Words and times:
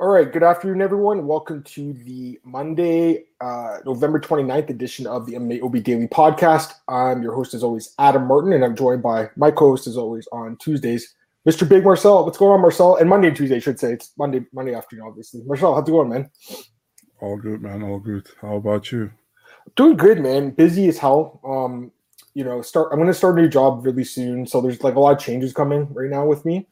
All 0.00 0.08
right, 0.08 0.32
good 0.32 0.42
afternoon, 0.42 0.80
everyone. 0.80 1.26
Welcome 1.26 1.62
to 1.64 1.92
the 1.92 2.40
Monday, 2.42 3.24
uh, 3.42 3.80
November 3.84 4.18
29th 4.18 4.70
edition 4.70 5.06
of 5.06 5.26
the 5.26 5.34
MMAOB 5.34 5.84
Daily 5.84 6.08
Podcast. 6.08 6.72
I'm 6.88 7.22
your 7.22 7.34
host, 7.34 7.52
as 7.52 7.62
always, 7.62 7.94
Adam 7.98 8.26
Martin, 8.26 8.54
and 8.54 8.64
I'm 8.64 8.74
joined 8.74 9.02
by 9.02 9.28
my 9.36 9.50
co 9.50 9.68
host, 9.68 9.86
as 9.86 9.98
always, 9.98 10.26
on 10.32 10.56
Tuesdays, 10.56 11.14
Mr. 11.46 11.68
Big 11.68 11.84
Marcel. 11.84 12.24
What's 12.24 12.38
going 12.38 12.52
on, 12.52 12.62
Marcel? 12.62 12.96
And 12.96 13.10
Monday 13.10 13.28
and 13.28 13.36
Tuesday, 13.36 13.56
I 13.56 13.58
should 13.58 13.78
say. 13.78 13.92
It's 13.92 14.10
Monday, 14.16 14.40
Monday 14.54 14.72
afternoon, 14.72 15.04
obviously. 15.06 15.42
Marcel, 15.44 15.74
how's 15.74 15.86
it 15.86 15.90
going, 15.90 16.08
man? 16.08 16.30
All 17.20 17.36
good, 17.36 17.60
man. 17.60 17.82
All 17.82 17.98
good. 17.98 18.26
How 18.40 18.56
about 18.56 18.90
you? 18.90 19.10
Doing 19.76 19.98
good, 19.98 20.18
man. 20.18 20.48
Busy 20.48 20.88
as 20.88 20.96
hell. 20.96 21.42
Um, 21.44 21.92
you 22.32 22.42
know, 22.42 22.62
start. 22.62 22.88
I'm 22.90 22.98
going 22.98 23.08
to 23.08 23.12
start 23.12 23.38
a 23.38 23.42
new 23.42 23.50
job 23.50 23.84
really 23.84 24.04
soon, 24.04 24.46
so 24.46 24.62
there's 24.62 24.82
like 24.82 24.94
a 24.94 25.00
lot 25.00 25.12
of 25.12 25.22
changes 25.22 25.52
coming 25.52 25.92
right 25.92 26.08
now 26.08 26.24
with 26.24 26.46
me. 26.46 26.66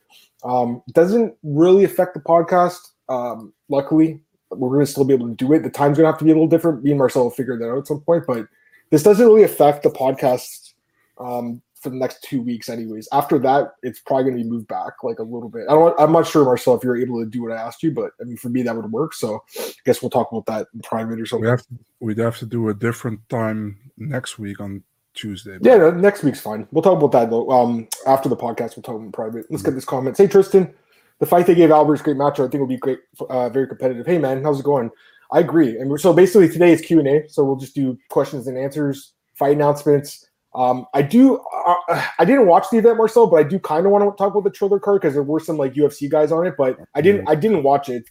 Um, 0.45 0.83
doesn't 0.93 1.35
really 1.43 1.85
affect 1.85 2.15
the 2.15 2.21
podcast 2.21 2.79
um, 3.09 3.53
luckily, 3.69 4.21
we're 4.51 4.71
going 4.71 4.85
to 4.85 4.91
still 4.91 5.05
be 5.05 5.15
able 5.15 5.29
to 5.29 5.35
do 5.35 5.53
it. 5.53 5.63
The 5.63 5.71
time's 5.71 5.99
going 5.99 6.07
to 6.07 6.13
have 6.13 6.19
to 6.19 6.25
be 6.25 6.31
a 6.31 6.35
little 6.35 6.49
different. 6.49 6.83
Me 6.83 6.91
and 6.91 6.99
Marcel 6.99 7.25
will 7.25 7.31
figure 7.31 7.59
that 7.59 7.71
out 7.71 7.79
at 7.79 7.87
some 7.87 8.01
point, 8.01 8.25
but 8.27 8.47
this 8.91 9.03
doesn't 9.03 9.27
really 9.27 9.43
affect 9.43 9.83
the 9.83 9.91
podcast 9.91 10.73
um, 11.19 11.61
for 11.75 11.91
the 11.91 11.97
next 11.97 12.23
two 12.23 12.41
weeks, 12.41 12.69
anyways. 12.69 13.09
After 13.13 13.39
that, 13.41 13.75
it's 13.83 14.01
probably 14.01 14.25
going 14.25 14.39
to 14.39 14.45
be 14.45 14.51
moved 14.51 14.69
back 14.69 15.03
like 15.03 15.19
a 15.19 15.23
little 15.23 15.49
bit. 15.49 15.67
I 15.69 15.73
don't. 15.73 15.99
I'm 16.01 16.13
not 16.13 16.27
sure, 16.27 16.45
Marcel, 16.45 16.75
if 16.75 16.85
you're 16.85 16.97
able 16.97 17.23
to 17.23 17.29
do 17.29 17.43
what 17.43 17.53
I 17.53 17.61
asked 17.61 17.83
you, 17.83 17.91
but 17.91 18.13
I 18.21 18.25
mean, 18.25 18.37
for 18.37 18.49
me, 18.49 18.63
that 18.63 18.75
would 18.75 18.91
work. 18.91 19.15
So, 19.15 19.45
I 19.59 19.73
guess 19.85 20.03
we'll 20.03 20.11
talk 20.11 20.33
about 20.33 20.47
that 20.47 20.69
in 20.75 20.81
private 20.81 21.21
or 21.21 21.27
something. 21.27 21.45
We 21.45 21.51
have 21.51 21.63
to, 21.63 21.79
we'd 22.01 22.19
have 22.19 22.39
to 22.39 22.47
do 22.47 22.69
a 22.71 22.75
different 22.75 23.27
time 23.29 23.79
next 23.99 24.39
week 24.39 24.61
on 24.61 24.83
Tuesday. 25.15 25.59
Yeah, 25.61 25.77
no, 25.77 25.91
next 25.91 26.23
week's 26.23 26.41
fine. 26.41 26.67
We'll 26.71 26.83
talk 26.83 26.99
about 26.99 27.13
that 27.13 27.31
though. 27.31 27.51
Um, 27.51 27.89
after 28.07 28.29
the 28.29 28.37
podcast, 28.37 28.77
we'll 28.77 28.83
talk 28.83 29.01
in 29.01 29.13
private. 29.13 29.47
Let's 29.51 29.63
mm-hmm. 29.63 29.71
get 29.71 29.75
this 29.75 29.85
comment. 29.85 30.17
Say, 30.17 30.27
Tristan 30.27 30.75
the 31.21 31.27
fight 31.27 31.47
they 31.47 31.55
gave 31.55 31.71
Albert's 31.71 32.03
great 32.03 32.17
match. 32.17 32.39
I 32.39 32.49
think 32.49 32.61
will 32.61 32.67
be 32.67 32.77
great, 32.77 33.01
uh, 33.29 33.49
very 33.49 33.67
competitive. 33.67 34.07
Hey 34.07 34.19
man, 34.19 34.43
how's 34.43 34.61
it 34.61 34.65
going? 34.65 34.91
I 35.33 35.41
agree. 35.41 35.79
And 35.79 36.01
so 36.01 36.13
basically 36.13 36.49
today 36.49 36.73
is 36.73 36.81
Q 36.81 37.01
and 37.01 37.09
A. 37.09 37.29
So 37.29 37.45
we'll 37.45 37.57
just 37.57 37.75
do 37.75 37.99
questions 38.09 38.47
and 38.47 38.57
answers, 38.57 39.13
fight 39.35 39.53
announcements. 39.53 40.27
Um, 40.55 40.87
I 40.95 41.03
do. 41.03 41.39
Uh, 41.67 42.03
I 42.19 42.25
didn't 42.25 42.47
watch 42.47 42.67
the 42.71 42.79
event 42.79 42.97
Marcel, 42.97 43.27
but 43.27 43.37
I 43.37 43.43
do 43.43 43.59
kind 43.59 43.85
of 43.85 43.93
want 43.93 44.05
to 44.05 44.17
talk 44.17 44.33
about 44.33 44.45
the 44.45 44.51
Triller 44.51 44.81
card 44.81 45.01
because 45.01 45.15
there 45.15 45.23
were 45.23 45.41
some 45.41 45.57
like 45.57 45.75
UFC 45.75 46.11
guys 46.11 46.33
on 46.33 46.47
it, 46.47 46.55
but 46.57 46.79
I 46.95 47.01
didn't. 47.01 47.29
I 47.29 47.35
didn't 47.35 47.63
watch 47.63 47.89
it. 47.89 48.05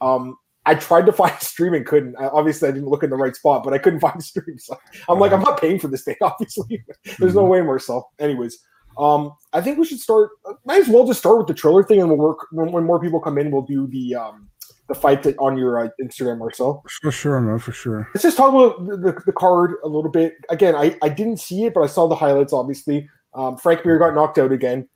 Um, 0.00 0.36
I 0.66 0.74
tried 0.74 1.06
to 1.06 1.12
find 1.14 1.32
a 1.32 1.44
stream 1.44 1.74
and 1.74 1.86
couldn't. 1.86 2.16
I, 2.16 2.26
obviously, 2.26 2.68
I 2.68 2.72
didn't 2.72 2.88
look 2.88 3.04
in 3.04 3.10
the 3.10 3.16
right 3.16 3.34
spot, 3.34 3.62
but 3.64 3.72
I 3.72 3.78
couldn't 3.78 4.00
find 4.00 4.18
a 4.18 4.22
stream. 4.22 4.58
So 4.58 4.76
I'm 5.08 5.18
like, 5.20 5.32
I'm 5.32 5.42
not 5.42 5.60
paying 5.60 5.78
for 5.78 5.88
this 5.88 6.02
thing. 6.02 6.16
Obviously, 6.20 6.84
there's 7.18 7.34
no 7.34 7.42
mm-hmm. 7.42 7.50
way, 7.50 7.60
Marcel. 7.62 8.10
Anyways, 8.18 8.58
um, 8.98 9.32
I 9.52 9.60
think 9.60 9.78
we 9.78 9.84
should 9.84 10.00
start. 10.00 10.30
Might 10.64 10.82
as 10.82 10.88
well 10.88 11.06
just 11.06 11.20
start 11.20 11.38
with 11.38 11.46
the 11.46 11.54
Triller 11.54 11.82
thing, 11.82 12.00
and 12.00 12.08
we'll 12.08 12.18
work 12.18 12.46
when, 12.50 12.72
when 12.72 12.84
more 12.84 13.00
people 13.00 13.20
come 13.20 13.38
in. 13.38 13.50
We'll 13.50 13.62
do 13.62 13.86
the 13.86 14.14
um, 14.14 14.48
the 14.88 14.94
fight 14.94 15.22
that 15.24 15.36
on 15.38 15.56
your 15.56 15.84
uh, 15.84 15.88
Instagram, 16.00 16.38
Marcel. 16.38 16.82
For 17.02 17.12
sure, 17.12 17.40
man, 17.40 17.58
for 17.58 17.72
sure. 17.72 18.08
Let's 18.14 18.22
just 18.22 18.36
talk 18.36 18.50
about 18.50 18.86
the, 18.86 18.96
the, 18.96 19.22
the, 19.26 19.32
card 19.32 19.74
a 19.84 19.88
little 19.88 20.10
bit. 20.10 20.34
Again, 20.48 20.74
I, 20.74 20.96
I 21.02 21.08
didn't 21.08 21.40
see 21.40 21.64
it, 21.64 21.74
but 21.74 21.82
I 21.82 21.86
saw 21.86 22.06
the 22.06 22.14
highlights. 22.14 22.52
Obviously, 22.52 23.08
um, 23.34 23.56
Frank 23.56 23.84
Mir 23.84 23.98
got 23.98 24.14
knocked 24.14 24.38
out 24.38 24.52
again. 24.52 24.88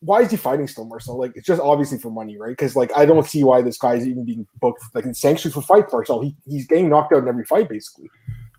Why 0.00 0.22
is 0.22 0.32
he 0.32 0.36
fighting 0.36 0.66
still, 0.66 0.84
Marcel? 0.84 1.16
Like 1.16 1.32
it's 1.36 1.46
just 1.46 1.60
obviously 1.60 1.98
for 1.98 2.10
money, 2.10 2.36
right? 2.36 2.50
Because 2.50 2.74
like 2.74 2.90
I 2.96 3.06
don't 3.06 3.26
see 3.26 3.44
why 3.44 3.62
this 3.62 3.78
guy 3.78 3.94
is 3.94 4.06
even 4.06 4.24
being 4.24 4.46
booked 4.60 4.82
like 4.94 5.04
in 5.04 5.14
sanctions 5.14 5.54
for 5.54 5.62
fight, 5.62 5.84
Marcel. 5.92 6.20
He, 6.22 6.34
he's 6.44 6.66
getting 6.66 6.88
knocked 6.88 7.12
out 7.12 7.22
in 7.22 7.28
every 7.28 7.44
fight, 7.44 7.68
basically. 7.68 8.10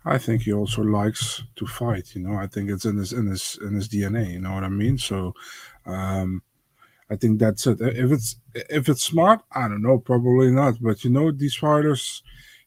I 0.04 0.18
think 0.18 0.42
he 0.42 0.52
also 0.52 0.82
likes 0.82 1.42
to 1.56 1.66
fight. 1.66 2.14
You 2.14 2.22
know, 2.22 2.36
I 2.36 2.46
think 2.46 2.70
it's 2.70 2.84
in 2.84 2.96
his 2.96 3.12
in 3.12 3.26
his 3.26 3.58
in 3.62 3.74
his 3.74 3.88
DNA. 3.88 4.32
You 4.32 4.40
know 4.40 4.52
what 4.52 4.64
I 4.64 4.68
mean? 4.68 4.98
So, 4.98 5.34
um, 5.86 6.42
I 7.10 7.16
think 7.16 7.38
that's 7.38 7.66
it. 7.66 7.80
If 7.80 8.12
it's 8.12 8.36
if 8.54 8.88
it's 8.88 9.02
smart, 9.02 9.40
I 9.52 9.68
don't 9.68 9.82
know, 9.82 9.98
probably 9.98 10.50
not. 10.50 10.74
But 10.80 11.04
you 11.04 11.10
know, 11.10 11.30
these 11.30 11.54
fighters, 11.54 12.22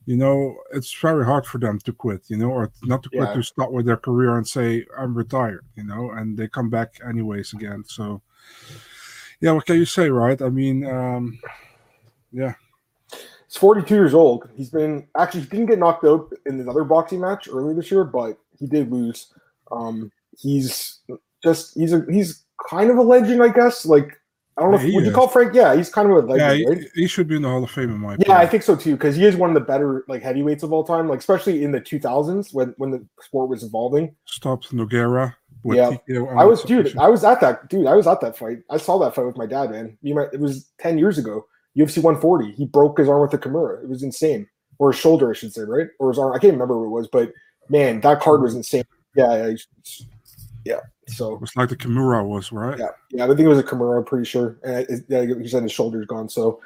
you 0.05 0.17
know, 0.17 0.57
it's 0.73 0.93
very 0.99 1.25
hard 1.25 1.45
for 1.45 1.59
them 1.59 1.79
to 1.81 1.93
quit. 1.93 2.23
You 2.27 2.37
know, 2.37 2.49
or 2.49 2.71
not 2.83 3.03
to 3.03 3.09
quit 3.09 3.29
yeah. 3.29 3.33
to 3.33 3.43
start 3.43 3.71
with 3.71 3.85
their 3.85 3.97
career 3.97 4.35
and 4.37 4.47
say 4.47 4.85
I'm 4.97 5.15
retired. 5.15 5.65
You 5.75 5.83
know, 5.83 6.09
and 6.11 6.37
they 6.37 6.47
come 6.47 6.71
back 6.71 6.99
anyways 7.07 7.53
again. 7.53 7.83
So, 7.85 8.21
yeah, 9.41 9.51
what 9.51 9.67
can 9.67 9.75
you 9.75 9.85
say, 9.85 10.09
right? 10.09 10.41
I 10.41 10.49
mean, 10.49 10.85
um, 10.87 11.39
yeah. 12.31 12.55
He's 13.47 13.57
42 13.57 13.93
years 13.93 14.13
old. 14.13 14.49
He's 14.55 14.69
been 14.69 15.07
actually 15.17 15.41
he 15.41 15.47
didn't 15.47 15.67
get 15.67 15.79
knocked 15.79 16.03
out 16.05 16.31
in 16.45 16.59
another 16.59 16.83
boxing 16.83 17.21
match 17.21 17.47
earlier 17.47 17.73
this 17.73 17.89
year, 17.89 18.03
but 18.03 18.37
he 18.59 18.67
did 18.67 18.91
lose. 18.91 19.33
Um, 19.71 20.11
he's 20.37 20.99
just 21.43 21.73
he's 21.75 21.93
a 21.93 22.05
he's 22.09 22.43
kind 22.69 22.89
of 22.89 22.97
a 22.97 23.01
legend, 23.01 23.41
I 23.41 23.49
guess. 23.49 23.85
Like 23.85 24.19
I 24.57 24.63
don't 24.63 24.71
know. 24.71 24.79
Yeah, 24.79 24.87
if, 24.87 24.93
would 24.95 25.03
is. 25.03 25.09
you 25.09 25.13
call 25.13 25.27
Frank? 25.27 25.53
Yeah, 25.53 25.75
he's 25.75 25.89
kind 25.89 26.09
of 26.09 26.17
a 26.17 26.27
legend. 26.27 26.39
Yeah, 26.39 26.53
he, 26.53 26.67
right? 26.67 26.91
he 26.95 27.07
should 27.07 27.27
be 27.27 27.35
in 27.35 27.43
the 27.43 27.49
Hall 27.49 27.63
of 27.63 27.69
Fame 27.69 27.91
in 27.91 27.99
my. 27.99 28.17
Yeah, 28.25 28.37
I 28.37 28.47
think 28.47 28.63
so 28.63 28.75
too 28.75 28.95
because 28.95 29.15
he 29.15 29.23
is 29.23 29.35
one 29.35 29.49
of 29.49 29.53
the 29.53 29.61
better 29.61 30.03
like 30.07 30.23
heavyweights 30.23 30.63
of 30.63 30.73
all 30.73 30.83
time. 30.83 31.07
Like 31.07 31.19
especially 31.19 31.63
in 31.63 31.71
the 31.71 31.79
2000s 31.79 32.53
when 32.53 32.73
when 32.77 32.91
the 32.91 33.05
sport 33.21 33.49
was 33.49 33.63
evolving. 33.63 34.15
Stopped 34.25 34.73
Nogueira. 34.73 35.35
Yeah, 35.63 35.97
I 36.37 36.45
was 36.45 36.63
dude. 36.63 36.97
I 36.97 37.07
was 37.09 37.23
at 37.23 37.41
that 37.41 37.69
dude. 37.69 37.87
I 37.87 37.93
was 37.93 38.07
at 38.07 38.21
that 38.21 38.37
fight. 38.37 38.59
I 38.69 38.77
saw 38.77 38.97
that 38.99 39.15
fight 39.15 39.25
with 39.25 39.37
my 39.37 39.45
dad, 39.45 39.71
man. 39.71 39.97
You 40.01 40.15
might, 40.15 40.29
it 40.33 40.39
was 40.39 40.71
ten 40.79 40.97
years 40.97 41.17
ago. 41.17 41.45
UFC 41.77 42.01
140. 42.01 42.51
He 42.53 42.65
broke 42.65 42.97
his 42.97 43.09
arm 43.09 43.21
with 43.21 43.33
a 43.33 43.37
Kimura. 43.37 43.83
It 43.83 43.89
was 43.89 44.03
insane. 44.03 44.47
Or 44.79 44.91
his 44.91 44.99
shoulder, 44.99 45.31
I 45.31 45.33
should 45.33 45.53
say, 45.53 45.61
right? 45.61 45.87
Or 45.99 46.09
his 46.09 46.19
arm. 46.19 46.33
I 46.33 46.39
can't 46.39 46.53
remember 46.53 46.77
what 46.77 46.85
it 46.85 46.89
was, 46.89 47.07
but 47.07 47.31
man, 47.69 48.01
that 48.01 48.19
card 48.21 48.41
was 48.41 48.51
mm-hmm. 48.51 48.59
insane. 48.59 48.83
Yeah, 49.15 49.47
yeah. 49.47 49.55
yeah. 50.65 50.79
So 51.07 51.33
it 51.33 51.41
was 51.41 51.55
like 51.55 51.69
the 51.69 51.75
Kimura 51.75 52.25
was, 52.27 52.51
right? 52.51 52.77
Yeah, 52.77 52.89
yeah. 53.11 53.23
I 53.23 53.27
think 53.27 53.41
it 53.41 53.47
was 53.47 53.59
a 53.59 53.63
Kimura. 53.63 53.97
I'm 53.97 54.05
pretty 54.05 54.25
sure. 54.25 54.57
And 54.63 54.87
it, 54.89 55.05
yeah, 55.07 55.21
you 55.21 55.47
said 55.47 55.63
his 55.63 55.71
shoulder's 55.71 56.05
gone. 56.05 56.29
So 56.29 56.61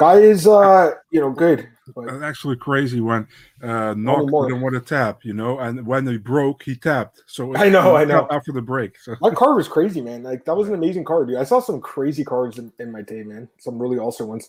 guy 0.00 0.16
is, 0.16 0.46
uh, 0.46 0.92
you 1.10 1.20
know, 1.20 1.30
good. 1.30 1.68
But 1.94 2.22
actually 2.22 2.56
crazy 2.56 3.00
when 3.00 3.26
uh 3.62 3.94
knocked 3.94 4.30
didn't 4.30 4.62
want 4.62 4.74
to 4.74 4.80
tap, 4.80 5.24
you 5.24 5.34
know, 5.34 5.58
and 5.58 5.86
when 5.86 6.06
he 6.06 6.16
broke, 6.18 6.62
he 6.62 6.74
tapped. 6.74 7.22
So 7.26 7.54
I 7.56 7.68
know, 7.68 7.96
I 7.96 8.04
know. 8.04 8.26
After 8.30 8.52
the 8.52 8.62
break, 8.62 8.98
so 8.98 9.14
that 9.20 9.34
card 9.34 9.56
was 9.56 9.68
crazy, 9.68 10.00
man. 10.00 10.22
Like 10.22 10.44
that 10.46 10.56
was 10.56 10.68
an 10.68 10.74
amazing 10.74 11.04
card, 11.04 11.28
dude. 11.28 11.36
I 11.36 11.44
saw 11.44 11.60
some 11.60 11.80
crazy 11.80 12.24
cards 12.24 12.58
in, 12.58 12.72
in 12.78 12.90
my 12.90 13.02
day, 13.02 13.22
man. 13.22 13.48
Some 13.58 13.78
really 13.78 13.98
awesome 13.98 14.28
ones. 14.28 14.48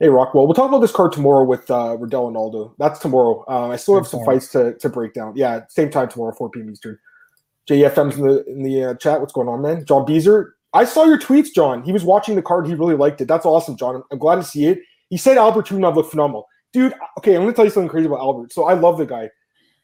Hey, 0.00 0.08
Rockwell, 0.08 0.46
we'll 0.46 0.54
talk 0.54 0.68
about 0.68 0.80
this 0.80 0.92
card 0.92 1.12
tomorrow 1.12 1.44
with 1.44 1.70
uh, 1.70 1.96
Riddell 1.98 2.28
and 2.28 2.36
Aldo. 2.36 2.74
That's 2.78 2.98
tomorrow. 2.98 3.44
Um, 3.48 3.70
I 3.70 3.76
still 3.76 3.94
have 3.94 4.08
some 4.08 4.24
fights 4.24 4.48
to, 4.48 4.74
to 4.74 4.88
break 4.88 5.14
down. 5.14 5.34
Yeah, 5.36 5.60
same 5.68 5.88
time 5.88 6.08
tomorrow, 6.08 6.34
4 6.36 6.50
p.m. 6.50 6.68
Eastern. 6.70 6.98
JFM's 7.70 8.16
in 8.16 8.26
the 8.26 8.44
in 8.44 8.62
the 8.62 8.84
uh, 8.84 8.94
chat. 8.94 9.20
What's 9.20 9.32
going 9.32 9.48
on, 9.48 9.62
man? 9.62 9.84
John 9.86 10.04
Beezer. 10.04 10.56
I 10.74 10.84
saw 10.84 11.04
your 11.04 11.18
tweets, 11.18 11.54
John. 11.54 11.82
He 11.82 11.92
was 11.92 12.04
watching 12.04 12.34
the 12.34 12.42
card. 12.42 12.66
He 12.66 12.74
really 12.74 12.96
liked 12.96 13.20
it. 13.20 13.28
That's 13.28 13.46
awesome, 13.46 13.76
John. 13.76 14.02
I'm 14.12 14.18
glad 14.18 14.36
to 14.36 14.44
see 14.44 14.66
it. 14.66 14.80
He 15.08 15.16
said 15.16 15.38
Albert 15.38 15.68
Tumenov 15.68 15.94
looked 15.94 16.10
phenomenal 16.10 16.46
dude. 16.74 16.92
Okay, 17.18 17.34
I'm 17.34 17.42
gonna 17.42 17.54
tell 17.54 17.64
you 17.64 17.70
something 17.70 17.88
crazy 17.88 18.06
about 18.06 18.18
Albert. 18.18 18.52
So 18.52 18.64
I 18.64 18.74
love 18.74 18.98
the 18.98 19.06
guy. 19.06 19.30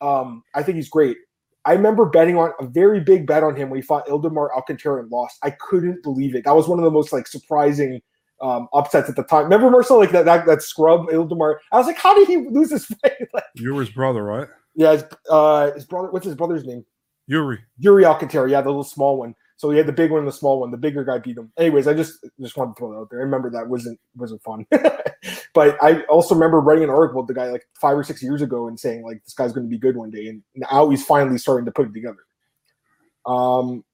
Um, 0.03 0.43
I 0.55 0.63
think 0.63 0.77
he's 0.77 0.91
great. 0.91 1.17
I 1.65 1.73
remember 1.73 2.07
betting 2.07 2.37
on 2.37 2.53
a 2.59 2.67
very 2.67 3.01
big 3.01 3.27
bet 3.27 3.43
on 3.43 3.55
him 3.55 3.71
when 3.71 3.79
he 3.79 3.83
fought 3.83 4.07
Ildemar 4.07 4.49
Alcantara 4.55 5.01
and 5.01 5.11
lost. 5.11 5.39
I 5.43 5.51
couldn't 5.51 6.03
believe 6.03 6.35
it. 6.35 6.45
That 6.45 6.57
was 6.57 6.69
one 6.69 6.79
of 6.79 6.85
the 6.85 6.91
most 6.91 7.13
like 7.13 7.27
surprising 7.27 8.03
um, 8.41 8.69
upsets 8.73 9.09
at 9.09 9.17
the 9.17 9.23
time. 9.23 9.45
Remember 9.45 9.71
Marcel, 9.71 9.99
like 9.99 10.11
that 10.11 10.25
that, 10.25 10.47
that 10.47 10.63
scrub 10.63 11.07
Ildemar. 11.09 11.57
I 11.73 11.79
was 11.79 11.87
like, 11.87 11.99
how 11.99 12.15
did 12.15 12.29
he 12.29 12.39
lose 12.39 12.71
this 12.71 12.87
fight? 12.87 13.13
like, 13.35 13.45
you 13.55 13.73
were 13.73 13.81
his 13.81 13.91
brother, 13.91 14.25
right? 14.25 14.49
Yeah, 14.75 14.93
his, 14.93 15.05
uh, 15.31 15.73
his 15.73 15.85
brother. 15.85 16.11
What's 16.11 16.27
his 16.27 16.35
brother's 16.35 16.65
name? 16.65 16.85
Yuri. 17.27 17.59
Yuri 17.79 18.05
Alcantara. 18.05 18.51
Yeah, 18.51 18.63
the 18.63 18.71
little 18.71 18.83
small 18.83 19.19
one. 19.19 19.35
So 19.61 19.71
he 19.71 19.77
had 19.77 19.87
the 19.87 19.93
big 19.93 20.11
one 20.11 20.21
and 20.21 20.27
the 20.27 20.33
small 20.33 20.61
one. 20.61 20.71
The 20.71 20.79
bigger 20.79 21.05
guy 21.05 21.19
beat 21.19 21.37
him. 21.37 21.53
Anyways, 21.59 21.87
I 21.87 21.93
just 21.93 22.27
just 22.41 22.57
wanted 22.57 22.73
to 22.73 22.79
throw 22.79 22.93
that 22.93 22.99
out 22.99 23.11
there. 23.11 23.21
I 23.21 23.25
remember 23.25 23.51
that 23.51 23.69
wasn't 23.69 24.01
wasn't 24.17 24.43
fun. 24.43 24.65
but 25.53 25.77
I 25.83 26.01
also 26.05 26.35
remember 26.35 26.61
writing 26.61 26.85
an 26.85 26.89
article 26.89 27.21
with 27.21 27.29
the 27.29 27.35
guy 27.35 27.51
like 27.51 27.69
five 27.79 27.95
or 27.95 28.03
six 28.03 28.23
years 28.23 28.41
ago 28.41 28.69
and 28.69 28.81
saying 28.81 29.03
like 29.03 29.23
this 29.23 29.35
guy's 29.35 29.53
going 29.53 29.67
to 29.67 29.71
be 29.71 29.77
good 29.77 29.99
one 29.99 30.09
day, 30.09 30.29
and 30.29 30.43
now 30.57 30.89
he's 30.89 31.05
finally 31.05 31.37
starting 31.37 31.67
to 31.67 31.73
put 31.73 31.89
it 31.89 31.93
together. 31.93 32.21
Um, 33.27 33.85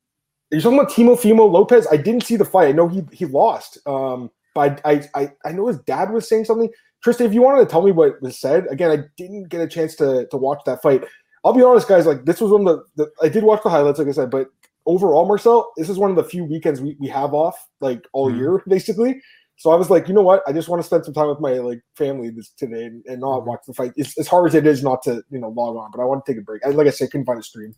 you're 0.53 0.61
talking 0.61 0.79
about 0.79 0.93
Teofimo 0.93 1.51
Lopez. 1.51 1.89
I 1.91 1.97
didn't 1.97 2.23
see 2.23 2.37
the 2.37 2.45
fight. 2.45 2.69
I 2.69 2.73
know 2.73 2.87
he 2.87 3.03
he 3.11 3.25
lost. 3.25 3.79
Um, 3.89 4.31
but 4.55 4.81
I, 4.85 5.03
I 5.17 5.33
I 5.45 5.51
know 5.51 5.67
his 5.67 5.81
dad 5.81 6.13
was 6.13 6.29
saying 6.29 6.45
something. 6.45 6.71
Tristan, 7.03 7.27
if 7.27 7.35
you 7.35 7.43
wanted 7.43 7.65
to 7.65 7.67
tell 7.69 7.83
me 7.83 7.91
what 7.91 8.23
was 8.23 8.39
said, 8.39 8.67
again, 8.71 8.93
I 8.93 8.99
didn't 9.17 9.49
get 9.49 9.63
a 9.63 9.67
chance 9.67 9.97
to 9.97 10.29
to 10.29 10.37
watch 10.37 10.61
that 10.67 10.81
fight. 10.81 11.03
I'll 11.45 11.53
be 11.53 11.65
honest, 11.65 11.89
guys. 11.89 12.07
Like 12.07 12.25
this 12.25 12.41
was 12.41 12.53
one 12.53 12.69
of 12.69 12.85
the, 12.95 13.05
the 13.05 13.11
I 13.21 13.29
did 13.29 13.43
watch 13.43 13.65
the 13.65 13.71
highlights, 13.71 13.99
like 13.99 14.07
I 14.07 14.13
said, 14.13 14.31
but 14.31 14.47
overall, 14.87 15.27
Marcel, 15.27 15.73
this 15.77 15.89
is 15.89 15.99
one 15.99 16.11
of 16.11 16.17
the 16.17 16.25
few 16.25 16.45
weekends 16.45 16.81
we, 16.81 16.97
we 16.99 17.09
have 17.09 17.35
off 17.35 17.57
like 17.81 18.07
all 18.13 18.31
mm-hmm. 18.31 18.39
year, 18.39 18.63
basically. 18.69 19.21
So 19.59 19.71
I 19.71 19.75
was 19.75 19.89
like, 19.89 20.07
you 20.07 20.15
know 20.15 20.23
what? 20.23 20.43
I 20.47 20.53
just 20.53 20.69
want 20.69 20.83
to 20.83 20.87
spend 20.87 21.05
some 21.05 21.15
time 21.15 21.29
with 21.29 21.41
my 21.41 21.53
like 21.55 21.81
family 21.97 22.31
this 22.31 22.51
today 22.51 22.85
and, 22.85 23.05
and 23.07 23.21
not 23.21 23.41
mm-hmm. 23.41 23.49
watch 23.49 23.61
the 23.67 23.75
fight. 23.75 23.93
It's 23.97 24.17
as 24.19 24.29
hard 24.29 24.49
as 24.49 24.55
it 24.55 24.67
is 24.67 24.83
not 24.83 25.03
to 25.05 25.23
you 25.31 25.39
know 25.39 25.49
log 25.49 25.77
on, 25.77 25.91
but 25.91 26.01
I 26.01 26.05
want 26.05 26.25
to 26.25 26.33
take 26.33 26.41
a 26.41 26.45
break. 26.45 26.65
I, 26.65 26.71
like 26.71 26.87
I 26.87 26.91
said, 26.91 27.11
couldn't 27.11 27.27
find 27.27 27.39
a 27.39 27.43
stream. 27.43 27.75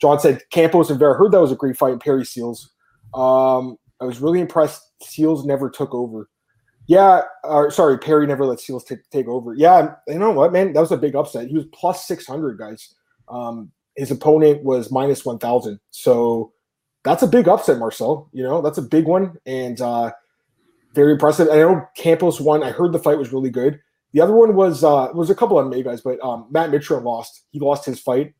John 0.00 0.18
said 0.20 0.42
Campos 0.50 0.90
and 0.90 0.98
Vera. 0.98 1.14
Heard 1.14 1.32
that 1.32 1.40
was 1.40 1.52
a 1.52 1.56
great 1.56 1.76
fight. 1.76 1.92
in 1.92 1.98
Perry 1.98 2.24
Seals. 2.24 2.70
Um, 3.14 3.76
I 4.00 4.04
was 4.04 4.20
really 4.20 4.40
impressed. 4.40 4.82
Seals 5.02 5.44
never 5.44 5.68
took 5.68 5.92
over. 5.92 6.28
Yeah, 6.86 7.22
uh, 7.44 7.68
sorry, 7.68 7.98
Perry 7.98 8.26
never 8.26 8.46
let 8.46 8.60
Seals 8.60 8.84
t- 8.84 8.96
take 9.12 9.28
over. 9.28 9.54
Yeah, 9.54 9.96
you 10.06 10.18
know 10.18 10.30
what, 10.30 10.52
man? 10.52 10.72
That 10.72 10.80
was 10.80 10.92
a 10.92 10.96
big 10.96 11.14
upset. 11.14 11.48
He 11.48 11.54
was 11.54 11.66
plus 11.72 12.06
six 12.06 12.26
hundred, 12.26 12.58
guys. 12.58 12.94
Um, 13.28 13.70
his 13.98 14.10
opponent 14.10 14.62
was 14.62 14.90
minus 14.90 15.24
1000. 15.24 15.80
So 15.90 16.52
that's 17.04 17.22
a 17.22 17.26
big 17.26 17.48
upset, 17.48 17.78
Marcel. 17.78 18.30
You 18.32 18.44
know, 18.44 18.62
that's 18.62 18.78
a 18.78 18.82
big 18.82 19.06
one. 19.06 19.36
And 19.44 19.80
uh, 19.80 20.12
very 20.94 21.12
impressive. 21.12 21.48
And 21.48 21.58
I 21.58 21.62
know 21.62 21.86
Campos 21.96 22.40
won. 22.40 22.62
I 22.62 22.70
heard 22.70 22.92
the 22.92 22.98
fight 22.98 23.18
was 23.18 23.32
really 23.32 23.50
good. 23.50 23.80
The 24.12 24.20
other 24.20 24.34
one 24.34 24.54
was 24.54 24.82
uh 24.84 25.08
was 25.12 25.28
a 25.28 25.34
couple 25.34 25.58
of 25.58 25.66
MMA 25.66 25.84
guys, 25.84 26.00
but 26.00 26.18
um, 26.24 26.46
Matt 26.50 26.70
Mitchell 26.70 27.00
lost. 27.00 27.44
He 27.50 27.60
lost 27.60 27.84
his 27.84 28.00
fight. 28.00 28.32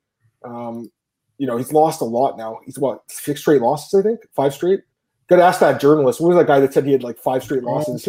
Um, 0.43 0.91
you 1.37 1.47
know, 1.47 1.57
he's 1.57 1.73
lost 1.73 2.01
a 2.01 2.05
lot 2.05 2.39
now. 2.39 2.61
He's 2.65 2.79
what 2.79 3.03
six 3.09 3.41
straight 3.41 3.61
losses, 3.61 3.99
I 3.99 4.03
think, 4.03 4.21
five 4.35 4.55
straight. 4.55 4.81
Got 5.29 5.37
to 5.37 5.43
ask 5.43 5.61
that 5.61 5.81
journalist. 5.81 6.21
What 6.21 6.29
was 6.29 6.39
that 6.39 6.47
guy 6.47 6.59
that 6.61 6.73
said 6.73 6.87
he 6.87 6.93
had 6.93 7.03
like 7.03 7.19
five 7.19 7.45
straight 7.45 7.63
losses? 7.63 8.09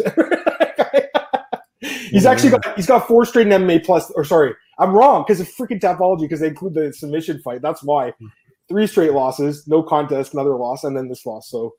he's 1.80 2.24
actually 2.24 2.50
got 2.50 2.76
he's 2.76 2.86
got 2.86 3.06
four 3.06 3.26
straight 3.26 3.46
in 3.46 3.52
MMA 3.62 3.84
plus. 3.84 4.10
Or 4.12 4.24
sorry, 4.24 4.54
I'm 4.80 4.92
wrong 4.92 5.24
because 5.26 5.40
of 5.40 5.48
freaking 5.48 5.80
Tapology 5.80 6.20
because 6.22 6.40
they 6.40 6.48
include 6.48 6.74
the 6.74 6.92
submission 6.92 7.40
fight. 7.42 7.62
That's 7.62 7.82
why 7.82 8.12
three 8.68 8.86
straight 8.86 9.12
losses, 9.12 9.68
no 9.68 9.82
contest, 9.82 10.32
another 10.32 10.56
loss, 10.56 10.84
and 10.84 10.96
then 10.96 11.08
this 11.08 11.26
loss. 11.26 11.50
So 11.50 11.74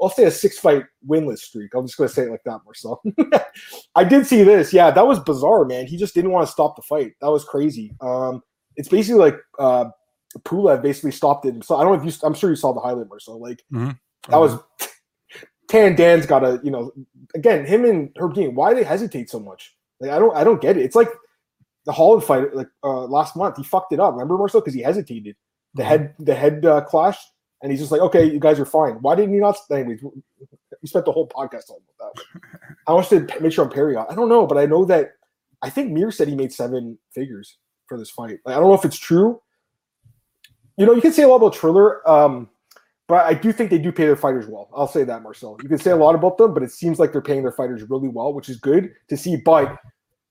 I'll 0.00 0.08
say 0.08 0.24
a 0.24 0.30
six 0.30 0.58
fight 0.58 0.84
winless 1.06 1.38
streak. 1.38 1.74
I'm 1.74 1.86
just 1.86 1.98
gonna 1.98 2.08
say 2.08 2.22
it 2.22 2.30
like 2.30 2.44
that, 2.44 2.60
Marcel. 2.64 3.02
I 3.94 4.04
did 4.04 4.26
see 4.26 4.42
this. 4.42 4.72
Yeah, 4.72 4.90
that 4.90 5.06
was 5.06 5.20
bizarre, 5.20 5.64
man. 5.64 5.86
He 5.86 5.96
just 5.96 6.14
didn't 6.14 6.32
want 6.32 6.46
to 6.46 6.52
stop 6.52 6.76
the 6.76 6.82
fight. 6.82 7.12
That 7.20 7.30
was 7.30 7.44
crazy. 7.44 7.94
Um, 8.00 8.42
it's 8.76 8.88
basically 8.88 9.20
like 9.20 9.38
uh, 9.58 9.86
Pulev 10.40 10.82
basically 10.82 11.12
stopped 11.12 11.46
it. 11.46 11.62
So 11.64 11.76
I 11.76 11.82
don't 11.82 11.96
know 11.96 12.06
if 12.06 12.14
you. 12.14 12.26
I'm 12.26 12.34
sure 12.34 12.50
you 12.50 12.56
saw 12.56 12.72
the 12.72 12.80
highlight, 12.80 13.08
Marcel. 13.08 13.40
Like 13.40 13.62
mm-hmm. 13.72 13.90
that 14.30 14.38
was. 14.38 14.58
Tan 15.68 15.96
Dan's 15.96 16.26
got 16.26 16.40
to, 16.40 16.60
you 16.62 16.70
know, 16.70 16.92
again, 17.34 17.64
him 17.66 17.84
and 17.84 18.10
Herb 18.16 18.34
Dean. 18.34 18.54
Why 18.54 18.72
they 18.72 18.84
hesitate 18.84 19.28
so 19.28 19.40
much? 19.40 19.74
Like 19.98 20.12
I 20.12 20.18
don't, 20.20 20.36
I 20.36 20.44
don't 20.44 20.60
get 20.60 20.76
it. 20.76 20.84
It's 20.84 20.94
like 20.94 21.08
the 21.86 21.92
Holland 21.92 22.24
fight, 22.24 22.54
like 22.54 22.68
uh, 22.84 23.04
last 23.04 23.36
month. 23.36 23.56
He 23.56 23.64
fucked 23.64 23.92
it 23.92 24.00
up. 24.00 24.12
Remember 24.12 24.36
Marcel 24.36 24.60
because 24.60 24.74
he 24.74 24.82
hesitated. 24.82 25.36
The 25.74 25.82
mm-hmm. 25.82 25.88
head, 25.88 26.14
the 26.18 26.34
head 26.34 26.66
uh, 26.66 26.82
clash 26.82 27.18
and 27.62 27.72
he's 27.72 27.80
just 27.80 27.92
like, 27.92 28.00
okay, 28.00 28.24
you 28.24 28.38
guys 28.38 28.60
are 28.60 28.66
fine. 28.66 28.94
Why 29.00 29.14
didn't 29.14 29.34
you 29.34 29.40
not? 29.40 29.56
Anyways, 29.70 30.02
we 30.02 30.88
spent 30.88 31.04
the 31.04 31.12
whole 31.12 31.28
podcast 31.28 31.68
talking 31.68 31.84
about 31.98 32.14
that. 32.14 32.40
How 32.86 32.96
much 32.96 33.08
did 33.08 33.32
Mitchell 33.40 33.68
Perry 33.68 33.94
got? 33.94 34.10
I 34.10 34.14
don't 34.14 34.28
know, 34.28 34.46
but 34.46 34.58
I 34.58 34.66
know 34.66 34.84
that 34.84 35.12
I 35.62 35.70
think 35.70 35.90
Mir 35.90 36.10
said 36.10 36.28
he 36.28 36.34
made 36.34 36.52
seven 36.52 36.98
figures 37.14 37.58
for 37.86 37.98
this 37.98 38.10
fight. 38.10 38.38
Like, 38.44 38.56
I 38.56 38.60
don't 38.60 38.68
know 38.68 38.74
if 38.74 38.84
it's 38.84 38.98
true. 38.98 39.40
You 40.76 40.84
know, 40.84 40.92
you 40.92 41.00
can 41.00 41.12
say 41.12 41.22
a 41.22 41.28
lot 41.28 41.36
about 41.36 41.54
Triller, 41.54 42.06
um, 42.08 42.50
but 43.08 43.24
I 43.24 43.32
do 43.32 43.52
think 43.52 43.70
they 43.70 43.78
do 43.78 43.90
pay 43.90 44.04
their 44.04 44.16
fighters 44.16 44.46
well. 44.46 44.68
I'll 44.76 44.86
say 44.86 45.04
that, 45.04 45.22
Marcel. 45.22 45.56
You 45.62 45.68
can 45.68 45.78
say 45.78 45.92
a 45.92 45.96
lot 45.96 46.14
about 46.14 46.36
them, 46.36 46.52
but 46.52 46.62
it 46.62 46.70
seems 46.70 46.98
like 46.98 47.12
they're 47.12 47.22
paying 47.22 47.42
their 47.42 47.52
fighters 47.52 47.82
really 47.88 48.08
well, 48.08 48.34
which 48.34 48.50
is 48.50 48.58
good 48.58 48.92
to 49.08 49.16
see. 49.16 49.36
But 49.36 49.78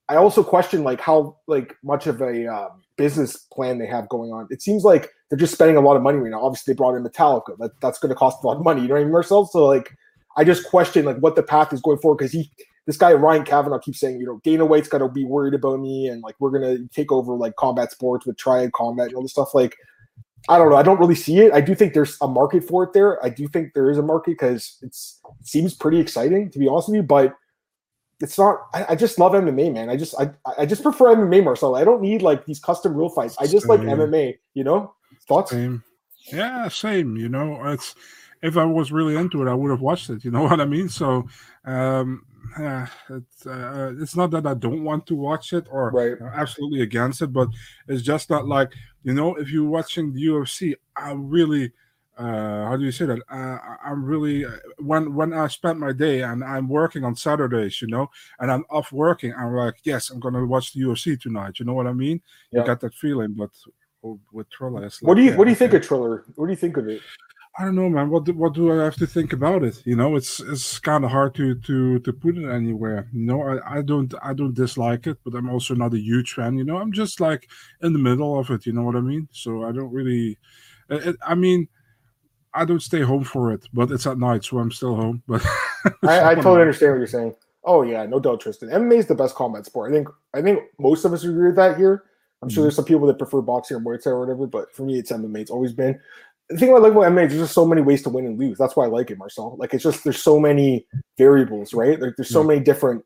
I 0.08 0.16
also 0.18 0.44
question 0.44 0.84
like 0.84 1.02
how 1.02 1.38
like 1.48 1.76
much 1.84 2.06
of 2.08 2.22
a 2.22 2.48
um, 2.48 2.82
business 2.98 3.38
plan 3.52 3.80
they 3.80 3.88
have 3.88 4.08
going 4.10 4.32
on. 4.32 4.48
It 4.50 4.62
seems 4.62 4.84
like 4.84 5.10
they're 5.30 5.40
just 5.40 5.54
spending 5.54 5.78
a 5.78 5.82
lot 5.82 5.96
of 5.96 6.04
money 6.04 6.20
right 6.20 6.32
now. 6.32 6.44
Obviously, 6.44 6.74
they 6.74 6.78
brought 6.78 6.96
in 6.96 7.04
Metallica. 7.04 7.58
That, 7.58 7.72
that's 7.82 8.00
going 8.00 8.10
to 8.10 8.16
cost 8.16 8.44
a 8.44 8.48
lot 8.48 8.58
of 8.58 8.64
money. 8.64 8.82
You 8.82 8.88
know 8.88 8.96
what 8.96 9.02
I 9.02 9.04
mean, 9.06 9.14
Marcel? 9.14 9.46
So 9.46 9.66
like, 9.66 9.96
I 10.38 10.44
just 10.44 10.66
question 10.66 11.06
like 11.06 11.18
what 11.18 11.36
the 11.36 11.44
path 11.44 11.74
is 11.74 11.82
going 11.82 11.98
forward 11.98 12.18
because 12.18 12.32
he, 12.32 12.52
this 12.86 12.98
guy 12.98 13.14
Ryan 13.14 13.44
Kavanaugh 13.44 13.80
keeps 13.80 14.00
saying, 14.00 14.20
you 14.20 14.26
know, 14.26 14.40
Dana 14.44 14.66
White's 14.66 14.88
got 14.88 15.00
to 15.00 15.10
be 15.10 15.26
worried 15.26 15.56
about 15.56 15.80
me 15.80 16.08
and 16.08 16.22
like 16.22 16.36
we're 16.40 16.52
gonna 16.52 16.88
take 16.94 17.12
over 17.12 17.34
like 17.34 17.56
combat 17.56 17.92
sports 17.92 18.26
with 18.26 18.38
Triad 18.38 18.74
Combat 18.74 19.08
and 19.08 19.16
all 19.16 19.24
this 19.24 19.32
stuff. 19.32 19.56
Like, 19.56 19.76
I 20.50 20.60
don't 20.60 20.70
know. 20.70 20.76
I 20.76 20.84
don't 20.84 21.00
really 21.00 21.16
see 21.16 21.40
it. 21.40 21.52
I 21.52 21.62
do 21.62 21.74
think 21.74 21.94
there's 21.94 22.18
a 22.22 22.28
market 22.28 22.64
for 22.64 22.84
it 22.84 22.94
there. 22.94 23.24
I 23.26 23.30
do 23.30 23.48
think 23.48 23.74
there 23.74 23.90
is 23.90 23.98
a 23.98 24.04
market 24.04 24.32
because 24.32 24.78
it 24.84 24.96
seems 25.42 25.74
pretty 25.74 26.00
exciting 26.00 26.52
to 26.52 26.60
be 26.60 26.68
honest 26.68 26.90
with 26.90 26.98
you, 26.98 27.04
but 27.04 27.36
it's 28.22 28.38
not. 28.38 28.68
I, 28.74 28.86
I, 28.90 28.96
just 28.96 29.20
love 29.20 29.34
MMA, 29.34 29.74
man. 29.74 29.90
I 29.90 29.98
just 29.98 30.16
I 30.20 30.30
I 30.58 30.66
just 30.66 30.84
prefer 30.84 31.16
MMA, 31.16 31.44
Marcel. 31.44 31.76
I 31.76 31.84
don't 31.84 32.02
need 32.02 32.22
like 32.22 32.46
these 32.46 32.60
custom 32.60 32.94
rule 32.94 33.10
fights. 33.10 33.36
I 33.40 33.48
just 33.48 33.68
same. 33.68 33.70
like 33.70 33.82
MMA. 33.82 34.38
You 34.54 34.64
know, 34.64 34.94
thoughts? 35.28 35.52
Same. 35.52 35.84
Yeah, 36.32 36.68
same. 36.70 37.18
You 37.18 37.30
know, 37.30 37.62
it's 37.66 37.96
if 38.42 38.58
I 38.58 38.66
was 38.66 38.92
really 38.92 39.16
into 39.16 39.42
it, 39.42 39.50
I 39.50 39.54
would 39.54 39.72
have 39.72 39.82
watched 39.82 40.10
it. 40.10 40.24
You 40.24 40.32
know 40.32 40.44
what 40.48 40.62
I 40.62 40.66
mean? 40.66 40.90
So, 40.90 41.28
um, 41.66 42.26
yeah, 42.58 42.88
it's 43.10 43.46
uh, 43.46 43.94
it's 44.00 44.16
not 44.16 44.32
that 44.32 44.48
I 44.48 44.54
don't 44.54 44.84
want 44.84 45.06
to 45.08 45.16
watch 45.16 45.54
it 45.54 45.68
or 45.70 45.92
right. 45.92 46.18
absolutely 46.34 46.82
against 46.82 47.22
it, 47.22 47.34
but 47.34 47.50
it's 47.88 48.02
just 48.02 48.30
not 48.30 48.48
like 48.48 48.72
you 49.04 49.14
know, 49.14 49.36
if 49.36 49.52
you're 49.52 49.70
watching 49.70 50.14
the 50.14 50.26
UFC, 50.26 50.74
I 50.96 51.14
really 51.16 51.72
uh, 52.18 52.66
how 52.66 52.78
do 52.78 52.86
you 52.86 52.92
say 52.92 53.06
that? 53.06 53.20
Uh, 53.30 53.58
I'm 53.84 54.04
really 54.04 54.46
uh, 54.46 54.52
when 54.78 55.14
when 55.14 55.34
I 55.34 55.48
spend 55.48 55.80
my 55.80 55.92
day 55.92 56.22
and 56.22 56.44
I'm 56.44 56.68
working 56.68 57.04
on 57.04 57.16
Saturdays, 57.16 57.82
you 57.82 57.88
know, 57.88 58.10
and 58.40 58.52
I'm 58.52 58.64
off 58.70 58.92
working. 58.92 59.34
I'm 59.34 59.54
like, 59.54 59.76
yes, 59.84 60.10
I'm 60.10 60.20
gonna 60.20 60.46
watch 60.46 60.74
the 60.74 60.82
UFC 60.82 61.20
tonight. 61.20 61.60
You 61.60 61.66
know 61.66 61.74
what 61.74 61.88
I 61.88 61.94
mean? 61.94 62.22
Yeah. 62.52 62.62
You 62.62 62.68
got 62.68 62.80
that 62.82 62.94
feeling, 62.94 63.34
but 63.34 63.52
with 64.32 64.50
Triller, 64.50 64.82
like, 64.82 64.94
what 65.02 65.16
do 65.16 65.24
you 65.24 65.36
what 65.36 65.46
do 65.46 65.50
you 65.50 65.56
think 65.56 65.74
of 65.74 65.86
Triller? 65.86 66.24
What 66.36 66.46
do 66.46 66.52
you 66.52 66.58
think 66.58 66.78
of 66.78 66.88
it? 66.88 67.02
I 67.58 67.64
don't 67.64 67.76
know, 67.76 67.90
man. 67.90 68.10
What 68.10 68.26
do, 68.26 68.34
what 68.34 68.54
do 68.54 68.72
I 68.72 68.84
have 68.84 68.98
to 68.98 69.08
think 69.08 69.32
about 69.32 69.64
it? 69.64 69.82
You 69.86 69.96
know, 69.96 70.18
it's 70.18 70.42
it's 70.42 70.78
kind 70.78 71.06
of 71.06 71.12
hard 71.12 71.36
to 71.36 71.56
to 71.56 72.00
to 72.00 72.14
put 72.14 72.38
it 72.38 72.50
anywhere. 72.50 73.08
You 73.14 73.26
know, 73.26 73.42
I, 73.42 73.78
I 73.78 73.82
don't 73.82 74.14
I 74.22 74.34
don't 74.34 74.54
dislike 74.54 75.08
it, 75.08 75.18
but 75.24 75.36
I'm 75.36 75.50
also 75.50 75.74
not 75.74 75.94
a 75.94 76.00
huge 76.00 76.34
fan. 76.34 76.58
You 76.58 76.66
know, 76.66 76.78
I'm 76.78 76.92
just 76.92 77.22
like 77.22 77.50
in 77.82 77.94
the 77.94 78.00
middle 78.00 78.38
of 78.38 78.50
it. 78.50 78.66
You 78.66 78.74
know 78.74 78.84
what 78.84 78.98
I 78.98 79.02
mean? 79.02 79.30
So 79.32 79.64
I 79.64 79.72
don't 79.72 79.92
really. 79.92 80.38
It, 80.90 81.16
I 81.26 81.34
mean, 81.34 81.70
I 82.56 82.66
don't 82.66 82.82
stay 82.82 83.02
home 83.02 83.24
for 83.24 83.52
it, 83.52 83.68
but 83.74 83.92
it's 83.92 84.08
at 84.08 84.18
night, 84.18 84.46
so 84.46 84.60
I'm 84.60 84.72
still 84.72 84.96
home. 84.96 85.22
But 85.28 85.46
I, 86.04 86.32
I 86.32 86.36
totally 86.36 86.62
understand 86.62 86.94
what 86.94 86.98
you're 87.00 87.08
saying. 87.08 87.36
Oh 87.64 87.82
yeah, 87.82 88.06
no 88.06 88.20
doubt, 88.20 88.42
Tristan. 88.42 88.70
MMA 88.70 88.98
is 88.98 89.08
the 89.08 89.16
best 89.16 89.36
combat 89.36 89.66
sport. 89.66 89.92
I 89.92 89.96
think 89.96 90.08
I 90.34 90.42
think 90.42 90.60
most 90.80 91.04
of 91.04 91.14
us 91.14 91.24
agree 91.24 91.48
with 91.48 91.56
that 91.58 91.78
here. 91.78 92.04
I'm 92.42 92.50
sure 92.50 92.62
mm-hmm. 92.62 92.66
there's 92.66 92.76
some 92.76 92.86
people 92.86 93.08
that 93.08 93.18
prefer 93.18 93.42
boxing 93.42 93.78
or 93.78 93.80
Muay 93.80 94.02
Thai 94.02 94.12
or 94.12 94.20
whatever, 94.20 94.46
but 94.46 94.74
for 94.74 94.84
me, 94.84 95.00
it's 95.00 95.12
MMA. 95.12 95.40
It's 95.40 95.52
always 95.52 95.74
been. 95.74 96.00
The 96.50 96.58
thing 96.58 96.70
I 96.70 96.78
like 96.78 96.92
about 96.92 97.12
MMA 97.12 97.26
is 97.26 97.32
there's 97.32 97.44
just 97.44 97.56
so 97.56 97.66
many 97.66 97.82
ways 97.82 98.04
to 98.04 98.10
win 98.10 98.26
and 98.26 98.40
lose. 98.40 98.58
That's 98.58 98.76
why 98.76 98.86
I 98.86 98.88
like 98.88 99.10
it, 99.10 99.18
Marcel. 99.18 99.56
Like 99.58 99.74
it's 99.74 99.84
just 99.84 100.04
there's 100.04 100.22
so 100.22 100.40
many 100.40 100.86
variables, 101.18 101.74
right? 101.74 102.00
Like 102.00 102.14
there's 102.16 102.30
so 102.30 102.44
many 102.44 102.60
different 102.60 103.04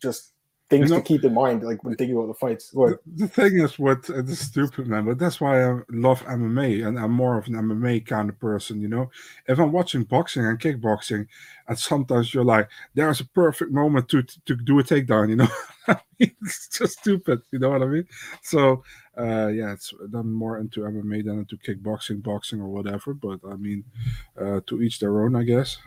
just 0.00 0.32
things 0.68 0.90
you 0.90 0.96
know, 0.96 1.00
to 1.00 1.06
keep 1.06 1.24
in 1.24 1.32
mind, 1.32 1.62
like 1.62 1.84
when 1.84 1.94
thinking 1.94 2.16
about 2.16 2.26
the 2.26 2.34
fights. 2.34 2.70
The, 2.70 2.98
the, 3.14 3.28
thing 3.28 3.58
is, 3.58 3.78
what 3.78 4.08
uh, 4.10 4.22
this 4.22 4.40
stupid 4.40 4.86
man, 4.86 5.04
but 5.04 5.18
that's 5.18 5.40
why 5.40 5.64
I 5.64 5.78
love 5.90 6.22
MMA, 6.24 6.86
and 6.86 6.98
I'm 6.98 7.12
more 7.12 7.38
of 7.38 7.46
an 7.46 7.54
MMA 7.54 8.04
kind 8.06 8.28
of 8.28 8.38
person. 8.40 8.80
You 8.80 8.88
know, 8.88 9.10
if 9.46 9.58
I'm 9.58 9.72
watching 9.72 10.02
boxing 10.02 10.44
and 10.44 10.58
kickboxing, 10.58 11.26
and 11.68 11.78
sometimes 11.78 12.34
you're 12.34 12.44
like, 12.44 12.68
there's 12.94 13.20
a 13.20 13.26
perfect 13.26 13.70
moment 13.70 14.08
to 14.10 14.22
to, 14.22 14.40
to 14.46 14.56
do 14.56 14.78
a 14.80 14.82
takedown. 14.82 15.30
You 15.30 15.36
know, 15.36 15.48
it's 16.18 16.68
just 16.68 16.98
stupid. 16.98 17.42
You 17.52 17.60
know 17.60 17.70
what 17.70 17.82
I 17.82 17.86
mean? 17.86 18.08
So, 18.42 18.82
uh, 19.16 19.48
yeah, 19.48 19.72
it's 19.72 19.92
I'm 20.14 20.32
more 20.32 20.58
into 20.58 20.80
MMA 20.80 21.24
than 21.24 21.38
into 21.40 21.56
kickboxing, 21.58 22.22
boxing, 22.22 22.60
or 22.60 22.68
whatever. 22.68 23.14
But 23.14 23.40
I 23.48 23.54
mean, 23.54 23.84
uh, 24.40 24.60
to 24.66 24.82
each 24.82 24.98
their 24.98 25.22
own, 25.22 25.36
I 25.36 25.44
guess. 25.44 25.78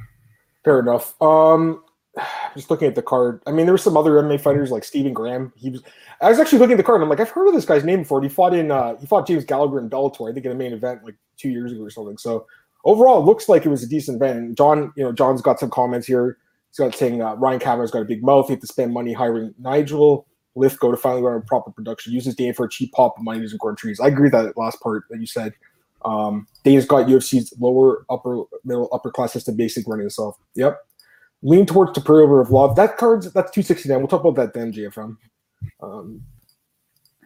Fair 0.63 0.79
enough. 0.79 1.21
Um, 1.21 1.83
just 2.55 2.69
looking 2.69 2.87
at 2.87 2.95
the 2.95 3.01
card. 3.01 3.41
I 3.45 3.51
mean, 3.51 3.65
there 3.65 3.73
were 3.73 3.79
some 3.79 3.97
other 3.97 4.11
MMA 4.11 4.41
fighters 4.41 4.71
like 4.71 4.83
Stephen 4.83 5.13
Graham. 5.13 5.53
He 5.55 5.69
was. 5.69 5.81
I 6.21 6.29
was 6.29 6.39
actually 6.39 6.59
looking 6.59 6.73
at 6.73 6.77
the 6.77 6.83
card. 6.83 6.97
and 6.97 7.03
I'm 7.03 7.09
like, 7.09 7.19
I've 7.19 7.29
heard 7.29 7.47
of 7.47 7.53
this 7.53 7.65
guy's 7.65 7.83
name 7.83 7.99
before. 7.99 8.21
He 8.21 8.29
fought 8.29 8.53
in. 8.53 8.71
Uh, 8.71 8.95
he 8.97 9.05
fought 9.05 9.27
James 9.27 9.45
Gallagher 9.45 9.79
in 9.79 9.89
Bellator. 9.89 10.29
I 10.29 10.33
think 10.33 10.45
in 10.45 10.51
a 10.51 10.55
main 10.55 10.73
event 10.73 11.03
like 11.03 11.15
two 11.37 11.49
years 11.49 11.71
ago 11.71 11.81
or 11.81 11.89
something. 11.89 12.17
So 12.17 12.45
overall, 12.83 13.21
it 13.21 13.25
looks 13.25 13.49
like 13.49 13.65
it 13.65 13.69
was 13.69 13.83
a 13.83 13.87
decent 13.87 14.17
event. 14.17 14.39
And 14.39 14.57
John, 14.57 14.93
you 14.95 15.03
know, 15.03 15.11
John's 15.11 15.41
got 15.41 15.59
some 15.59 15.69
comments 15.69 16.07
here. 16.07 16.37
He's 16.69 16.77
got 16.77 16.93
saying 16.95 17.21
uh, 17.21 17.35
Ryan 17.35 17.59
Kavanaugh's 17.59 17.91
got 17.91 18.01
a 18.01 18.05
big 18.05 18.23
mouth. 18.23 18.47
He 18.47 18.53
had 18.53 18.61
to 18.61 18.67
spend 18.67 18.93
money 18.93 19.13
hiring 19.13 19.53
Nigel 19.57 20.27
Lythgoe 20.55 20.91
to 20.91 20.97
finally 20.97 21.21
run 21.21 21.37
a 21.37 21.41
proper 21.41 21.71
production. 21.71 22.13
Uses 22.13 22.35
Dane 22.35 22.53
for 22.53 22.65
a 22.65 22.69
cheap 22.69 22.91
pop 22.91 23.17
of 23.17 23.23
money 23.23 23.41
doesn't 23.41 23.59
trees. 23.77 23.99
I 23.99 24.07
agree 24.07 24.23
with 24.23 24.33
that 24.33 24.57
last 24.57 24.79
part 24.81 25.05
that 25.09 25.19
you 25.19 25.25
said. 25.25 25.53
Um, 26.05 26.47
Dane's 26.63 26.85
got 26.85 27.07
UFC's 27.07 27.53
lower 27.59 28.05
upper 28.09 28.43
middle 28.63 28.87
upper 28.93 29.11
class 29.11 29.33
system 29.33 29.55
basic 29.55 29.87
running 29.87 30.05
itself. 30.05 30.37
Yep 30.55 30.79
lean 31.41 31.65
towards 31.65 31.93
the 31.93 32.13
River 32.13 32.41
of 32.41 32.51
Love. 32.51 32.75
That 32.75 32.97
card's 32.97 33.31
that's 33.31 33.51
269. 33.51 33.97
We'll 33.97 34.07
talk 34.07 34.23
about 34.23 34.35
that 34.35 34.53
then, 34.53 34.73
JFM. 34.73 35.17
Um, 35.81 36.21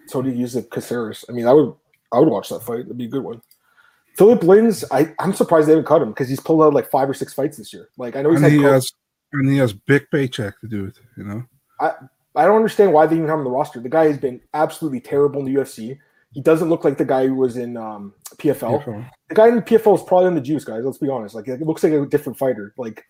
so 0.07 0.21
do 0.21 0.29
you 0.29 0.35
use 0.35 0.53
the 0.53 0.63
Caceres? 0.63 1.25
I 1.29 1.31
mean, 1.31 1.47
I 1.47 1.53
would 1.53 1.73
I 2.11 2.19
would 2.19 2.29
watch 2.29 2.49
that 2.49 2.63
fight. 2.63 2.81
It'd 2.81 2.97
be 2.97 3.05
a 3.05 3.09
good 3.09 3.23
one. 3.23 3.41
Philip 4.15 4.41
Lins, 4.41 4.83
I, 4.91 5.13
I'm 5.19 5.33
surprised 5.33 5.67
they 5.67 5.71
haven't 5.71 5.87
cut 5.87 6.01
him 6.01 6.09
because 6.09 6.29
he's 6.29 6.39
pulled 6.39 6.61
out 6.61 6.73
like 6.73 6.89
five 6.89 7.09
or 7.09 7.15
six 7.15 7.33
fights 7.33 7.57
this 7.57 7.73
year. 7.73 7.89
Like 7.97 8.15
I 8.15 8.21
know 8.21 8.31
he's 8.31 8.43
and 8.43 8.51
he 8.51 8.61
has 8.61 8.91
and 9.31 9.49
he 9.49 9.57
has 9.57 9.73
big 9.73 10.09
paycheck 10.11 10.59
to 10.61 10.67
do 10.67 10.85
it, 10.85 10.99
you 11.17 11.23
know. 11.23 11.43
I 11.79 11.93
I 12.35 12.45
don't 12.45 12.55
understand 12.55 12.93
why 12.93 13.07
they 13.07 13.15
even 13.15 13.27
have 13.27 13.39
him 13.39 13.45
on 13.47 13.51
the 13.51 13.57
roster. 13.57 13.79
The 13.79 13.89
guy 13.89 14.05
has 14.05 14.17
been 14.17 14.41
absolutely 14.53 14.99
terrible 14.99 15.39
in 15.39 15.51
the 15.51 15.59
UFC. 15.59 15.97
He 16.31 16.41
doesn't 16.41 16.69
look 16.69 16.83
like 16.83 16.97
the 16.97 17.05
guy 17.05 17.27
who 17.27 17.35
was 17.35 17.57
in 17.57 17.77
um, 17.77 18.13
PFL. 18.37 18.83
PFL. 18.83 19.09
The 19.29 19.35
guy 19.35 19.47
in 19.49 19.55
the 19.55 19.61
PFL 19.61 19.95
is 19.95 20.03
probably 20.03 20.27
in 20.27 20.35
the 20.35 20.41
juice, 20.41 20.65
guys. 20.65 20.83
Let's 20.83 20.97
be 20.97 21.09
honest. 21.09 21.35
Like 21.35 21.47
it 21.47 21.61
looks 21.61 21.83
like 21.83 21.93
a 21.93 22.05
different 22.05 22.37
fighter. 22.37 22.73
Like 22.77 23.05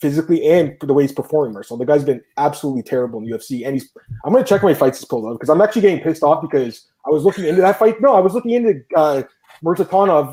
physically 0.00 0.44
and 0.46 0.76
the 0.80 0.92
way 0.92 1.04
he's 1.04 1.12
performing. 1.12 1.62
So 1.62 1.76
the 1.76 1.86
guy's 1.86 2.04
been 2.04 2.22
absolutely 2.36 2.82
terrible 2.82 3.20
in 3.20 3.26
UFC, 3.26 3.64
and 3.66 3.74
he's. 3.74 3.90
I'm 4.24 4.32
gonna 4.32 4.44
check 4.44 4.62
my 4.62 4.74
fights 4.74 4.98
he's 4.98 5.06
pulled 5.06 5.26
out 5.26 5.34
because 5.34 5.48
I'm 5.48 5.60
actually 5.60 5.82
getting 5.82 6.00
pissed 6.00 6.22
off 6.22 6.42
because 6.42 6.86
I 7.06 7.10
was 7.10 7.24
looking 7.24 7.44
into 7.44 7.62
that 7.62 7.78
fight. 7.78 8.00
No, 8.00 8.14
I 8.14 8.20
was 8.20 8.34
looking 8.34 8.52
into 8.52 8.82
uh, 8.94 9.22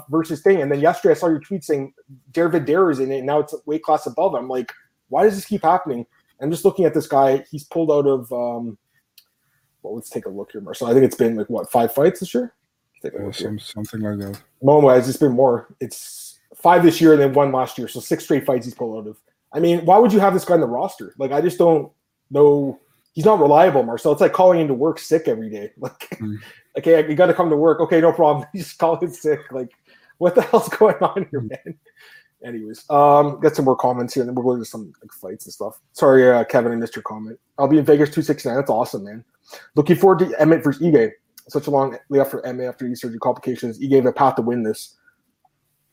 versus 0.09 0.41
thing, 0.41 0.61
and 0.61 0.71
then 0.71 0.79
yesterday 0.79 1.11
I 1.13 1.17
saw 1.17 1.27
your 1.27 1.39
tweet 1.39 1.63
saying 1.63 1.93
David 2.31 2.65
Dare 2.65 2.91
is 2.91 2.99
in 2.99 3.11
it, 3.11 3.17
and 3.19 3.27
now 3.27 3.39
it's 3.39 3.55
weight 3.65 3.83
class 3.83 4.05
above. 4.05 4.35
I'm 4.35 4.49
like, 4.49 4.71
why 5.09 5.23
does 5.23 5.35
this 5.35 5.45
keep 5.45 5.63
happening? 5.63 6.05
I'm 6.41 6.51
just 6.51 6.65
looking 6.65 6.85
at 6.85 6.93
this 6.93 7.07
guy. 7.07 7.45
He's 7.49 7.63
pulled 7.63 7.91
out 7.91 8.07
of. 8.07 8.31
Um, 8.31 8.77
well, 9.81 9.95
let's 9.95 10.09
take 10.09 10.25
a 10.25 10.29
look 10.29 10.51
here, 10.51 10.61
Marcel. 10.61 10.87
I 10.87 10.93
think 10.93 11.05
it's 11.05 11.15
been 11.15 11.35
like 11.35 11.49
what 11.49 11.71
five 11.71 11.93
fights 11.93 12.19
this 12.19 12.33
year. 12.33 12.53
Yeah, 13.03 13.31
some, 13.31 13.59
something 13.59 13.99
like 13.99 14.17
that. 14.19 14.41
No, 14.61 14.89
it's 14.89 15.07
just 15.07 15.19
been 15.19 15.33
more. 15.33 15.75
It's 15.81 16.39
five 16.55 16.83
this 16.83 17.01
year 17.01 17.13
and 17.13 17.21
then 17.21 17.33
one 17.33 17.51
last 17.51 17.77
year, 17.77 17.87
so 17.87 17.99
six 17.99 18.23
straight 18.23 18.45
fights 18.45 18.65
he's 18.65 18.73
pulled 18.73 19.05
out 19.05 19.09
of. 19.09 19.17
I 19.53 19.59
mean, 19.59 19.85
why 19.85 19.97
would 19.99 20.11
you 20.11 20.19
have 20.19 20.33
this 20.33 20.45
guy 20.45 20.55
in 20.55 20.61
the 20.61 20.67
roster? 20.67 21.13
Like, 21.17 21.31
I 21.31 21.39
just 21.41 21.57
don't 21.57 21.91
know. 22.31 22.79
He's 23.13 23.25
not 23.25 23.39
reliable, 23.39 23.83
Marcel. 23.83 24.11
It's 24.11 24.21
like 24.21 24.33
calling 24.33 24.59
into 24.59 24.73
work 24.73 24.97
sick 24.99 25.27
every 25.27 25.49
day. 25.49 25.71
Like, 25.77 26.09
Mm. 26.19 26.37
okay, 26.79 27.07
you 27.07 27.15
got 27.15 27.27
to 27.27 27.33
come 27.33 27.49
to 27.51 27.55
work. 27.55 27.79
Okay, 27.81 28.01
no 28.01 28.11
problem. 28.11 28.47
You 28.53 28.59
just 28.63 28.77
call 28.79 28.97
it 29.03 29.13
sick. 29.13 29.39
Like, 29.51 29.69
what 30.17 30.33
the 30.35 30.41
hell's 30.49 30.69
going 30.69 30.95
on 31.01 31.27
here, 31.29 31.41
man? 31.41 31.77
Anyways, 32.43 32.89
um, 32.89 33.39
got 33.39 33.55
some 33.55 33.63
more 33.65 33.75
comments 33.75 34.13
here, 34.15 34.21
and 34.23 34.27
then 34.29 34.35
we'll 34.35 34.55
go 34.55 34.59
to 34.59 34.65
some 34.65 34.91
like 35.01 35.11
fights 35.13 35.45
and 35.45 35.53
stuff. 35.53 35.79
Sorry, 35.93 36.29
uh, 36.29 36.43
Kevin, 36.43 36.73
I 36.73 36.75
missed 36.75 36.95
your 36.95 37.03
comment. 37.03 37.39
I'll 37.57 37.69
be 37.69 37.77
in 37.77 37.85
Vegas 37.85 38.09
two 38.09 38.21
six 38.21 38.45
nine. 38.45 38.55
That's 38.55 38.69
awesome, 38.69 39.05
man. 39.05 39.23
Looking 39.75 39.95
forward 39.95 40.19
to 40.19 40.41
Emmett 40.41 40.61
versus 40.63 40.81
Ige. 40.81 41.11
Such 41.47 41.67
a 41.67 41.71
long 41.71 41.97
layoff 42.09 42.31
for 42.31 42.45
Emmett 42.45 42.67
after 42.67 42.85
knee 42.87 42.95
surgery 42.95 43.19
complications. 43.19 43.79
Ige 43.79 43.95
have 43.95 44.05
a 44.07 44.11
path 44.11 44.35
to 44.35 44.41
win 44.41 44.63
this. 44.63 44.97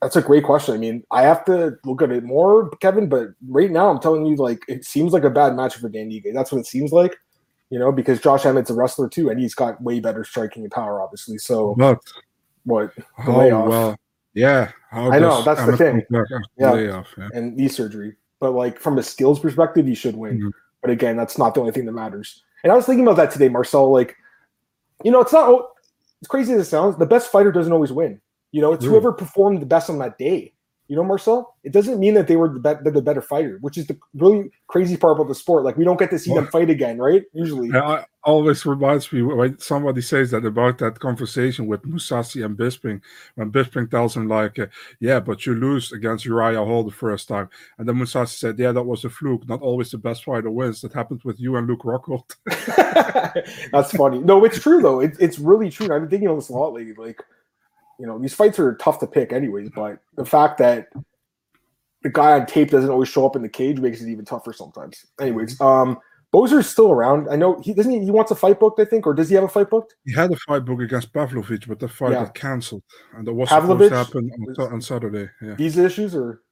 That's 0.03 0.17
a 0.17 0.23
great 0.23 0.45
question. 0.45 0.75
I 0.75 0.79
mean, 0.79 1.05
I 1.11 1.23
have 1.23 1.45
to 1.45 1.77
look 1.85 2.01
at 2.01 2.11
it 2.11 2.25
more, 2.25 2.71
Kevin, 2.81 3.09
but 3.09 3.29
right 3.49 3.71
now 3.71 3.91
I'm 3.91 4.01
telling 4.01 4.25
you, 4.25 4.37
like, 4.37 4.63
it 4.67 4.85
seems 4.85 5.13
like 5.13 5.25
a 5.25 5.31
bad 5.31 5.55
match 5.55 5.77
for 5.77 5.91
Dan 5.91 6.11
Ige. 6.11 6.33
That's 6.33 6.51
what 6.51 6.59
it 6.59 6.67
seems 6.67 6.91
like, 6.91 7.17
you 7.69 7.79
know, 7.79 7.93
because 7.93 8.21
Josh 8.21 8.47
Emmett's 8.47 8.71
a 8.71 8.75
wrestler 8.75 9.09
too, 9.11 9.29
and 9.29 9.39
he's 9.39 9.55
got 9.55 9.83
way 9.83 10.01
better 10.01 10.25
striking 10.25 10.63
and 10.63 10.73
power, 10.73 11.03
obviously. 11.03 11.37
So, 11.37 11.75
what? 12.65 12.93
how 13.19 13.39
layoff. 13.39 13.69
well? 13.69 13.97
Yeah, 14.33 14.71
I 14.93 15.19
know, 15.19 15.43
that's 15.43 15.65
the 15.67 15.77
thing. 15.77 16.03
Yeah. 16.57 16.73
layoff, 16.73 17.09
yeah. 17.19 17.29
and 17.35 17.57
knee 17.57 17.69
surgery. 17.69 18.17
But 18.39 18.53
like 18.53 18.79
from 18.79 18.97
a 18.99 19.03
skills 19.03 19.39
perspective, 19.39 19.87
you 19.87 19.95
should 19.95 20.17
win. 20.17 20.41
Mhm. 20.41 20.51
But 20.81 20.91
again, 20.91 21.17
that's 21.17 21.37
not 21.37 21.55
the 21.55 21.61
only 21.61 21.73
thing 21.73 21.85
that 21.87 21.93
matters. 21.93 22.43
And 22.65 22.73
I 22.73 22.77
was 22.77 22.87
thinking 22.87 23.07
about 23.07 23.17
that 23.17 23.31
today, 23.31 23.49
Marcel. 23.49 23.93
Like, 23.93 24.17
you 25.05 25.11
know, 25.11 25.21
it's 25.21 25.33
not 25.33 25.69
it's 26.21 26.29
crazy 26.29 26.53
as 26.55 26.61
it 26.67 26.71
sounds. 26.71 26.97
The 26.97 27.07
best 27.07 27.31
fighter 27.31 27.53
doesn't 27.53 27.73
always 27.73 27.93
win. 27.93 28.21
You 28.53 28.61
know, 28.61 28.73
it's 28.73 28.85
Yeah. 28.85 28.91
whoever 28.91 29.13
performed 29.13 29.61
the 29.63 29.67
best 29.67 29.91
on 29.91 29.99
that 29.99 30.19
day. 30.19 30.53
You 30.89 30.97
know, 30.97 31.05
Marcel. 31.05 31.55
It 31.63 31.71
doesn't 31.71 32.01
mean 32.01 32.15
that 32.15 32.27
they 32.27 32.35
were 32.35 32.49
the, 32.49 32.59
be- 32.59 32.83
they're 32.83 32.93
the 32.93 33.01
better 33.01 33.23
fighter, 33.23 33.59
which 33.61 33.79
is 33.79 33.87
the 33.87 33.97
really 34.15 34.51
crazy 34.67 34.97
part 34.97 35.17
about 35.17 35.29
the 35.29 35.37
sport. 35.37 35.63
Like, 35.63 35.77
we 35.77 35.85
don't 35.85 36.01
get 36.01 36.11
to 36.11 36.19
see 36.19 36.35
them 36.35 36.49
fight 36.49 36.69
again, 36.69 36.99
right? 36.99 37.23
Usually, 37.33 37.69
Yeah, 37.69 37.87
I, 37.87 38.05
always 38.25 38.67
reminds 38.67 39.13
me 39.13 39.23
when 39.23 39.57
somebody 39.61 40.01
says 40.01 40.33
that 40.33 40.45
about 40.45 40.79
that 40.79 40.99
conversation 40.99 41.69
with 41.69 41.83
Mousasi 41.83 42.45
and 42.45 42.57
Bisping 42.59 43.01
when 43.37 43.53
Bisping 43.53 43.89
tells 43.89 44.17
him 44.17 44.27
like, 44.27 44.59
uh, 44.59 44.67
"Yeah, 44.99 45.21
but 45.21 45.47
you 45.47 45.55
lose 45.55 45.93
against 45.93 46.25
Uriah 46.25 46.65
Hall 46.65 46.83
the 46.83 46.91
first 46.91 47.29
time," 47.29 47.49
and 47.79 47.89
then 47.89 47.95
Mousasi 47.95 48.37
said, 48.37 48.59
"Yeah, 48.59 48.73
that 48.73 48.83
was 48.83 49.05
a 49.05 49.11
fluke. 49.11 49.49
Not 49.49 49.63
always 49.63 49.93
the 49.93 49.99
best 49.99 50.25
fighter 50.25 50.51
wins. 50.51 50.81
That 50.81 50.93
happened 50.93 51.21
with 51.25 51.39
you 51.39 51.55
and 51.55 51.69
Luke 51.69 51.83
Rockhold." 51.85 52.35
That's 53.73 53.93
funny. 53.93 54.19
No, 54.19 54.45
it's 54.45 54.59
true 54.61 54.83
though. 54.83 54.99
It, 55.01 55.17
it's 55.21 55.39
really 55.39 55.71
true. 55.71 55.95
I've 55.95 56.01
been 56.03 56.11
thinking 56.11 56.29
of 56.29 56.37
this 56.37 56.49
a 56.49 56.53
lot 56.53 56.73
lately. 56.75 56.95
Like, 56.95 57.23
you 58.01 58.07
know, 58.07 58.19
these 58.19 58.35
fights 58.35 58.59
are 58.59 58.75
tough 58.77 58.99
to 59.01 59.07
pick, 59.07 59.33
anyways. 59.33 59.71
But 59.71 59.99
the 60.17 60.25
fact 60.25 60.59
that 60.59 60.89
the 62.03 62.11
guy 62.11 62.33
on 62.41 62.47
tape 62.47 62.71
doesn't 62.71 62.91
always 62.91 63.09
show 63.09 63.27
up 63.27 63.37
in 63.37 63.43
the 63.43 63.49
cage 63.49 63.79
makes 63.79 64.01
it 64.01 64.09
even 64.09 64.25
tougher 64.25 64.53
sometimes. 64.53 65.05
Anyways, 65.21 65.61
um, 65.61 65.99
Bozer's 66.33 66.69
still 66.69 66.91
around. 66.93 67.29
I 67.29 67.37
know 67.37 67.61
he 67.61 67.75
doesn't. 67.75 67.93
He, 67.93 68.01
he 68.05 68.11
wants 68.11 68.31
a 68.31 68.37
fight 68.37 68.59
booked, 68.61 68.81
I 68.81 68.85
think, 68.85 69.07
or 69.07 69.13
does 69.15 69.29
he 69.29 69.35
have 69.35 69.45
a 69.45 69.49
fight 69.49 69.69
booked? 69.69 69.97
he 70.07 70.13
had 70.15 70.33
a 70.33 70.37
fight 70.49 70.65
booked 70.65 70.83
against 70.83 71.13
Pavlovich, 71.13 71.69
but 71.69 71.79
the 71.79 71.89
fight 71.89 72.13
Yeah. 72.13 72.25
got 72.25 72.35
cancelled, 72.35 72.83
and 73.17 73.27
that 73.27 73.35
was 73.35 73.49
Pavlovich? 73.49 73.89
supposed 73.91 74.13
to 74.13 74.21
happen 74.23 74.55
on, 74.59 74.73
on 74.75 74.81
Saturday. 74.81 75.29
Yeah, 75.43 75.55
Visa 75.57 75.85
issues, 75.85 76.15
or 76.15 76.43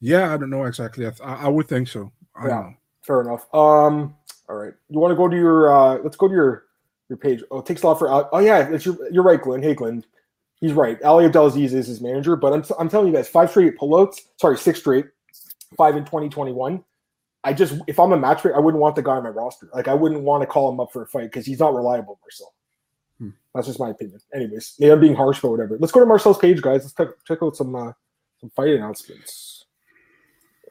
yeah, 0.00 0.32
I 0.34 0.36
don't 0.36 0.50
know 0.50 0.64
exactly. 0.64 1.06
I, 1.06 1.10
th- 1.10 1.20
I, 1.22 1.44
I 1.44 1.48
would 1.48 1.68
think 1.68 1.88
so. 1.88 2.10
I 2.34 2.48
Yeah. 2.48 2.70
fair 3.02 3.20
enough. 3.20 3.42
Um, 3.54 4.16
all 4.48 4.56
right. 4.56 4.72
You 4.88 4.98
want 4.98 5.12
to 5.12 5.16
go 5.16 5.28
to 5.28 5.36
your? 5.36 5.72
uh 5.72 5.98
Let's 5.98 6.16
go 6.16 6.26
to 6.26 6.34
your 6.34 6.64
your 7.10 7.18
page. 7.18 7.42
Oh, 7.50 7.58
it 7.60 7.66
takes 7.66 7.82
a 7.82 7.86
lot 7.86 7.98
for. 7.98 8.10
Uh, 8.12 8.24
oh 8.32 8.38
yeah, 8.38 8.68
it's 8.70 8.84
your, 8.86 8.96
you're 9.12 9.22
right, 9.22 9.40
Glenn. 9.40 9.62
Hey, 9.62 9.74
Glenn. 9.74 10.04
He's 10.60 10.72
right. 10.72 11.00
Ali 11.02 11.24
Abdelaziz 11.24 11.72
is 11.72 11.86
his 11.86 12.00
manager, 12.00 12.34
but 12.34 12.52
I'm, 12.52 12.64
I'm 12.78 12.88
telling 12.88 13.08
you 13.08 13.12
guys, 13.12 13.28
five 13.28 13.50
straight 13.50 13.78
pullouts. 13.78 14.20
Sorry, 14.36 14.56
six 14.56 14.80
straight, 14.80 15.06
five 15.76 15.96
in 15.96 16.04
2021. 16.04 16.82
I 17.44 17.52
just, 17.52 17.80
if 17.86 18.00
I'm 18.00 18.12
a 18.12 18.16
match 18.16 18.38
matchmaker, 18.38 18.56
I 18.56 18.58
wouldn't 18.58 18.80
want 18.80 18.96
the 18.96 19.02
guy 19.02 19.12
on 19.12 19.22
my 19.22 19.28
roster. 19.28 19.70
Like, 19.72 19.86
I 19.86 19.94
wouldn't 19.94 20.22
want 20.22 20.42
to 20.42 20.46
call 20.46 20.70
him 20.70 20.80
up 20.80 20.92
for 20.92 21.02
a 21.02 21.06
fight 21.06 21.24
because 21.24 21.46
he's 21.46 21.60
not 21.60 21.74
reliable, 21.74 22.18
Marcel. 22.22 22.52
Hmm. 23.18 23.30
That's 23.54 23.68
just 23.68 23.78
my 23.78 23.90
opinion. 23.90 24.18
Anyways, 24.34 24.74
maybe 24.80 24.92
I'm 24.92 25.00
being 25.00 25.14
harsh, 25.14 25.40
but 25.40 25.50
whatever. 25.50 25.78
Let's 25.78 25.92
go 25.92 26.00
to 26.00 26.06
Marcel's 26.06 26.38
page, 26.38 26.60
guys. 26.60 26.82
Let's 26.82 26.94
check, 26.94 27.08
check 27.24 27.38
out 27.42 27.56
some 27.56 27.74
uh, 27.74 27.92
some 28.40 28.50
fight 28.50 28.70
announcements. 28.70 29.66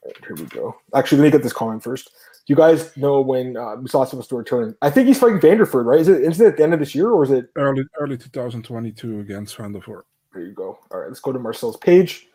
Right, 0.06 0.16
here 0.26 0.36
we 0.36 0.44
go. 0.46 0.76
Actually, 0.94 1.20
let 1.20 1.24
me 1.26 1.32
get 1.32 1.44
this 1.44 1.54
comment 1.54 1.84
first. 1.84 2.12
You 2.48 2.56
guys 2.56 2.96
know 2.96 3.20
when 3.20 3.58
uh, 3.58 3.76
Mousasi 3.76 4.14
was 4.14 4.28
to 4.28 4.38
return? 4.38 4.76
I 4.82 4.90
think 4.90 5.08
he's 5.08 5.20
fighting 5.20 5.40
Vanderford, 5.40 5.86
right? 5.86 6.00
Is 6.00 6.08
it 6.08 6.22
is 6.22 6.40
it 6.40 6.48
at 6.48 6.58
the 6.58 6.64
end 6.64 6.74
of 6.74 6.80
this 6.80 6.96
year 6.96 7.12
or 7.12 7.24
is 7.24 7.30
it 7.30 7.50
Early 7.58 7.84
early 8.00 8.18
2022 8.18 9.20
against 9.20 9.58
Vanderford? 9.58 10.04
There 10.34 10.44
you 10.44 10.54
go. 10.54 10.80
All 10.90 11.00
right, 11.00 11.08
let's 11.08 11.20
go 11.20 11.34
to 11.34 11.40
Marcel's 11.40 11.76
page. 11.78 12.28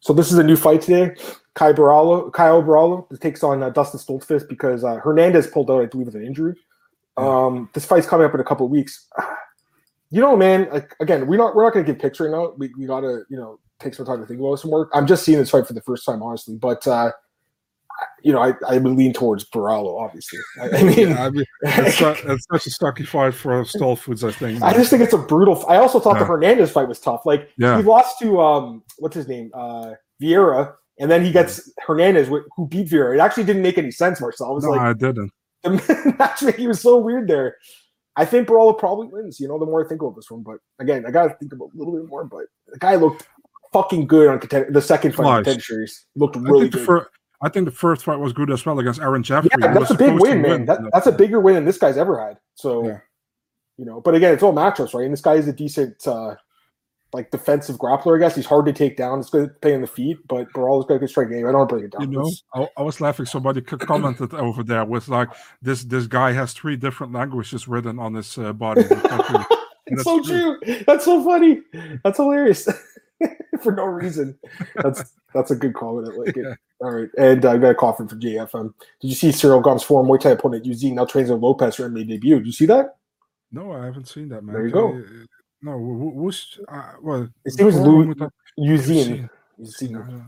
So 0.00 0.12
this 0.12 0.30
is 0.30 0.38
a 0.38 0.44
new 0.44 0.54
fight 0.54 0.82
today. 0.82 1.16
Caio 1.54 1.72
Borralho, 1.72 2.32
Kyle 2.32 2.62
Borralho 2.62 3.20
takes 3.20 3.42
on 3.42 3.64
uh, 3.64 3.70
Dustin 3.70 3.98
Stoltzfus 3.98 4.48
because 4.48 4.84
uh, 4.84 4.96
Hernandez 4.96 5.48
pulled 5.48 5.72
out, 5.72 5.82
I 5.82 5.86
believe, 5.86 6.06
with 6.06 6.14
an 6.14 6.24
injury. 6.24 6.54
Um, 7.16 7.68
this 7.72 7.84
fight's 7.84 8.06
coming 8.06 8.26
up 8.26 8.34
in 8.34 8.40
a 8.40 8.44
couple 8.44 8.66
of 8.66 8.72
weeks. 8.72 9.06
You 10.10 10.22
know, 10.22 10.38
man. 10.38 10.70
Like 10.72 10.96
again, 11.00 11.26
we're 11.26 11.36
not 11.36 11.54
we're 11.54 11.64
not 11.64 11.74
going 11.74 11.84
to 11.84 11.92
give 11.92 12.00
picks 12.00 12.18
right 12.18 12.30
now. 12.30 12.54
We, 12.56 12.72
we 12.78 12.86
got 12.86 13.00
to 13.00 13.24
you 13.28 13.36
know 13.36 13.60
take 13.78 13.92
some 13.92 14.06
time 14.06 14.20
to 14.20 14.26
think 14.26 14.40
about 14.40 14.58
some 14.58 14.70
work. 14.70 14.88
I'm 14.94 15.06
just 15.06 15.22
seeing 15.22 15.38
this 15.38 15.50
fight 15.50 15.66
for 15.66 15.74
the 15.74 15.82
first 15.82 16.06
time, 16.06 16.22
honestly. 16.22 16.56
But 16.56 16.86
uh, 16.86 17.12
you 18.22 18.32
know, 18.32 18.40
I 18.40 18.52
I 18.68 18.78
would 18.78 18.92
lean 18.96 19.12
towards 19.12 19.44
Borralho, 19.48 20.00
obviously. 20.00 20.38
I, 20.60 20.68
I 20.78 20.82
mean, 20.82 21.08
Yeah, 21.10 21.24
I 21.26 21.30
mean, 21.30 21.44
it's 21.62 21.96
such 22.50 22.66
a 22.66 22.70
stocky 22.70 23.04
fight 23.04 23.34
for 23.34 23.62
Stoltzfus, 23.64 24.26
I 24.26 24.32
think. 24.32 24.62
I 24.62 24.72
just 24.72 24.90
think 24.90 25.02
it's 25.02 25.12
a 25.12 25.18
brutal. 25.18 25.64
I 25.68 25.76
also 25.76 26.00
thought 26.00 26.18
the 26.18 26.24
Hernandez 26.24 26.70
fight 26.70 26.88
was 26.88 27.00
tough. 27.00 27.24
Like 27.26 27.50
Yeah. 27.58 27.76
he 27.78 27.82
lost 27.82 28.18
to 28.20 28.40
um, 28.40 28.82
what's 28.98 29.14
his 29.14 29.28
name, 29.28 29.50
uh, 29.54 29.92
Vieira, 30.22 30.74
and 30.98 31.10
then 31.10 31.24
he 31.24 31.30
gets 31.32 31.70
Hernandez, 31.86 32.28
wh- 32.28 32.46
who 32.56 32.66
beat 32.66 32.88
Vieira. 32.88 33.14
It 33.14 33.20
actually 33.20 33.44
didn't 33.44 33.62
make 33.62 33.78
any 33.78 33.90
sense, 33.92 34.20
Marcel. 34.20 34.48
I 34.48 34.50
was 34.50 34.64
no, 34.64 34.70
like, 34.70 34.80
I 34.80 34.92
didn't. 34.94 35.30
the 35.62 36.14
matchmaking 36.18 36.66
was 36.68 36.80
so 36.80 36.98
weird 36.98 37.28
there. 37.28 37.56
I 38.16 38.24
think 38.24 38.48
Borralho 38.48 38.76
probably 38.76 39.06
wins. 39.12 39.38
You 39.38 39.46
know, 39.46 39.58
the 39.60 39.66
more 39.66 39.84
I 39.84 39.88
think 39.88 40.02
about 40.02 40.16
this 40.16 40.28
one, 40.28 40.42
but 40.42 40.56
again, 40.80 41.04
I 41.06 41.12
gotta 41.12 41.34
think 41.38 41.52
about 41.52 41.70
a 41.72 41.78
little 41.78 41.94
bit 41.94 42.06
more. 42.08 42.24
But 42.24 42.46
the 42.66 42.78
guy 42.80 42.96
looked 42.96 43.28
fucking 43.72 44.06
good 44.08 44.26
on 44.28 44.40
contender. 44.40 44.72
The 44.72 44.82
second 44.82 45.14
fight 45.14 45.44
contender 45.44 45.60
series 45.62 46.04
looked 46.16 46.34
really 46.34 46.68
the 46.68 46.78
good. 46.78 46.86
first, 46.86 47.06
I 47.40 47.48
think 47.48 47.66
the 47.66 47.70
first 47.72 48.04
fight 48.04 48.18
was 48.18 48.32
good 48.32 48.50
as 48.50 48.64
well 48.66 48.78
against 48.78 49.00
Aaron 49.00 49.22
Jeffrey. 49.22 49.50
Yeah, 49.60 49.72
that's 49.72 49.90
a 49.90 49.94
big 49.94 50.18
win, 50.20 50.42
man. 50.42 50.64
That, 50.66 50.80
that's 50.92 51.06
a 51.06 51.12
bigger 51.12 51.40
win 51.40 51.54
than 51.54 51.64
this 51.64 51.78
guy's 51.78 51.96
ever 51.96 52.18
had. 52.20 52.38
So, 52.54 52.84
Yeah. 52.86 52.98
you 53.76 53.84
know, 53.84 54.00
but 54.00 54.14
again, 54.14 54.34
it's 54.34 54.42
all 54.42 54.52
matchups, 54.52 54.92
right? 54.94 55.04
And 55.04 55.12
this 55.12 55.20
guy 55.20 55.34
is 55.34 55.46
a 55.46 55.52
decent, 55.52 56.06
uh, 56.06 56.34
like 57.12 57.30
defensive 57.30 57.76
grappler. 57.78 58.16
I 58.16 58.18
guess 58.18 58.34
he's 58.34 58.44
hard 58.44 58.66
to 58.66 58.72
take 58.72 58.96
down. 58.96 59.20
It's 59.20 59.30
good 59.30 59.58
playing 59.62 59.80
the 59.80 59.86
feet, 59.86 60.18
but 60.28 60.46
Borralho's 60.52 60.84
got 60.86 60.96
a 60.96 60.98
good 60.98 61.08
strike 61.08 61.30
game. 61.30 61.46
I 61.46 61.52
don't 61.52 61.60
want 61.60 61.70
to 61.70 61.74
break 61.76 61.84
it 61.86 61.92
down. 61.92 62.12
You 62.12 62.18
know, 62.18 62.30
I, 62.54 62.68
I 62.76 62.82
was 62.82 63.00
laughing. 63.00 63.24
Somebody 63.24 63.62
commented 63.62 64.34
over 64.34 64.62
there 64.62 64.84
with 64.84 65.08
like 65.08 65.28
this. 65.62 65.84
This 65.84 66.06
guy 66.06 66.32
has 66.32 66.52
three 66.52 66.76
different 66.76 67.12
languages 67.14 67.66
written 67.66 67.98
on 67.98 68.14
his 68.14 68.36
uh, 68.36 68.52
body. 68.52 68.82
it's 68.90 68.92
That's 69.86 70.02
so 70.02 70.22
true. 70.22 70.58
true. 70.60 70.80
That's 70.86 71.04
so 71.06 71.24
funny. 71.24 71.62
That's 72.04 72.18
hilarious. 72.18 72.68
For 73.62 73.72
no 73.72 73.84
reason. 73.86 74.38
That's 74.76 75.04
that's 75.34 75.50
a 75.50 75.56
good 75.56 75.74
comment. 75.74 76.08
I 76.12 76.16
like 76.16 76.36
it. 76.36 76.58
All 76.80 76.92
right. 76.92 77.08
And 77.18 77.44
uh, 77.44 77.52
I 77.52 77.58
got 77.58 77.70
a 77.70 77.74
call 77.74 77.92
from 77.92 78.08
JFM. 78.08 78.72
Did 79.00 79.08
you 79.08 79.14
see 79.14 79.28
Ciryl 79.30 79.64
Gane's 79.64 79.82
former 79.82 80.08
Muay 80.08 80.20
Thai 80.20 80.30
opponent 80.30 80.64
Eugene 80.64 80.94
now 80.94 81.04
trains 81.04 81.28
with 81.30 81.40
Lopez 81.40 81.74
for 81.76 81.88
MMA 81.90 82.06
debut? 82.08 82.36
Did 82.38 82.46
you 82.46 82.52
see 82.52 82.66
that? 82.66 82.96
No, 83.50 83.72
I 83.72 83.86
haven't 83.86 84.06
seen 84.08 84.28
that, 84.28 84.44
man. 84.44 84.54
There 84.54 84.66
you 84.66 84.72
go. 84.72 84.92
you- 84.94 85.26
No, 85.62 85.72
who- 85.72 85.98
who- 85.98 86.20
who's 86.22 86.60
uh, 86.68 86.92
well? 87.02 87.28
Name 87.44 87.66
was 87.66 87.76
Lou- 87.76 88.14
Eugene. 88.56 88.56
Eugene. 88.56 89.30
I 89.58 89.62
Eugene. 89.62 89.92
don't 89.94 90.08
know. 90.08 90.24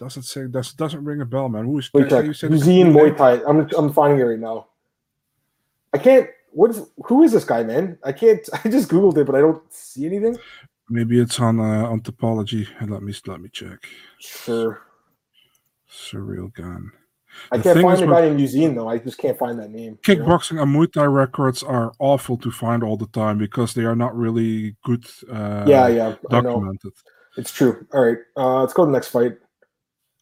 Doesn't 0.00 0.22
say 0.24 0.46
does 0.48 0.72
doesn't 0.72 1.04
ring 1.04 1.20
a 1.20 1.24
bell, 1.26 1.48
man. 1.48 1.64
Who's 1.66 1.92
Wait, 1.92 2.08
check. 2.08 2.24
you 2.24 2.32
said 2.32 2.50
his 2.50 2.66
Eugene? 2.66 2.92
Muay 2.92 3.16
Thai. 3.16 3.40
I'm 3.46 3.68
I'm 3.76 3.92
finding 3.92 4.18
it 4.18 4.24
right 4.24 4.38
now. 4.38 4.66
I 5.92 5.98
can't. 5.98 6.28
What 6.50 6.70
is? 6.70 6.80
Who 7.06 7.22
is 7.22 7.32
this 7.32 7.44
guy, 7.44 7.62
man? 7.62 7.98
I 8.02 8.12
can't. 8.12 8.40
I 8.64 8.68
just 8.68 8.88
googled 8.90 9.16
it, 9.18 9.26
but 9.26 9.34
I 9.36 9.40
don't 9.40 9.62
see 9.72 10.06
anything. 10.06 10.36
Maybe 10.90 11.20
it's 11.20 11.38
on 11.40 11.60
uh, 11.60 11.84
on 11.88 12.00
Tapology. 12.00 12.66
Let 12.88 13.02
me 13.02 13.14
let 13.26 13.40
me 13.40 13.48
check. 13.52 13.78
Sure. 14.20 14.82
Surreal 15.90 16.52
gun. 16.54 16.90
I 17.52 17.58
The 17.58 17.62
can't 17.62 17.82
find 17.82 18.00
the 18.00 18.06
guy 18.06 18.24
in 18.26 18.38
Eugene 18.38 18.74
though. 18.74 18.88
I 18.88 18.98
just 18.98 19.18
can't 19.18 19.38
find 19.38 19.58
that 19.58 19.70
name. 19.70 19.98
you 20.06 20.16
know? 20.16 20.24
Kickboxing 20.24 20.60
and 20.60 20.74
Muay 20.74 20.92
Thai 20.92 21.04
records 21.04 21.62
are 21.62 21.92
awful 21.98 22.36
to 22.38 22.50
find 22.50 22.82
all 22.82 22.96
the 22.96 23.06
time 23.08 23.38
because 23.38 23.74
they 23.74 23.84
are 23.84 23.94
not 23.96 24.16
really 24.16 24.76
good. 24.84 25.04
Uh, 25.30 25.64
Yeah, 25.66 25.88
yeah. 25.88 26.14
Documented. 26.30 26.92
It's 27.36 27.52
true. 27.52 27.86
All 27.92 28.04
right, 28.04 28.18
uh, 28.36 28.60
let's 28.60 28.72
go 28.72 28.84
to 28.84 28.86
the 28.86 28.92
next 28.92 29.08
fight. 29.08 29.36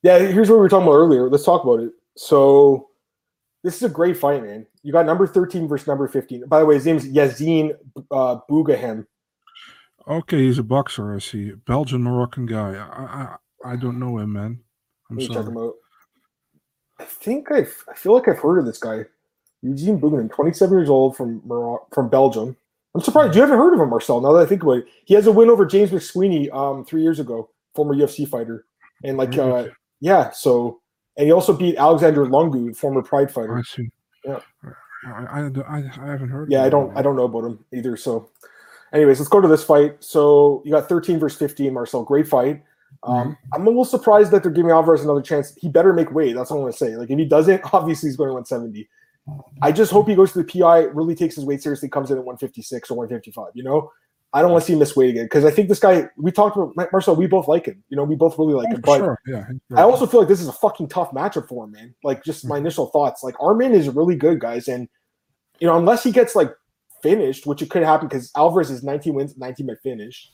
Yeah, 0.02 0.18
here's 0.18 0.49
what 0.50 0.56
we 0.56 0.61
were 0.61 0.68
talking 0.68 0.87
about 0.87 0.96
earlier. 0.96 1.30
Let's 1.30 1.44
talk 1.44 1.64
about 1.64 1.80
it. 1.80 1.92
So, 2.16 2.88
this 3.64 3.76
is 3.76 3.82
a 3.85 3.88
great 3.88 4.16
fight, 4.18 4.42
man. 4.44 4.66
You 4.82 4.92
got 4.92 5.06
number 5.06 5.26
13 5.26 5.66
versus 5.66 5.87
number 5.87 6.06
15. 6.06 6.46
By 6.46 6.61
the 6.61 6.66
way, 6.66 6.75
his 6.75 6.85
name's 6.87 7.06
Yazin 7.08 7.73
uh, 8.11 8.38
Bougahem. 8.50 9.06
Okay, 10.08 10.38
he's 10.38 10.58
a 10.58 10.62
boxer. 10.62 11.14
I 11.14 11.18
see. 11.18 11.52
Belgian 11.66 12.02
Moroccan 12.02 12.46
guy. 12.46 12.75
I 12.76 13.36
I, 13.68 13.72
I 13.72 13.76
don't 13.76 13.98
know 13.98 14.18
him, 14.18 14.32
man. 14.34 14.60
I'm 15.10 15.16
Let 15.16 15.22
me 15.22 15.26
check 15.26 15.34
sorry. 15.34 15.46
him 15.48 15.58
out. 15.58 15.75
I 17.00 17.04
think 17.04 17.48
I 17.50 17.66
I 17.90 17.94
feel 17.94 18.14
like 18.14 18.28
I've 18.28 18.38
heard 18.38 18.58
of 18.58 18.66
this 18.66 18.78
guy. 18.78 19.04
Eugene 19.62 19.98
Bougahem, 19.98 20.30
27 20.30 20.78
years 20.78 20.88
old 20.88 21.16
from 21.16 21.42
Moro- 21.44 21.86
from 21.92 22.08
Belgium. 22.08 22.56
I'm 22.94 23.00
surprised 23.00 23.34
you 23.34 23.40
haven't 23.40 23.58
heard 23.58 23.75
of 23.75 23.80
him, 23.80 23.90
Marcel. 23.90 24.20
Now 24.20 24.32
that 24.32 24.42
I 24.42 24.46
think 24.46 24.62
about 24.62 24.78
it, 24.78 24.86
he 25.04 25.14
has 25.14 25.26
a 25.26 25.32
win 25.32 25.50
over 25.50 25.66
James 25.66 25.90
McSweeney 25.90 26.52
um, 26.54 26.84
three 26.84 27.02
years 27.02 27.18
ago, 27.20 27.50
former 27.75 27.94
UFC 27.94 28.28
fighter, 28.28 28.64
and 29.02 29.18
like 29.18 29.36
uh, 29.36 29.66
yeah, 30.00 30.30
so 30.30 30.80
and 31.16 31.26
he 31.26 31.32
also 31.32 31.52
beat 31.52 31.76
Alexander 31.76 32.26
Lungu, 32.26 32.76
former 32.76 33.02
Pride 33.02 33.30
fighter. 33.30 33.58
I 33.58 33.62
see. 33.62 33.88
Yeah. 34.25 34.40
I, 35.06 35.10
I, 35.10 35.50
I, 35.68 35.76
I 35.78 36.10
haven't 36.10 36.28
heard. 36.30 36.50
Yeah, 36.50 36.64
I 36.64 36.68
don't 36.68 36.96
I 36.96 37.02
don't 37.02 37.16
know 37.16 37.25
about 37.25 37.44
him 37.44 37.64
either. 37.75 37.96
So, 37.96 38.30
anyways, 38.96 39.18
let's 39.20 39.28
go 39.28 39.40
to 39.40 39.48
this 39.48 39.62
fight. 39.64 39.96
So 40.02 40.62
you 40.64 40.72
got 40.72 40.88
13 40.88 41.18
versus 41.18 41.38
15, 41.38 41.72
Marcel. 41.72 42.02
Great 42.04 42.26
fight. 42.28 42.62
Um, 43.02 43.16
Mm-hmm. 43.16 43.32
I'm 43.54 43.62
a 43.66 43.70
little 43.70 43.84
surprised 43.84 44.30
that 44.32 44.42
they're 44.42 44.50
giving 44.52 44.70
Alvarez 44.70 45.04
another 45.04 45.22
chance. 45.22 45.54
He 45.60 45.68
better 45.68 45.92
make 45.92 46.10
weight. 46.12 46.34
That's 46.34 46.50
all 46.50 46.58
I'm 46.58 46.64
gonna 46.64 46.72
say. 46.72 46.96
Like 46.96 47.10
if 47.10 47.18
he 47.18 47.24
doesn't, 47.24 47.62
obviously 47.72 48.08
he's 48.08 48.16
going 48.16 48.28
to 48.28 48.34
170. 48.34 48.88
I 49.60 49.72
just 49.72 49.90
hope 49.92 50.08
he 50.08 50.14
goes 50.14 50.32
to 50.32 50.42
the 50.42 50.60
PI, 50.60 50.84
really 50.84 51.14
takes 51.14 51.34
his 51.34 51.44
weight 51.44 51.62
seriously, 51.62 51.88
comes 51.88 52.10
in 52.10 52.16
at 52.18 52.24
156 52.24 52.90
or 52.90 52.96
155. 52.96 53.48
You 53.54 53.64
know, 53.64 53.90
I 54.32 54.40
don't 54.40 54.52
want 54.52 54.62
to 54.62 54.66
see 54.66 54.72
him 54.72 54.78
miss 54.78 54.94
weight 54.96 55.10
again 55.10 55.26
because 55.26 55.44
I 55.44 55.50
think 55.50 55.68
this 55.68 55.80
guy. 55.80 56.08
We 56.16 56.30
talked 56.32 56.56
about 56.56 56.92
Marcel. 56.92 57.16
We 57.16 57.26
both 57.26 57.48
like 57.48 57.66
him. 57.66 57.82
You 57.88 57.96
know, 57.96 58.04
we 58.04 58.14
both 58.16 58.38
really 58.38 58.54
like 58.54 58.68
Oh, 58.70 58.74
him. 58.74 58.80
But 58.82 58.96
sure. 58.98 59.18
Yeah. 59.26 59.44
I 59.76 59.82
also 59.82 60.06
feel 60.06 60.20
like 60.20 60.28
this 60.28 60.40
is 60.40 60.48
a 60.48 60.52
fucking 60.52 60.88
tough 60.88 61.10
matchup 61.10 61.48
for 61.48 61.64
him, 61.64 61.72
man. 61.72 61.94
Like 62.04 62.24
just 62.24 62.46
my 62.46 62.58
initial 62.58 62.86
thoughts. 62.86 63.22
Like 63.22 63.34
Arman 63.36 63.72
is 63.72 63.88
really 63.88 64.16
good, 64.16 64.40
guys, 64.40 64.68
and 64.68 64.88
you 65.58 65.66
know 65.66 65.76
unless 65.76 66.02
he 66.04 66.12
gets 66.12 66.34
like 66.36 66.50
finished, 67.06 67.46
which 67.46 67.62
it 67.62 67.70
could 67.70 67.82
happen 67.82 68.08
because 68.08 68.30
Alvarez 68.36 68.70
is 68.70 68.82
19 68.82 69.14
wins, 69.14 69.36
19 69.36 69.66
by 69.66 69.75
finish. 69.82 70.30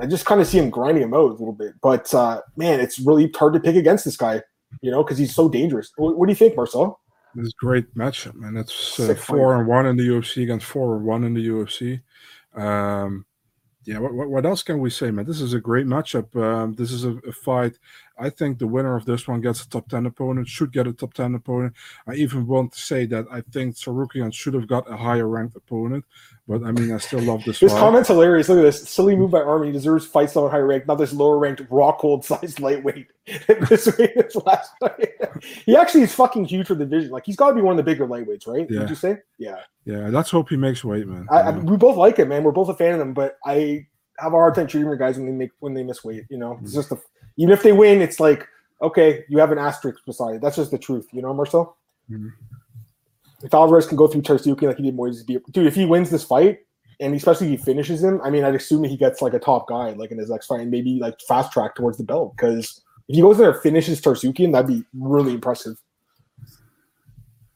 I 0.00 0.06
just 0.06 0.26
kind 0.26 0.40
of 0.40 0.46
see 0.48 0.58
him 0.58 0.70
grinding 0.70 1.04
him 1.04 1.14
out 1.14 1.30
a 1.30 1.34
little 1.34 1.52
bit, 1.52 1.74
but 1.80 2.12
uh, 2.12 2.40
man, 2.56 2.80
it's 2.80 2.98
really 2.98 3.30
hard 3.36 3.54
to 3.54 3.60
pick 3.60 3.76
against 3.76 4.04
this 4.04 4.16
guy, 4.16 4.42
you 4.80 4.90
know, 4.90 5.04
because 5.04 5.18
he's 5.18 5.34
so 5.34 5.48
dangerous. 5.48 5.92
What, 5.96 6.18
what 6.18 6.26
do 6.26 6.32
you 6.32 6.36
think, 6.36 6.56
Marcel? 6.56 7.00
This 7.34 7.46
is 7.46 7.52
a 7.52 7.64
great 7.64 7.94
matchup, 7.94 8.34
man. 8.34 8.56
It's 8.56 8.98
uh, 8.98 9.14
four 9.14 9.56
and 9.56 9.68
one 9.68 9.86
in 9.86 9.96
the 9.96 10.08
UFC 10.08 10.42
against 10.42 10.66
four 10.66 10.96
and 10.96 11.04
one 11.04 11.22
in 11.22 11.34
the 11.34 11.46
UFC. 11.46 12.00
Um, 12.60 13.24
yeah, 13.84 13.98
what, 13.98 14.14
what, 14.14 14.30
what 14.30 14.46
else 14.46 14.62
can 14.62 14.80
we 14.80 14.90
say, 14.90 15.10
man? 15.10 15.26
This 15.26 15.40
is 15.40 15.52
a 15.52 15.60
great 15.60 15.86
matchup. 15.86 16.34
Um, 16.40 16.74
this 16.74 16.90
is 16.90 17.04
a, 17.04 17.10
a 17.28 17.32
fight. 17.32 17.78
I 18.18 18.30
think 18.30 18.58
the 18.58 18.66
winner 18.66 18.96
of 18.96 19.04
this 19.04 19.26
one 19.26 19.40
gets 19.40 19.62
a 19.64 19.68
top 19.68 19.88
10 19.88 20.06
opponent, 20.06 20.46
should 20.48 20.72
get 20.72 20.86
a 20.86 20.92
top 20.92 21.14
10 21.14 21.34
opponent. 21.34 21.74
I 22.06 22.14
even 22.14 22.46
want 22.46 22.72
to 22.72 22.80
say 22.80 23.06
that 23.06 23.26
I 23.30 23.40
think 23.40 23.74
Tsarukyan 23.74 24.32
should 24.32 24.54
have 24.54 24.68
got 24.68 24.90
a 24.90 24.96
higher 24.96 25.26
ranked 25.28 25.56
opponent, 25.56 26.04
but 26.46 26.62
I 26.62 26.70
mean, 26.72 26.92
I 26.92 26.98
still 26.98 27.20
love 27.20 27.42
this 27.44 27.58
This 27.60 27.72
fight. 27.72 27.78
comment's 27.80 28.08
hilarious. 28.08 28.48
Look 28.48 28.58
at 28.58 28.62
this 28.62 28.88
silly 28.88 29.16
move 29.16 29.30
by. 29.32 29.42
He 29.64 29.72
deserves 29.72 30.06
fight 30.06 30.30
someone 30.30 30.52
higher 30.52 30.66
ranked, 30.66 30.86
not 30.86 30.96
this 30.98 31.12
lower 31.12 31.38
ranked, 31.38 31.62
rock 31.70 31.98
cold 31.98 32.24
sized 32.30 32.60
lightweight. 32.60 33.08
this 33.68 33.86
way, 33.98 34.14
last 34.46 34.70
fight. 34.78 35.08
he 35.66 35.74
actually 35.76 36.02
is 36.02 36.14
fucking 36.14 36.44
huge 36.44 36.66
for 36.68 36.74
the 36.74 36.84
division. 36.84 37.10
Like 37.10 37.26
he's 37.26 37.36
got 37.36 37.48
to 37.48 37.54
be 37.54 37.62
one 37.62 37.72
of 37.72 37.84
the 37.84 37.90
bigger 37.90 38.06
lightweights, 38.06 38.46
right? 38.46 38.66
Yeah. 38.70 38.80
Would 38.80 38.90
you 38.90 38.96
say? 38.96 39.18
Yeah. 39.38 39.56
yeah, 39.84 40.08
let's 40.10 40.30
hope 40.30 40.48
he 40.50 40.56
makes 40.56 40.84
weight, 40.84 41.06
man. 41.08 41.26
I, 41.30 41.40
I, 41.40 41.50
we 41.50 41.76
both 41.76 41.96
like 41.96 42.18
it, 42.18 42.28
man. 42.28 42.44
We're 42.44 42.52
both 42.52 42.68
a 42.68 42.74
fan 42.74 42.92
of 42.92 42.98
them, 43.00 43.12
but 43.14 43.38
I 43.44 43.86
have 44.20 44.32
a 44.32 44.36
hard 44.36 44.54
time 44.54 44.68
treating 44.68 44.88
the 44.88 44.96
guys 44.96 45.16
when 45.16 45.26
they 45.26 45.32
make 45.32 45.50
when 45.58 45.74
they 45.74 45.82
miss 45.82 46.04
weight. 46.04 46.24
You 46.30 46.38
know, 46.38 46.58
it's 46.62 46.70
Mm. 46.70 46.74
just 46.74 46.92
a, 46.92 46.98
even 47.36 47.52
if 47.52 47.62
they 47.62 47.72
win, 47.72 48.02
it's 48.02 48.20
like 48.20 48.48
okay, 48.82 49.24
you 49.28 49.38
have 49.38 49.50
an 49.50 49.58
asterisk 49.58 50.04
beside 50.04 50.36
it. 50.36 50.40
That's 50.42 50.56
just 50.56 50.70
the 50.70 50.78
truth, 50.78 51.08
you 51.12 51.22
know, 51.22 51.32
Marcel. 51.32 51.76
Mhm. 52.10 52.32
If 53.42 53.54
Alvarez 53.54 53.86
can 53.86 53.96
go 53.96 54.06
through 54.06 54.22
Tarsuki 54.22 54.62
like 54.62 54.76
he 54.76 54.82
did 54.82 54.96
Moises, 54.96 55.24
dude. 55.24 55.66
If 55.66 55.74
he 55.74 55.84
wins 55.84 56.10
this 56.10 56.24
fight, 56.24 56.60
and 57.00 57.14
especially 57.14 57.52
if 57.52 57.60
he 57.60 57.64
finishes 57.64 58.02
him, 58.02 58.20
I 58.22 58.30
mean, 58.30 58.44
I'd 58.44 58.54
assume 58.54 58.84
he 58.84 58.96
gets 58.96 59.20
like 59.20 59.34
a 59.34 59.38
top 59.38 59.68
guy 59.68 59.90
like 59.90 60.10
in 60.10 60.18
his 60.18 60.30
next 60.30 60.46
fight, 60.46 60.60
and 60.60 60.70
maybe 60.70 60.98
like 60.98 61.20
fast 61.22 61.52
track 61.52 61.74
towards 61.74 61.98
the 61.98 62.04
belt 62.04 62.34
because 62.36 62.82
if 63.08 63.16
he 63.16 63.22
goes 63.22 63.38
there 63.38 63.50
and 63.52 63.60
finishes 63.62 64.00
Tsarukyan, 64.00 64.52
that'd 64.52 64.66
be 64.66 64.84
really 64.94 65.34
impressive. 65.34 65.76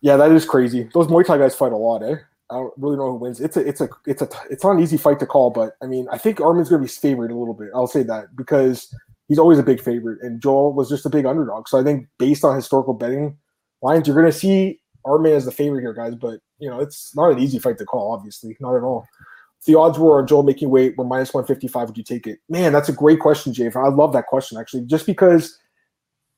Yeah, 0.01 0.17
that 0.17 0.31
is 0.31 0.45
crazy. 0.45 0.89
Those 0.95 1.09
Muay 1.09 1.25
Thai 1.25 1.39
guys 1.39 1.57
fight 1.57 1.73
a 1.73 1.77
lot, 1.77 2.03
eh? 2.03 2.17
I 2.51 2.55
don't 2.55 2.73
really 2.77 2.97
know 2.97 3.11
who 3.13 3.17
wins. 3.17 3.41
It's 3.41 3.57
a, 3.57 3.61
it's 3.61 3.81
a, 3.81 3.89
it's 4.07 4.23
a, 4.23 4.29
it's 4.51 4.65
not 4.65 4.73
an 4.73 4.81
easy 4.81 4.97
fight 4.97 5.19
to 5.21 5.27
call, 5.27 5.51
but 5.51 5.77
I 5.83 5.87
mean, 5.87 6.07
I 6.11 6.19
think 6.19 6.41
Arman's 6.41 6.69
going 6.69 6.81
to 6.81 6.87
be 6.87 6.93
favored 6.93 7.31
a 7.31 7.35
little 7.35 7.53
bit. 7.53 7.71
I'll 7.75 7.87
say 7.87 8.03
that 8.05 8.35
because 8.37 8.95
he's 9.29 9.39
always 9.39 9.59
a 9.59 9.63
big 9.63 9.81
favorite, 9.81 10.21
and 10.23 10.41
Joel 10.43 10.73
was 10.73 10.89
just 10.89 11.07
a 11.07 11.11
big 11.11 11.27
underdog. 11.27 11.69
So 11.69 11.79
I 11.79 11.85
think 11.85 12.07
based 12.19 12.45
on 12.45 12.57
historical 12.57 12.95
betting 12.95 13.37
lines, 13.83 14.07
you're 14.07 14.17
going 14.21 14.31
to 14.31 14.37
see 14.39 14.81
Arman 15.07 15.37
as 15.37 15.45
the 15.45 15.53
favorite 15.53 15.83
here, 15.83 15.93
guys. 15.95 16.15
But 16.15 16.41
you 16.59 16.69
know, 16.69 16.81
it's 16.81 17.15
not 17.15 17.31
an 17.31 17.39
easy 17.39 17.59
fight 17.59 17.79
to 17.79 17.85
call. 17.85 18.13
Obviously, 18.13 18.57
not 18.61 18.77
at 18.77 18.83
all. 18.83 19.07
If 19.61 19.67
the 19.67 19.75
odds 19.77 19.99
were 19.99 20.19
on 20.21 20.27
Joel 20.27 20.43
making 20.43 20.71
weight 20.71 20.97
were 20.97 21.05
minus 21.05 21.33
one 21.35 21.45
fifty 21.45 21.69
five. 21.69 21.89
Would 21.89 21.99
you 21.99 22.05
take 22.05 22.27
it? 22.27 22.39
Man, 22.49 22.73
that's 22.73 22.89
a 22.89 22.93
great 22.93 23.21
question, 23.21 23.53
Jay. 23.53 23.71
I 23.75 23.89
love 23.89 24.13
that 24.13 24.27
question 24.27 24.59
actually, 24.59 24.85
just 24.87 25.07
because. 25.07 25.59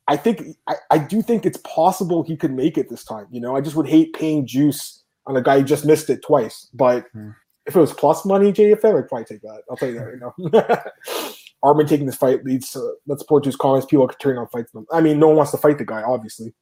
I 0.08 0.16
think 0.16 0.42
I, 0.66 0.74
I 0.90 0.98
do 0.98 1.22
think 1.22 1.46
it's 1.46 1.58
possible 1.58 2.24
he 2.24 2.36
could 2.36 2.50
make 2.52 2.76
it 2.76 2.88
this 2.88 3.04
time. 3.04 3.26
You 3.30 3.40
know, 3.40 3.54
I 3.54 3.60
just 3.60 3.76
would 3.76 3.86
hate 3.86 4.12
paying 4.12 4.44
juice 4.44 5.04
on 5.26 5.36
a 5.36 5.42
guy 5.42 5.58
who 5.60 5.64
just 5.64 5.84
missed 5.86 6.10
it 6.10 6.20
twice. 6.26 6.68
But 6.74 7.06
Hmm. 7.12 7.30
if 7.66 7.76
it 7.76 7.78
was 7.78 7.92
plus 7.92 8.24
money, 8.24 8.52
JFM, 8.52 8.98
I'd 8.98 9.08
probably 9.08 9.24
take 9.26 9.42
that. 9.42 9.62
I'll 9.70 9.76
tell 9.76 9.88
you 9.88 9.94
that 10.00 10.06
right 10.06 10.82
now. 11.14 11.30
Arman 11.64 11.86
taking 11.88 12.06
this 12.06 12.16
fight 12.16 12.44
leads 12.44 12.70
to 12.70 12.94
let's 13.06 13.22
support 13.22 13.44
his 13.44 13.56
comments. 13.56 13.86
People 13.86 14.04
are 14.06 14.12
turning 14.20 14.38
on 14.38 14.48
fights. 14.48 14.72
Them. 14.72 14.86
I 14.92 15.00
mean, 15.00 15.18
no 15.18 15.28
one 15.28 15.36
wants 15.36 15.52
to 15.52 15.58
fight 15.58 15.78
the 15.78 15.84
guy, 15.84 16.02
obviously. 16.02 16.54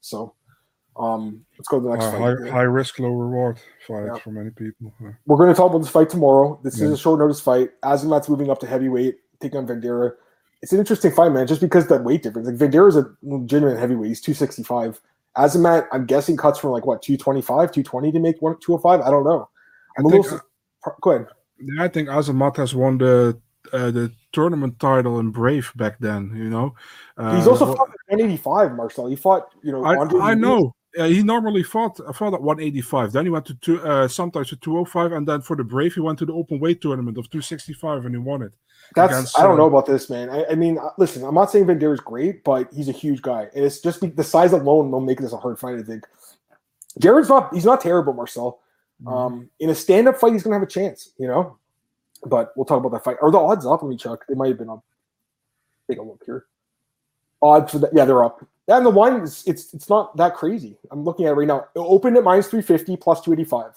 So, 0.00 0.34
um, 0.96 1.44
let's 1.58 1.68
go 1.68 1.78
to 1.78 1.84
the 1.84 1.90
next 1.90 2.06
Uh, 2.06 2.12
fight. 2.12 2.38
high, 2.46 2.50
high 2.50 2.62
risk, 2.62 2.98
low 2.98 3.10
reward 3.10 3.58
fight 3.86 4.06
Yeah. 4.06 4.14
for 4.14 4.30
many 4.30 4.50
people. 4.50 4.92
Uh, 5.04 5.10
We're 5.26 5.36
going 5.36 5.50
to 5.50 5.54
talk 5.54 5.70
about 5.70 5.78
this 5.80 5.88
fight 5.90 6.10
tomorrow. 6.10 6.58
This 6.64 6.78
Yeah. 6.78 6.86
is 6.86 6.92
a 6.92 6.96
short 6.96 7.20
notice 7.20 7.40
fight. 7.40 7.70
Azamat's 7.82 8.28
moving 8.28 8.50
up 8.50 8.58
to 8.60 8.66
heavyweight, 8.66 9.18
taking 9.40 9.58
on 9.58 9.66
Vanderaa. 9.66 10.12
It's 10.62 10.72
an 10.72 10.78
interesting 10.78 11.12
fight, 11.12 11.32
man, 11.32 11.46
just 11.46 11.60
because 11.60 11.86
that 11.86 12.04
weight 12.04 12.22
difference. 12.22 12.48
Like 12.48 12.56
Vanderaa's 12.58 12.96
a 12.96 13.06
legitimate 13.22 13.78
heavyweight. 13.78 14.08
He's 14.08 14.20
265. 14.20 15.00
Azamat, 15.38 15.86
I'm 15.92 16.06
guessing, 16.06 16.36
cuts 16.36 16.58
from 16.58 16.70
like 16.70 16.84
what, 16.86 17.02
225, 17.02 17.70
220 17.72 18.10
to 18.12 18.18
make 18.18 18.42
one 18.42 18.56
205? 18.60 19.00
I 19.00 19.10
don't 19.10 19.24
know. 19.24 19.48
I'm 19.96 20.06
I 20.06 20.08
a 20.08 20.10
think, 20.10 20.24
little. 20.24 20.38
su- 20.84 20.90
Go 21.02 21.10
ahead. 21.12 21.26
Yeah, 21.58 21.84
I 21.84 21.88
think 21.88 22.08
Azamat 22.08 22.56
has 22.56 22.74
won 22.74 22.98
the 22.98 23.38
uh, 23.72 23.90
the 23.90 24.12
tournament 24.32 24.78
title 24.78 25.18
in 25.20 25.30
Brave 25.30 25.72
back 25.76 25.98
then. 25.98 26.32
You 26.34 26.50
know, 26.50 26.74
uh, 27.16 27.36
He's 27.36 27.46
also 27.46 27.66
fought 27.66 27.88
at 27.88 28.12
185, 28.12 28.72
Marcel. 28.72 29.06
He 29.06 29.16
fought, 29.16 29.54
you 29.62 29.72
know, 29.72 29.84
I, 29.84 30.30
I 30.30 30.34
know. 30.34 30.74
Yeah, 30.96 31.06
he 31.06 31.22
normally 31.22 31.62
fought 31.62 31.98
fought 32.16 32.34
at 32.34 32.42
185. 32.42 33.12
Then 33.12 33.24
he 33.24 33.30
went 33.30 33.46
to 33.46 33.54
two, 33.54 33.80
uh, 33.82 34.08
sometimes 34.08 34.48
to 34.48 34.56
205, 34.56 35.12
and 35.12 35.26
then 35.26 35.40
for 35.40 35.54
the 35.54 35.62
Brave 35.62 35.94
he 35.94 36.00
went 36.00 36.18
to 36.18 36.26
the 36.26 36.32
open 36.32 36.58
weight 36.58 36.80
tournament 36.80 37.16
of 37.16 37.30
265 37.30 38.06
and 38.06 38.14
he 38.14 38.18
won 38.18 38.42
it. 38.42 38.52
That's 38.96 39.12
against, 39.12 39.38
I 39.38 39.44
don't 39.44 39.52
uh, 39.52 39.58
know 39.58 39.66
about 39.66 39.86
this, 39.86 40.10
man. 40.10 40.30
I, 40.30 40.44
I 40.50 40.54
mean, 40.56 40.78
uh, 40.78 40.90
listen, 40.98 41.22
I'm 41.22 41.34
not 41.34 41.52
saying 41.52 41.66
Vanderaa's 41.66 42.00
great, 42.00 42.42
but 42.42 42.68
he's 42.72 42.88
a 42.88 42.92
huge 42.92 43.22
guy, 43.22 43.48
and 43.54 43.64
it's 43.64 43.80
just 43.80 44.00
the 44.16 44.24
size 44.24 44.52
alone 44.52 44.90
will 44.90 45.00
make 45.00 45.20
this 45.20 45.32
a 45.32 45.36
hard 45.36 45.60
fight. 45.60 45.78
I 45.78 45.82
think. 45.82 46.04
Jared's 46.98 47.28
not 47.28 47.54
he's 47.54 47.64
not 47.64 47.80
terrible, 47.80 48.12
Marcel. 48.12 48.60
Mm-hmm. 49.02 49.12
Um, 49.12 49.50
in 49.60 49.70
a 49.70 49.74
stand-up 49.74 50.16
fight, 50.16 50.32
he's 50.32 50.42
gonna 50.42 50.56
have 50.56 50.62
a 50.62 50.66
chance, 50.66 51.10
you 51.18 51.28
know. 51.28 51.56
But 52.24 52.52
we'll 52.56 52.66
talk 52.66 52.78
about 52.78 52.92
that 52.92 53.04
fight. 53.04 53.16
Are 53.22 53.30
the 53.30 53.38
odds 53.38 53.64
up? 53.66 53.82
Let 53.82 53.88
me 53.88 53.96
check. 53.96 54.20
They 54.28 54.34
might 54.34 54.48
have 54.48 54.58
been 54.58 54.68
up. 54.68 54.84
Take 55.88 55.98
a 55.98 56.02
look 56.02 56.22
here. 56.24 56.46
Odds 57.42 57.72
for 57.72 57.78
that, 57.78 57.90
yeah, 57.94 58.04
they're 58.04 58.24
up. 58.24 58.46
Yeah, 58.68 58.76
and 58.76 58.86
the 58.86 58.90
line 58.90 59.22
is 59.22 59.42
it's 59.46 59.72
it's 59.72 59.88
not 59.88 60.16
that 60.16 60.34
crazy. 60.34 60.76
I'm 60.90 61.02
looking 61.02 61.26
at 61.26 61.32
it 61.32 61.34
right 61.34 61.48
now. 61.48 61.60
It 61.74 61.78
opened 61.78 62.16
at 62.16 62.24
minus 62.24 62.48
350 62.48 62.96
plus 62.98 63.20
285. 63.22 63.72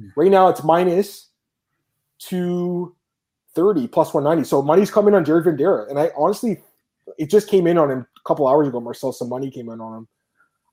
Hmm. 0.00 0.08
Right 0.16 0.30
now 0.30 0.48
it's 0.48 0.62
minus 0.62 1.26
230 2.20 3.88
plus 3.88 4.14
190. 4.14 4.48
So 4.48 4.62
money's 4.62 4.90
coming 4.90 5.14
on 5.14 5.24
Jared 5.24 5.44
Vanderaa. 5.44 5.90
And 5.90 5.98
I 5.98 6.10
honestly 6.16 6.62
it 7.18 7.30
just 7.30 7.48
came 7.48 7.66
in 7.66 7.78
on 7.78 7.90
him 7.90 8.06
a 8.16 8.28
couple 8.28 8.46
hours 8.46 8.68
ago. 8.68 8.80
Marcel, 8.80 9.12
some 9.12 9.28
money 9.28 9.50
came 9.50 9.68
in 9.68 9.80
on 9.80 9.98
him. 9.98 10.08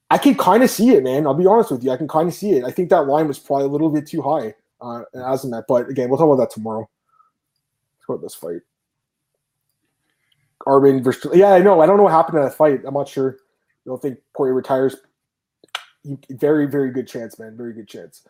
I 0.09 0.17
can 0.17 0.35
kind 0.35 0.63
of 0.63 0.69
see 0.69 0.89
it, 0.89 1.03
man. 1.03 1.25
I'll 1.25 1.33
be 1.33 1.47
honest 1.47 1.71
with 1.71 1.83
you. 1.83 1.91
I 1.91 1.97
can 1.97 2.07
kind 2.07 2.27
of 2.27 2.33
see 2.33 2.51
it. 2.51 2.63
I 2.63 2.71
think 2.71 2.89
that 2.89 3.07
line 3.07 3.27
was 3.27 3.39
probably 3.39 3.65
a 3.65 3.69
little 3.69 3.89
bit 3.89 4.05
too 4.05 4.21
high 4.21 4.53
uh, 4.81 5.03
as 5.27 5.43
in 5.43 5.51
that. 5.51 5.65
But 5.67 5.89
again, 5.89 6.09
we'll 6.09 6.17
talk 6.17 6.31
about 6.31 6.43
that 6.43 6.51
tomorrow. 6.51 6.87
With 8.07 8.21
this 8.21 8.35
fight. 8.35 8.61
Armin 10.65 11.03
versus 11.03 11.31
yeah, 11.33 11.53
I 11.53 11.59
know. 11.59 11.81
I 11.81 11.85
don't 11.85 11.97
know 11.97 12.03
what 12.03 12.11
happened 12.11 12.37
in 12.37 12.43
that 12.43 12.55
fight. 12.55 12.81
I'm 12.85 12.93
not 12.93 13.07
sure. 13.07 13.37
I 13.85 13.89
don't 13.89 14.01
think 14.01 14.19
Poirier 14.35 14.53
retires. 14.53 14.95
Very, 16.29 16.67
very 16.67 16.91
good 16.91 17.07
chance, 17.07 17.39
man. 17.39 17.57
Very 17.57 17.73
good 17.73 17.87
chance. 17.87 18.27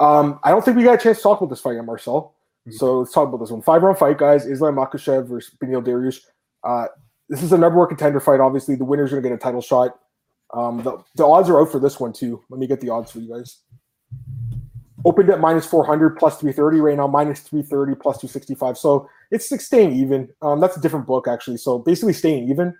Um, 0.00 0.38
I 0.44 0.50
don't 0.50 0.64
think 0.64 0.76
we 0.76 0.84
got 0.84 0.94
a 0.94 1.02
chance 1.02 1.18
to 1.18 1.22
talk 1.22 1.40
about 1.40 1.50
this 1.50 1.60
fight 1.60 1.74
yet, 1.74 1.84
Marcel. 1.84 2.34
So 2.70 2.98
let's 2.98 3.12
talk 3.12 3.28
about 3.28 3.38
this 3.38 3.50
one. 3.50 3.62
Five 3.62 3.82
round 3.82 3.98
fight, 3.98 4.18
guys. 4.18 4.46
Islam 4.46 4.76
Makhachev 4.76 5.26
versus 5.26 5.54
Beneil 5.58 5.82
Dariush. 5.82 6.20
Uh, 6.62 6.86
this 7.28 7.42
is 7.42 7.52
a 7.52 7.58
number 7.58 7.78
one 7.78 7.88
contender 7.88 8.20
fight. 8.20 8.40
Obviously, 8.40 8.74
the 8.74 8.84
winner's 8.84 9.10
going 9.10 9.22
to 9.22 9.28
get 9.28 9.34
a 9.34 9.38
title 9.38 9.62
shot. 9.62 9.98
Um, 10.54 10.82
the, 10.82 10.98
the 11.14 11.26
odds 11.26 11.48
are 11.48 11.60
out 11.60 11.70
for 11.70 11.78
this 11.78 12.00
one 12.00 12.12
too. 12.12 12.42
Let 12.48 12.58
me 12.58 12.66
get 12.66 12.80
the 12.80 12.90
odds 12.90 13.10
for 13.10 13.20
you 13.20 13.34
guys. 13.34 13.58
Opened 15.08 15.30
at 15.30 15.40
minus 15.40 15.64
400 15.64 16.18
plus 16.18 16.38
330 16.38 16.80
right 16.80 16.96
now, 16.98 17.06
minus 17.06 17.40
330 17.40 17.94
plus 17.94 18.18
265. 18.18 18.76
So 18.76 19.08
it's 19.30 19.50
like 19.50 19.62
staying 19.62 19.92
even. 19.92 20.28
Um, 20.42 20.60
that's 20.60 20.76
a 20.76 20.80
different 20.80 21.06
book 21.06 21.26
actually. 21.26 21.56
So 21.56 21.78
basically 21.78 22.12
staying 22.12 22.50
even. 22.50 22.74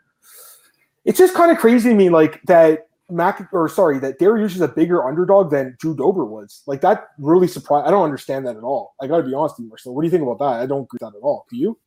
It's 1.06 1.16
just 1.16 1.34
kind 1.34 1.50
of 1.50 1.56
crazy 1.56 1.88
to 1.88 1.94
me, 1.94 2.10
like 2.10 2.42
that 2.42 2.88
Mac 3.08 3.48
or 3.50 3.66
sorry, 3.70 3.98
that 4.00 4.20
Dariush 4.20 4.56
is 4.56 4.60
a 4.60 4.68
bigger 4.68 5.08
underdog 5.08 5.50
than 5.50 5.74
Drew 5.80 5.96
Dober 5.96 6.26
was. 6.26 6.62
Like 6.66 6.82
that 6.82 7.08
really 7.18 7.48
surprised. 7.48 7.86
I 7.86 7.90
don't 7.90 8.04
understand 8.04 8.46
that 8.46 8.56
at 8.56 8.62
all. 8.62 8.94
I 9.00 9.06
got 9.06 9.16
to 9.16 9.22
be 9.22 9.32
honest 9.32 9.54
with 9.56 9.64
you, 9.64 9.68
Marcel. 9.70 9.94
What 9.94 10.02
do 10.02 10.06
you 10.06 10.10
think 10.10 10.22
about 10.22 10.38
that? 10.40 10.62
I 10.62 10.66
don't 10.66 10.82
agree 10.82 10.98
with 11.00 11.12
that 11.12 11.16
at 11.16 11.22
all. 11.22 11.46
Do 11.48 11.56
you? 11.56 11.78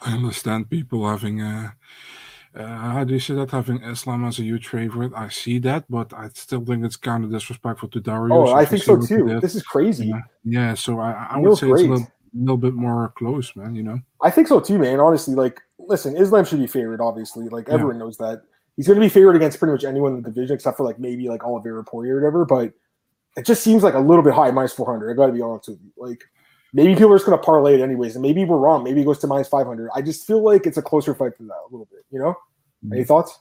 I 0.00 0.14
understand 0.14 0.68
people 0.68 1.08
having 1.08 1.40
uh, 1.40 1.70
uh, 2.54 2.66
how 2.66 3.04
do 3.04 3.14
you 3.14 3.20
say 3.20 3.34
that 3.34 3.50
having 3.50 3.82
Islam 3.82 4.24
as 4.24 4.38
a 4.38 4.42
huge 4.42 4.68
favorite. 4.68 5.12
I 5.16 5.28
see 5.28 5.58
that, 5.60 5.84
but 5.88 6.12
I 6.12 6.28
still 6.34 6.64
think 6.64 6.84
it's 6.84 6.96
kind 6.96 7.24
of 7.24 7.30
disrespectful 7.30 7.88
to 7.90 8.00
Darius. 8.00 8.32
Oh, 8.32 8.52
I 8.54 8.64
think 8.64 8.82
so 8.82 9.00
too. 9.00 9.38
This 9.40 9.54
is 9.54 9.62
crazy. 9.62 10.06
Yeah, 10.08 10.20
yeah, 10.44 10.74
so 10.74 11.00
I, 11.00 11.28
I 11.30 11.38
would 11.38 11.56
say 11.56 11.70
it's 11.70 11.80
a 11.80 11.84
little, 11.84 12.06
little 12.34 12.56
bit 12.58 12.74
more 12.74 13.12
close, 13.16 13.54
man. 13.56 13.74
You 13.74 13.82
know, 13.84 13.98
I 14.22 14.30
think 14.30 14.48
so 14.48 14.60
too, 14.60 14.78
man. 14.78 15.00
Honestly, 15.00 15.34
like, 15.34 15.60
listen, 15.78 16.16
Islam 16.16 16.44
should 16.44 16.60
be 16.60 16.66
favored. 16.66 17.00
Obviously, 17.00 17.48
like 17.48 17.68
Yeah. 17.68 17.74
everyone 17.74 17.98
knows 17.98 18.16
that. 18.18 18.42
he's 18.76 18.86
going 18.86 18.98
to 18.98 19.04
be 19.04 19.08
favored 19.10 19.36
against 19.36 19.58
pretty 19.58 19.72
much 19.72 19.84
anyone 19.84 20.14
in 20.16 20.22
the 20.22 20.30
division 20.30 20.54
except 20.54 20.76
for 20.76 20.84
like 20.84 20.98
maybe 20.98 21.28
like 21.28 21.44
Oliveira 21.44 21.84
Poirier 21.84 22.16
or 22.16 22.20
whatever. 22.20 22.44
But 22.44 22.72
it 23.36 23.46
just 23.46 23.62
seems 23.62 23.82
like 23.82 23.94
a 23.94 23.98
little 23.98 24.22
bit 24.22 24.34
high, 24.34 24.50
minus 24.50 24.72
400. 24.74 25.10
I 25.10 25.14
got 25.14 25.26
to 25.26 25.32
be 25.32 25.40
honest 25.42 25.68
with 25.68 25.78
you. 25.82 25.90
Like 25.96 26.22
maybe 26.72 26.94
people 26.94 27.12
are 27.12 27.16
just 27.16 27.26
going 27.26 27.38
to 27.38 27.44
parlay 27.44 27.74
it 27.74 27.80
anyways, 27.80 28.16
and 28.16 28.22
maybe 28.22 28.44
we're 28.44 28.58
wrong. 28.58 28.84
Maybe 28.84 29.02
it 29.02 29.04
goes 29.04 29.18
to 29.20 29.26
minus 29.26 29.48
500. 29.48 29.90
I 29.94 30.02
just 30.02 30.26
feel 30.26 30.42
like 30.42 30.66
it's 30.66 30.78
a 30.78 30.82
closer 30.82 31.14
fight 31.14 31.36
than 31.38 31.48
that 31.48 31.54
a 31.54 31.70
little 31.70 31.88
bit. 31.90 32.04
You 32.10 32.18
know? 32.18 32.34
Mm-hmm. 32.84 32.94
Any 32.94 33.04
thoughts? 33.04 33.38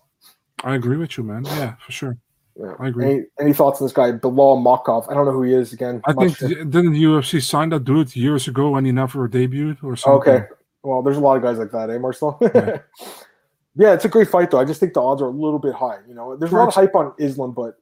I 0.64 0.76
agree 0.76 0.98
with 0.98 1.18
you, 1.18 1.24
man. 1.24 1.46
Yeah, 1.46 1.76
for 1.86 1.92
sure. 1.92 2.18
Yeah. 2.60 2.74
I 2.80 2.88
agree. 2.90 3.06
Any, 3.06 3.24
any, 3.40 3.54
thoughts 3.54 3.82
on 3.82 3.88
this 3.88 3.94
guy, 3.94 4.12
Belal 4.12 4.62
Mukhov? 4.62 5.10
I 5.10 5.14
don't 5.14 5.26
know 5.26 5.32
who 5.32 5.44
he 5.44 5.54
is 5.54 5.74
again. 5.74 6.02
I 6.06 6.14
think 6.14 6.38
didn't 6.38 6.94
UFC 6.94 7.42
sign 7.42 7.70
that 7.70 7.86
dude 7.86 8.16
years 8.16 8.48
ago 8.48 8.72
when 8.72 8.86
he 8.86 8.92
never 8.92 9.28
debuted 9.28 9.84
or 9.84 9.96
something? 9.96 10.34
Okay. 10.34 10.46
Well, 10.84 11.02
there's 11.02 11.18
a 11.18 11.22
lot 11.22 11.38
of 11.38 11.44
guys 11.44 11.58
like 11.58 11.72
that, 11.72 11.90
eh, 11.90 11.98
Marcel? 11.98 12.38
Yeah. 12.42 12.80
yeah, 13.76 13.94
it's 13.94 14.06
a 14.06 14.10
great 14.10 14.28
fight 14.28 14.52
though. 14.52 14.60
I 14.60 14.66
just 14.66 14.80
think 14.80 14.94
the 14.94 15.02
odds 15.02 15.22
are 15.22 15.28
a 15.28 15.32
little 15.32 15.60
bit 15.60 15.74
high. 15.74 16.00
You 16.08 16.14
know, 16.14 16.36
there's 16.36 16.52
a 16.52 16.56
lot 16.56 16.68
of 16.68 16.74
hype 16.74 16.96
on 16.96 17.14
Islam, 17.18 17.54
but 17.54 17.78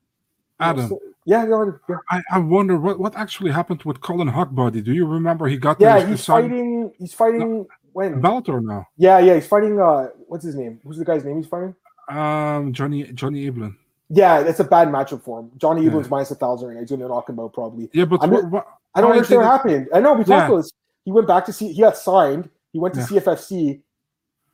Adam. 0.59 0.89
Know, 0.89 0.99
yeah, 1.29 1.45
yeah. 1.87 1.95
I, 2.09 2.23
I 2.31 2.39
wonder 2.39 2.77
what, 2.77 2.99
what 2.99 3.15
actually 3.15 3.51
happened 3.51 3.83
with 3.83 4.01
Collin 4.01 4.27
Huckbody. 4.27 4.83
Do 4.83 4.93
you 4.93 5.05
remember 5.05 5.47
he 5.47 5.57
got 5.57 5.79
Yeah, 5.79 6.03
he's 6.03 6.25
fighting 6.25 6.91
he's 6.97 7.13
fighting 7.13 7.39
no, 7.39 7.67
when 7.93 8.19
Bellator 8.19 8.63
now. 8.63 8.87
Yeah, 8.97 9.19
yeah, 9.19 9.35
he's 9.35 9.45
fighting 9.45 9.79
uh 9.79 10.07
what's 10.27 10.43
his 10.43 10.55
name? 10.55 10.79
Who's 10.83 10.97
the 10.97 11.05
guy's 11.05 11.23
name 11.23 11.37
he's 11.37 11.45
fighting? 11.45 11.75
Um 12.09 12.73
Johnny 12.73 13.03
Johnny 13.13 13.49
Eblen. 13.49 13.75
Yeah, 14.09 14.41
that's 14.41 14.59
a 14.59 14.63
bad 14.63 14.87
matchup 14.87 15.21
for 15.21 15.41
him. 15.41 15.51
Johnny 15.57 15.83
yeah. 15.83 15.91
Eblen's 15.91 16.09
minus 16.09 16.31
a 16.31 16.35
thousand 16.35 16.69
right 16.69 16.79
He's 16.79 16.89
gonna 16.89 17.07
knock 17.07 17.29
him 17.29 17.39
out 17.39 17.53
probably. 17.53 17.91
Yeah, 17.93 18.05
but 18.05 18.27
what, 18.27 18.49
what, 18.49 18.67
I 18.95 19.01
don't 19.01 19.11
understand 19.11 19.41
what 19.41 19.51
happened. 19.51 19.87
I 19.93 19.99
know 19.99 20.13
we 20.13 20.23
talked 20.23 20.29
yeah. 20.29 20.47
about 20.47 20.57
this. 20.57 20.71
He 21.05 21.11
went 21.11 21.27
back 21.27 21.45
to 21.45 21.53
see 21.53 21.71
he 21.71 21.81
got 21.81 21.95
signed. 21.95 22.49
He 22.73 22.79
went 22.79 22.95
to 22.95 23.01
yeah. 23.01 23.21
CFFC. 23.21 23.81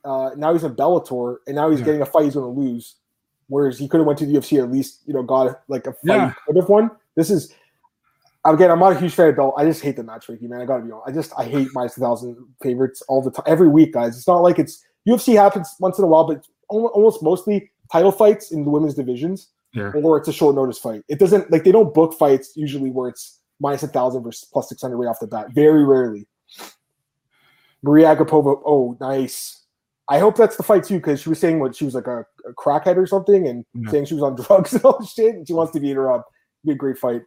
Uh, 0.04 0.30
now 0.36 0.52
he's 0.52 0.62
in 0.62 0.76
Bellator, 0.76 1.38
and 1.46 1.56
now 1.56 1.70
he's 1.70 1.80
getting 1.80 2.02
a 2.02 2.06
fight 2.06 2.24
he's 2.24 2.34
going 2.34 2.54
to 2.54 2.60
lose. 2.60 2.96
Whereas 3.48 3.78
he 3.78 3.88
could 3.88 3.98
have 3.98 4.06
went 4.06 4.18
to 4.18 4.26
the 4.26 4.34
UFC 4.34 4.62
at 4.62 4.70
least, 4.70 5.02
you 5.06 5.14
know, 5.14 5.22
got 5.22 5.60
like 5.68 5.86
a 5.86 5.92
fight 5.92 6.00
yeah. 6.04 6.32
could 6.46 6.56
have 6.56 6.68
won. 6.68 6.90
This 7.14 7.30
is 7.30 7.54
again, 8.54 8.70
I'm 8.70 8.78
not 8.78 8.92
a 8.92 8.98
huge 8.98 9.14
fan 9.14 9.28
of 9.28 9.36
Bell. 9.36 9.54
I 9.56 9.64
just 9.64 9.82
hate 9.82 9.96
the 9.96 10.02
match 10.02 10.28
matchmaking, 10.28 10.48
man. 10.48 10.60
I 10.60 10.64
gotta 10.64 10.84
be 10.84 10.92
honest. 10.92 11.08
I 11.08 11.12
just 11.12 11.32
I 11.38 11.44
hate 11.44 11.68
my 11.72 11.86
2000 11.88 12.36
favorites 12.62 13.02
all 13.08 13.22
the 13.22 13.30
time, 13.30 13.44
every 13.46 13.68
week, 13.68 13.92
guys. 13.92 14.16
It's 14.16 14.26
not 14.26 14.38
like 14.38 14.58
it's 14.58 14.84
UFC 15.08 15.34
happens 15.36 15.74
once 15.80 15.98
in 15.98 16.04
a 16.04 16.06
while, 16.06 16.26
but 16.26 16.46
almost 16.68 17.22
mostly 17.22 17.70
title 17.92 18.12
fights 18.12 18.50
in 18.50 18.64
the 18.64 18.70
women's 18.70 18.94
divisions, 18.94 19.50
yeah. 19.72 19.92
or 19.94 20.18
it's 20.18 20.28
a 20.28 20.32
short 20.32 20.54
notice 20.54 20.78
fight. 20.78 21.02
It 21.08 21.18
doesn't 21.18 21.50
like 21.50 21.64
they 21.64 21.72
don't 21.72 21.94
book 21.94 22.14
fights 22.14 22.52
usually 22.56 22.90
where 22.90 23.08
it's 23.08 23.40
minus 23.60 23.82
a 23.82 23.88
thousand 23.88 24.22
versus 24.22 24.48
plus 24.52 24.68
six 24.68 24.82
hundred 24.82 24.96
right 24.96 25.08
off 25.08 25.20
the 25.20 25.26
bat. 25.26 25.52
Very 25.52 25.84
rarely. 25.84 26.26
Maria 27.82 28.14
Agapova, 28.16 28.60
oh 28.64 28.96
nice. 29.00 29.62
I 30.08 30.18
hope 30.18 30.36
that's 30.36 30.56
the 30.56 30.62
fight 30.62 30.84
too, 30.84 30.96
because 30.96 31.20
she 31.20 31.28
was 31.28 31.40
saying 31.40 31.58
what 31.58 31.74
she 31.74 31.84
was 31.84 31.94
like 31.94 32.06
a, 32.06 32.20
a 32.48 32.52
crackhead 32.54 32.96
or 32.96 33.06
something, 33.06 33.48
and 33.48 33.64
yeah. 33.74 33.90
saying 33.90 34.04
she 34.06 34.14
was 34.14 34.22
on 34.22 34.36
drugs 34.42 34.72
and 34.72 34.84
all 34.84 35.04
shit, 35.04 35.34
and 35.34 35.46
she 35.46 35.52
wants 35.52 35.72
to 35.72 35.80
beat 35.80 35.96
her 35.96 36.12
up. 36.12 36.26
Be 36.64 36.72
a 36.72 36.74
great 36.74 36.98
fight. 36.98 37.22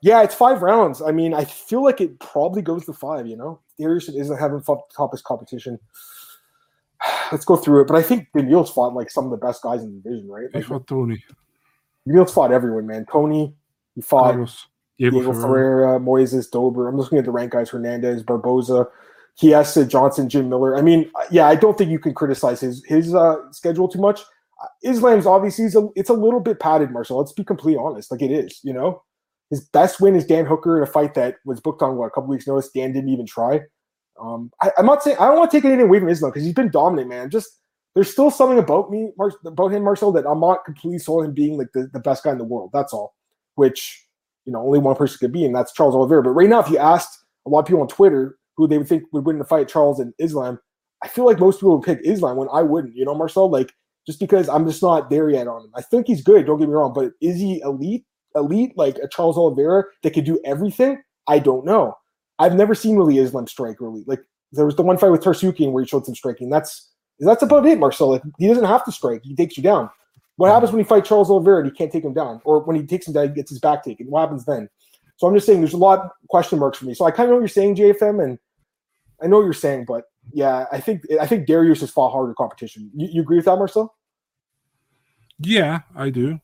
Yeah, 0.00 0.22
it's 0.22 0.34
five 0.34 0.62
rounds. 0.62 1.02
I 1.02 1.10
mean, 1.12 1.34
I 1.34 1.44
feel 1.44 1.82
like 1.82 2.00
it 2.00 2.20
probably 2.20 2.62
goes 2.62 2.84
to 2.86 2.92
five. 2.92 3.26
You 3.26 3.36
know, 3.36 3.60
Darius 3.78 4.08
isn't 4.08 4.38
having 4.38 4.62
toughest 4.94 5.24
competition. 5.24 5.78
Let's 7.32 7.44
go 7.44 7.56
through 7.56 7.82
it. 7.82 7.88
But 7.88 7.96
I 7.96 8.02
think 8.02 8.28
Daniil's 8.36 8.70
fought 8.70 8.94
like 8.94 9.10
some 9.10 9.24
of 9.24 9.30
the 9.30 9.36
best 9.36 9.62
guys 9.62 9.82
in 9.82 9.94
the 9.94 10.00
division, 10.00 10.28
right? 10.28 10.48
Like, 10.54 10.64
he 10.64 10.68
fought 10.68 10.86
Tony. 10.86 11.22
Daniil's 12.06 12.32
fought 12.32 12.52
everyone, 12.52 12.86
man. 12.86 13.06
Tony, 13.10 13.54
he 13.94 14.02
fought 14.02 14.32
Carlos. 14.32 14.66
Diego, 14.98 15.20
Diego 15.20 15.32
Ferreira, 15.32 16.00
Moises, 16.00 16.50
Dober. 16.50 16.88
I'm 16.88 16.96
looking 16.96 17.18
at 17.18 17.24
the 17.24 17.30
rank 17.30 17.52
guys: 17.52 17.70
Hernandez, 17.70 18.22
Barboza, 18.22 18.86
Chiesa, 19.38 19.86
Johnson, 19.86 20.28
Jim 20.28 20.48
Miller. 20.48 20.76
I 20.76 20.82
mean, 20.82 21.10
yeah, 21.30 21.46
I 21.46 21.54
don't 21.54 21.78
think 21.78 21.90
you 21.90 21.98
can 21.98 22.14
criticize 22.14 22.60
his 22.60 22.84
his 22.84 23.14
uh, 23.14 23.36
schedule 23.52 23.88
too 23.88 24.00
much. 24.00 24.20
Islam's 24.82 25.26
obviously 25.26 25.66
a, 25.66 25.86
it's 25.94 26.10
a 26.10 26.14
little 26.14 26.40
bit 26.40 26.58
padded, 26.58 26.90
Marcel. 26.90 27.18
Let's 27.18 27.32
be 27.32 27.44
completely 27.44 27.80
honest. 27.80 28.10
Like 28.10 28.22
it 28.22 28.32
is, 28.32 28.60
you 28.64 28.72
know. 28.72 29.02
His 29.50 29.64
best 29.68 30.00
win 30.00 30.14
is 30.14 30.26
Dan 30.26 30.44
Hooker 30.44 30.76
in 30.76 30.82
a 30.82 30.86
fight 30.86 31.14
that 31.14 31.36
was 31.46 31.60
booked 31.60 31.80
on 31.80 31.96
what 31.96 32.06
a 32.06 32.10
couple 32.10 32.28
weeks' 32.28 32.46
notice. 32.46 32.68
Dan 32.68 32.92
didn't 32.92 33.08
even 33.10 33.24
try. 33.24 33.60
Um, 34.20 34.50
I, 34.60 34.72
am 34.76 34.84
not 34.84 35.02
saying 35.02 35.16
I 35.18 35.26
don't 35.26 35.38
want 35.38 35.50
to 35.50 35.56
take 35.56 35.64
anything 35.64 35.86
away 35.86 36.00
from 36.00 36.08
Islam 36.08 36.32
because 36.32 36.44
he's 36.44 36.54
been 36.54 36.70
dominant, 36.70 37.08
man. 37.08 37.30
Just 37.30 37.48
there's 37.94 38.10
still 38.10 38.30
something 38.30 38.58
about 38.58 38.90
me, 38.90 39.12
Mar- 39.16 39.32
about 39.46 39.72
him, 39.72 39.84
Marcel, 39.84 40.12
that 40.12 40.26
I'm 40.26 40.40
not 40.40 40.64
completely 40.64 40.98
sold 40.98 41.24
him 41.24 41.32
being 41.32 41.56
like 41.56 41.68
the, 41.72 41.88
the 41.92 42.00
best 42.00 42.24
guy 42.24 42.32
in 42.32 42.38
the 42.38 42.44
world. 42.44 42.70
That's 42.72 42.92
all. 42.92 43.14
Which 43.54 44.04
you 44.44 44.52
know 44.52 44.60
only 44.60 44.80
one 44.80 44.96
person 44.96 45.18
could 45.18 45.32
be, 45.32 45.44
and 45.44 45.54
that's 45.54 45.72
Charles 45.72 45.94
Oliveira. 45.94 46.24
But 46.24 46.30
right 46.30 46.48
now, 46.48 46.60
if 46.60 46.68
you 46.68 46.78
asked 46.78 47.24
a 47.46 47.48
lot 47.48 47.60
of 47.60 47.66
people 47.66 47.80
on 47.80 47.88
Twitter 47.88 48.36
who 48.58 48.68
they 48.68 48.76
would 48.76 48.88
think 48.88 49.04
would 49.12 49.24
win 49.24 49.38
the 49.38 49.44
fight, 49.44 49.68
Charles 49.68 50.00
and 50.00 50.12
Islam, 50.18 50.58
I 51.02 51.08
feel 51.08 51.24
like 51.24 51.38
most 51.38 51.60
people 51.60 51.76
would 51.76 51.86
pick 51.86 52.00
Islam 52.04 52.36
when 52.36 52.48
I 52.52 52.60
wouldn't. 52.60 52.94
You 52.94 53.06
know, 53.06 53.14
Marcel, 53.14 53.48
like 53.48 53.72
just 54.06 54.20
because 54.20 54.50
I'm 54.50 54.66
just 54.66 54.82
not 54.82 55.08
there 55.08 55.30
yet 55.30 55.48
on 55.48 55.64
him. 55.64 55.70
I 55.74 55.80
think 55.80 56.06
he's 56.06 56.22
good. 56.22 56.44
Don't 56.44 56.58
get 56.58 56.68
me 56.68 56.74
wrong, 56.74 56.92
but 56.92 57.12
is 57.22 57.36
he 57.36 57.60
elite? 57.60 58.04
elite 58.34 58.72
like 58.76 58.96
a 58.98 59.08
Charles 59.08 59.38
Oliveira 59.38 59.84
that 60.02 60.12
could 60.12 60.24
do 60.24 60.40
everything? 60.44 61.02
I 61.26 61.38
don't 61.38 61.64
know. 61.64 61.96
I've 62.38 62.54
never 62.54 62.74
seen 62.74 62.96
really 62.96 63.18
Islam 63.18 63.46
strike 63.46 63.80
really. 63.80 64.04
Like 64.06 64.20
there 64.52 64.66
was 64.66 64.76
the 64.76 64.82
one 64.82 64.98
fight 64.98 65.10
with 65.10 65.22
Tsarukyan 65.22 65.72
where 65.72 65.82
he 65.82 65.88
showed 65.88 66.06
some 66.06 66.14
striking. 66.14 66.50
That's 66.50 66.90
that's 67.20 67.42
about 67.42 67.66
it, 67.66 67.78
Marcel. 67.78 68.10
Like, 68.10 68.22
he 68.38 68.46
doesn't 68.46 68.64
have 68.64 68.84
to 68.84 68.92
strike. 68.92 69.22
He 69.24 69.34
takes 69.34 69.56
you 69.56 69.62
down. 69.62 69.90
What 70.36 70.48
hmm. 70.48 70.54
happens 70.54 70.72
when 70.72 70.80
he 70.80 70.88
fights 70.88 71.08
Charles 71.08 71.30
Oliveira 71.30 71.58
and 71.58 71.70
he 71.70 71.76
can't 71.76 71.90
take 71.90 72.04
him 72.04 72.14
down? 72.14 72.40
Or 72.44 72.60
when 72.60 72.76
he 72.76 72.84
takes 72.84 73.08
him 73.08 73.14
down, 73.14 73.28
he 73.28 73.34
gets 73.34 73.50
his 73.50 73.58
back 73.58 73.82
taken. 73.82 74.06
What 74.06 74.20
happens 74.20 74.44
then? 74.44 74.68
So 75.16 75.26
I'm 75.26 75.34
just 75.34 75.46
saying 75.46 75.60
there's 75.60 75.72
a 75.72 75.78
lot 75.78 75.98
of 75.98 76.10
question 76.28 76.60
marks 76.60 76.78
for 76.78 76.84
me. 76.84 76.94
So 76.94 77.04
I 77.04 77.10
kind 77.10 77.24
of 77.24 77.30
know 77.30 77.34
what 77.36 77.40
you're 77.40 77.48
saying, 77.48 77.74
JFM, 77.74 78.22
and 78.22 78.38
I 79.22 79.26
know 79.26 79.36
what 79.38 79.44
you're 79.44 79.52
saying, 79.52 79.84
but 79.86 80.04
yeah, 80.32 80.66
I 80.70 80.80
think 80.80 81.02
I 81.20 81.26
think 81.26 81.46
Darius 81.46 81.80
has 81.80 81.90
fought 81.90 82.10
harder 82.10 82.34
competition. 82.34 82.90
You, 82.94 83.08
you 83.12 83.22
agree 83.22 83.36
with 83.36 83.46
that, 83.46 83.56
Marcel? 83.56 83.94
Yeah, 85.40 85.80
I 85.94 86.10
do. 86.10 86.40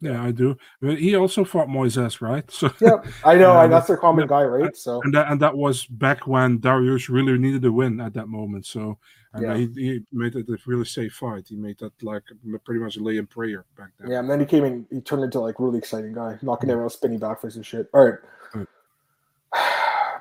Yeah, 0.00 0.22
I 0.22 0.32
do. 0.32 0.56
But 0.80 0.98
he 0.98 1.14
also 1.14 1.44
fought 1.44 1.68
Moises, 1.68 2.20
right? 2.20 2.50
So 2.50 2.72
yeah, 2.80 2.96
I 3.24 3.36
know. 3.36 3.56
Um, 3.56 3.70
that's 3.70 3.86
their 3.86 3.96
common 3.96 4.24
yeah, 4.24 4.28
guy, 4.28 4.42
right? 4.42 4.76
So 4.76 5.00
and 5.02 5.14
that 5.14 5.30
and 5.30 5.40
that 5.40 5.56
was 5.56 5.86
back 5.86 6.26
when 6.26 6.58
Darius 6.58 7.08
really 7.08 7.38
needed 7.38 7.64
a 7.64 7.72
win 7.72 8.00
at 8.00 8.12
that 8.14 8.26
moment. 8.26 8.66
So 8.66 8.98
and 9.34 9.42
yeah. 9.42 9.56
he, 9.56 9.68
he 9.74 10.00
made 10.12 10.34
it 10.34 10.48
a 10.48 10.56
really 10.66 10.84
safe 10.84 11.14
fight. 11.14 11.46
He 11.48 11.56
made 11.56 11.78
that 11.78 11.92
like 12.02 12.24
pretty 12.64 12.80
much 12.80 12.96
a 12.96 13.00
lay 13.00 13.16
in 13.16 13.26
prayer 13.26 13.64
back 13.78 13.90
then. 13.98 14.10
Yeah, 14.10 14.18
and 14.18 14.28
then 14.28 14.40
he 14.40 14.46
came 14.46 14.64
in. 14.64 14.86
He 14.90 15.00
turned 15.00 15.22
into 15.22 15.38
like 15.38 15.60
really 15.60 15.78
exciting 15.78 16.12
guy, 16.12 16.38
knocking 16.42 16.68
everyone 16.68 16.90
spinning 16.90 17.20
backflips 17.20 17.54
and 17.54 17.64
shit. 17.64 17.88
All 17.94 18.04
right. 18.04 18.18
right. 18.54 18.66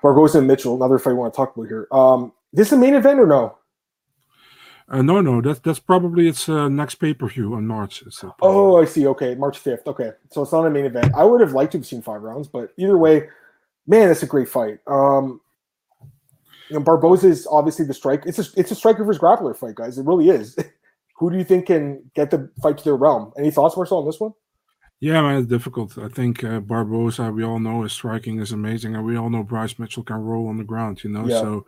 Barboza 0.01 0.39
and 0.39 0.47
Mitchell, 0.47 0.75
another 0.75 0.99
fight 0.99 1.11
I 1.11 1.13
want 1.13 1.33
to 1.33 1.37
talk 1.37 1.55
about 1.55 1.67
here. 1.67 1.87
Um, 1.91 2.33
this 2.53 2.67
is 2.67 2.71
the 2.71 2.77
main 2.77 2.95
event 2.95 3.19
or 3.19 3.27
no? 3.27 3.57
Uh, 4.89 5.01
no, 5.01 5.21
no, 5.21 5.39
that's 5.39 5.59
that's 5.59 5.79
probably 5.79 6.27
its 6.27 6.49
uh, 6.49 6.67
next 6.67 6.95
pay 6.95 7.13
per 7.13 7.27
view 7.27 7.53
on 7.53 7.65
March. 7.65 8.03
oh, 8.41 8.81
I 8.81 8.85
see. 8.85 9.07
Okay, 9.07 9.35
March 9.35 9.57
fifth. 9.57 9.87
Okay, 9.87 10.11
so 10.29 10.41
it's 10.41 10.51
not 10.51 10.65
a 10.65 10.69
main 10.69 10.85
event. 10.85 11.13
I 11.15 11.23
would 11.23 11.39
have 11.39 11.53
liked 11.53 11.71
to 11.73 11.77
have 11.77 11.87
seen 11.87 12.01
five 12.01 12.21
rounds, 12.21 12.49
but 12.49 12.73
either 12.77 12.97
way, 12.97 13.29
man, 13.87 14.09
it's 14.09 14.23
a 14.23 14.27
great 14.27 14.49
fight. 14.49 14.79
Um, 14.87 15.39
you 16.69 16.75
know, 16.75 16.83
Barboza 16.83 17.27
is 17.27 17.47
obviously 17.49 17.85
the 17.85 17.93
strike. 17.93 18.23
It's 18.25 18.39
a 18.39 18.59
it's 18.59 18.71
a 18.71 18.75
striker 18.75 19.05
versus 19.05 19.21
grappler 19.21 19.55
fight, 19.55 19.75
guys. 19.75 19.97
It 19.97 20.05
really 20.05 20.29
is. 20.29 20.57
Who 21.19 21.31
do 21.31 21.37
you 21.37 21.43
think 21.45 21.67
can 21.67 22.11
get 22.13 22.31
the 22.31 22.49
fight 22.61 22.77
to 22.79 22.83
their 22.83 22.95
realm? 22.95 23.31
Any 23.37 23.51
thoughts, 23.51 23.77
Marcel, 23.77 23.99
on 23.99 24.05
this 24.05 24.19
one? 24.19 24.33
Yeah, 25.01 25.19
man, 25.23 25.39
it's 25.39 25.47
difficult. 25.47 25.97
I 25.97 26.09
think 26.09 26.43
uh, 26.43 26.59
Barboza, 26.59 27.31
we 27.31 27.43
all 27.43 27.57
know 27.57 27.81
his 27.81 27.91
striking 27.91 28.39
is 28.39 28.51
amazing, 28.51 28.95
and 28.95 29.03
we 29.03 29.17
all 29.17 29.31
know 29.31 29.41
Bryce 29.41 29.79
Mitchell 29.79 30.03
can 30.03 30.17
roll 30.17 30.47
on 30.47 30.57
the 30.57 30.63
ground. 30.63 31.03
You 31.03 31.09
know, 31.09 31.25
yeah. 31.25 31.41
so 31.41 31.65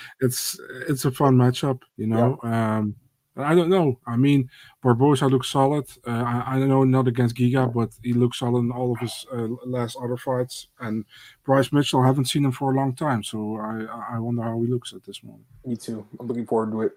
it's 0.20 0.58
it's 0.88 1.04
a 1.04 1.10
fun 1.10 1.36
matchup. 1.36 1.82
You 1.98 2.06
know, 2.06 2.38
um, 2.42 2.96
I 3.36 3.54
don't 3.54 3.68
know. 3.68 4.00
I 4.06 4.16
mean, 4.16 4.48
Barboza 4.82 5.26
looks 5.26 5.48
solid. 5.48 5.84
Uh, 6.06 6.10
I, 6.10 6.56
I 6.56 6.58
don't 6.58 6.70
know 6.70 6.84
not 6.84 7.06
against 7.06 7.36
Giga, 7.36 7.70
but 7.70 7.90
he 8.02 8.14
looks 8.14 8.38
solid 8.38 8.60
in 8.60 8.70
all 8.70 8.92
of 8.92 8.98
his 8.98 9.26
uh, 9.30 9.48
last 9.66 9.98
other 10.02 10.16
fights. 10.16 10.68
And 10.80 11.04
Bryce 11.44 11.70
Mitchell, 11.70 12.00
I 12.00 12.06
haven't 12.06 12.30
seen 12.30 12.46
him 12.46 12.52
for 12.52 12.72
a 12.72 12.76
long 12.76 12.94
time, 12.94 13.22
so 13.22 13.58
I 13.58 14.14
I 14.14 14.18
wonder 14.18 14.42
how 14.42 14.58
he 14.62 14.68
looks 14.68 14.94
at 14.94 15.04
this 15.04 15.22
moment. 15.22 15.44
Me 15.66 15.76
too. 15.76 16.06
I'm 16.18 16.26
looking 16.26 16.46
forward 16.46 16.72
to 16.72 16.80
it. 16.80 16.92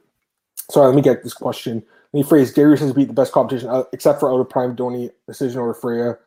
Sorry, 0.69 0.87
let 0.87 0.95
me 0.95 1.01
get 1.01 1.23
this 1.23 1.33
question. 1.33 1.83
Let 2.13 2.17
me 2.17 2.23
phrase 2.23 2.53
Darius 2.53 2.81
has 2.81 2.93
beat 2.93 3.07
the 3.07 3.13
best 3.13 3.31
competition 3.31 3.69
uh, 3.69 3.83
except 3.93 4.19
for 4.19 4.31
out 4.31 4.39
of 4.39 4.49
prime 4.49 4.75
Donny 4.75 5.11
decision 5.27 5.59
over 5.59 5.73
Freya, 5.73 6.17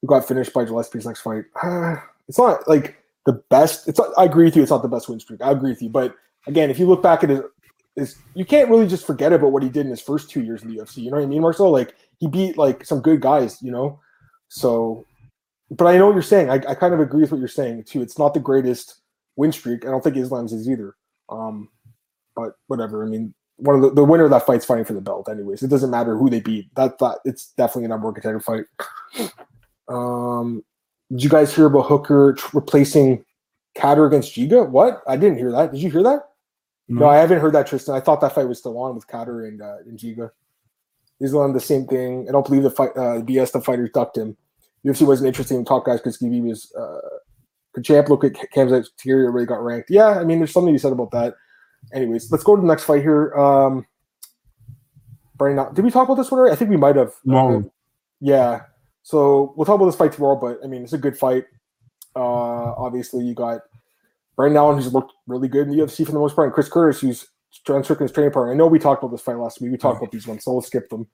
who 0.00 0.08
got 0.08 0.26
finished 0.26 0.52
by 0.52 0.64
Gillespie's 0.64 1.06
next 1.06 1.20
fight. 1.20 1.44
it's 2.28 2.38
not 2.38 2.66
like 2.66 2.96
the 3.26 3.34
best. 3.50 3.88
It's 3.88 3.98
not, 3.98 4.10
I 4.16 4.24
agree 4.24 4.44
with 4.44 4.56
you. 4.56 4.62
It's 4.62 4.70
not 4.70 4.82
the 4.82 4.88
best 4.88 5.08
win 5.08 5.20
streak. 5.20 5.42
I 5.42 5.50
agree 5.50 5.70
with 5.70 5.82
you. 5.82 5.90
But 5.90 6.14
again, 6.46 6.70
if 6.70 6.78
you 6.78 6.86
look 6.86 7.02
back 7.02 7.22
at 7.24 7.30
his, 7.30 7.40
his, 7.96 8.16
you 8.34 8.44
can't 8.44 8.70
really 8.70 8.86
just 8.86 9.06
forget 9.06 9.32
about 9.32 9.52
what 9.52 9.62
he 9.62 9.68
did 9.68 9.86
in 9.86 9.90
his 9.90 10.00
first 10.00 10.30
two 10.30 10.42
years 10.42 10.62
in 10.62 10.68
the 10.68 10.80
UFC. 10.80 10.98
You 10.98 11.10
know 11.10 11.18
what 11.18 11.24
I 11.24 11.26
mean, 11.26 11.42
Marcel? 11.42 11.70
Like 11.70 11.94
he 12.18 12.26
beat 12.26 12.58
like 12.58 12.84
some 12.84 13.00
good 13.00 13.20
guys. 13.20 13.62
You 13.62 13.70
know, 13.70 14.00
so. 14.48 15.06
But 15.70 15.86
I 15.86 15.96
know 15.96 16.06
what 16.06 16.12
you're 16.12 16.22
saying. 16.22 16.50
I, 16.50 16.54
I 16.56 16.74
kind 16.74 16.92
of 16.92 17.00
agree 17.00 17.22
with 17.22 17.32
what 17.32 17.38
you're 17.38 17.48
saying 17.48 17.84
too. 17.84 18.02
It's 18.02 18.18
not 18.18 18.34
the 18.34 18.40
greatest 18.40 19.00
win 19.36 19.50
streak. 19.50 19.84
I 19.84 19.90
don't 19.90 20.04
think 20.04 20.16
Islam's 20.16 20.52
is 20.52 20.68
either. 20.68 20.94
Um, 21.30 21.68
but 22.36 22.52
whatever. 22.66 23.04
I 23.04 23.08
mean, 23.08 23.34
one 23.56 23.76
of 23.76 23.82
the, 23.82 23.90
the 23.90 24.04
winner 24.04 24.24
of 24.24 24.30
that 24.30 24.46
fight's 24.46 24.64
fighting 24.64 24.84
for 24.84 24.94
the 24.94 25.00
belt 25.00 25.28
anyways. 25.28 25.62
It 25.62 25.68
doesn't 25.68 25.90
matter 25.90 26.16
who 26.16 26.28
they 26.28 26.40
beat. 26.40 26.74
That 26.74 26.98
that 26.98 27.18
it's 27.24 27.48
definitely 27.52 27.86
a 27.86 27.88
number 27.88 28.06
one 28.06 28.14
contender 28.14 28.40
fight. 28.40 28.64
Um, 29.88 30.64
did 31.10 31.22
you 31.24 31.30
guys 31.30 31.54
hear 31.54 31.66
about 31.66 31.86
Hooker 31.86 32.34
tr- 32.38 32.56
replacing 32.56 33.24
Kattar 33.76 34.06
against 34.06 34.34
Giga? 34.34 34.68
What? 34.68 35.02
I 35.06 35.16
didn't 35.16 35.38
hear 35.38 35.52
that. 35.52 35.72
Did 35.72 35.82
you 35.82 35.90
hear 35.90 36.02
that? 36.02 36.20
No, 36.88 37.00
no 37.00 37.08
I 37.08 37.16
haven't 37.16 37.40
heard 37.40 37.54
that, 37.54 37.66
Tristan. 37.66 37.94
I 37.94 38.00
thought 38.00 38.20
that 38.20 38.34
fight 38.34 38.48
was 38.48 38.58
still 38.58 38.78
on 38.78 38.94
with 38.94 39.06
Kattar 39.06 39.46
and 39.46 39.62
uh, 39.62 39.78
and 39.86 39.98
Giga. 39.98 40.30
Islam 41.20 41.52
the 41.52 41.60
same 41.60 41.86
thing. 41.86 42.26
I 42.28 42.32
don't 42.32 42.44
believe 42.44 42.62
the 42.62 42.70
fight 42.70 42.90
uh, 42.96 43.22
BS 43.22 43.52
the 43.52 43.60
fighters 43.60 43.90
ducked 43.94 44.18
him. 44.18 44.36
UFC 44.84 45.06
wasn't 45.06 45.28
interesting 45.28 45.58
in 45.58 45.64
top 45.64 45.86
guys 45.86 46.00
because 46.00 46.18
Gibby 46.18 46.40
was 46.40 46.72
uh, 46.74 47.80
champ. 47.82 48.08
Look 48.08 48.24
at 48.24 48.34
Cam's 48.52 48.72
exterior 48.72 49.30
really 49.30 49.46
got 49.46 49.62
ranked. 49.62 49.90
Yeah, 49.90 50.18
I 50.18 50.24
mean, 50.24 50.38
there's 50.38 50.52
something 50.52 50.72
to 50.72 50.76
be 50.76 50.78
said 50.78 50.92
about 50.92 51.10
that. 51.12 51.34
Anyways, 51.92 52.30
let's 52.30 52.44
go 52.44 52.56
to 52.56 52.62
the 52.62 52.68
next 52.68 52.84
fight 52.84 53.02
here. 53.02 53.34
Um, 53.34 53.86
Brian, 55.36 55.74
did 55.74 55.84
we 55.84 55.90
talk 55.90 56.04
about 56.08 56.16
this 56.16 56.30
one 56.30 56.40
already? 56.40 56.52
I 56.52 56.56
think 56.56 56.70
we 56.70 56.76
might 56.76 56.96
have. 56.96 57.12
No. 57.24 57.70
Yeah. 58.20 58.62
So 59.02 59.52
we'll 59.56 59.66
talk 59.66 59.76
about 59.76 59.86
this 59.86 59.96
fight 59.96 60.12
tomorrow, 60.12 60.36
but 60.36 60.58
I 60.64 60.66
mean, 60.66 60.82
it's 60.82 60.92
a 60.92 60.98
good 60.98 61.18
fight. 61.18 61.44
Uh, 62.16 62.72
obviously, 62.74 63.24
you 63.24 63.34
got 63.34 63.60
Brandon 64.36 64.58
Allen, 64.58 64.76
who's 64.76 64.92
looked 64.92 65.12
really 65.26 65.48
good 65.48 65.68
in 65.68 65.76
the 65.76 65.82
UFC 65.82 66.06
for 66.06 66.12
the 66.12 66.18
most 66.18 66.34
part, 66.34 66.46
and 66.46 66.54
Chris 66.54 66.68
Curtis, 66.68 67.00
who's 67.00 67.26
John 67.66 67.84
Strickland's 67.84 68.12
training 68.12 68.32
partner. 68.32 68.52
I 68.52 68.56
know 68.56 68.66
we 68.66 68.78
talked 68.78 69.02
about 69.02 69.12
this 69.12 69.20
fight 69.20 69.36
last 69.36 69.60
week. 69.60 69.72
We 69.72 69.78
talked 69.78 69.98
about 69.98 70.12
these 70.12 70.26
ones, 70.26 70.44
so 70.44 70.52
we'll 70.52 70.62
skip 70.62 70.88
them. 70.88 71.06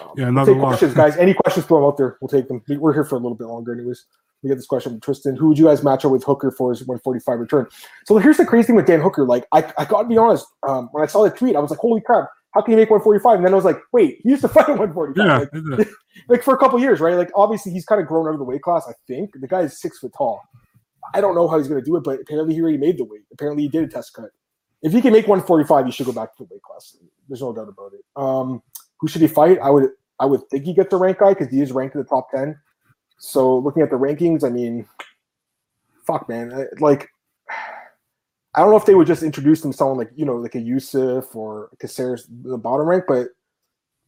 Um, 0.00 0.10
yeah, 0.16 0.28
another 0.28 0.54
we'll 0.54 0.66
questions, 0.66 0.94
guys. 0.94 1.16
Any 1.16 1.34
questions, 1.34 1.66
throw 1.66 1.78
them 1.78 1.86
out 1.86 1.96
there. 1.96 2.16
We'll 2.20 2.28
take 2.28 2.48
them. 2.48 2.62
We're 2.68 2.94
here 2.94 3.04
for 3.04 3.16
a 3.16 3.18
little 3.18 3.36
bit 3.36 3.46
longer, 3.46 3.72
anyways. 3.74 4.06
We 4.42 4.48
get 4.48 4.56
this 4.56 4.66
question 4.66 4.92
from 4.92 5.00
Tristan. 5.00 5.36
Who 5.36 5.48
would 5.48 5.58
you 5.58 5.66
guys 5.66 5.84
match 5.84 6.04
up 6.04 6.10
with 6.10 6.24
Hooker 6.24 6.50
for 6.50 6.70
his 6.70 6.80
145 6.80 7.38
return? 7.38 7.66
So 8.06 8.18
here's 8.18 8.38
the 8.38 8.44
crazy 8.44 8.68
thing 8.68 8.76
with 8.76 8.86
Dan 8.86 9.00
Hooker. 9.00 9.24
Like, 9.24 9.46
I, 9.52 9.72
I 9.78 9.84
got 9.84 10.02
to 10.02 10.08
be 10.08 10.18
honest. 10.18 10.46
Um, 10.66 10.88
when 10.92 11.04
I 11.04 11.06
saw 11.06 11.22
the 11.22 11.30
tweet, 11.30 11.54
I 11.54 11.60
was 11.60 11.70
like, 11.70 11.78
holy 11.78 12.00
crap, 12.00 12.28
how 12.52 12.60
can 12.60 12.72
you 12.72 12.76
make 12.76 12.90
145? 12.90 13.36
And 13.36 13.46
then 13.46 13.52
I 13.52 13.56
was 13.56 13.64
like, 13.64 13.78
wait, 13.92 14.20
he 14.22 14.30
used 14.30 14.42
to 14.42 14.48
fight 14.48 14.68
at 14.68 14.78
145. 14.78 15.48
Yeah, 15.54 15.76
like, 15.76 15.88
like, 16.28 16.42
for 16.42 16.54
a 16.54 16.58
couple 16.58 16.80
years, 16.80 17.00
right? 17.00 17.14
Like, 17.14 17.30
obviously, 17.34 17.72
he's 17.72 17.84
kind 17.84 18.00
of 18.00 18.08
grown 18.08 18.26
out 18.26 18.32
of 18.32 18.38
the 18.38 18.44
weight 18.44 18.62
class, 18.62 18.84
I 18.88 18.94
think. 19.06 19.30
The 19.40 19.48
guy 19.48 19.60
is 19.60 19.80
six 19.80 19.98
foot 19.98 20.12
tall. 20.16 20.42
I 21.14 21.20
don't 21.20 21.34
know 21.34 21.48
how 21.48 21.58
he's 21.58 21.68
going 21.68 21.80
to 21.80 21.84
do 21.84 21.96
it, 21.96 22.04
but 22.04 22.20
apparently 22.20 22.54
he 22.54 22.60
already 22.60 22.78
made 22.78 22.98
the 22.98 23.04
weight. 23.04 23.22
Apparently 23.32 23.64
he 23.64 23.68
did 23.68 23.84
a 23.84 23.88
test 23.88 24.12
cut. 24.14 24.30
If 24.82 24.92
he 24.92 25.00
can 25.00 25.12
make 25.12 25.28
145, 25.28 25.86
he 25.86 25.92
should 25.92 26.06
go 26.06 26.12
back 26.12 26.36
to 26.36 26.44
the 26.44 26.48
weight 26.50 26.62
class. 26.62 26.96
There's 27.28 27.40
no 27.40 27.52
doubt 27.52 27.68
about 27.68 27.92
it. 27.92 28.00
Um, 28.16 28.62
who 28.98 29.08
should 29.08 29.22
he 29.22 29.28
fight? 29.28 29.58
I 29.62 29.70
would 29.70 29.90
I 30.20 30.26
would 30.26 30.48
think 30.50 30.64
he 30.64 30.74
gets 30.74 30.90
the 30.90 30.96
rank 30.96 31.18
guy 31.18 31.30
because 31.30 31.48
he 31.48 31.60
is 31.60 31.72
ranked 31.72 31.94
in 31.94 32.00
the 32.00 32.06
top 32.06 32.30
10. 32.30 32.56
So 33.24 33.56
looking 33.58 33.82
at 33.84 33.90
the 33.90 33.96
rankings, 33.96 34.42
I 34.42 34.50
mean, 34.50 34.84
fuck, 36.04 36.28
man. 36.28 36.66
Like, 36.80 37.08
I 37.48 38.60
don't 38.60 38.70
know 38.70 38.76
if 38.76 38.84
they 38.84 38.96
would 38.96 39.06
just 39.06 39.22
introduce 39.22 39.60
them 39.60 39.72
someone 39.72 39.96
like, 39.96 40.10
you 40.16 40.24
know, 40.26 40.34
like 40.34 40.56
a 40.56 40.58
Yusuff 40.58 41.36
or 41.36 41.70
Caceres 41.78 42.26
the 42.28 42.58
bottom 42.58 42.88
rank, 42.88 43.04
but 43.06 43.28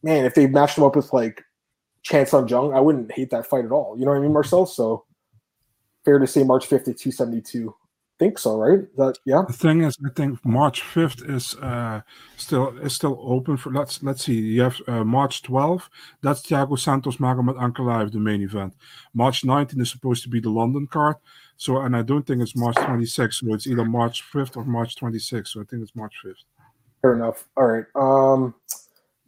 man, 0.03 0.25
if 0.25 0.35
they 0.35 0.47
matched 0.47 0.75
them 0.75 0.83
up 0.83 0.97
with 0.97 1.13
like 1.13 1.41
Chan 2.03 2.27
Sung 2.27 2.49
Jung, 2.49 2.75
I 2.75 2.81
wouldn't 2.81 3.09
hate 3.13 3.29
that 3.29 3.47
fight 3.47 3.63
at 3.63 3.71
all. 3.71 3.97
You 3.97 4.03
know 4.03 4.11
what 4.11 4.17
I 4.17 4.21
mean, 4.21 4.33
Marcel? 4.33 4.65
So 4.65 5.05
fair 6.03 6.19
to 6.19 6.27
say 6.27 6.43
March 6.43 6.67
5th 6.67 6.89
at 6.89 6.97
272 6.97 7.73
think 8.19 8.37
so, 8.37 8.57
right? 8.57 8.79
That 8.97 9.17
yeah. 9.25 9.43
The 9.47 9.53
thing 9.53 9.81
is, 9.81 9.97
I 10.05 10.09
think 10.15 10.43
March 10.45 10.81
fifth 10.81 11.21
is 11.23 11.55
uh, 11.55 12.01
still 12.37 12.77
is 12.79 12.93
still 12.93 13.19
open 13.21 13.57
for. 13.57 13.71
Let's 13.71 14.01
let's 14.03 14.25
see. 14.25 14.39
You 14.39 14.61
have 14.61 14.81
uh, 14.87 15.03
March 15.03 15.41
twelfth. 15.41 15.89
That's 16.21 16.41
Thiago 16.41 16.77
Santos 16.77 17.17
Magomed 17.17 17.55
Ankalaev, 17.57 18.11
the 18.11 18.19
main 18.19 18.41
event. 18.41 18.73
March 19.13 19.43
19th 19.43 19.81
is 19.81 19.91
supposed 19.91 20.23
to 20.23 20.29
be 20.29 20.39
the 20.39 20.49
London 20.49 20.87
card. 20.87 21.15
So, 21.57 21.81
and 21.81 21.95
I 21.95 22.01
don't 22.01 22.25
think 22.27 22.41
it's 22.41 22.55
March 22.55 22.75
26th. 22.75 23.35
So 23.35 23.53
it's 23.53 23.67
either 23.67 23.85
March 23.85 24.23
5th 24.31 24.57
or 24.57 24.65
March 24.65 24.95
26th. 24.95 25.47
So 25.47 25.61
I 25.61 25.63
think 25.63 25.83
it's 25.83 25.95
March 25.95 26.13
5th. 26.25 26.43
Fair 27.01 27.15
enough. 27.15 27.47
All 27.55 27.65
right. 27.65 27.85
Um, 27.95 28.55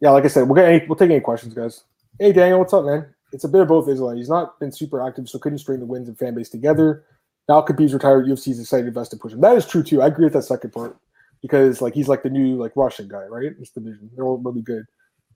yeah, 0.00 0.10
like 0.10 0.24
I 0.24 0.28
said, 0.28 0.42
we'll 0.42 0.54
get 0.54 0.66
any, 0.66 0.86
we'll 0.86 0.96
take 0.96 1.10
any 1.10 1.20
questions, 1.20 1.54
guys. 1.54 1.84
Hey, 2.18 2.32
Daniel, 2.32 2.58
what's 2.58 2.72
up, 2.72 2.84
man? 2.84 3.14
It's 3.32 3.44
a 3.44 3.48
bit 3.48 3.62
of 3.62 3.68
both, 3.68 3.88
Islam. 3.88 4.16
He's 4.16 4.28
not 4.28 4.58
been 4.60 4.72
super 4.72 5.06
active, 5.06 5.28
so 5.28 5.38
couldn't 5.38 5.58
string 5.58 5.80
the 5.80 5.86
wins 5.86 6.08
and 6.08 6.18
fan 6.18 6.34
base 6.34 6.48
together. 6.48 7.04
Now 7.48 7.62
Khabib's 7.62 7.94
retired. 7.94 8.26
UFC's 8.26 8.60
excited 8.60 8.82
to 8.82 8.88
invest 8.88 9.10
to 9.12 9.16
push 9.16 9.32
him. 9.32 9.40
That 9.40 9.56
is 9.56 9.66
true 9.66 9.82
too. 9.82 10.02
I 10.02 10.08
agree 10.08 10.24
with 10.24 10.34
that 10.34 10.42
second 10.42 10.72
part 10.72 10.96
because 11.42 11.80
like 11.80 11.94
he's 11.94 12.08
like 12.08 12.22
the 12.22 12.30
new 12.30 12.56
like 12.56 12.72
Russian 12.76 13.08
guy, 13.08 13.24
right? 13.24 13.58
This 13.58 13.70
division, 13.70 14.10
they're 14.14 14.24
all 14.24 14.38
really 14.38 14.62
good. 14.62 14.84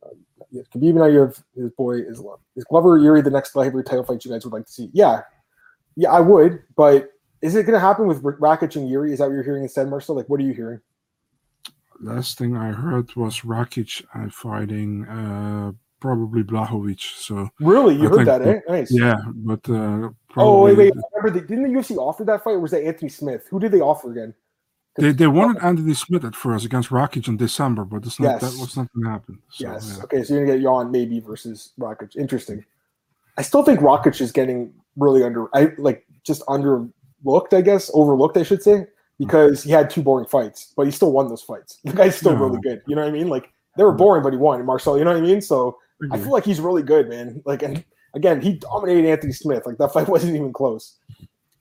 Um, 0.04 0.18
yeah, 0.50 0.62
Khabib 0.74 0.94
now 0.94 1.06
you 1.06 1.20
have 1.20 1.42
his 1.54 1.70
boy 1.70 2.00
Islam. 2.00 2.38
Is 2.56 2.64
Glover 2.64 2.98
Yuri 2.98 3.22
the 3.22 3.30
next 3.30 3.54
heavyweight 3.54 3.86
title 3.86 4.04
fight 4.04 4.24
you 4.24 4.30
guys 4.30 4.44
would 4.44 4.52
like 4.52 4.66
to 4.66 4.72
see? 4.72 4.90
Yeah, 4.92 5.22
yeah, 5.96 6.10
I 6.10 6.20
would. 6.20 6.62
But 6.76 7.12
is 7.40 7.54
it 7.54 7.64
going 7.64 7.74
to 7.74 7.80
happen 7.80 8.06
with 8.06 8.22
Rakic 8.22 8.76
and 8.76 8.88
Yuri? 8.88 9.12
Is 9.12 9.18
that 9.18 9.26
what 9.26 9.34
you're 9.34 9.42
hearing 9.42 9.62
instead, 9.62 9.88
Marcel? 9.88 10.16
Like, 10.16 10.28
what 10.28 10.40
are 10.40 10.44
you 10.44 10.54
hearing? 10.54 10.80
Last 12.00 12.38
thing 12.38 12.56
I 12.56 12.72
heard 12.72 13.14
was 13.14 13.40
Rakic 13.40 14.04
uh, 14.14 14.28
fighting 14.30 15.06
uh, 15.06 15.72
probably 16.00 16.42
Blachowicz. 16.42 17.18
So 17.18 17.48
really, 17.60 17.94
you 17.94 18.06
I 18.06 18.10
heard 18.10 18.26
that, 18.26 18.42
eh? 18.42 18.60
Nice. 18.68 18.92
Yeah, 18.92 19.16
but 19.34 19.68
uh, 19.70 20.10
oh 20.36 20.64
wait, 20.64 20.76
wait. 20.76 20.92
Remember, 21.14 21.40
didn't 21.40 21.62
the 21.62 21.78
UFC 21.78 21.96
offer 21.96 22.24
that 22.24 22.44
fight, 22.44 22.52
or 22.52 22.60
was 22.60 22.70
that 22.72 22.84
Anthony 22.84 23.08
Smith? 23.08 23.46
Who 23.50 23.58
did 23.58 23.72
they 23.72 23.80
offer 23.80 24.10
again? 24.10 24.34
They, 24.96 25.12
they 25.12 25.26
wanted 25.26 25.62
Anthony 25.62 25.94
Smith 25.94 26.24
at 26.24 26.36
first 26.36 26.66
against 26.66 26.90
Rakic 26.90 27.26
in 27.26 27.38
December, 27.38 27.84
but 27.84 28.04
it's 28.04 28.20
not, 28.20 28.32
yes. 28.32 28.40
that 28.42 28.60
was 28.60 28.76
not 28.76 28.92
going 28.92 29.04
to 29.04 29.10
happen. 29.10 29.38
So, 29.48 29.64
yes. 29.64 29.94
Yeah. 29.96 30.04
Okay, 30.04 30.22
so 30.22 30.34
you're 30.34 30.44
going 30.44 30.58
to 30.58 30.62
get 30.62 30.70
Jan 30.70 30.90
maybe 30.90 31.20
versus 31.20 31.72
Rakic. 31.80 32.14
Interesting. 32.16 32.64
I 33.38 33.42
still 33.42 33.62
think 33.62 33.80
Rakic 33.80 34.20
is 34.20 34.32
getting 34.32 34.74
really 34.96 35.22
under, 35.22 35.48
I 35.56 35.72
like 35.78 36.04
just 36.24 36.42
underlooked, 36.42 37.54
I 37.54 37.62
guess, 37.62 37.90
overlooked, 37.94 38.36
I 38.36 38.42
should 38.42 38.62
say, 38.62 38.86
because 39.18 39.62
he 39.62 39.70
had 39.70 39.88
two 39.88 40.02
boring 40.02 40.26
fights, 40.26 40.74
but 40.76 40.84
he 40.84 40.92
still 40.92 41.12
won 41.12 41.28
those 41.28 41.42
fights. 41.42 41.78
The 41.84 41.94
guy's 41.94 42.16
still 42.16 42.36
no. 42.36 42.44
really 42.44 42.60
good. 42.60 42.82
You 42.86 42.94
know 42.94 43.02
what 43.02 43.08
I 43.08 43.12
mean? 43.12 43.28
Like 43.28 43.50
they 43.78 43.84
were 43.84 43.92
boring, 43.92 44.22
but 44.22 44.34
he 44.34 44.38
won. 44.38 44.64
Marcel, 44.66 44.98
you 44.98 45.04
know 45.04 45.12
what 45.12 45.22
I 45.22 45.26
mean? 45.26 45.40
So 45.40 45.78
I 46.10 46.18
feel 46.18 46.32
like 46.32 46.44
he's 46.44 46.60
really 46.60 46.82
good, 46.82 47.08
man. 47.08 47.40
Like, 47.46 47.62
and 47.62 47.82
again, 48.14 48.40
he 48.40 48.54
dominated 48.54 49.08
Anthony 49.08 49.32
Smith. 49.32 49.66
Like 49.66 49.78
that 49.78 49.92
fight 49.92 50.08
wasn't 50.08 50.36
even 50.36 50.52
close. 50.52 50.96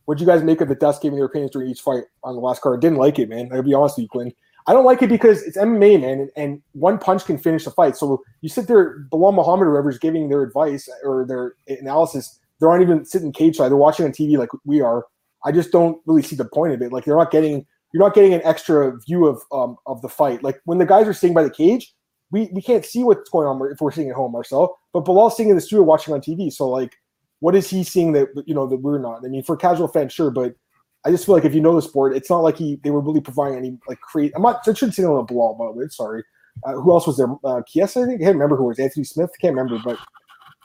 What'd 0.06 0.20
you 0.20 0.28
guys 0.28 0.44
make 0.44 0.62
of 0.62 0.68
the 0.68 0.76
dust 0.76 1.02
giving 1.02 1.18
their 1.18 1.26
opinions 1.26 1.52
during 1.52 1.70
each 1.70 1.82
fight 1.82 2.04
on 2.24 2.36
the 2.36 2.42
last 2.42 2.62
card? 2.62 2.82
Didn't 2.82 2.98
like 2.98 3.20
it, 3.20 3.30
man. 3.30 3.50
I'll 3.54 3.64
be 3.64 3.74
honest 3.74 3.98
with 3.98 4.04
you, 4.04 4.10
Quinn. 4.10 4.34
I 4.68 4.74
don't 4.74 4.86
like 4.86 5.02
it 5.02 5.10
because 5.10 5.42
it's 5.44 5.58
MMA, 5.58 6.02
man, 6.02 6.20
and, 6.20 6.30
and, 6.36 6.62
one 6.74 7.00
punch 7.00 7.26
can 7.26 7.38
finish 7.38 7.66
the 7.66 7.72
fight. 7.72 7.98
So 7.98 8.22
you 8.42 8.50
sit 8.50 8.68
there, 8.68 9.00
Belal 9.12 9.34
Muhammad 9.34 9.68
or 9.68 9.72
whoever's 9.72 9.98
giving 9.98 10.30
their 10.30 10.44
advice 10.44 10.88
or 11.04 11.26
their 11.26 11.56
analysis, 11.68 12.40
they 12.60 12.68
aren't 12.68 12.84
even 12.84 13.04
sitting 13.04 13.32
cage 13.32 13.56
side. 13.56 13.70
They're 13.70 13.76
watching 13.76 14.06
on 14.06 14.12
TV 14.12 14.38
like 14.38 14.50
we 14.66 14.82
are. 14.82 15.06
I 15.44 15.52
just 15.52 15.72
don't 15.72 16.00
really 16.06 16.22
see 16.22 16.36
the 16.36 16.46
point 16.46 16.74
of 16.74 16.82
it. 16.82 16.92
Like 16.92 17.06
they're 17.06 17.18
not 17.18 17.32
getting, 17.32 17.66
you're 17.92 18.04
not 18.04 18.14
getting 18.14 18.36
an 18.36 18.42
extra 18.44 18.96
view 19.00 19.26
of 19.26 19.42
um, 19.52 19.78
of 19.88 20.02
the 20.04 20.10
fight. 20.10 20.44
Like 20.44 20.62
when 20.66 20.78
the 20.78 20.86
guys 20.86 21.08
are 21.08 21.14
sitting 21.14 21.34
by 21.34 21.44
the 21.44 21.50
cage, 21.50 21.94
we, 22.32 22.50
we 22.54 22.62
can't 22.62 22.86
see 22.86 23.04
what's 23.04 23.30
going 23.30 23.48
on 23.48 23.62
if 23.72 23.82
we're 23.82 23.91
sitting 23.91 24.10
at 24.10 24.15
home, 24.15 24.32
Marcel. 24.32 24.80
But 24.94 25.06
Belal's 25.06 25.38
sitting 25.38 25.50
in 25.50 25.56
the 25.56 25.62
studio 25.62 25.84
watching 25.84 26.13
on 26.13 26.22
TV. 26.22 26.52
So 26.52 26.70
like, 26.70 26.98
what 27.39 27.56
is 27.56 27.70
he 27.70 27.84
seeing 27.84 28.13
that 28.13 28.30
you 28.46 28.56
know 28.56 28.67
that 28.67 28.78
we're 28.78 29.00
not? 29.00 29.26
I 29.26 29.28
mean, 29.28 29.44
for 29.44 29.58
casual 29.58 29.88
fans, 29.88 30.13
sure, 30.13 30.32
but 30.32 30.56
I 31.04 31.12
just 31.12 31.26
feel 31.26 31.36
like 31.36 31.46
if 31.46 31.54
you 31.54 31.62
know 31.62 31.76
the 31.76 31.82
sport, 31.82 32.15
it's 32.15 32.30
not 32.30 32.39
like 32.39 32.58
he 32.58 32.80
they 32.84 32.91
were 32.91 33.02
really 33.02 33.22
providing 33.22 33.58
any 33.58 33.78
like 33.88 34.00
create. 34.02 34.32
I'm 34.36 34.41
not. 34.44 34.62
I 34.67 34.74
shouldn't 34.74 34.96
say 34.96 35.04
on 35.04 35.20
a 35.20 35.26
Belal, 35.26 35.58
by 35.58 35.65
the 35.65 35.72
way. 35.72 35.86
Sorry. 35.89 36.24
Uh, 36.63 36.74
who 36.74 36.91
else 36.91 37.08
was 37.08 37.17
there? 37.17 37.28
Uh, 37.44 37.62
Chiesa, 37.67 38.02
I 38.02 38.06
think. 38.06 38.22
I 38.22 38.26
can't 38.26 38.36
remember 38.36 38.56
who 38.56 38.65
was 38.65 38.80
Anthony 38.80 39.04
Smith. 39.04 39.32
I 39.34 39.41
can't 39.41 39.56
remember, 39.56 39.82
but 39.84 39.98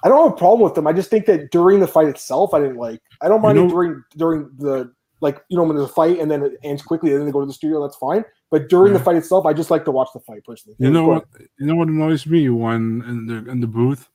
I 0.04 0.08
don't 0.08 0.22
have 0.22 0.32
a 0.34 0.36
problem 0.36 0.60
with 0.60 0.74
them. 0.74 0.86
I 0.86 0.92
just 0.92 1.10
think 1.10 1.26
that 1.26 1.50
during 1.50 1.80
the 1.80 1.86
fight 1.86 2.08
itself, 2.08 2.52
I 2.52 2.60
didn't 2.60 2.76
like. 2.76 3.00
I 3.22 3.28
don't 3.28 3.40
mind 3.40 3.56
you 3.56 3.62
know, 3.62 3.68
it 3.68 3.72
during 3.72 4.04
during 4.16 4.50
the 4.58 4.92
like 5.20 5.42
you 5.48 5.56
know 5.56 5.62
when 5.62 5.76
there's 5.76 5.88
a 5.88 5.92
fight 5.92 6.18
and 6.18 6.30
then 6.30 6.42
it 6.42 6.52
ends 6.62 6.82
quickly 6.82 7.10
and 7.10 7.20
then 7.20 7.26
they 7.26 7.32
go 7.32 7.40
to 7.40 7.46
the 7.46 7.52
studio. 7.52 7.82
That's 7.82 7.96
fine. 7.96 8.24
But 8.50 8.68
during 8.68 8.92
yeah. 8.92 8.98
the 8.98 9.04
fight 9.04 9.16
itself, 9.16 9.44
I 9.44 9.52
just 9.52 9.70
like 9.70 9.84
to 9.86 9.90
watch 9.90 10.08
the 10.14 10.20
fight 10.20 10.44
personally. 10.44 10.76
You 10.78 10.90
know 10.90 11.06
what? 11.06 11.26
You 11.58 11.66
know 11.66 11.74
what 11.74 11.88
annoys 11.88 12.26
me 12.26 12.48
when 12.48 13.02
in 13.06 13.26
the 13.26 13.50
in 13.50 13.60
the 13.60 13.66
booth, 13.66 14.08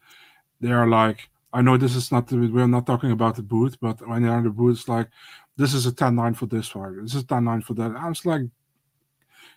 they 0.61 0.71
are 0.71 0.87
like, 0.87 1.29
I 1.53 1.61
know 1.61 1.77
this 1.77 1.95
is 1.95 2.11
not 2.11 2.27
the, 2.27 2.37
we're 2.37 2.67
not 2.67 2.85
talking 2.85 3.11
about 3.11 3.35
the 3.35 3.41
booth, 3.41 3.77
but 3.81 4.07
when 4.07 4.23
they're 4.23 4.37
in 4.37 4.45
the 4.45 4.49
booth, 4.49 4.79
it's 4.79 4.87
like, 4.87 5.09
this 5.57 5.73
is 5.73 5.85
a 5.85 5.91
10-9 5.91 6.35
for 6.35 6.45
this 6.45 6.69
fight. 6.69 6.93
This 7.01 7.15
is 7.15 7.23
10-9 7.25 7.63
for 7.63 7.73
that. 7.73 7.91
I 7.97 8.07
was 8.07 8.25
like, 8.25 8.43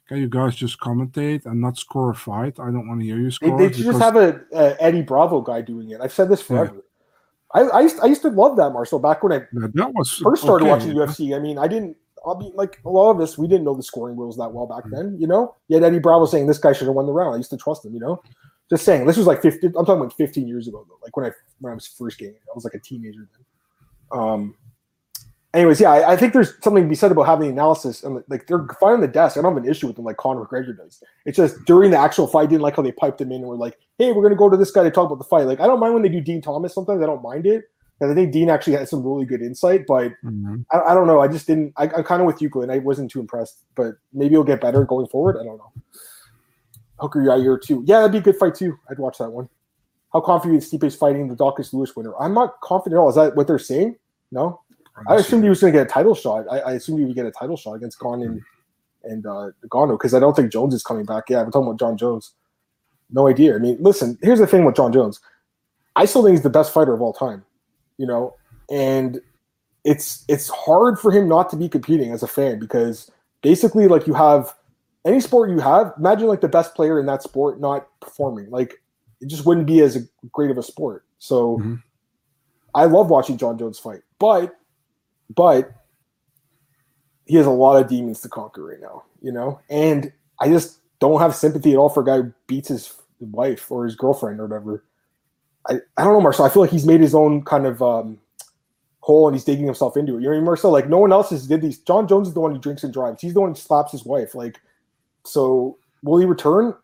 can 0.09 0.19
you 0.19 0.29
guys 0.29 0.57
just 0.57 0.81
commentate 0.81 1.47
and 1.47 1.61
not 1.61 1.79
score 1.79 2.11
a 2.11 2.15
fight? 2.15 2.59
I 2.59 2.67
don't 2.67 2.89
want 2.89 3.01
to 3.01 3.07
hear 3.07 3.19
you 3.19 3.31
score. 3.31 3.57
They, 3.57 3.69
they 3.69 3.83
just 3.83 4.01
have 4.01 4.17
a, 4.17 4.41
a, 4.53 4.77
Eddie 4.83 5.03
Bravo 5.03 5.41
guy 5.41 5.63
doing 5.63 5.91
it. 5.91 6.01
I've 6.01 6.13
said 6.13 6.29
this 6.29 6.43
forever. 6.43 6.75
Yeah. 6.75 6.81
I, 7.63 7.79
I 7.79 7.81
used, 7.83 8.01
I 8.01 8.07
used 8.07 8.23
to 8.23 8.29
love 8.29 8.57
that 8.57 8.71
Marcel 8.71 8.99
back 8.99 9.23
when 9.23 9.33
I 9.33 9.37
yeah, 9.37 9.69
that 9.73 9.95
was 9.95 10.13
first 10.13 10.43
started 10.43 10.65
okay. 10.65 10.73
watching 10.73 10.93
UFC. 10.93 11.37
I 11.37 11.39
mean, 11.39 11.57
I 11.57 11.69
didn't 11.69 11.97
I'll 12.27 12.35
be 12.35 12.51
like 12.55 12.81
a 12.85 12.91
lot 12.91 13.11
of 13.11 13.21
us, 13.21 13.39
we 13.39 13.47
didn't 13.47 13.65
know 13.65 13.75
the 13.75 13.83
scoring 13.83 14.17
rules 14.17 14.37
that 14.37 14.53
well 14.53 14.67
back 14.67 14.85
mm-hmm. 14.85 14.97
then, 14.97 15.17
you 15.21 15.27
know. 15.27 15.55
Yet 15.69 15.83
Eddie 15.83 15.99
Bravo 15.99 16.27
saying 16.27 16.47
this 16.47 16.59
guy 16.59 16.73
should 16.73 16.87
have 16.87 16.95
won 16.95 17.07
the 17.07 17.13
round. 17.13 17.35
I 17.35 17.39
used 17.39 17.51
to 17.51 17.57
trust 17.57 17.85
him, 17.85 17.95
you 17.95 18.01
know. 18.01 18.23
Just 18.71 18.85
saying, 18.85 19.07
this 19.07 19.17
was 19.17 19.27
like 19.27 19.43
50. 19.43 19.67
I'm 19.67 19.73
talking 19.73 19.97
about 19.97 20.15
15 20.15 20.49
years 20.49 20.69
ago, 20.69 20.87
though. 20.89 20.99
Like 21.03 21.17
when 21.17 21.27
I 21.27 21.33
when 21.61 21.73
I 21.73 21.75
was 21.75 21.87
first 21.87 22.19
getting, 22.19 22.35
it, 22.35 22.41
I 22.51 22.55
was 22.55 22.65
like 22.65 22.75
a 22.75 22.81
teenager 22.81 23.29
then. 23.33 24.19
Um. 24.19 24.55
Anyways, 25.53 25.81
yeah, 25.81 25.93
I, 25.93 26.15
I, 26.15 26.17
think 26.17 26.33
there's 26.33 26.61
something 26.65 26.83
to 26.83 26.89
be 26.89 26.97
said 26.97 27.13
about 27.13 27.27
having 27.27 27.47
the 27.47 27.53
analysis 27.53 28.03
and 28.03 28.25
like 28.29 28.49
they're 28.49 28.67
fine 28.81 28.95
on 28.95 29.01
the 29.01 29.07
desk. 29.07 29.37
I 29.37 29.43
don't 29.43 29.55
have 29.55 29.63
an 29.63 29.71
issue 29.71 29.87
with 29.87 29.95
them 29.95 30.05
like 30.05 30.17
Conor 30.17 30.45
McGregor 30.45 30.77
does. 30.77 31.01
It's 31.27 31.37
just 31.37 31.65
during 31.65 31.93
the 31.93 31.97
actual 31.97 32.27
fight, 32.27 32.43
I 32.43 32.47
didn't 32.47 32.63
like 32.63 32.75
how 32.75 32.83
they 32.83 32.91
piped 32.91 33.19
them 33.19 33.31
in 33.31 33.41
and 33.41 33.47
were 33.47 33.55
like, 33.55 33.79
"Hey, 33.97 34.11
we're 34.11 34.25
gonna 34.25 34.35
go 34.35 34.51
to 34.51 34.57
this 34.57 34.73
guy 34.73 34.83
to 34.83 34.91
talk 34.91 35.07
about 35.07 35.19
the 35.19 35.29
fight." 35.29 35.47
Like, 35.47 35.61
I 35.61 35.69
don't 35.69 35.79
mind 35.79 35.95
when 35.95 36.03
they 36.03 36.09
do 36.09 36.21
Dean 36.21 36.43
Thomas. 36.43 36.75
Sometimes 36.75 37.01
I 37.01 37.07
don't 37.07 37.23
mind 37.23 37.47
it 37.47 37.71
and 38.01 38.11
I 38.11 38.15
think 38.15 38.33
Dean 38.33 38.51
actually 38.51 38.75
had 38.75 38.89
some 38.89 39.03
really 39.05 39.25
good 39.25 39.41
insight, 39.41 39.87
but 39.87 40.13
mm-hmm. 40.25 40.63
I, 40.73 40.81
I, 40.81 40.95
don't 40.95 41.07
know. 41.07 41.21
I 41.21 41.29
just 41.29 41.47
didn't. 41.47 41.73
I, 41.77 41.85
am 41.85 42.05
kind 42.05 42.21
of 42.21 42.27
with 42.27 42.43
you, 42.43 42.49
Glenn. 42.49 42.71
I 42.71 42.79
wasn't 42.79 43.11
too 43.11 43.21
impressed, 43.21 43.63
but 43.75 43.95
maybe 44.13 44.35
it'll 44.35 44.45
get 44.45 44.61
better 44.61 44.85
going 44.85 45.07
forward. 45.07 45.37
I 45.41 45.45
don't 45.45 45.59
know. 45.59 45.73
Hooker 46.99 47.21
Yair 47.21 47.61
too. 47.61 47.83
Yeah, 47.87 47.99
that'd 47.99 48.13
be 48.13 48.19
a 48.19 48.21
good 48.21 48.37
fight 48.37 48.55
too. 48.55 48.79
I'd 48.91 48.99
watch 48.99 49.19
that 49.19 49.31
one. 49.31 49.49
How 50.13 50.21
confident 50.21 50.63
is 50.63 50.69
Stipe's 50.69 50.95
fighting 50.95 51.29
the 51.29 51.35
Daukaus 51.35 51.73
Lewis 51.73 51.97
winner? 51.97 52.13
I'm 52.21 52.35
not 52.35 52.61
confident 52.61 52.99
at 52.99 53.03
all. 53.03 53.09
Is 53.09 53.17
that 53.17 53.35
what 53.35 53.47
they're 53.47 53.59
saying? 53.59 53.97
No. 54.31 54.61
I 55.09 55.17
assumed 55.17 55.43
he 55.43 55.49
was 55.49 55.61
going 55.61 55.73
to 55.73 55.79
get 55.79 55.87
a 55.89 55.91
title 55.91 56.15
shot. 56.15 56.47
I, 56.49 56.59
I 56.61 56.73
assumed 56.75 57.01
he 57.01 57.05
would 57.05 57.17
get 57.17 57.27
a 57.27 57.33
title 57.33 57.57
shot 57.57 57.75
against 57.75 57.99
Gane 57.99 58.23
and 58.23 58.43
and 59.05 59.27
uh, 59.27 59.51
Ngannou 59.69 59.99
because 59.99 60.15
I 60.15 60.21
don't 60.21 60.35
think 60.35 60.53
Jones 60.53 60.75
is 60.75 60.83
coming 60.83 61.05
back. 61.05 61.25
Yeah, 61.29 61.41
I'm 61.41 61.51
talking 61.51 61.69
about 61.69 61.79
Jon 61.79 61.97
Jones. 61.97 62.33
no 63.11 63.29
idea. 63.29 63.55
I 63.55 63.59
mean, 63.59 63.77
listen, 63.81 64.19
here's 64.23 64.39
the 64.39 64.47
thing 64.47 64.65
with 64.65 64.77
Jon 64.77 64.93
Jones. 64.93 65.21
I 65.97 66.07
still 66.07 66.23
think 66.23 66.35
he's 66.35 66.43
the 66.43 66.51
best 66.51 66.73
fighter 66.73 66.95
of 66.95 67.03
all 67.03 67.13
time, 67.13 67.45
you 67.99 68.07
know, 68.07 68.37
and 68.71 69.21
it's 69.85 70.25
it's 70.29 70.49
hard 70.49 70.99
for 70.99 71.11
him 71.13 71.29
not 71.29 71.51
to 71.51 71.57
be 71.57 71.69
competing 71.69 72.13
as 72.13 72.23
a 72.23 72.29
fan 72.29 72.59
because 72.59 73.11
basically, 73.43 73.89
like 73.89 74.07
you 74.07 74.15
have 74.15 74.55
any 75.05 75.21
sport 75.21 75.51
you 75.51 75.61
have, 75.61 75.93
imagine 75.99 76.29
like 76.29 76.41
the 76.41 76.49
best 76.49 76.75
player 76.75 76.99
in 76.99 77.07
that 77.07 77.23
sport 77.23 77.61
not 77.61 77.89
performing. 78.01 78.51
Like 78.51 78.81
it 79.21 79.29
just 79.29 79.45
wouldn't 79.45 79.67
be 79.67 79.81
as 79.81 80.09
great 80.33 80.51
of 80.51 80.59
a 80.59 80.63
sport. 80.63 81.05
So 81.19 81.59
mm-hmm. 81.59 81.75
I 82.75 82.85
love 82.87 83.11
watching 83.11 83.37
Jon 83.37 83.59
Jones 83.59 83.79
fight, 83.79 84.01
but 84.19 84.55
but 85.35 85.73
he 87.27 87.37
has 87.37 87.47
a 87.47 87.51
lot 87.51 87.81
of 87.81 87.89
demons 87.89 88.21
to 88.21 88.29
conquer 88.29 88.65
right 88.65 88.81
now, 88.81 89.05
you 89.23 89.33
know? 89.33 89.61
And 89.71 90.13
I 90.41 90.49
just 90.49 90.79
don't 90.99 91.21
have 91.21 91.35
sympathy 91.35 91.73
at 91.73 91.79
all 91.79 91.89
for 91.89 92.03
a 92.03 92.05
guy 92.05 92.17
who 92.17 92.33
beats 92.47 92.69
his 92.69 92.95
wife 93.21 93.71
or 93.71 93.85
his 93.85 93.97
girlfriend 93.97 94.41
or 94.41 94.47
whatever. 94.47 94.85
I, 95.69 95.75
I 95.97 96.05
don't 96.05 96.13
know, 96.13 96.21
Marcel. 96.21 96.45
I 96.45 96.51
feel 96.51 96.63
like 96.63 96.71
he's 96.71 96.87
made 96.87 97.01
his 97.01 97.15
own 97.15 97.43
kind 97.43 97.67
of 97.67 97.83
um, 97.83 98.19
hole 99.01 99.29
and 99.29 99.35
he's 99.35 99.45
digging 99.45 99.67
himself 99.67 99.97
into 99.97 100.17
it. 100.17 100.23
You 100.23 100.29
know 100.29 100.33
I 100.33 100.37
mean, 100.37 100.45
Marcel? 100.45 100.71
Like 100.71 100.89
no 100.89 100.99
one 100.99 101.13
else 101.13 101.31
has 101.31 101.47
did 101.47 101.61
these. 101.61 101.79
Jon 101.79 102.09
Jones 102.09 102.29
is 102.29 102.35
the 102.35 102.41
one 102.41 102.53
who 102.55 102.59
drinks 102.59 102.85
and 102.85 102.93
drives. 102.93 103.21
He's 103.21 103.35
the 103.35 103.41
one 103.41 103.51
who 103.51 103.57
slaps 103.57 103.93
his 103.93 104.05
wife. 104.05 104.35
Like, 104.35 104.61
so 105.25 105.79
will 106.03 106.19
he 106.19 106.27
return? 106.27 106.75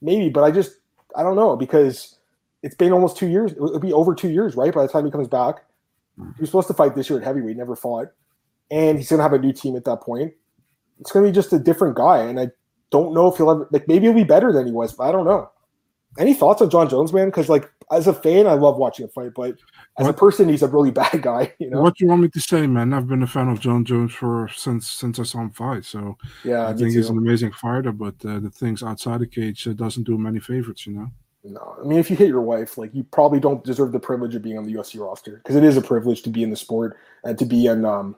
Maybe, 0.00 0.28
but 0.28 0.44
I 0.44 0.50
just 0.50 0.76
I 1.16 1.22
don't 1.24 1.36
know 1.36 1.56
because 1.56 2.16
it's 2.62 2.76
been 2.76 2.92
almost 2.92 3.16
two 3.16 3.26
years. 3.26 3.52
It'll 3.52 3.80
be 3.80 3.92
over 3.92 4.14
two 4.14 4.30
years, 4.30 4.54
right? 4.54 4.72
By 4.72 4.82
the 4.82 4.92
time 4.92 5.04
he 5.04 5.10
comes 5.10 5.28
back, 5.28 5.64
he 6.16 6.40
was 6.40 6.50
supposed 6.50 6.68
to 6.68 6.74
fight 6.74 6.94
this 6.94 7.10
year 7.10 7.18
at 7.18 7.24
heavyweight, 7.24 7.56
never 7.56 7.74
fought, 7.74 8.08
and 8.70 8.98
he's 8.98 9.10
gonna 9.10 9.22
have 9.22 9.32
a 9.32 9.38
new 9.38 9.52
team 9.52 9.76
at 9.76 9.84
that 9.84 10.00
point. 10.00 10.32
It's 11.00 11.10
gonna 11.10 11.26
be 11.26 11.32
just 11.32 11.52
a 11.52 11.58
different 11.58 11.96
guy, 11.96 12.18
and 12.18 12.38
I 12.38 12.50
don't 12.90 13.14
know 13.14 13.28
if 13.28 13.36
he'll 13.36 13.50
ever 13.50 13.68
like 13.72 13.88
maybe 13.88 14.06
he'll 14.06 14.14
be 14.14 14.24
better 14.24 14.52
than 14.52 14.66
he 14.66 14.72
was, 14.72 14.92
but 14.92 15.08
I 15.08 15.12
don't 15.12 15.24
know. 15.24 15.50
Any 16.18 16.34
thoughts 16.34 16.60
on 16.60 16.68
Jon 16.68 16.88
Jones, 16.88 17.12
man? 17.12 17.28
Because 17.28 17.48
like 17.48 17.70
as 17.90 18.06
a 18.06 18.12
fan, 18.12 18.46
I 18.46 18.54
love 18.54 18.76
watching 18.76 19.06
a 19.06 19.08
fight, 19.08 19.32
but 19.34 19.52
as 19.98 20.04
what, 20.04 20.10
a 20.10 20.12
person, 20.12 20.48
he's 20.48 20.62
a 20.62 20.68
really 20.68 20.90
bad 21.02 21.22
guy. 21.22 21.52
You 21.58 21.70
know 21.70 21.80
what 21.80 21.96
do 21.96 22.04
you 22.04 22.08
want 22.10 22.22
me 22.22 22.28
to 22.28 22.40
say, 22.40 22.66
man? 22.66 22.92
I've 22.92 23.08
been 23.08 23.22
a 23.22 23.26
fan 23.26 23.48
of 23.48 23.60
Jon 23.60 23.84
Jones 23.84 24.12
for 24.12 24.50
since 24.54 24.88
since 24.90 25.18
I 25.18 25.22
saw 25.22 25.40
him 25.40 25.50
fight. 25.50 25.84
So 25.84 26.18
yeah, 26.44 26.68
I 26.68 26.74
think 26.74 26.92
he's 26.92 27.08
an 27.08 27.18
amazing 27.18 27.52
fighter, 27.52 27.92
but 27.92 28.14
uh, 28.24 28.40
the 28.40 28.50
things 28.50 28.82
outside 28.82 29.20
the 29.20 29.26
cage 29.26 29.66
uh, 29.66 29.72
doesn't 29.72 30.04
do 30.04 30.14
him 30.16 30.26
any 30.26 30.40
favorites, 30.40 30.86
you 30.86 30.94
know. 30.94 31.10
No, 31.44 31.76
I 31.80 31.86
mean, 31.86 31.98
if 31.98 32.10
you 32.10 32.16
hit 32.16 32.28
your 32.28 32.42
wife, 32.42 32.76
like 32.76 32.92
you 32.92 33.04
probably 33.04 33.38
don't 33.38 33.64
deserve 33.64 33.92
the 33.92 34.00
privilege 34.00 34.34
of 34.34 34.42
being 34.42 34.58
on 34.58 34.64
the 34.64 34.74
UFC 34.74 35.00
roster 35.00 35.36
because 35.36 35.56
it 35.56 35.64
is 35.64 35.76
a 35.76 35.80
privilege 35.80 36.22
to 36.22 36.30
be 36.30 36.42
in 36.42 36.50
the 36.50 36.56
sport 36.56 36.96
and 37.24 37.38
to 37.38 37.44
be 37.44 37.66
in 37.66 37.84
um 37.84 38.16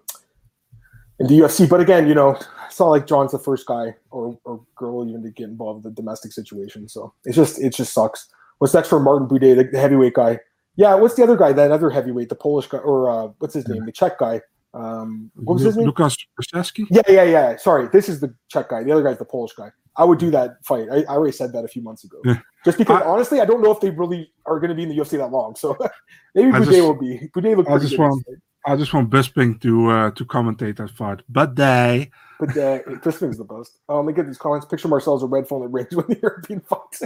in 1.19 1.27
the 1.27 1.39
UFC. 1.39 1.69
But 1.69 1.81
again, 1.81 2.09
you 2.09 2.15
know, 2.15 2.39
it's 2.71 2.79
not 2.79 2.89
like 2.89 3.07
Jon's 3.07 3.33
the 3.33 3.39
first 3.39 3.67
guy 3.67 3.95
or, 4.11 4.39
or 4.45 4.61
girl 4.77 5.07
even 5.09 5.23
to 5.25 5.31
get 5.31 5.49
involved 5.49 5.85
in 5.85 5.91
the 5.91 5.95
domestic 5.95 6.33
situation. 6.33 6.89
So 6.89 7.13
it's 7.25 7.37
just 7.37 7.61
it 7.61 7.75
just 7.75 7.93
sucks. 7.93 8.29
What's 8.59 8.75
next 8.75 8.89
for 8.89 9.01
Martin 9.01 9.27
Buday, 9.27 9.71
the, 9.71 9.79
heavyweight 9.79 10.15
guy? 10.15 10.39
Yeah, 10.77 10.95
what's 10.95 11.15
the 11.15 11.23
other 11.23 11.37
guy? 11.37 11.53
That 11.53 11.73
other 11.73 11.91
heavyweight, 11.91 12.29
the 12.29 12.37
Polish 12.37 12.69
guy, 12.69 12.79
or 12.79 13.11
uh, 13.11 13.33
what's 13.39 13.55
his 13.55 13.67
name? 13.67 13.85
The 13.87 13.93
Czech 13.93 14.19
guy. 14.19 14.41
Um, 14.73 15.33
what 15.35 15.55
was 15.55 15.65
his 15.65 15.77
name? 15.77 15.87
Lukas 15.87 16.17
Prochaska? 16.37 16.85
Yeah, 16.91 17.03
yeah, 17.09 17.25
yeah. 17.25 17.57
Sorry, 17.57 17.89
this 17.93 18.09
is 18.09 18.21
the 18.21 18.33
Czech 18.49 18.69
guy. 18.69 18.85
The 18.85 18.93
other 18.93 19.03
guy's 19.03 19.19
the 19.19 19.25
Polish 19.25 19.53
guy. 19.53 19.73
I 19.97 20.05
would 20.05 20.19
do 20.19 20.31
that 20.31 20.65
fight. 20.65 20.87
I, 20.91 20.99
I 21.03 21.17
already 21.17 21.33
said 21.33 21.53
that 21.55 21.65
a 21.65 21.69
few 21.69 21.83
months 21.83 22.05
ago. 22.05 22.19
Yeah. 22.25 22.39
Just 22.65 22.79
because, 22.79 23.03
I, 23.03 23.05
honestly, 23.05 23.41
I 23.41 23.45
don't 23.45 23.63
know 23.63 23.73
if 23.73 23.81
they 23.81 23.91
really 23.91 24.31
are 24.47 24.61
going 24.61 24.69
to 24.69 24.75
be 24.77 24.85
in 24.85 24.89
the 24.91 24.97
UFC 24.97 25.19
that 25.19 25.33
long. 25.33 25.57
So 25.57 25.77
maybe 26.35 26.53
Buday 26.53 26.81
will 26.81 26.95
be. 26.95 27.29
Buday 27.35 27.57
looked 27.57 27.69
I 27.69 27.79
just 27.79 27.99
want, 27.99 28.25
I 28.67 28.77
just 28.77 28.93
want 28.93 29.11
Bisping 29.11 29.61
to 29.63 29.91
uh, 29.91 30.11
to 30.13 30.25
commentate 30.25 30.77
that 30.77 30.91
fight. 30.91 31.21
But 31.29 31.57
they. 31.57 32.11
But 32.39 32.55
they, 32.55 32.83
Bisping's 32.87 33.39
the 33.39 33.45
best. 33.45 33.79
Oh, 33.89 33.97
let 33.97 34.07
me 34.07 34.13
get 34.13 34.27
these 34.27 34.39
comments. 34.39 34.67
Picture 34.67 34.89
Marcel's 34.89 35.23
a 35.23 35.27
red 35.27 35.49
phone 35.49 35.63
that 35.63 35.69
rings 35.69 35.91
with 35.97 36.07
the 36.09 36.19
European 36.23 36.61
fights. 36.61 37.03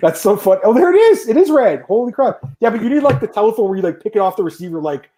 That's 0.00 0.20
so 0.20 0.36
fun. 0.36 0.58
Oh, 0.64 0.74
there 0.74 0.92
it 0.92 0.98
is. 0.98 1.28
It 1.28 1.36
is 1.36 1.50
red. 1.50 1.82
Holy 1.82 2.12
crap. 2.12 2.40
Yeah, 2.60 2.70
but 2.70 2.82
you 2.82 2.90
need 2.90 3.02
like 3.02 3.20
the 3.20 3.26
telephone 3.26 3.68
where 3.68 3.76
you 3.76 3.82
like 3.82 4.02
pick 4.02 4.16
it 4.16 4.18
off 4.18 4.36
the 4.36 4.44
receiver, 4.44 4.80
like. 4.80 5.10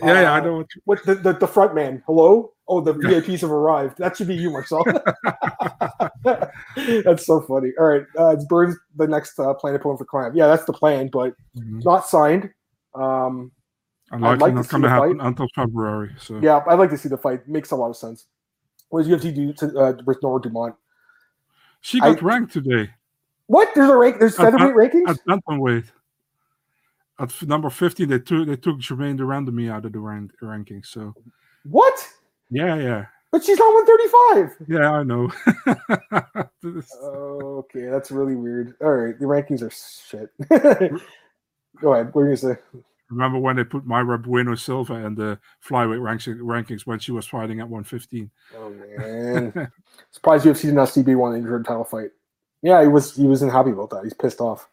Yeah, 0.00 0.10
uh, 0.10 0.20
yeah, 0.20 0.32
I 0.32 0.38
uh, 0.38 0.44
know. 0.44 0.56
What, 0.56 0.66
you... 0.74 0.82
what 0.84 1.06
the, 1.06 1.14
the, 1.14 1.32
the 1.32 1.46
front 1.46 1.74
man? 1.74 2.02
Hello. 2.06 2.52
Oh, 2.68 2.80
the 2.80 2.94
VIPs 2.94 3.42
have 3.42 3.52
arrived. 3.52 3.96
That 3.98 4.16
should 4.16 4.26
be 4.26 4.34
you, 4.34 4.50
Marcel. 4.50 4.84
that's 6.24 7.24
so 7.24 7.40
funny. 7.42 7.70
All 7.78 7.86
right, 7.86 8.02
uh, 8.18 8.30
it's 8.30 8.44
Burns 8.44 8.76
the 8.96 9.06
next 9.06 9.38
uh, 9.38 9.54
plan 9.54 9.76
opponent 9.76 10.00
for 10.00 10.04
Climb. 10.04 10.34
Yeah, 10.34 10.48
that's 10.48 10.64
the 10.64 10.72
plan, 10.72 11.08
but 11.12 11.34
mm-hmm. 11.56 11.78
not 11.84 12.08
signed. 12.08 12.50
Um, 12.96 13.52
I'd 14.24 14.40
like 14.40 14.54
not 14.54 14.68
going 14.68 14.82
to 14.82 14.88
happen 14.88 15.20
until 15.20 15.48
February. 15.54 16.14
So 16.18 16.38
yeah, 16.42 16.62
I'd 16.66 16.78
like 16.78 16.90
to 16.90 16.98
see 16.98 17.08
the 17.08 17.18
fight. 17.18 17.46
Makes 17.48 17.70
a 17.70 17.76
lot 17.76 17.90
of 17.90 17.96
sense. 17.96 18.26
What 18.88 19.04
does 19.04 19.08
UFC 19.08 19.34
do 19.34 19.52
to, 19.54 19.78
uh, 19.78 19.92
with 20.06 20.22
Norma 20.22 20.42
Dumont? 20.42 20.74
She 21.80 22.00
got 22.00 22.22
I, 22.22 22.24
ranked 22.24 22.52
today. 22.52 22.90
What? 23.46 23.68
There's 23.74 23.90
a 23.90 23.96
rank. 23.96 24.18
There's 24.18 24.36
featherweight 24.36 24.92
rankings 24.92 25.08
at 25.08 25.24
bantamweight. 25.26 25.90
At 27.18 27.42
number 27.42 27.70
fifteen, 27.70 28.08
they 28.08 28.18
took 28.18 28.46
they 28.46 28.56
took 28.56 28.78
Germaine 28.78 29.16
de 29.16 29.22
Randamie 29.22 29.70
out 29.70 29.84
of 29.84 29.92
the 29.92 29.98
rank, 29.98 30.32
rankings. 30.42 30.86
So 30.86 31.14
what? 31.64 32.06
Yeah, 32.50 32.76
yeah. 32.76 33.06
But 33.32 33.44
she's 33.44 33.60
on 33.60 33.74
135. 33.74 34.66
Yeah, 34.68 34.92
I 34.92 35.02
know. 35.02 35.30
okay, 37.58 37.86
that's 37.86 38.10
really 38.10 38.36
weird. 38.36 38.74
All 38.80 38.92
right, 38.92 39.18
the 39.18 39.26
rankings 39.26 39.62
are 39.62 39.70
shit. 39.70 40.30
Go 41.80 41.92
ahead. 41.92 42.14
What 42.14 42.22
are 42.22 42.30
you 42.30 42.36
gonna 42.36 42.54
say? 42.54 42.56
Remember 43.10 43.38
when 43.38 43.56
they 43.56 43.64
put 43.64 43.86
Mayra 43.86 44.20
Bueno 44.20 44.54
Silva 44.56 44.94
in 44.94 45.14
the 45.14 45.38
flyweight 45.64 46.00
rankings 46.00 46.86
when 46.86 46.98
she 46.98 47.12
was 47.12 47.26
fighting 47.26 47.60
at 47.60 47.68
115? 47.68 48.30
Oh 48.56 48.70
man! 48.70 49.70
Surprised 50.10 50.44
UFC 50.44 50.62
did 50.62 50.74
not 50.74 50.88
CB 50.88 51.16
one 51.16 51.36
injured 51.36 51.64
title 51.64 51.84
fight. 51.84 52.10
Yeah, 52.62 52.82
he 52.82 52.88
was 52.88 53.14
he 53.14 53.26
wasn't 53.26 53.52
happy 53.52 53.70
about 53.70 53.90
that. 53.90 54.02
He's 54.02 54.14
pissed 54.14 54.40
off. 54.40 54.68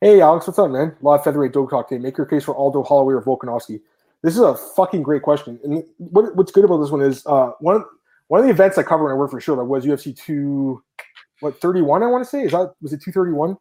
Hey 0.00 0.20
Alex, 0.20 0.46
what's 0.46 0.58
up, 0.58 0.70
man? 0.70 0.94
Live 1.00 1.24
featherweight 1.24 1.52
dog 1.52 1.70
talk 1.70 1.88
day. 1.88 1.96
Make 1.96 2.18
your 2.18 2.26
case 2.26 2.44
for 2.44 2.54
Aldo 2.54 2.82
Holloway 2.82 3.14
or 3.14 3.22
Volkanovski. 3.22 3.80
This 4.22 4.34
is 4.34 4.42
a 4.42 4.54
fucking 4.54 5.02
great 5.02 5.22
question. 5.22 5.58
And 5.64 5.84
what, 5.96 6.36
what's 6.36 6.52
good 6.52 6.64
about 6.64 6.78
this 6.78 6.90
one 6.90 7.00
is 7.00 7.24
uh, 7.26 7.52
one 7.60 7.76
of 7.76 7.84
one 8.28 8.40
of 8.40 8.46
the 8.46 8.52
events 8.52 8.76
I 8.76 8.82
covered 8.82 9.04
when 9.04 9.12
I 9.12 9.16
worked 9.16 9.32
for 9.32 9.40
Sure 9.40 9.62
was 9.64 9.86
UFC 9.86 10.14
two, 10.14 10.82
what 11.40 11.60
thirty 11.62 11.80
one? 11.80 12.02
I 12.02 12.06
want 12.06 12.24
to 12.24 12.28
say 12.28 12.42
is 12.42 12.52
that 12.52 12.74
was 12.82 12.92
it 12.92 13.00
two 13.00 13.12
thirty 13.12 13.32
one? 13.32 13.56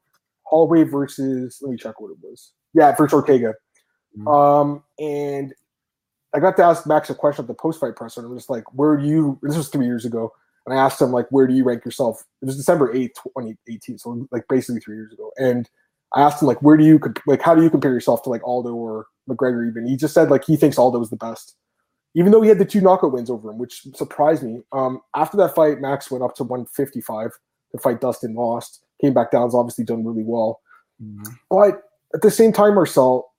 Holloway 0.45 0.83
versus 0.83 1.59
let 1.61 1.71
me 1.71 1.77
check 1.77 2.01
what 2.01 2.11
it 2.11 2.17
was. 2.21 2.51
Yeah, 2.73 2.93
versus 2.95 3.13
Ortega. 3.13 3.53
Mm-hmm. 4.17 4.27
Um, 4.27 4.83
and 4.99 5.53
I 6.33 6.39
got 6.39 6.57
to 6.57 6.63
ask 6.63 6.85
Max 6.87 7.09
a 7.09 7.15
question 7.15 7.43
at 7.43 7.47
the 7.47 7.53
post 7.53 7.79
fight 7.79 7.95
presser, 7.95 8.21
and 8.21 8.29
it 8.29 8.33
was 8.33 8.49
like, 8.49 8.63
"Where 8.73 8.97
do 8.97 9.05
you?" 9.07 9.39
This 9.41 9.57
was 9.57 9.69
three 9.69 9.85
years 9.85 10.05
ago, 10.05 10.31
and 10.65 10.77
I 10.77 10.83
asked 10.83 11.01
him 11.01 11.11
like, 11.11 11.27
"Where 11.29 11.47
do 11.47 11.53
you 11.53 11.63
rank 11.63 11.85
yourself?" 11.85 12.23
It 12.41 12.45
was 12.45 12.57
December 12.57 12.93
eighth, 12.93 13.17
twenty 13.33 13.57
eighteen, 13.67 13.97
so 13.97 14.27
like 14.31 14.45
basically 14.47 14.81
three 14.81 14.95
years 14.95 15.13
ago, 15.13 15.31
and 15.37 15.69
I 16.13 16.21
asked 16.21 16.41
him 16.41 16.47
like, 16.47 16.61
"Where 16.61 16.77
do 16.77 16.83
you 16.83 16.99
like? 17.27 17.41
How 17.41 17.55
do 17.55 17.63
you 17.63 17.69
compare 17.69 17.93
yourself 17.93 18.23
to 18.23 18.29
like 18.29 18.41
Aldo 18.45 18.73
or 18.73 19.07
McGregor 19.29 19.67
even. 19.67 19.87
He 19.87 19.95
just 19.95 20.13
said 20.13 20.29
like 20.29 20.45
he 20.45 20.55
thinks 20.55 20.77
Aldo 20.77 20.99
was 20.99 21.09
the 21.09 21.15
best, 21.15 21.55
even 22.15 22.31
though 22.31 22.41
he 22.41 22.49
had 22.49 22.59
the 22.59 22.65
two 22.65 22.81
knockout 22.81 23.13
wins 23.13 23.29
over 23.29 23.51
him, 23.51 23.57
which 23.57 23.87
surprised 23.95 24.43
me. 24.43 24.61
Um, 24.71 25.01
after 25.15 25.37
that 25.37 25.55
fight, 25.55 25.81
Max 25.81 26.11
went 26.11 26.23
up 26.23 26.35
to 26.35 26.43
155 26.43 27.31
to 27.71 27.77
fight 27.79 28.01
Dustin, 28.01 28.35
lost, 28.35 28.83
came 29.01 29.13
back 29.13 29.31
down, 29.31 29.43
has 29.43 29.55
obviously 29.55 29.83
done 29.83 30.05
really 30.05 30.23
well. 30.23 30.61
Mm-hmm. 31.01 31.33
But 31.49 31.83
at 32.13 32.21
the 32.21 32.31
same 32.31 32.51
time, 32.51 32.75
Marcel, 32.75 33.32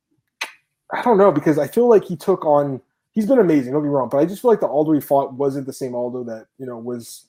I 0.94 1.02
don't 1.02 1.18
know 1.18 1.32
because 1.32 1.58
I 1.58 1.66
feel 1.66 1.88
like 1.88 2.04
he 2.04 2.16
took 2.16 2.44
on. 2.44 2.80
He's 3.12 3.26
been 3.26 3.38
amazing. 3.38 3.72
Don't 3.72 3.82
be 3.82 3.88
wrong, 3.88 4.08
but 4.08 4.18
I 4.18 4.26
just 4.26 4.42
feel 4.42 4.50
like 4.50 4.60
the 4.60 4.66
Aldo 4.66 4.92
he 4.92 5.00
fought 5.00 5.34
wasn't 5.34 5.66
the 5.66 5.72
same 5.72 5.94
Aldo 5.94 6.24
that 6.24 6.46
you 6.58 6.66
know 6.66 6.78
was 6.78 7.26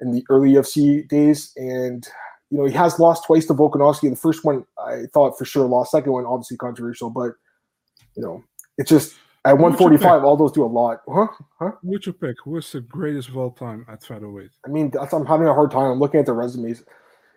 in 0.00 0.12
the 0.12 0.24
early 0.30 0.52
UFC 0.52 1.06
days, 1.08 1.52
and 1.56 2.06
you 2.50 2.58
know 2.58 2.64
he 2.64 2.72
has 2.74 2.98
lost 2.98 3.26
twice 3.26 3.46
to 3.46 3.54
Volkanovski. 3.54 4.10
The 4.10 4.16
first 4.16 4.44
one 4.44 4.64
I 4.78 5.04
thought 5.12 5.38
for 5.38 5.44
sure 5.44 5.66
lost. 5.66 5.90
Second 5.90 6.12
one 6.12 6.26
obviously 6.26 6.56
controversial, 6.56 7.10
but 7.10 7.32
you 8.16 8.22
know, 8.22 8.42
it's 8.76 8.90
just 8.90 9.14
at 9.44 9.52
145, 9.52 10.24
all 10.24 10.36
those 10.36 10.52
do 10.52 10.64
a 10.64 10.66
lot. 10.66 11.00
Huh? 11.08 11.28
Huh? 11.58 11.70
What's 11.82 12.06
your 12.06 12.12
pick? 12.12 12.36
Who's 12.44 12.70
the 12.72 12.80
greatest 12.80 13.28
of 13.28 13.36
all 13.36 13.52
time 13.52 13.86
at 13.88 14.02
featherweight? 14.02 14.50
I 14.66 14.68
mean, 14.68 14.92
I'm 15.12 15.24
having 15.24 15.46
a 15.46 15.54
hard 15.54 15.70
time. 15.70 15.90
I'm 15.90 16.00
looking 16.00 16.20
at 16.20 16.26
the 16.26 16.32
resumes. 16.32 16.82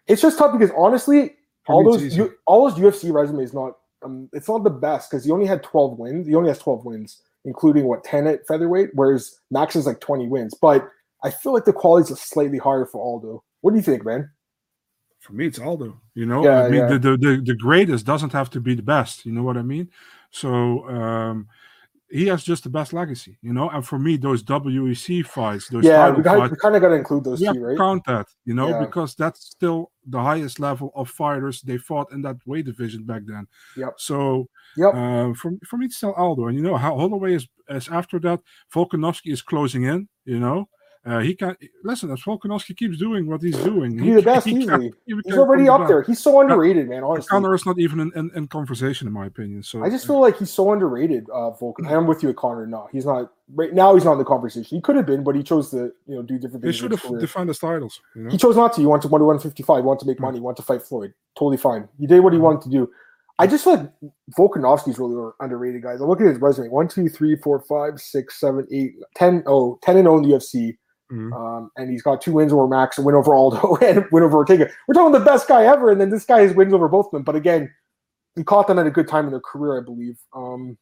It's 0.08 0.22
just 0.22 0.38
tough 0.38 0.52
because 0.52 0.72
honestly, 0.76 1.36
all 1.68 1.84
those 1.84 2.20
all 2.48 2.70
those 2.70 2.80
UFC 2.80 3.14
resumes 3.14 3.54
not 3.54 3.78
um, 4.04 4.30
it's 4.34 4.48
not 4.48 4.64
the 4.64 4.70
best 4.70 5.10
because 5.10 5.26
he 5.26 5.32
only 5.32 5.46
had 5.46 5.64
12 5.64 5.98
wins. 5.98 6.28
He 6.28 6.36
only 6.36 6.50
has 6.50 6.60
12 6.60 6.86
wins, 6.86 7.22
including 7.46 7.86
what 7.86 8.04
10 8.04 8.28
at 8.28 8.48
featherweight, 8.48 8.90
whereas 8.94 9.40
Max 9.50 9.76
is 9.76 9.86
like 9.86 10.00
20 10.00 10.28
wins. 10.28 10.54
But 10.60 10.88
I 11.24 11.30
feel 11.30 11.54
like 11.54 11.66
the 11.66 11.74
quality 11.74 12.14
is 12.14 12.22
slightly 12.22 12.58
higher 12.58 12.86
for 12.86 13.02
Aldo. 13.02 13.44
What 13.62 13.72
do 13.72 13.78
you 13.78 13.84
think, 13.84 14.06
man? 14.06 14.30
For 15.20 15.34
me, 15.34 15.46
it's 15.46 15.60
Aldo. 15.60 16.02
You 16.16 16.26
know, 16.26 16.44
yeah, 16.44 16.64
I 16.64 16.70
mean, 16.70 16.80
yeah. 16.82 16.88
the, 16.88 17.00
the, 17.00 17.18
the 17.18 17.42
the 17.46 17.56
greatest 17.56 18.08
doesn't 18.08 18.34
have 18.34 18.50
to 18.52 18.60
be 18.60 18.74
the 18.74 18.82
best. 18.82 19.24
You 19.24 19.32
know 19.32 19.44
what 19.44 19.56
I 19.56 19.62
mean? 19.62 19.90
So 20.32 20.88
um, 20.90 21.48
he 22.12 22.28
has 22.28 22.44
just 22.44 22.64
the 22.64 22.70
best 22.70 22.94
legacy, 22.94 23.38
you 23.42 23.54
know. 23.54 23.70
And 23.70 23.86
for 23.86 23.98
me, 23.98 24.18
those 24.18 24.44
WEC 24.44 25.26
fights, 25.26 25.70
those 25.70 25.86
yeah, 25.86 26.10
we, 26.10 26.22
fights, 26.24 26.52
we 26.52 26.58
kind 26.58 26.76
of 26.76 26.82
got 26.82 26.90
to 26.90 26.96
include 26.96 27.24
those 27.24 27.40
two, 27.40 27.60
right? 27.60 27.78
Count 27.78 28.04
that, 28.06 28.28
you 28.46 28.54
know, 28.54 28.70
yeah. 28.70 28.80
because 28.80 29.16
that's 29.16 29.46
still 29.46 29.92
the 30.06 30.20
highest 30.20 30.60
level 30.60 30.92
of 30.96 31.10
fighters 31.10 31.62
they 31.62 31.78
fought 31.78 32.12
in 32.12 32.22
that 32.24 32.38
weight 32.46 32.66
division 32.66 33.04
back 33.04 33.22
then. 33.26 33.48
Yep. 33.78 33.94
So, 33.98 34.50
yep. 34.76 34.94
Uh, 34.94 35.34
for 35.34 35.54
for 35.66 35.78
me, 35.78 35.86
it's 35.86 35.98
still 35.98 36.14
Aldo, 36.14 36.48
and 36.48 36.58
you 36.58 36.64
know 36.64 36.78
how 36.78 36.96
Holloway 36.96 37.36
is, 37.36 37.48
is 37.70 37.88
after 37.88 38.20
that. 38.20 38.42
Volkanovski 38.74 39.32
is 39.32 39.42
closing 39.42 39.84
in, 39.84 40.08
you 40.26 40.40
know. 40.40 40.68
Uh, 41.04 41.20
he 41.20 41.34
can 41.34 41.58
listen. 41.84 42.12
As 42.12 42.22
Volkanovski 42.22 42.78
keeps 42.78 43.00
doing 43.00 43.26
what 43.26 43.42
he's 43.42 43.58
doing, 43.58 43.98
he's 43.98 44.16
the 44.16 44.22
best. 44.22 44.46
He 44.46 44.56
easily, 44.56 44.94
he 45.08 45.16
he's 45.26 45.36
already 45.36 45.68
up 45.68 45.88
there. 45.88 46.04
He's 46.04 46.20
so 46.20 46.42
underrated, 46.42 46.88
man. 46.88 47.04
Honestly, 47.04 47.28
Conor 47.28 47.56
is 47.56 47.66
not 47.66 47.80
even 47.80 48.00
in, 48.00 48.12
in, 48.16 48.32
in, 48.36 48.48
conversation, 48.48 49.08
in 49.08 49.14
my 49.14 49.26
opinion. 49.26 49.64
So 49.64 49.84
I 49.84 49.90
just 49.90 50.06
feel 50.06 50.22
like 50.22 50.38
he's 50.38 50.52
so 50.52 50.72
underrated. 50.72 51.28
Uh, 51.32 51.52
Volkan. 51.60 51.90
I'm 51.90 52.06
with 52.06 52.22
you, 52.22 52.30
at 52.30 52.36
Conor. 52.36 52.68
No, 52.68 52.88
he's 52.92 53.06
not. 53.06 53.32
Right 53.54 53.74
now, 53.74 53.96
he's 53.96 54.06
not 54.06 54.14
in 54.14 54.18
the 54.20 54.26
conversation. 54.26 54.64
He 54.64 54.80
could 54.80 54.96
have 54.96 55.08
been, 55.08 55.24
but 55.24 55.36
he 55.36 55.42
chose 55.42 55.72
to, 55.72 55.92
you 56.06 56.16
know, 56.16 56.22
do 56.22 56.38
different 56.38 56.64
things. 56.64 56.76
He 56.76 56.82
should 56.82 56.92
have 56.92 57.20
defined 57.20 57.50
his 57.50 57.58
titles. 57.58 58.00
You 58.16 58.24
know? 58.24 58.30
He 58.30 58.38
chose 58.38 58.56
not 58.56 58.74
to. 58.74 58.82
He 58.82 58.86
wanted 58.86 59.02
to 59.02 59.08
155. 59.08 59.78
He 59.78 59.82
wanted 59.82 60.00
to 60.02 60.06
make 60.06 60.20
money. 60.20 60.38
He 60.38 60.42
wanted 60.42 60.58
to 60.58 60.64
fight 60.64 60.84
Floyd. 60.84 61.14
Totally 61.36 61.58
fine. 61.58 61.90
He 62.00 62.06
did 62.06 62.20
what 62.20 62.32
he 62.32 62.40
wanted 62.40 62.62
to 62.62 62.70
do. 62.70 62.92
I 63.40 63.48
just 63.48 63.64
feel 63.64 63.76
like 63.76 63.92
Volkanovski's 64.38 65.00
really 65.00 65.32
underrated, 65.40 65.82
guys. 65.82 66.00
I 66.00 66.06
look 66.06 66.22
at 66.22 66.28
his 66.28 66.38
resume. 66.38 66.70
One, 66.70 66.88
two, 66.88 67.10
three, 67.10 67.36
four, 67.38 67.60
five, 67.62 68.00
six, 68.00 68.40
seven, 68.40 68.68
eight, 68.72 68.94
10, 69.16 69.46
oh, 69.48 69.80
10 69.82 69.98
and 69.98 70.06
0 70.06 70.18
in 70.18 70.30
the 70.30 70.36
UFC. 70.36 70.78
Mm-hmm. 71.12 71.34
Um, 71.34 71.72
and 71.76 71.90
he's 71.90 72.02
got 72.02 72.22
two 72.22 72.32
wins 72.34 72.54
over 72.54 72.68
Max, 72.68 72.98
a 72.98 73.02
win 73.02 73.16
over 73.16 73.36
Aldo, 73.36 73.76
and 73.82 74.00
a 74.00 74.08
win 74.12 74.24
over 74.24 74.38
Ortega. 74.38 74.70
We're 74.88 74.94
talking 74.94 75.12
the 75.12 75.20
best 75.20 75.48
guy 75.48 75.66
ever, 75.66 75.92
and 75.92 76.00
then 76.00 76.10
this 76.10 76.26
guy 76.26 76.42
has 76.42 76.54
wins 76.54 76.74
over 76.74 76.88
both 76.88 77.08
of 77.08 77.12
them. 77.12 77.24
But 77.24 77.36
again, 77.36 77.74
he 78.36 78.44
caught 78.44 78.68
them 78.68 78.80
at 78.80 78.88
a 78.88 78.92
good 78.92 79.08
time 79.08 79.26
in 79.26 79.32
their 79.32 79.42
career, 79.42 79.80
I 79.80 79.84
believe. 79.84 80.18
Um, 80.34 80.78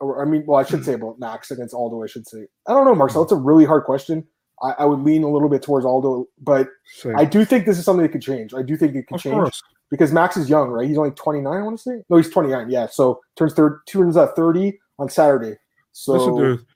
or, 0.00 0.22
I 0.22 0.28
mean, 0.28 0.44
well, 0.46 0.58
I 0.58 0.64
should 0.64 0.84
say 0.84 0.94
about 0.94 1.18
Max 1.18 1.50
against 1.50 1.74
Aldo. 1.74 2.02
I 2.02 2.06
should 2.06 2.26
say. 2.26 2.46
I 2.66 2.72
don't 2.72 2.84
know, 2.84 2.94
Marcel. 2.94 3.22
It's 3.22 3.32
a 3.32 3.36
really 3.36 3.64
hard 3.64 3.84
question. 3.84 4.26
I, 4.62 4.74
I 4.78 4.84
would 4.84 5.00
lean 5.00 5.24
a 5.24 5.30
little 5.30 5.48
bit 5.48 5.62
towards 5.62 5.84
Aldo, 5.84 6.26
but 6.40 6.68
Same. 6.84 7.16
I 7.16 7.24
do 7.24 7.44
think 7.44 7.66
this 7.66 7.78
is 7.78 7.84
something 7.84 8.02
that 8.02 8.12
could 8.12 8.22
change. 8.22 8.54
I 8.54 8.62
do 8.62 8.76
think 8.76 8.94
it 8.94 9.06
could 9.06 9.16
of 9.16 9.22
change 9.22 9.34
course. 9.34 9.62
because 9.90 10.12
Max 10.12 10.36
is 10.36 10.48
young, 10.48 10.70
right? 10.70 10.88
He's 10.88 10.98
only 10.98 11.10
29, 11.10 11.52
I 11.52 11.62
want 11.62 11.78
to 11.78 11.82
say. 11.82 12.02
No, 12.08 12.16
he's 12.16 12.30
29. 12.30 12.70
Yeah, 12.70 12.86
so 12.86 13.20
turns 13.36 13.54
third, 13.54 13.80
turns 13.86 14.16
at 14.16 14.34
30 14.36 14.78
on 14.98 15.08
Saturday. 15.08 15.56
So 15.92 16.12
Listen, 16.12 16.36
dude, 16.36 16.66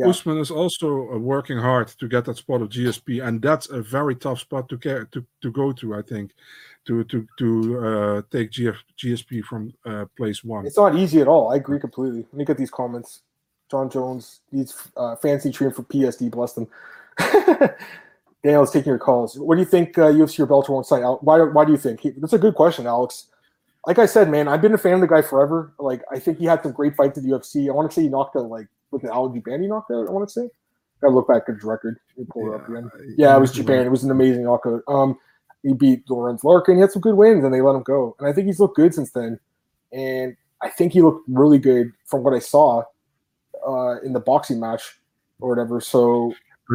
yeah. 0.00 0.08
Usman 0.08 0.38
is 0.38 0.50
also 0.50 1.12
uh, 1.12 1.18
working 1.18 1.58
hard 1.58 1.88
to 1.88 2.08
get 2.08 2.24
that 2.24 2.36
spot 2.36 2.62
of 2.62 2.70
GSP, 2.70 3.24
and 3.26 3.42
that's 3.42 3.68
a 3.68 3.82
very 3.82 4.16
tough 4.16 4.40
spot 4.40 4.68
to 4.70 4.76
get 4.76 5.12
to, 5.12 5.24
to 5.42 5.50
go 5.50 5.72
to. 5.72 5.94
I 5.94 6.02
think 6.02 6.32
to 6.86 7.04
to 7.04 7.26
to 7.38 7.78
uh, 7.78 8.22
take 8.30 8.50
GF, 8.50 8.76
GSP 8.98 9.44
from 9.44 9.72
uh, 9.84 10.06
place 10.16 10.42
one. 10.42 10.66
It's 10.66 10.76
not 10.76 10.96
easy 10.96 11.20
at 11.20 11.28
all. 11.28 11.52
I 11.52 11.56
agree 11.56 11.78
completely. 11.78 12.20
Let 12.20 12.34
me 12.34 12.44
get 12.44 12.56
these 12.56 12.70
comments. 12.70 13.20
Jon 13.70 13.90
Jones 13.90 14.40
needs 14.50 14.88
uh, 14.96 15.16
fancy 15.16 15.52
treatment 15.52 15.76
for 15.76 15.82
PSD. 15.84 16.30
Bless 16.30 16.54
them. 16.54 16.66
Daniel's 18.42 18.70
taking 18.70 18.90
your 18.90 18.98
calls. 18.98 19.38
What 19.38 19.56
do 19.56 19.60
you 19.60 19.66
think 19.66 19.98
uh, 19.98 20.10
UFC 20.10 20.40
or 20.40 20.46
Bellator 20.46 20.70
won't 20.70 20.86
sign? 20.86 21.02
Why, 21.02 21.42
why 21.42 21.64
do 21.64 21.72
you 21.72 21.78
think? 21.78 22.00
He, 22.00 22.10
that's 22.10 22.32
a 22.32 22.38
good 22.38 22.54
question, 22.54 22.86
Alex. 22.86 23.26
Like 23.86 23.98
I 23.98 24.06
said, 24.06 24.30
man, 24.30 24.48
I've 24.48 24.62
been 24.62 24.74
a 24.74 24.78
fan 24.78 24.94
of 24.94 25.00
the 25.00 25.06
guy 25.06 25.22
forever. 25.22 25.72
Like 25.78 26.02
I 26.10 26.18
think 26.18 26.38
he 26.38 26.46
had 26.46 26.62
some 26.62 26.72
great 26.72 26.96
fights 26.96 27.18
at 27.18 27.24
the 27.24 27.30
UFC. 27.30 27.68
I 27.68 27.72
want 27.72 27.90
to 27.90 27.94
say 27.94 28.02
he 28.02 28.08
knocked 28.08 28.36
out 28.36 28.48
like 28.48 28.68
with 28.90 29.02
the 29.02 29.12
Ali 29.12 29.40
Band 29.40 29.62
he 29.62 29.68
knocked. 29.68 29.90
I 29.90 29.94
want 30.10 30.28
to 30.28 30.32
say. 30.32 30.48
Gotta 31.00 31.14
look 31.14 31.28
back 31.28 31.44
at 31.48 31.54
his 31.54 31.64
record. 31.64 31.98
He 32.16 32.24
pull 32.24 32.46
yeah, 32.46 32.56
it 32.56 32.60
up 32.60 32.68
again. 32.68 32.90
Yeah, 33.16 33.36
it 33.36 33.40
was 33.40 33.52
Japan. 33.52 33.86
It 33.86 33.90
was 33.90 34.04
an 34.04 34.10
amazing 34.10 34.44
knockout. 34.44 34.82
Um, 34.86 35.16
he 35.62 35.72
beat 35.72 36.08
Lorenz 36.10 36.44
Larkin. 36.44 36.74
He 36.74 36.80
had 36.80 36.92
some 36.92 37.00
good 37.00 37.14
wins, 37.14 37.44
and 37.44 37.52
they 37.52 37.62
let 37.62 37.74
him 37.74 37.82
go. 37.82 38.16
And 38.18 38.28
I 38.28 38.32
think 38.32 38.46
he's 38.46 38.60
looked 38.60 38.76
good 38.76 38.94
since 38.94 39.10
then. 39.12 39.38
And 39.92 40.36
I 40.62 40.68
think 40.68 40.92
he 40.92 41.00
looked 41.00 41.26
really 41.28 41.58
good 41.58 41.92
from 42.06 42.22
what 42.22 42.34
I 42.34 42.38
saw 42.38 42.82
uh, 43.66 44.00
in 44.02 44.12
the 44.12 44.20
boxing 44.20 44.60
match 44.60 44.98
or 45.40 45.48
whatever. 45.48 45.80
So 45.80 46.34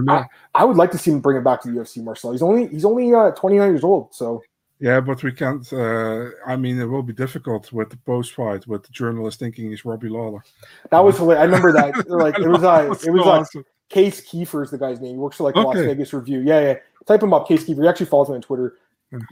I, 0.10 0.26
I, 0.54 0.66
would 0.66 0.78
like 0.78 0.92
to 0.92 0.98
see 0.98 1.12
him 1.12 1.20
bring 1.20 1.38
it 1.38 1.44
back 1.44 1.62
to 1.62 1.72
the 1.72 1.80
UFC, 1.80 2.04
Marcel. 2.04 2.32
He's 2.32 2.42
only 2.42 2.68
he's 2.68 2.86
only 2.86 3.14
uh, 3.14 3.32
29 3.32 3.70
years 3.70 3.84
old, 3.84 4.14
so. 4.14 4.42
Yeah, 4.80 5.00
but 5.00 5.24
we 5.24 5.32
can't. 5.32 5.72
Uh, 5.72 6.32
I 6.46 6.56
mean, 6.58 6.80
it 6.80 6.86
will 6.86 7.04
be 7.04 7.14
difficult 7.14 7.72
with 7.72 7.90
the 7.90 7.98
post 7.98 8.34
fight 8.34 8.68
with 8.68 8.84
the 8.84 8.92
journalist 8.92 9.40
thinking 9.40 9.70
he's 9.70 9.86
Robbie 9.86 10.10
Lawler. 10.10 10.44
That 10.92 11.00
was 11.00 11.18
hilarious. 11.18 11.42
I 11.42 11.46
remember 11.46 11.72
that. 11.72 12.10
like 12.10 12.38
it 12.38 12.48
was 12.48 12.64
uh, 12.64 12.84
it 12.84 13.12
was 13.12 13.26
like 13.26 13.42
awesome. 13.42 13.66
Case 13.90 14.22
Keefer 14.22 14.64
is 14.64 14.72
the 14.72 14.78
guy's 14.78 15.00
name. 15.00 15.12
He 15.14 15.18
works 15.18 15.38
for 15.38 15.44
like 15.44 15.56
okay. 15.56 15.66
Las 15.66 15.78
Vegas 15.78 16.14
Review. 16.14 16.42
Yeah, 16.42 16.60
yeah. 16.60 16.76
Type 17.08 17.24
him 17.24 17.34
up, 17.34 17.48
Case 17.48 17.64
Keefer. 17.64 17.84
He 17.84 17.88
actually 17.88 18.08
follows 18.08 18.30
me 18.30 18.36
on 18.36 18.42
Twitter. 18.42 18.78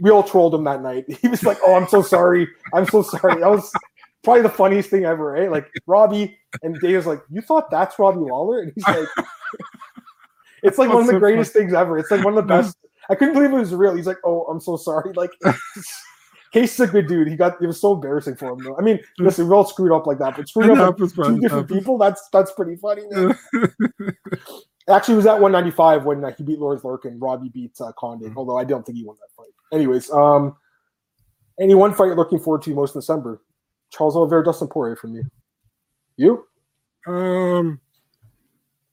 We 0.02 0.12
all 0.12 0.24
trolled 0.24 0.56
him 0.56 0.64
that 0.64 0.82
night. 0.82 1.06
He 1.22 1.28
was 1.28 1.44
like, 1.44 1.58
"Oh, 1.64 1.76
I'm 1.76 1.88
so 1.90 2.02
sorry. 2.02 2.48
I'm 2.74 2.86
so 2.86 3.02
sorry." 3.02 3.42
That 3.42 3.50
was 3.50 3.70
probably 4.24 4.44
the 4.44 4.50
funniest 4.50 4.90
thing 4.90 5.04
ever, 5.04 5.32
right? 5.32 5.52
Like 5.52 5.70
Robbie 5.88 6.40
and 6.62 6.76
Dave 6.76 6.92
Dave's 6.92 7.06
like, 7.06 7.22
"You 7.30 7.42
thought 7.42 7.70
that's 7.70 8.00
Robbie 8.00 8.20
Lawler?" 8.20 8.62
And 8.62 8.72
he's 8.74 8.88
like. 8.88 9.08
It's 10.64 10.78
like 10.78 10.90
one 10.90 11.02
of 11.02 11.08
the 11.08 11.20
greatest 11.20 11.52
things 11.52 11.74
ever. 11.74 11.98
It's 11.98 12.10
like 12.10 12.24
one 12.24 12.38
of 12.38 12.48
the 12.48 12.48
best. 12.48 12.78
I 13.10 13.16
couldn't 13.16 13.34
believe 13.34 13.52
it 13.52 13.56
was 13.56 13.74
real. 13.74 13.96
He's 13.96 14.08
like, 14.08 14.20
"Oh, 14.24 14.44
I'm 14.44 14.60
so 14.60 14.78
sorry." 14.78 15.14
Like, 15.16 15.32
Case 16.54 16.74
is 16.76 16.80
a 16.82 16.88
good 16.88 17.08
dude. 17.08 17.28
He 17.28 17.36
got 17.36 17.60
it 17.62 17.66
was 17.66 17.82
so 17.82 17.94
embarrassing 17.94 18.36
for 18.36 18.52
him 18.52 18.60
though. 18.64 18.78
I 18.78 18.82
mean, 18.82 19.00
listen, 19.18 19.48
we 19.48 19.56
all 19.56 19.66
screwed 19.66 19.92
up 19.92 20.06
like 20.06 20.20
that, 20.20 20.38
but 20.38 20.48
screwing 20.48 20.78
up 20.78 21.00
like 21.00 21.14
two 21.16 21.40
different 21.40 21.68
people, 21.68 21.98
that's 21.98 22.30
that's 22.32 22.52
pretty 22.52 22.76
funny. 22.76 23.02
Actually, 24.90 25.16
was 25.16 25.26
at 25.26 25.40
195 25.40 26.06
when 26.06 26.24
uh, 26.24 26.32
he 26.38 26.44
beat 26.44 26.60
Lorenz 26.60 26.84
Larkin. 26.84 27.20
Robbie 27.20 27.50
beat 27.50 27.72
uh, 27.82 27.92
Condit, 27.98 28.30
mm-hmm. 28.30 28.38
although 28.38 28.58
I 28.58 28.66
don't 28.66 28.86
think 28.86 28.98
he 28.98 29.04
won 29.04 29.16
that 29.16 29.34
fight. 29.36 29.50
Anyways, 29.74 30.12
um, 30.12 30.56
any 31.60 31.74
one 31.74 31.92
fight 31.94 32.06
you're 32.06 32.16
looking 32.16 32.40
forward 32.40 32.62
to 32.64 32.76
most 32.76 32.94
in 32.94 33.00
December? 33.02 33.42
Charles 33.90 34.16
Oliveira, 34.16 34.44
Dustin 34.44 34.68
Poirier 34.68 34.96
from 34.96 35.16
you. 35.16 35.24
You? 36.18 36.46
Um, 37.08 37.80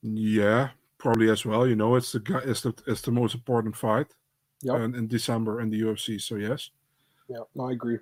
yeah, 0.01 0.69
probably 1.01 1.29
as 1.29 1.45
well. 1.45 1.67
You 1.67 1.75
know, 1.75 1.95
it's 1.95 2.11
the 2.11 2.19
guy, 2.19 2.41
it's 2.45 2.61
the 2.61 2.73
it's 2.87 3.01
the 3.01 3.11
most 3.11 3.35
important 3.35 3.75
fight. 3.75 4.07
Yeah. 4.61 4.83
In, 4.83 4.93
in 4.93 5.07
December 5.07 5.61
in 5.61 5.69
the 5.69 5.81
UFC. 5.81 6.21
So 6.21 6.35
yes. 6.35 6.69
Yeah, 7.27 7.39
no, 7.55 7.69
I 7.69 7.71
agree. 7.71 7.97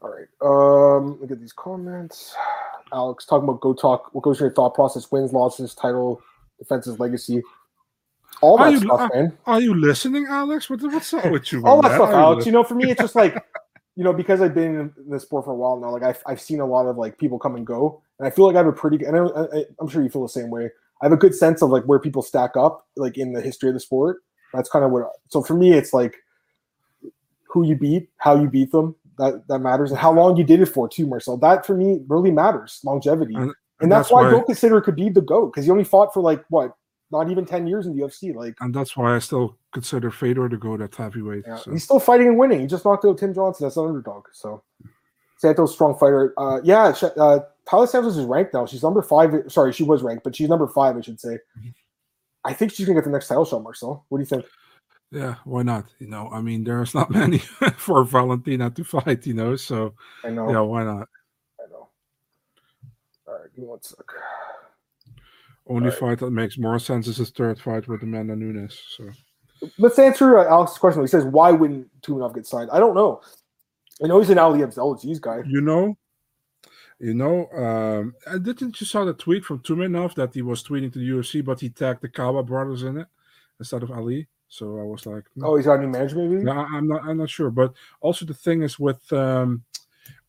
All 0.00 0.10
right. 0.10 0.28
Um, 0.40 1.20
look 1.20 1.30
at 1.30 1.40
these 1.40 1.52
comments. 1.52 2.34
Alex 2.92 3.26
talking 3.26 3.48
about 3.48 3.60
go 3.60 3.74
talk. 3.74 4.14
What 4.14 4.22
goes 4.22 4.40
your 4.40 4.52
thought 4.52 4.74
process? 4.74 5.10
Wins, 5.10 5.32
losses, 5.32 5.74
title, 5.74 6.22
defenses, 6.58 6.98
legacy. 6.98 7.42
All 8.40 8.58
that 8.58 8.72
you, 8.72 8.78
stuff, 8.78 9.00
are, 9.00 9.10
man. 9.14 9.38
Are 9.46 9.60
you 9.60 9.74
listening, 9.74 10.26
Alex? 10.28 10.68
What, 10.68 10.82
what's 10.82 11.12
up 11.14 11.30
with 11.30 11.52
you? 11.52 11.62
All 11.66 11.80
that, 11.82 11.90
that 11.90 11.96
stuff, 11.96 12.10
Alex. 12.10 12.46
You 12.46 12.52
know, 12.52 12.64
for 12.64 12.74
me, 12.74 12.90
it's 12.90 13.00
just 13.00 13.14
like, 13.14 13.34
you 13.96 14.04
know, 14.04 14.12
because 14.12 14.40
I've 14.40 14.54
been 14.54 14.92
in 14.96 15.10
the 15.10 15.20
sport 15.20 15.44
for 15.44 15.52
a 15.52 15.54
while 15.54 15.78
now. 15.78 15.90
Like 15.90 16.02
I've, 16.02 16.22
I've 16.26 16.40
seen 16.40 16.60
a 16.60 16.66
lot 16.66 16.86
of 16.86 16.96
like 16.96 17.18
people 17.18 17.38
come 17.38 17.56
and 17.56 17.66
go, 17.66 18.02
and 18.18 18.26
I 18.26 18.30
feel 18.30 18.46
like 18.46 18.56
I 18.56 18.58
have 18.58 18.66
a 18.66 18.72
pretty. 18.72 19.04
And 19.04 19.16
I, 19.16 19.20
I, 19.20 19.64
I'm 19.78 19.88
sure 19.88 20.02
you 20.02 20.08
feel 20.08 20.22
the 20.22 20.28
same 20.28 20.50
way. 20.50 20.70
I 21.02 21.06
have 21.06 21.12
a 21.12 21.16
good 21.16 21.34
sense 21.34 21.62
of 21.62 21.70
like 21.70 21.84
where 21.84 21.98
people 21.98 22.22
stack 22.22 22.56
up, 22.56 22.86
like 22.96 23.18
in 23.18 23.32
the 23.32 23.40
history 23.40 23.68
of 23.68 23.74
the 23.74 23.80
sport. 23.80 24.22
That's 24.52 24.68
kind 24.68 24.84
of 24.84 24.90
what. 24.90 25.10
So 25.28 25.42
for 25.42 25.54
me, 25.54 25.72
it's 25.72 25.92
like 25.92 26.16
who 27.48 27.66
you 27.66 27.76
beat, 27.76 28.08
how 28.18 28.40
you 28.40 28.48
beat 28.48 28.72
them. 28.72 28.96
That 29.18 29.46
that 29.48 29.60
matters, 29.60 29.90
and 29.90 29.98
how 29.98 30.12
long 30.12 30.36
you 30.36 30.42
did 30.44 30.60
it 30.60 30.66
for 30.66 30.88
too, 30.88 31.06
Marcel. 31.06 31.36
That 31.36 31.64
for 31.64 31.76
me 31.76 32.00
really 32.08 32.32
matters. 32.32 32.80
Longevity, 32.82 33.34
and, 33.34 33.52
and 33.80 33.92
that's, 33.92 34.08
that's, 34.08 34.10
why, 34.10 34.22
why 34.22 34.28
I 34.28 34.30
don't 34.32 34.46
consider 34.46 34.80
Khabib 34.80 35.14
the 35.14 35.20
goat 35.20 35.52
because 35.52 35.64
he 35.64 35.70
only 35.70 35.84
fought 35.84 36.12
for 36.12 36.20
like 36.20 36.44
what, 36.48 36.72
not 37.12 37.30
even 37.30 37.44
ten 37.44 37.66
years 37.68 37.86
in 37.86 37.94
the 37.94 38.02
UFC. 38.02 38.34
Like, 38.34 38.56
and 38.60 38.74
that's 38.74 38.96
why 38.96 39.14
I 39.14 39.20
still 39.20 39.56
consider 39.72 40.10
Fedor 40.10 40.48
the 40.48 40.56
goat 40.56 40.80
at 40.80 40.96
heavyweight. 40.96 41.44
Yeah, 41.46 41.56
so. 41.58 41.70
He's 41.70 41.84
still 41.84 42.00
fighting 42.00 42.26
and 42.26 42.38
winning. 42.38 42.60
He 42.60 42.66
just 42.66 42.84
knocked 42.84 43.04
out 43.04 43.18
Tim 43.18 43.32
Johnson 43.32 43.66
as 43.68 43.76
an 43.76 43.86
underdog. 43.86 44.24
So 44.32 44.64
Santos 45.44 45.74
strong 45.74 45.96
fighter. 45.98 46.32
Uh, 46.38 46.60
yeah, 46.64 46.84
uh, 46.84 47.40
Taila 47.68 47.86
Santos 47.86 48.16
is 48.16 48.24
ranked 48.24 48.54
now. 48.54 48.64
She's 48.64 48.82
number 48.82 49.02
five. 49.02 49.34
Sorry, 49.48 49.74
she 49.74 49.82
was 49.82 50.02
ranked, 50.02 50.24
but 50.24 50.34
she's 50.34 50.48
number 50.48 50.66
five, 50.66 50.96
I 50.96 51.02
should 51.02 51.20
say. 51.20 51.38
I 52.44 52.54
think 52.54 52.72
she's 52.72 52.86
gonna 52.86 52.98
get 52.98 53.04
the 53.04 53.10
next 53.10 53.28
title 53.28 53.44
shot, 53.44 53.62
Marcel. 53.62 54.06
What 54.08 54.18
do 54.18 54.22
you 54.22 54.26
think? 54.26 54.46
Yeah, 55.10 55.36
why 55.44 55.62
not? 55.62 55.84
You 55.98 56.08
know, 56.08 56.30
I 56.32 56.40
mean, 56.40 56.64
there's 56.64 56.94
not 56.94 57.10
many 57.20 57.38
for 57.76 58.04
Valentina 58.04 58.70
to 58.70 58.84
fight, 58.84 59.26
you 59.26 59.34
know. 59.34 59.54
So 59.56 59.94
I 60.24 60.30
know. 60.30 60.50
Yeah, 60.50 60.60
why 60.60 60.84
not? 60.84 61.08
I 61.60 61.70
know. 61.70 61.88
All 63.28 63.34
right, 63.34 63.54
give 63.54 63.64
me 63.64 63.68
one 63.68 63.82
sec. 63.82 63.98
Only 65.66 65.88
right. 65.90 65.98
fight 65.98 66.18
that 66.20 66.30
makes 66.30 66.58
more 66.58 66.78
sense 66.78 67.06
is 67.06 67.18
his 67.18 67.30
third 67.30 67.60
fight 67.60 67.88
with 67.88 68.02
Amanda 68.02 68.36
Nunes. 68.36 68.78
So 68.96 69.10
let's 69.78 69.98
answer 69.98 70.38
uh, 70.38 70.48
Alex's 70.48 70.78
question. 70.78 71.02
He 71.02 71.08
says, 71.08 71.24
"Why 71.24 71.50
wouldn't 71.50 71.88
Tumenov 72.02 72.34
get 72.34 72.46
signed?" 72.46 72.70
I 72.70 72.78
don't 72.78 72.94
know. 72.94 73.20
I 74.02 74.06
know 74.06 74.18
he's 74.20 74.30
an 74.30 74.38
Ali 74.38 74.62
Abdelaziz 74.62 75.20
guy. 75.20 75.42
You 75.46 75.60
know, 75.60 75.96
you 76.98 77.14
know, 77.14 77.48
um, 77.50 78.14
I 78.30 78.38
didn't 78.38 78.80
you 78.80 78.86
saw 78.86 79.04
the 79.04 79.14
tweet 79.14 79.44
from 79.44 79.60
Tumenov 79.60 80.14
that 80.14 80.34
he 80.34 80.42
was 80.42 80.62
tweeting 80.62 80.92
to 80.92 80.98
the 80.98 81.08
UFC, 81.08 81.44
but 81.44 81.60
he 81.60 81.68
tagged 81.68 82.02
the 82.02 82.08
Kawa 82.08 82.42
brothers 82.42 82.82
in 82.82 82.98
it 82.98 83.06
instead 83.58 83.82
of 83.82 83.90
Ali. 83.90 84.28
So 84.48 84.78
I 84.78 84.84
was 84.84 85.04
like, 85.06 85.24
hmm. 85.34 85.44
oh, 85.44 85.56
he's 85.56 85.66
got 85.66 85.78
a 85.78 85.82
new 85.82 85.88
management, 85.88 86.30
maybe? 86.30 86.44
No, 86.44 86.52
I'm 86.52 86.86
not. 86.86 87.04
I'm 87.04 87.18
not 87.18 87.30
sure. 87.30 87.50
But 87.50 87.74
also 88.00 88.24
the 88.24 88.34
thing 88.34 88.62
is 88.62 88.78
with, 88.78 89.12
um, 89.12 89.64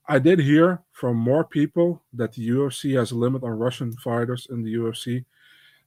I 0.08 0.20
did 0.20 0.40
hear 0.40 0.82
from 0.92 1.18
more 1.18 1.44
people 1.44 2.02
that 2.14 2.34
the 2.34 2.50
UFC 2.50 2.98
has 2.98 3.12
a 3.12 3.16
limit 3.16 3.44
on 3.44 3.52
Russian 3.52 3.92
fighters 3.94 4.48
in 4.50 4.64
the 4.64 4.74
UFC. 4.74 5.26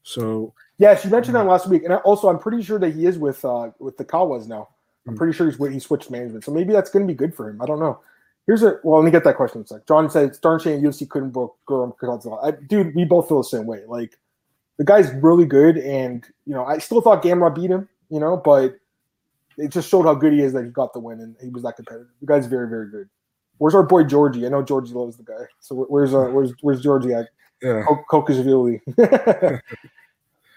So 0.03 0.55
yes, 0.79 1.05
you 1.05 1.11
mentioned 1.11 1.35
that 1.37 1.47
last 1.47 1.69
week, 1.69 1.85
and 1.85 1.93
also 1.93 2.29
I'm 2.29 2.39
pretty 2.39 2.63
sure 2.63 2.79
that 2.79 2.95
he 2.95 3.07
is 3.07 3.19
with 3.19 3.45
uh, 3.45 3.71
with 3.79 3.97
the 3.97 4.05
Kawas 4.05 4.47
now. 4.47 4.69
I'm 5.09 5.15
hmm. 5.15 5.17
pretty 5.17 5.33
sure 5.33 5.51
he's 5.51 5.73
he 5.73 5.81
switched 5.81 6.11
management, 6.11 6.45
so 6.45 6.53
maybe 6.53 6.73
that's 6.73 6.91
going 6.91 7.07
to 7.07 7.13
be 7.13 7.17
good 7.17 7.35
for 7.35 7.49
him. 7.49 7.61
I 7.61 7.67
don't 7.67 7.81
know. 7.81 8.01
Here's 8.47 8.63
a 8.63 8.79
well, 8.83 9.01
let 9.01 9.05
me 9.05 9.11
get 9.11 9.25
that 9.25 9.37
question 9.37 9.61
in 9.61 9.65
a 9.65 9.67
sec. 9.67 9.87
John 9.87 10.11
said, 10.11 10.39
"Darn 10.41 10.61
shame 10.61 10.81
UFC 10.81 11.09
couldn't 11.09 11.31
book 11.31 11.57
Guram 11.69 12.69
Dude, 12.69 12.95
we 12.95 13.05
both 13.05 13.29
feel 13.29 13.39
the 13.39 13.45
same 13.49 13.67
way. 13.67 13.83
Like 13.87 14.17
the 14.79 14.85
guy's 14.85 15.13
really 15.15 15.45
good, 15.45 15.77
and 15.79 16.25
you 16.47 16.55
know, 16.55 16.65
I 16.65 16.79
still 16.79 17.01
thought 17.01 17.23
Gamrot 17.23 17.55
beat 17.55 17.71
him 17.71 17.89
you 18.11 18.21
know, 18.21 18.37
but 18.37 18.79
it 19.57 19.69
just 19.71 19.89
showed 19.89 20.05
how 20.05 20.15
good 20.15 20.33
he 20.33 20.41
is 20.41 20.53
that 20.53 20.65
he 20.65 20.71
got 20.71 20.93
the 20.93 21.01
win 21.01 21.21
and 21.21 21.37
he 21.43 21.49
was 21.49 21.63
that 21.63 21.77
competitive. 21.77 22.09
The 22.21 22.27
guy's 22.27 22.47
very, 22.47 22.69
very 22.69 22.91
good. 22.91 23.09
Where's 23.59 23.75
our 23.75 23.83
boy 23.83 24.05
Georgie? 24.05 24.47
I 24.47 24.51
know 24.51 24.63
Georgie 24.63 24.95
loves 24.95 25.17
the 25.17 25.25
guy. 25.25 25.45
So 25.61 25.75
where's 25.89 26.15
uh, 26.15 26.27
where's 26.27 26.53
where's 26.61 26.81
Georgie 26.81 27.13
at? 27.13 27.29
Yeah, 27.61 27.83
Kokashvili. 28.09 28.81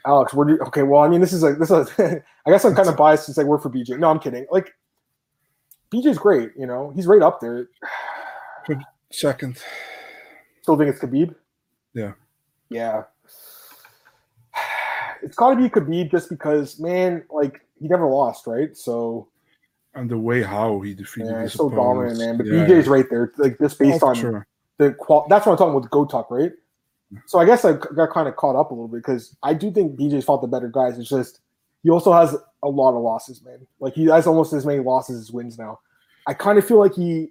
Alex, 0.06 0.34
where 0.34 0.48
do 0.48 0.54
you, 0.54 0.60
okay? 0.68 0.84
Well, 0.84 1.02
I 1.02 1.08
mean, 1.08 1.22
this 1.22 1.34
is 1.34 1.44
like 1.44 1.58
this 1.58 1.70
is. 1.72 1.90
I 2.00 2.50
guess 2.50 2.66
I'm 2.66 2.76
kind 2.76 2.90
of 2.90 2.98
biased 2.98 3.26
to 3.28 3.34
say 3.34 3.44
work 3.44 3.62
for 3.62 3.70
BJ. 3.70 4.00
No, 4.00 4.10
I'm 4.10 4.20
kidding. 4.20 4.46
Like, 4.52 4.74
BJ's 5.92 6.18
great. 6.18 6.52
You 6.58 6.66
know, 6.66 6.92
he's 6.96 7.06
right 7.08 7.22
up 7.22 7.40
there. 7.40 7.68
Second. 9.12 9.60
Still 10.62 10.78
think 10.78 10.90
it's 10.90 11.00
Khabib. 11.00 11.36
Yeah. 11.94 12.14
Yeah. 12.70 13.04
It's 15.24 15.36
got 15.36 15.52
to 15.52 15.56
be 15.56 15.70
Khabib 15.70 16.10
just 16.10 16.30
because, 16.30 16.80
man, 16.80 17.24
like 17.30 17.62
he 17.80 17.88
never 17.88 18.08
lost, 18.08 18.48
right? 18.48 18.76
So. 18.76 19.28
And 19.94 20.10
the 20.10 20.18
way 20.18 20.42
how 20.42 20.80
he 20.80 20.96
defeated 20.96 21.30
yeah, 21.32 21.42
his 21.44 21.54
so 21.54 21.68
opponents. 21.68 22.18
dominant, 22.18 22.20
man. 22.20 22.38
But 22.38 22.46
yeah. 22.48 22.66
BJ's 22.80 22.88
right 22.88 23.06
there, 23.08 23.32
like 23.38 23.60
just 23.60 23.78
based 23.78 24.02
Oh, 24.02 24.08
on 24.08 24.16
sure. 24.16 24.48
the 24.80 24.94
qual. 24.94 25.28
That's 25.30 25.46
what 25.46 25.52
I'm 25.52 25.58
talking 25.60 25.76
about. 25.78 25.92
Go 25.92 26.06
talk, 26.06 26.32
right? 26.32 26.52
So 27.26 27.40
I 27.40 27.46
guess 27.46 27.66
I 27.66 27.74
got 27.74 28.12
kind 28.12 28.28
of 28.28 28.36
caught 28.36 28.56
up 28.56 28.72
a 28.72 28.74
little 28.74 28.88
bit 28.88 28.98
because 28.98 29.36
I 29.44 29.54
do 29.54 29.72
think 29.72 30.00
BJ's 30.00 30.26
fought 30.26 30.42
the 30.42 30.48
better 30.48 30.70
guys. 30.70 30.98
It's 30.98 31.10
just 31.10 31.42
he 31.84 31.90
also 31.90 32.14
has 32.14 32.36
a 32.64 32.70
lot 32.70 32.96
of 32.96 33.02
losses, 33.02 33.44
man. 33.44 33.66
Like 33.80 33.94
he 33.94 34.06
has 34.06 34.28
almost 34.28 34.54
as 34.54 34.66
many 34.66 34.80
losses 34.80 35.22
as 35.22 35.32
wins 35.32 35.58
now. 35.58 35.80
I 36.28 36.34
kind 36.34 36.58
of 36.58 36.66
feel 36.66 36.80
like 36.80 36.96
he. 36.96 37.30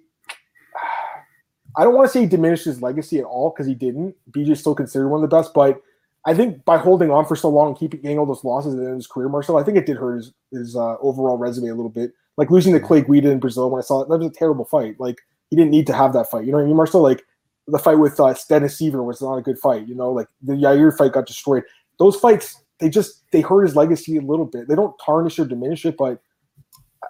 I 1.77 1.83
don't 1.83 1.95
want 1.95 2.09
to 2.09 2.11
say 2.11 2.21
he 2.21 2.27
diminished 2.27 2.65
his 2.65 2.81
legacy 2.81 3.19
at 3.19 3.25
all 3.25 3.49
because 3.49 3.65
he 3.65 3.73
didn't. 3.73 4.15
BJ's 4.31 4.59
still 4.59 4.75
considered 4.75 5.07
one 5.07 5.23
of 5.23 5.29
the 5.29 5.35
best, 5.35 5.53
but 5.53 5.81
I 6.25 6.33
think 6.33 6.63
by 6.65 6.77
holding 6.77 7.09
on 7.09 7.25
for 7.25 7.35
so 7.35 7.49
long 7.49 7.69
and 7.69 7.77
keeping 7.77 8.01
getting 8.01 8.19
all 8.19 8.25
those 8.25 8.43
losses 8.43 8.73
in 8.73 8.93
his 8.93 9.07
career, 9.07 9.29
Marcel, 9.29 9.57
I 9.57 9.63
think 9.63 9.77
it 9.77 9.85
did 9.85 9.97
hurt 9.97 10.17
his, 10.17 10.33
his 10.51 10.75
uh, 10.75 10.97
overall 10.99 11.37
resume 11.37 11.69
a 11.69 11.75
little 11.75 11.89
bit. 11.89 12.11
Like 12.37 12.51
losing 12.51 12.73
to 12.73 12.79
Clay 12.79 13.01
Guida 13.01 13.31
in 13.31 13.39
Brazil 13.39 13.69
when 13.69 13.79
I 13.79 13.85
saw 13.85 14.01
it, 14.01 14.09
that 14.09 14.17
was 14.17 14.27
a 14.27 14.31
terrible 14.31 14.65
fight. 14.65 14.99
Like 14.99 15.21
he 15.49 15.55
didn't 15.55 15.71
need 15.71 15.87
to 15.87 15.93
have 15.93 16.13
that 16.13 16.29
fight. 16.29 16.45
You 16.45 16.51
know 16.51 16.57
what 16.57 16.65
I 16.65 16.67
mean, 16.67 16.75
Marcel? 16.75 17.01
Like 17.01 17.23
the 17.67 17.79
fight 17.79 17.99
with 17.99 18.19
uh, 18.19 18.33
Dennis 18.49 18.79
Siver 18.79 19.03
was 19.05 19.21
not 19.21 19.37
a 19.37 19.41
good 19.41 19.59
fight. 19.59 19.87
You 19.87 19.95
know, 19.95 20.11
like 20.11 20.27
the 20.41 20.53
Yair 20.53 20.95
fight 20.95 21.13
got 21.13 21.27
destroyed. 21.27 21.63
Those 21.99 22.15
fights, 22.15 22.63
they 22.79 22.89
just 22.89 23.23
they 23.31 23.41
hurt 23.41 23.63
his 23.63 23.75
legacy 23.75 24.17
a 24.17 24.21
little 24.21 24.45
bit. 24.45 24.67
They 24.67 24.75
don't 24.75 24.95
tarnish 25.03 25.39
or 25.39 25.45
diminish 25.45 25.85
it, 25.85 25.97
but 25.97 26.21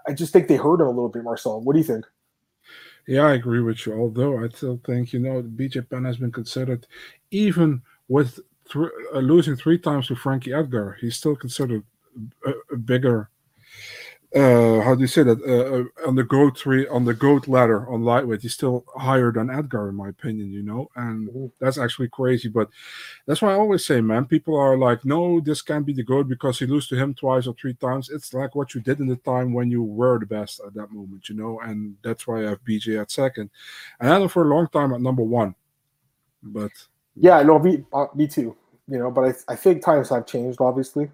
I 0.08 0.14
just 0.14 0.34
think 0.34 0.48
they 0.48 0.58
hurt 0.58 0.82
him 0.82 0.88
a 0.88 0.92
little 0.92 1.10
bit. 1.10 1.24
Marcel, 1.24 1.62
what 1.62 1.74
do 1.74 1.80
you 1.80 1.86
think? 1.86 2.06
Yeah, 3.08 3.24
I 3.24 3.34
agree 3.34 3.62
with 3.62 3.86
you. 3.86 4.00
Although 4.00 4.44
I 4.44 4.50
still 4.50 4.80
think, 4.86 5.14
you 5.14 5.20
know, 5.20 5.42
BJ 5.42 5.90
Penn 5.90 6.06
has 6.06 6.18
been 6.18 6.32
considered, 6.32 6.86
even 7.32 7.82
with 8.08 8.40
thr 8.70 8.86
uh, 9.14 9.20
losing 9.20 9.56
three 9.56 9.80
times 9.80 10.08
to 10.08 10.16
Frankie 10.16 10.54
Edgar, 10.54 10.98
he's 11.02 11.16
still 11.16 11.36
considered 11.36 11.84
a, 12.46 12.54
a 12.72 12.78
bigger. 12.78 13.30
Uh, 14.34 14.80
how 14.82 14.96
do 14.96 15.02
you 15.02 15.08
say 15.08 15.24
that? 15.24 15.42
Uh, 15.42 16.06
uh, 16.06 16.08
on 16.08 16.16
the 16.16 16.24
goat 16.24 16.56
tree 16.56 16.88
on 16.88 17.04
the 17.04 17.14
goat 17.14 17.50
ladder 17.50 17.90
on 17.90 18.04
lightweight, 18.04 18.42
he's 18.42 18.54
still 18.54 18.86
higher 18.96 19.30
than 19.32 19.50
Edgar, 19.50 19.90
in 19.90 19.96
my 19.96 20.08
opinion. 20.08 20.52
You 20.54 20.64
know, 20.64 20.90
and 20.96 21.30
Mhm. 21.30 21.52
that's 21.60 21.78
actually 21.78 22.08
crazy. 22.08 22.48
But 22.48 22.70
that's 23.26 23.42
why 23.42 23.52
I 23.52 23.56
always 23.58 23.86
say, 23.86 24.00
man, 24.02 24.26
people 24.26 24.56
are 24.58 24.78
like, 24.78 25.04
no, 25.04 25.42
this 25.42 25.62
can't 25.62 25.86
be 25.86 25.94
the 25.94 26.04
goat 26.04 26.30
because 26.30 26.60
he 26.60 26.66
lose 26.66 26.88
to 26.90 26.96
him 26.96 27.14
twice 27.14 27.46
or 27.46 27.56
three 27.56 27.74
times. 27.74 28.10
It's 28.10 28.34
like 28.34 28.56
what 28.56 28.74
you 28.74 28.82
did 28.82 29.00
in 29.02 29.08
the 29.08 29.18
time 29.18 29.52
when 29.54 29.70
you 29.70 29.84
were 29.84 30.20
the 30.20 30.26
best 30.28 30.62
at 30.66 30.74
that 30.76 30.92
moment, 30.92 31.28
you 31.28 31.36
know. 31.36 31.60
And 31.60 31.98
that's 32.02 32.26
why 32.26 32.46
I 32.46 32.50
have 32.52 32.64
BJ 32.64 33.00
at 33.02 33.12
second, 33.12 33.50
and 34.00 34.14
I 34.14 34.20
him 34.22 34.30
for 34.30 34.44
a 34.44 34.56
long 34.56 34.68
time 34.70 34.94
at 34.94 35.02
number 35.02 35.24
one. 35.24 35.56
But 36.44 36.72
Yeah, 37.16 37.42
no, 37.44 37.60
me, 37.60 37.86
uh, 37.94 38.08
me 38.16 38.28
too. 38.28 38.56
You 38.88 39.00
know, 39.00 39.12
but 39.12 39.24
I, 39.50 39.54
I 39.54 39.56
think 39.58 39.84
times 39.84 40.10
have 40.10 40.26
changed, 40.26 40.60
obviously. 40.62 41.12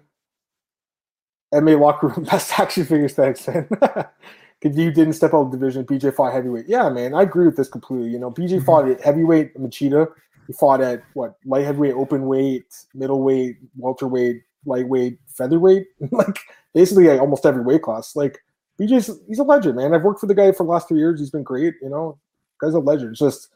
MA 1.52 1.72
locker 1.72 2.08
room 2.08 2.24
best 2.24 2.58
action 2.58 2.84
figures, 2.84 3.14
thanks, 3.14 3.46
man. 3.48 3.68
Because 4.60 4.76
you 4.76 4.90
didn't 4.90 5.12
step 5.12 5.34
out 5.34 5.42
of 5.42 5.52
the 5.52 5.56
division, 5.56 5.84
BJ 5.84 6.12
fought 6.12 6.32
heavyweight. 6.32 6.66
Yeah, 6.66 6.88
man, 6.88 7.14
I 7.14 7.22
agree 7.22 7.46
with 7.46 7.56
this 7.56 7.68
completely. 7.68 8.10
You 8.10 8.18
know, 8.18 8.32
BJ 8.32 8.54
mm-hmm. 8.54 8.64
fought 8.64 8.88
at 8.88 9.00
heavyweight, 9.00 9.56
Machida. 9.56 10.08
He 10.48 10.52
fought 10.52 10.80
at 10.80 11.02
what 11.14 11.36
light 11.44 11.64
heavyweight, 11.64 11.94
open 11.94 12.26
weight, 12.26 12.64
middleweight, 12.92 13.58
welterweight, 13.76 14.42
lightweight, 14.66 15.18
featherweight. 15.28 15.86
like 16.10 16.38
basically 16.74 17.06
like, 17.06 17.20
almost 17.20 17.46
every 17.46 17.62
weight 17.62 17.82
class. 17.82 18.16
Like 18.16 18.40
BJ's 18.80 19.10
he's 19.28 19.38
a 19.38 19.44
legend, 19.44 19.76
man. 19.76 19.94
I've 19.94 20.02
worked 20.02 20.20
for 20.20 20.26
the 20.26 20.34
guy 20.34 20.50
for 20.50 20.64
the 20.64 20.72
last 20.72 20.88
three 20.88 20.98
years. 20.98 21.20
He's 21.20 21.30
been 21.30 21.44
great. 21.44 21.74
You 21.80 21.90
know, 21.90 22.18
guy's 22.60 22.74
a 22.74 22.80
legend. 22.80 23.10
It's 23.10 23.20
just 23.20 23.50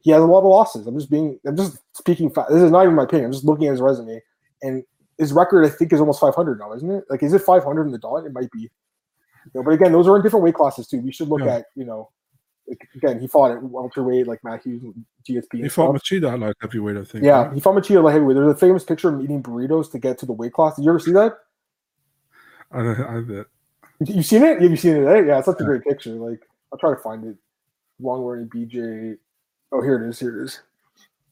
he 0.00 0.10
has 0.10 0.22
a 0.22 0.26
lot 0.26 0.40
of 0.40 0.46
losses. 0.46 0.86
I'm 0.86 0.98
just 0.98 1.10
being, 1.10 1.38
I'm 1.46 1.56
just 1.56 1.78
speaking. 1.92 2.30
Fa- 2.30 2.46
this 2.48 2.62
is 2.62 2.70
not 2.70 2.82
even 2.82 2.94
my 2.94 3.04
opinion. 3.04 3.26
I'm 3.26 3.32
just 3.32 3.44
looking 3.44 3.66
at 3.66 3.72
his 3.72 3.80
resume, 3.80 4.20
and 4.62 4.82
his 5.20 5.32
record, 5.32 5.64
I 5.64 5.68
think, 5.68 5.92
is 5.92 6.00
almost 6.00 6.20
500 6.20 6.58
now, 6.58 6.72
isn't 6.72 6.90
it? 6.90 7.04
Like, 7.08 7.22
is 7.22 7.32
it 7.32 7.42
500 7.42 7.84
in 7.86 7.92
the 7.92 7.98
dot? 7.98 8.26
It 8.26 8.32
might 8.32 8.50
be. 8.50 8.62
You 8.62 8.68
know, 9.54 9.62
but 9.62 9.70
again, 9.72 9.92
those 9.92 10.08
are 10.08 10.16
in 10.16 10.22
different 10.22 10.42
weight 10.44 10.54
classes 10.56 10.88
too. 10.88 11.00
We 11.00 11.12
should 11.12 11.28
look 11.28 11.40
Yeah. 11.42 11.56
at, 11.58 11.66
you 11.76 11.84
know, 11.84 12.10
like, 12.66 12.86
again, 12.94 13.18
he 13.20 13.26
fought 13.26 13.52
at 13.52 13.62
welterweight, 13.62 14.26
like 14.26 14.42
Matt 14.44 14.62
Hughes, 14.62 14.82
GSP. 15.28 15.62
he 15.62 15.68
fought 15.68 15.96
stuff. 15.98 16.02
Machida 16.02 16.38
light 16.40 16.54
heavyweight, 16.60 16.96
I 16.96 17.04
think. 17.04 17.24
Yeah, 17.24 17.44
right? 17.44 17.52
he 17.54 17.60
fought 17.60 17.74
Machida 17.76 18.02
light 18.02 18.12
heavyweight. 18.12 18.34
There's 18.36 18.52
a 18.52 18.56
famous 18.58 18.84
picture 18.84 19.08
of 19.08 19.14
him 19.14 19.22
eating 19.22 19.42
burritos 19.42 19.90
to 19.92 19.98
get 19.98 20.18
to 20.18 20.26
the 20.26 20.32
weight 20.32 20.52
class. 20.52 20.76
Did 20.76 20.84
you 20.84 20.90
ever 20.90 20.98
see 21.00 21.12
that? 21.12 21.38
I, 22.72 22.80
I 23.16 23.20
bet. 23.22 23.46
You 24.06 24.22
seen 24.22 24.42
it? 24.44 24.60
Have 24.62 24.70
you 24.70 24.76
seen 24.76 24.96
it? 24.96 25.06
eh? 25.06 25.20
Yeah, 25.26 25.38
it's 25.38 25.46
such 25.46 25.60
a 25.60 25.64
great 25.64 25.82
picture. 25.84 26.12
Like, 26.12 26.40
I'll 26.72 26.78
try 26.78 26.90
to 26.94 27.00
find 27.00 27.24
it. 27.24 27.36
Long 28.00 28.22
wearing 28.24 28.48
BJ. 28.48 29.16
Oh, 29.72 29.82
here 29.82 30.02
it 30.02 30.08
is. 30.08 30.18
Here 30.18 30.40
it 30.40 30.44
is. 30.44 30.60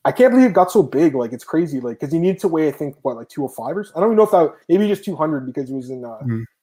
I 0.08 0.12
can't 0.12 0.32
believe 0.32 0.48
it 0.48 0.54
got 0.54 0.72
so 0.72 0.82
big. 0.82 1.14
Like, 1.14 1.34
it's 1.34 1.44
crazy. 1.44 1.80
Like, 1.80 2.00
because 2.00 2.10
he 2.14 2.18
needed 2.18 2.40
to 2.40 2.48
weigh, 2.48 2.68
I 2.68 2.70
think, 2.72 2.96
what, 3.02 3.16
like 3.16 3.28
205 3.28 3.76
or 3.76 3.84
so? 3.84 3.92
I 3.94 4.00
don't 4.00 4.08
even 4.08 4.16
know 4.16 4.22
if 4.22 4.30
that, 4.30 4.54
maybe 4.66 4.88
just 4.88 5.04
200 5.04 5.44
because 5.44 5.68
he 5.68 5.74
was 5.74 5.90
in, 5.90 6.02
uh, 6.02 6.18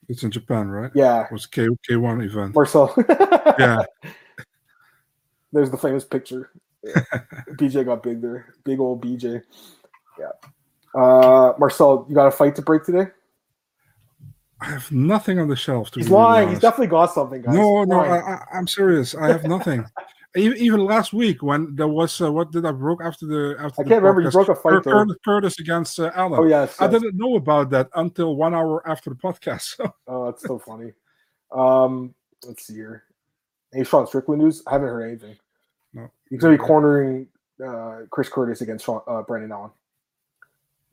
It's 0.10 0.24
in 0.24 0.32
Japan, 0.32 0.68
right? 0.68 0.90
yeah, 0.96 1.26
It 1.26 1.32
was 1.32 1.46
K 1.46 1.68
K 1.88 1.96
one 1.96 2.22
event. 2.22 2.56
Marcel. 2.56 2.92
Yeah, 3.60 3.84
There's 5.54 5.70
the 5.70 5.78
famous 5.78 6.04
picture. 6.04 6.50
BJ 7.52 7.86
got 7.86 8.02
big 8.02 8.20
there. 8.20 8.56
Big 8.64 8.80
old 8.80 9.04
BJ. 9.06 9.44
Yeah. 10.20 10.32
Uh, 11.00 11.54
Marcel, 11.60 12.08
you 12.10 12.16
got 12.16 12.26
a 12.26 12.32
fight 12.32 12.56
to 12.56 12.64
break 12.64 12.84
today? 12.84 13.08
I 14.60 14.66
have 14.72 14.92
nothing 14.92 15.38
on 15.38 15.50
the 15.50 15.56
shelf. 15.56 15.92
To 15.92 16.00
He's 16.00 16.10
really 16.10 16.20
lying. 16.24 16.50
He's 16.50 16.60
definitely 16.60 16.88
got 16.88 17.14
something, 17.14 17.42
guys. 17.44 17.54
No, 17.54 17.82
He's 17.82 17.88
no, 17.90 17.98
lying. 17.98 18.12
I, 18.12 18.16
I, 18.16 18.40
I'm 18.56 18.68
serious. 18.68 19.14
I 19.14 19.28
have 19.28 19.44
nothing. 19.44 19.86
Even, 20.36 20.84
last 20.84 21.14
week 21.14 21.42
when 21.42 21.76
there 21.76 21.88
was 21.88 22.20
uh, 22.20 22.32
what 22.32 22.52
did 22.52 22.66
I 22.66 22.72
broke 22.72 23.02
after 23.04 23.26
the 23.26 23.56
after 23.60 23.82
I 23.82 23.84
the 23.84 23.90
can't 23.90 24.04
remember. 24.04 24.22
You 24.22 24.32
broke 24.32 24.50
a 24.50 24.56
fight. 24.56 24.84
Curtis, 24.84 25.16
Curtis 25.24 25.60
against 25.60 26.00
uh, 26.00 26.12
Allen. 26.14 26.40
Oh, 26.40 26.46
yes. 26.46 26.76
I 26.80 26.86
yes. 26.86 26.94
didn't 26.94 27.18
know 27.18 27.36
about 27.36 27.70
that 27.70 27.90
until 27.96 28.36
one 28.36 28.54
hour 28.54 28.88
after 28.88 29.10
the 29.10 29.16
podcast. 29.16 29.76
So 29.78 29.94
Oh, 30.08 30.26
that's 30.26 30.44
so 30.44 30.60
funny. 30.60 30.92
Um, 31.52 32.14
let's 32.46 32.68
see 32.68 32.74
here. 32.76 33.04
Any 33.74 33.86
Sean 33.86 34.08
Strickland 34.08 34.42
news? 34.42 34.62
I 34.68 34.74
haven't 34.74 34.90
heard 34.90 35.08
anything. 35.08 35.38
No. 35.94 36.12
He's 36.30 36.40
gonna 36.40 36.58
be 36.58 36.64
cornering 36.64 37.28
uh, 37.66 38.02
Chris 38.10 38.30
Curtis 38.30 38.62
against 38.62 38.86
Sean, 38.86 39.02
uh, 39.08 39.22
Brandon 39.22 39.52
Allen. 39.52 39.72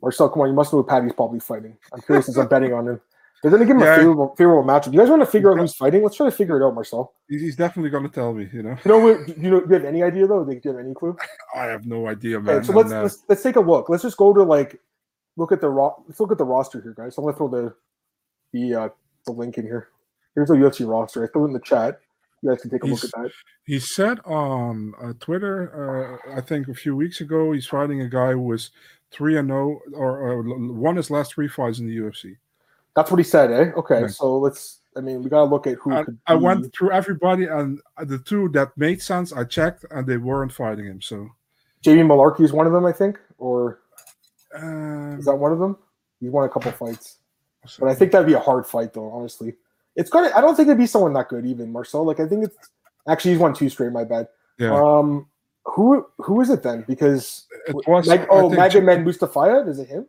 Marcel, 0.00 0.28
come 0.28 0.42
on, 0.42 0.48
you 0.48 0.54
must 0.54 0.72
know 0.72 0.82
who 0.82 0.88
Paddy's 0.88 1.12
probably 1.12 1.38
fighting. 1.38 1.76
I'm 1.92 2.00
curious 2.00 2.26
since 2.26 2.36
I'm 2.36 2.48
betting 2.48 2.72
on 2.72 2.88
him. 2.88 3.00
They're 3.42 3.50
gonna 3.50 3.64
give 3.66 3.76
him 3.76 3.82
Yeah. 3.82 3.94
a 3.94 3.98
favorable, 3.98 4.34
favorable 4.36 4.62
matchup. 4.62 4.92
You 4.92 4.98
guys 5.00 5.10
want 5.10 5.20
to 5.22 5.26
figure 5.26 5.50
out 5.52 5.58
who's 5.58 5.74
fighting? 5.74 6.02
Let's 6.02 6.16
try 6.16 6.26
to 6.26 6.32
figure 6.36 6.60
it 6.62 6.64
out, 6.66 6.74
Marcel. 6.74 7.12
he's 7.28 7.40
he's 7.40 7.56
definitely 7.56 7.90
going 7.90 8.04
to 8.04 8.08
tell 8.08 8.32
me. 8.32 8.48
You 8.52 8.62
know, 8.62 8.76
You 8.84 8.88
know, 8.90 8.98
what- 9.00 9.28
you 9.36 9.50
know, 9.50 9.60
do 9.60 9.66
you 9.68 9.72
have 9.74 9.84
any 9.84 10.02
idea 10.02 10.26
though? 10.28 10.44
Do 10.44 10.52
you 10.52 10.70
have 10.70 10.78
any 10.78 10.94
clue? 10.94 11.16
I 11.54 11.64
have 11.64 11.84
no 11.86 12.06
idea, 12.06 12.40
man. 12.40 12.56
Okay, 12.56 12.66
so 12.66 12.72
let's, 12.72 12.90
let's 12.90 13.18
let's 13.28 13.42
take 13.42 13.56
a 13.56 13.60
look. 13.60 13.88
Let's 13.88 14.04
just 14.04 14.16
go 14.16 14.32
to 14.32 14.42
like 14.44 14.80
look 15.36 15.50
at 15.50 15.60
the 15.60 15.68
ro- 15.68 16.04
let's 16.06 16.20
look 16.20 16.30
at 16.30 16.38
the 16.38 16.44
roster 16.44 16.80
here, 16.80 16.94
guys. 16.96 17.18
I'm 17.18 17.24
gonna 17.24 17.36
throw 17.36 17.48
the 17.48 17.74
the 18.52 18.74
uh, 18.74 18.88
the 19.26 19.32
link 19.32 19.58
in 19.58 19.64
here. 19.64 19.88
Here's 20.34 20.48
the 20.48 20.54
UFC 20.54 20.88
roster. 20.88 21.24
I 21.24 21.26
threw 21.26 21.44
it 21.44 21.48
in 21.48 21.52
the 21.52 21.60
chat. 21.60 22.00
You 22.42 22.50
guys 22.50 22.60
can 22.60 22.70
take 22.70 22.82
a 22.84 22.86
look 22.86 23.02
at 23.04 23.10
that. 23.12 23.30
He 23.64 23.78
said 23.78 24.18
on 24.24 24.94
uh, 25.00 25.12
Twitter, 25.20 26.18
uh, 26.28 26.36
I 26.36 26.40
think 26.40 26.68
a 26.68 26.74
few 26.74 26.96
weeks 26.96 27.20
ago, 27.20 27.52
he's 27.52 27.66
fighting 27.66 28.00
a 28.00 28.08
guy 28.08 28.32
who 28.32 28.40
was 28.40 28.70
three 29.12 29.36
and 29.36 29.48
zero, 29.48 29.80
or 29.94 30.40
uh, 30.40 30.42
won 30.72 30.96
his 30.96 31.10
last 31.10 31.34
three 31.34 31.48
fights 31.48 31.78
in 31.78 31.86
the 31.86 31.96
UFC. 31.96 32.36
That's 32.94 33.10
what 33.10 33.18
he 33.18 33.24
said, 33.24 33.50
eh? 33.50 33.72
Okay, 33.76 34.08
so 34.08 34.38
let's. 34.38 34.80
I 34.94 35.00
mean, 35.00 35.22
we 35.22 35.30
gotta 35.30 35.48
look 35.48 35.66
at 35.66 35.78
who 35.78 35.94
I, 35.94 36.04
could. 36.04 36.18
I 36.26 36.34
be- 36.34 36.42
went 36.42 36.74
through 36.74 36.92
everybody, 36.92 37.46
and 37.46 37.80
the 38.04 38.18
two 38.18 38.48
that 38.50 38.76
made 38.76 39.00
sense, 39.00 39.32
I 39.32 39.44
checked, 39.44 39.86
and 39.90 40.06
they 40.06 40.18
weren't 40.18 40.52
fighting 40.52 40.84
him. 40.84 41.00
So, 41.00 41.30
Jamie 41.80 42.02
Mullarkey 42.02 42.42
is 42.42 42.52
one 42.52 42.66
of 42.66 42.72
them, 42.72 42.84
I 42.84 42.92
think, 42.92 43.18
or 43.38 43.80
um, 44.54 45.18
is 45.18 45.24
that 45.24 45.36
one 45.36 45.52
of 45.52 45.58
them? 45.58 45.78
He 46.20 46.28
won 46.28 46.44
a 46.44 46.48
couple 46.48 46.70
fights, 46.72 47.18
but 47.78 47.88
I 47.88 47.94
think 47.94 48.12
that'd 48.12 48.26
be 48.26 48.34
a 48.34 48.38
hard 48.40 48.66
fight, 48.66 48.92
though. 48.92 49.10
Honestly, 49.10 49.54
it's 49.96 50.10
gonna. 50.10 50.30
I 50.36 50.42
don't 50.42 50.54
think 50.54 50.68
it'd 50.68 50.78
be 50.78 50.86
someone 50.86 51.14
that 51.14 51.28
good, 51.28 51.46
even 51.46 51.72
Marcel. 51.72 52.04
Like, 52.04 52.20
I 52.20 52.26
think 52.26 52.44
it's 52.44 52.56
actually 53.08 53.32
he's 53.32 53.40
won 53.40 53.54
two 53.54 53.70
straight. 53.70 53.92
My 53.92 54.04
bad. 54.04 54.28
yeah, 54.58 54.74
Um, 54.74 55.26
who 55.64 56.06
who 56.18 56.40
is 56.42 56.50
it 56.50 56.62
then? 56.62 56.84
Because 56.86 57.46
it 57.66 57.74
was. 57.86 58.08
I 58.08 58.26
oh, 58.26 58.50
Magomed 58.50 59.04
Mustafa, 59.04 59.64
is 59.66 59.78
it 59.78 59.88
him? 59.88 60.06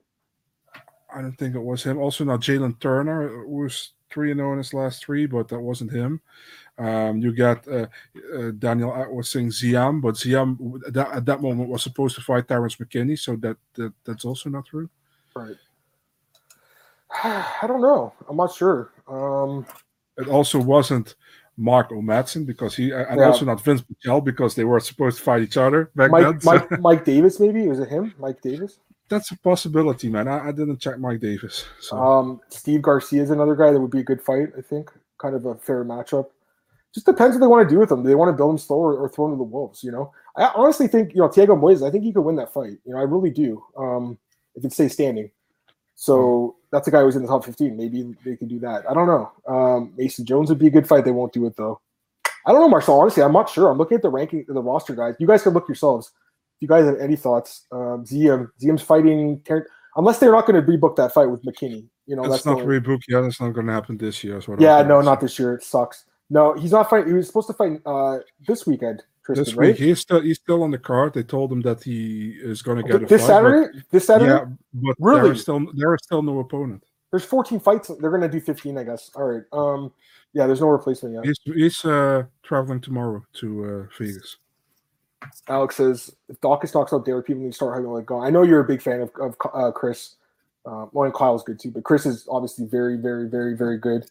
I 1.15 1.21
don't 1.21 1.37
think 1.37 1.55
it 1.55 1.59
was 1.63 1.83
him. 1.83 1.97
Also, 1.97 2.23
not 2.23 2.41
Jalin 2.41 2.79
Turner 2.79 3.45
was 3.47 3.93
three 4.11 4.31
and 4.31 4.39
zero 4.39 4.51
in 4.53 4.57
his 4.59 4.73
last 4.73 5.03
three, 5.03 5.25
but 5.25 5.47
that 5.49 5.59
wasn't 5.59 5.91
him. 5.91 6.21
Um, 6.77 7.19
you 7.19 7.31
got 7.33 7.67
uh, 7.67 7.85
uh, 8.35 8.51
Daniel 8.57 8.91
I 8.91 9.05
was 9.07 9.29
saying 9.29 9.49
Ziam, 9.49 10.01
but 10.01 10.15
Ziam 10.15 10.81
at 10.87 10.93
that, 10.93 11.11
at 11.13 11.25
that 11.25 11.41
moment 11.41 11.69
was 11.69 11.83
supposed 11.83 12.15
to 12.15 12.21
fight 12.21 12.47
Terrance 12.47 12.75
McKinney, 12.77 13.17
so 13.17 13.35
that, 13.37 13.57
that 13.75 13.93
that's 14.03 14.25
also 14.25 14.49
not 14.49 14.65
true. 14.65 14.89
Right. 15.35 15.55
I 17.23 17.65
don't 17.67 17.81
know. 17.81 18.13
I'm 18.27 18.37
not 18.37 18.53
sure. 18.53 18.91
Um, 19.07 19.65
It 20.17 20.27
also 20.27 20.59
wasn't 20.59 21.15
Mark 21.57 21.91
O. 21.91 21.95
Madsen 22.01 22.45
because 22.45 22.75
he 22.75 22.91
and 22.91 23.19
Yeah. 23.19 23.25
also 23.27 23.45
not 23.45 23.63
Vince 23.63 23.83
Pichel 23.83 24.23
because 24.23 24.55
they 24.55 24.63
were 24.63 24.79
supposed 24.79 25.17
to 25.17 25.23
fight 25.23 25.41
each 25.43 25.57
other 25.57 25.91
back 25.95 26.09
Mike 26.11 26.23
then. 26.23 26.39
so- 26.41 26.51
Mike 26.51 26.79
Mike 26.79 27.05
Davis, 27.05 27.39
maybe 27.39 27.67
was 27.67 27.79
it 27.79 27.89
him? 27.89 28.13
Mike 28.17 28.41
Davis. 28.41 28.79
That's 29.13 29.31
a 29.31 29.37
possibility, 29.37 30.09
man. 30.09 30.27
I, 30.27 30.49
I 30.49 30.51
didn't 30.51 30.79
check 30.79 30.99
Mike 30.99 31.19
Davis. 31.19 31.65
So. 31.79 31.97
Um, 31.97 32.41
Steve 32.49 32.81
Garcia 32.81 33.21
is 33.21 33.29
another 33.29 33.55
guy 33.55 33.71
that 33.71 33.79
would 33.79 33.91
be 33.91 33.99
a 33.99 34.03
good 34.03 34.21
fight. 34.21 34.49
I 34.57 34.61
think 34.61 34.91
kind 35.19 35.35
of 35.35 35.45
a 35.45 35.55
fair 35.55 35.85
matchup. 35.85 36.27
Just 36.93 37.05
depends 37.05 37.35
what 37.35 37.41
they 37.41 37.47
want 37.47 37.67
to 37.67 37.73
do 37.73 37.79
with 37.79 37.91
him. 37.91 38.03
Do 38.03 38.09
they 38.09 38.15
want 38.15 38.29
to 38.29 38.37
build 38.37 38.51
him 38.51 38.57
slow 38.57 38.77
or, 38.77 38.97
or 38.97 39.09
throw 39.09 39.25
him 39.25 39.31
to 39.31 39.37
the 39.37 39.43
wolves? 39.43 39.83
You 39.83 39.91
know, 39.91 40.11
I 40.35 40.51
honestly 40.55 40.87
think 40.87 41.13
you 41.13 41.21
know 41.21 41.29
Thiago 41.29 41.59
Moises. 41.59 41.87
I 41.87 41.91
think 41.91 42.03
he 42.03 42.11
could 42.11 42.21
win 42.21 42.35
that 42.35 42.53
fight. 42.53 42.77
You 42.85 42.93
know, 42.93 42.99
I 42.99 43.03
really 43.03 43.31
do. 43.31 43.63
Um, 43.77 44.17
if 44.55 44.63
it 44.65 44.73
stays 44.73 44.93
standing. 44.93 45.31
So 45.95 46.55
that's 46.71 46.87
a 46.87 46.91
guy 46.91 47.01
who's 47.01 47.15
in 47.15 47.21
the 47.21 47.27
top 47.27 47.45
15. 47.45 47.77
Maybe 47.77 48.15
they 48.25 48.35
can 48.35 48.47
do 48.47 48.59
that. 48.59 48.83
I 48.89 48.93
don't 48.93 49.07
know. 49.07 49.31
Um, 49.47 49.93
Mason 49.95 50.25
Jones 50.25 50.49
would 50.49 50.59
be 50.59 50.67
a 50.67 50.71
good 50.71 50.87
fight. 50.87 51.05
They 51.05 51.11
won't 51.11 51.33
do 51.33 51.45
it 51.45 51.55
though. 51.55 51.79
I 52.45 52.51
don't 52.51 52.61
know, 52.61 52.69
Marcel. 52.69 52.99
Honestly, 52.99 53.23
I'm 53.23 53.31
not 53.31 53.49
sure. 53.49 53.69
I'm 53.69 53.77
looking 53.77 53.95
at 53.95 54.01
the 54.01 54.09
ranking, 54.09 54.45
the 54.47 54.61
roster 54.61 54.95
guys. 54.95 55.15
You 55.19 55.27
guys 55.27 55.43
can 55.43 55.53
look 55.53 55.67
yourselves. 55.67 56.11
You 56.63 56.69
guys 56.69 56.85
have 56.85 56.97
any 57.01 57.17
thoughts, 57.17 57.65
um, 57.73 58.05
Ziam, 58.05 58.47
Ziam's 58.57 58.81
fighting. 58.81 59.43
Unless 59.97 60.19
they're 60.19 60.31
not 60.31 60.45
going 60.45 60.55
to 60.55 60.71
rebook 60.71 60.95
that 60.95 61.13
fight 61.13 61.29
with 61.29 61.43
McKinney. 61.43 61.85
You 62.05 62.15
know, 62.15 62.23
it's 62.23 62.31
that's 62.31 62.45
not 62.45 62.59
rebooked 62.59 63.01
yet. 63.09 63.25
It's 63.25 63.41
not 63.41 63.49
going 63.49 63.67
to 63.67 63.73
happen 63.73 63.97
this 63.97 64.23
year. 64.23 64.41
yeah, 64.59 64.81
no, 64.81 65.01
not 65.01 65.19
this 65.19 65.37
year. 65.37 65.55
It 65.55 65.63
sucks. 65.63 66.05
No, 66.29 66.53
he's 66.53 66.71
not 66.71 66.89
fighting. 66.89 67.09
He 67.09 67.13
was 67.15 67.27
supposed 67.27 67.47
to 67.47 67.53
fight 67.53 67.81
uh, 67.85 68.19
this 68.47 68.65
weekend. 68.65 69.03
Tristan, 69.25 69.43
this 69.43 69.53
right? 69.55 69.67
week 69.67 69.77
he's 69.77 69.99
still 69.99 70.21
he's 70.21 70.37
still 70.37 70.63
on 70.63 70.71
the 70.71 70.77
card. 70.77 71.13
They 71.15 71.23
told 71.23 71.51
him 71.51 71.59
that 71.63 71.83
he 71.83 72.29
is 72.41 72.61
going 72.61 72.77
to 72.77 72.83
get 72.83 73.03
a 73.03 73.05
this 73.07 73.21
fight, 73.21 73.27
Saturday. 73.27 73.79
This 73.91 74.07
Saturday. 74.07 74.31
yeah, 74.31 74.45
but 74.73 74.95
Really? 74.99 75.21
there's 75.21 75.41
still 75.41 75.67
there 75.75 75.93
is 75.95 75.99
still 76.03 76.21
no 76.21 76.39
opponent. 76.39 76.85
There's 77.11 77.25
14 77.25 77.59
fights. 77.59 77.91
They're 77.99 78.09
going 78.09 78.21
to 78.21 78.29
do 78.29 78.39
15, 78.39 78.77
I 78.77 78.83
guess. 78.85 79.11
All 79.15 79.23
right. 79.25 79.43
Um, 79.51 79.91
yeah, 80.31 80.47
there's 80.47 80.61
no 80.61 80.67
replacement 80.67 81.15
yet. 81.15 81.25
He's 81.25 81.55
he's 81.55 81.85
uh, 81.85 82.23
traveling 82.41 82.79
tomorrow 82.79 83.21
to 83.33 83.65
uh, 83.65 83.97
Vegas. 83.99 84.37
Alex 85.47 85.75
says 85.75 86.15
if 86.29 86.39
Daukaus 86.41 86.71
talks 86.71 86.91
about 86.91 87.05
Derrick, 87.05 87.27
people 87.27 87.43
need 87.43 87.49
to 87.49 87.55
start 87.55 87.75
having 87.75 87.89
like 87.89 88.05
go. 88.05 88.21
I 88.21 88.29
know 88.29 88.43
you're 88.43 88.59
a 88.59 88.67
big 88.67 88.81
fan 88.81 89.01
of, 89.01 89.11
of 89.19 89.35
uh, 89.53 89.71
Chris. 89.71 90.15
Uh, 90.65 90.85
well, 90.93 91.05
and 91.05 91.13
Kyle's 91.13 91.43
good 91.43 91.59
too, 91.59 91.71
but 91.71 91.83
Chris 91.83 92.05
is 92.05 92.25
obviously 92.29 92.65
very, 92.65 92.95
very, 92.95 93.27
very, 93.27 93.55
very 93.55 93.77
good. 93.77 94.05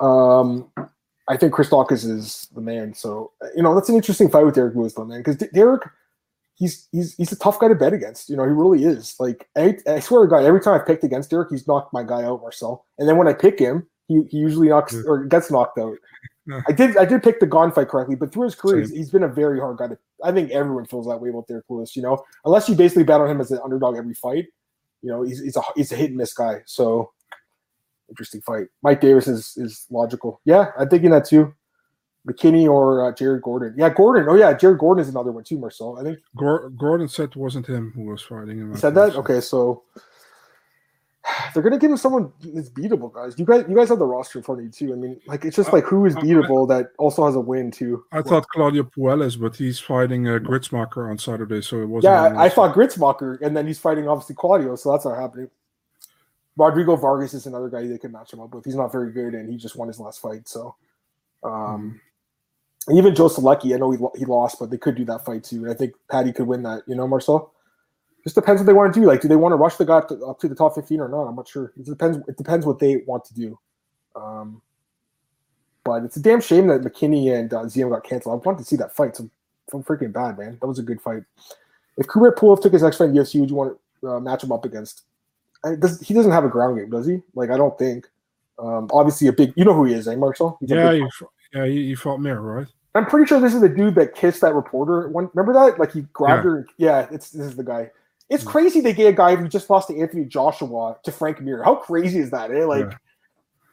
Um, 0.00 0.70
I 1.28 1.36
think 1.36 1.52
Chris 1.52 1.70
Daukaus 1.70 2.04
is 2.04 2.48
the 2.54 2.60
man. 2.60 2.94
So 2.94 3.32
you 3.56 3.62
know 3.62 3.74
that's 3.74 3.88
an 3.88 3.94
interesting 3.94 4.30
fight 4.30 4.44
with 4.44 4.54
Derrick 4.54 4.74
Lewis, 4.74 4.94
though, 4.94 5.04
man, 5.04 5.20
because 5.20 5.36
Derrick, 5.36 5.82
he's 6.56 6.88
he's 6.92 7.14
he's 7.14 7.32
a 7.32 7.38
tough 7.38 7.58
guy 7.58 7.68
to 7.68 7.74
bet 7.74 7.92
against. 7.92 8.28
You 8.28 8.36
know, 8.36 8.44
he 8.44 8.50
really 8.50 8.84
is. 8.84 9.14
Like 9.18 9.48
I, 9.56 9.76
I 9.86 10.00
swear 10.00 10.22
to 10.24 10.28
God, 10.28 10.44
every 10.44 10.60
time 10.60 10.78
I've 10.78 10.86
picked 10.86 11.04
against 11.04 11.30
Derrick, 11.30 11.50
he's 11.50 11.66
knocked 11.66 11.92
my 11.92 12.02
guy 12.02 12.22
out, 12.24 12.42
Marcel. 12.42 12.84
And 12.98 13.08
then 13.08 13.16
when 13.16 13.28
I 13.28 13.32
pick 13.32 13.58
him, 13.58 13.86
he, 14.08 14.22
he 14.30 14.38
usually 14.38 14.68
knocks 14.68 14.94
or 15.06 15.24
gets 15.24 15.50
knocked 15.50 15.78
out. 15.78 15.96
Yeah. 16.48 16.62
I 16.66 16.72
did 16.72 16.96
I 16.96 17.04
did 17.04 17.22
pick 17.22 17.40
the 17.40 17.46
Gon 17.46 17.70
fight 17.70 17.88
correctly, 17.88 18.16
but 18.16 18.32
through 18.32 18.44
his 18.44 18.54
career, 18.54 18.80
he's, 18.80 18.90
he's 18.90 19.10
been 19.10 19.22
a 19.22 19.28
very 19.28 19.60
hard 19.60 19.76
guy 19.76 19.88
to. 19.88 19.98
I 20.24 20.32
think 20.32 20.50
everyone 20.50 20.86
feels 20.86 21.06
that 21.06 21.18
way 21.18 21.28
about 21.28 21.46
Derrick 21.46 21.66
Lewis. 21.68 21.94
You 21.94 22.02
know, 22.02 22.24
unless 22.46 22.68
you 22.68 22.74
basically 22.74 23.04
bet 23.04 23.20
on 23.20 23.30
him 23.30 23.40
as 23.40 23.50
an 23.50 23.60
underdog 23.62 23.96
every 23.98 24.14
fight, 24.14 24.46
you 25.02 25.10
know, 25.10 25.22
he's, 25.22 25.40
he's 25.40 25.56
a 25.56 25.62
he's 25.76 25.92
a 25.92 25.96
hit 25.96 26.08
and 26.08 26.16
miss 26.16 26.32
guy. 26.32 26.62
So 26.64 27.12
interesting 28.08 28.40
fight. 28.40 28.68
Mike 28.82 29.02
Davis 29.02 29.28
is 29.28 29.56
is 29.58 29.86
logical. 29.90 30.40
Yeah, 30.46 30.70
I'm 30.78 30.88
thinking 30.88 31.10
that 31.10 31.26
too. 31.26 31.54
McKinney 32.26 32.68
or 32.68 33.06
uh, 33.06 33.12
Jared 33.14 33.42
Gordon. 33.42 33.74
Yeah, 33.76 33.90
Gordon. 33.90 34.26
Oh 34.28 34.34
yeah, 34.34 34.52
Jared 34.52 34.78
Gordon 34.78 35.02
is 35.02 35.08
another 35.08 35.32
one 35.32 35.44
too, 35.44 35.58
Marcel. 35.58 35.98
I 35.98 36.02
think 36.02 36.18
Gordon 36.36 37.08
said 37.08 37.30
it 37.30 37.36
wasn't 37.36 37.66
him 37.66 37.92
who 37.94 38.04
was 38.04 38.22
fighting 38.22 38.58
him. 38.58 38.72
he 38.72 38.78
said 38.78 38.94
that. 38.94 39.16
Okay, 39.16 39.40
so 39.40 39.82
they're 41.54 41.62
gonna 41.62 41.78
give 41.78 41.90
him 41.90 41.96
someone 41.96 42.32
that's 42.54 42.70
beatable, 42.70 43.12
guys. 43.12 43.38
You 43.38 43.44
guys, 43.44 43.64
you 43.68 43.76
guys 43.76 43.88
have 43.88 43.98
the 43.98 44.06
roster 44.06 44.38
in 44.38 44.44
front 44.44 44.60
of 44.60 44.66
you 44.66 44.70
too. 44.72 44.92
I 44.92 44.96
mean, 44.96 45.20
like 45.26 45.44
it's 45.44 45.56
just 45.56 45.72
like 45.72 45.84
who 45.84 46.06
is 46.06 46.16
I- 46.16 46.20
beatable 46.20 46.68
that 46.68 46.90
also 46.98 47.26
has 47.26 47.34
a 47.34 47.40
win 47.40 47.70
too. 47.70 48.04
I 48.12 48.22
thought 48.22 48.46
Claudio 48.48 48.84
Puelles, 48.84 49.38
but 49.40 49.56
he's 49.56 49.78
fighting 49.78 50.28
uh, 50.28 50.38
Gruetzemacher 50.38 51.10
on 51.10 51.18
Saturday, 51.18 51.60
so 51.60 51.82
it 51.82 51.86
wasn't. 51.86 52.12
Yeah, 52.12 52.40
I 52.40 52.48
thought 52.48 52.74
Gruetzemacher, 52.74 53.40
and 53.42 53.56
then 53.56 53.66
he's 53.66 53.78
fighting 53.78 54.08
obviously 54.08 54.34
Claudio, 54.34 54.76
so 54.76 54.92
that's 54.92 55.04
not 55.04 55.18
happening. 55.18 55.50
Rodrigo 56.56 56.96
Vargas 56.96 57.34
is 57.34 57.46
another 57.46 57.68
guy 57.68 57.86
they 57.86 57.98
could 57.98 58.12
match 58.12 58.32
him 58.32 58.40
up 58.40 58.52
with. 58.52 58.64
He's 58.64 58.74
not 58.74 58.90
very 58.90 59.12
good, 59.12 59.34
and 59.34 59.48
he 59.48 59.56
just 59.56 59.76
won 59.76 59.86
his 59.86 60.00
last 60.00 60.20
fight. 60.20 60.48
So, 60.48 60.74
um, 61.44 62.00
even 62.90 63.14
Joe 63.14 63.28
Solecki, 63.28 63.74
I 63.74 63.78
know 63.78 63.92
he, 63.92 63.98
he 64.18 64.24
lost, 64.24 64.58
but 64.58 64.70
they 64.70 64.76
could 64.76 64.96
do 64.96 65.04
that 65.04 65.24
fight 65.24 65.44
too. 65.44 65.62
And 65.62 65.70
I 65.70 65.74
think 65.74 65.92
Paddy 66.10 66.32
could 66.32 66.48
win 66.48 66.64
that. 66.64 66.82
You 66.88 66.96
know, 66.96 67.06
Marcel. 67.06 67.52
Just 68.28 68.34
depends 68.34 68.60
what 68.60 68.66
they 68.66 68.74
want 68.74 68.92
to 68.92 69.00
do. 69.00 69.06
Like, 69.06 69.22
do 69.22 69.28
they 69.28 69.36
want 69.36 69.52
to 69.52 69.56
rush 69.56 69.76
the 69.76 69.86
guy 69.86 69.96
up 69.96 70.08
to, 70.08 70.22
up 70.26 70.38
to 70.40 70.48
the 70.48 70.54
top 70.54 70.74
fifteen 70.74 71.00
or 71.00 71.08
not? 71.08 71.22
I'm 71.22 71.34
not 71.34 71.48
sure. 71.48 71.72
It 71.78 71.86
depends. 71.86 72.18
It 72.28 72.36
depends 72.36 72.66
what 72.66 72.78
they 72.78 72.98
want 73.06 73.24
to 73.24 73.34
do. 73.34 73.58
Um, 74.14 74.60
but 75.82 76.04
it's 76.04 76.18
a 76.18 76.20
damn 76.20 76.42
shame 76.42 76.66
that 76.66 76.82
McKinney 76.82 77.32
and 77.34 77.54
uh, 77.54 77.62
Ziam 77.62 77.88
got 77.88 78.04
canceled. 78.04 78.34
I 78.34 78.46
wanted 78.46 78.58
to 78.58 78.64
see 78.66 78.76
that 78.76 78.94
fight. 78.94 79.16
So, 79.16 79.30
so 79.70 79.78
freaking 79.80 80.12
bad, 80.12 80.36
man. 80.38 80.58
That 80.60 80.66
was 80.66 80.78
a 80.78 80.82
good 80.82 81.00
fight. 81.00 81.22
If 81.96 82.06
Kubrat 82.06 82.34
Pulev 82.34 82.60
took 82.60 82.74
his 82.74 82.82
next 82.82 82.98
fight 82.98 83.08
in 83.08 83.14
UFC, 83.14 83.40
would 83.40 83.48
you 83.48 83.56
want 83.56 83.78
to 84.02 84.08
uh, 84.10 84.20
match 84.20 84.44
him 84.44 84.52
up 84.52 84.66
against? 84.66 85.04
Does, 85.78 85.98
he 86.02 86.12
doesn't 86.12 86.30
have 86.32 86.44
a 86.44 86.48
ground 86.50 86.78
game, 86.78 86.90
does 86.90 87.06
he? 87.06 87.22
Like, 87.34 87.50
I 87.50 87.56
don't 87.56 87.78
think. 87.78 88.06
Um, 88.58 88.90
obviously, 88.92 89.28
a 89.28 89.32
big. 89.32 89.54
You 89.56 89.64
know 89.64 89.72
who 89.72 89.84
he 89.86 89.94
is, 89.94 90.06
eh, 90.06 90.16
Marcel? 90.16 90.58
He's 90.60 90.68
Yeah, 90.70 90.98
fought- 91.18 91.30
yeah, 91.54 91.64
he, 91.64 91.86
he 91.86 91.94
fought 91.94 92.18
Mir, 92.20 92.38
right? 92.40 92.66
I'm 92.94 93.06
pretty 93.06 93.26
sure 93.26 93.40
this 93.40 93.54
is 93.54 93.60
the 93.62 93.68
dude 93.68 93.94
that 93.94 94.14
kissed 94.14 94.40
that 94.42 94.54
reporter. 94.54 95.08
One, 95.08 95.30
remember 95.32 95.52
that? 95.54 95.78
Like 95.78 95.92
he 95.92 96.02
grabbed 96.12 96.44
Yeah. 96.44 96.50
her. 96.50 96.66
Yeah, 96.76 97.06
it's 97.10 97.30
this 97.30 97.46
is 97.46 97.56
the 97.56 97.62
guy. 97.64 97.90
It's 98.30 98.44
Mm. 98.44 98.48
crazy 98.48 98.80
they 98.80 98.92
gave 98.92 99.08
a 99.14 99.16
guy 99.16 99.36
who 99.36 99.48
just 99.48 99.70
lost 99.70 99.88
to 99.88 99.98
Anthony 99.98 100.24
Joshua 100.24 100.96
to 101.02 101.12
Frank 101.12 101.40
Mir. 101.40 101.62
How 101.62 101.74
crazy 101.76 102.18
is 102.18 102.30
that? 102.30 102.50
Eh? 102.50 102.64
Like, 102.64 102.90
Yeah. 102.90 102.96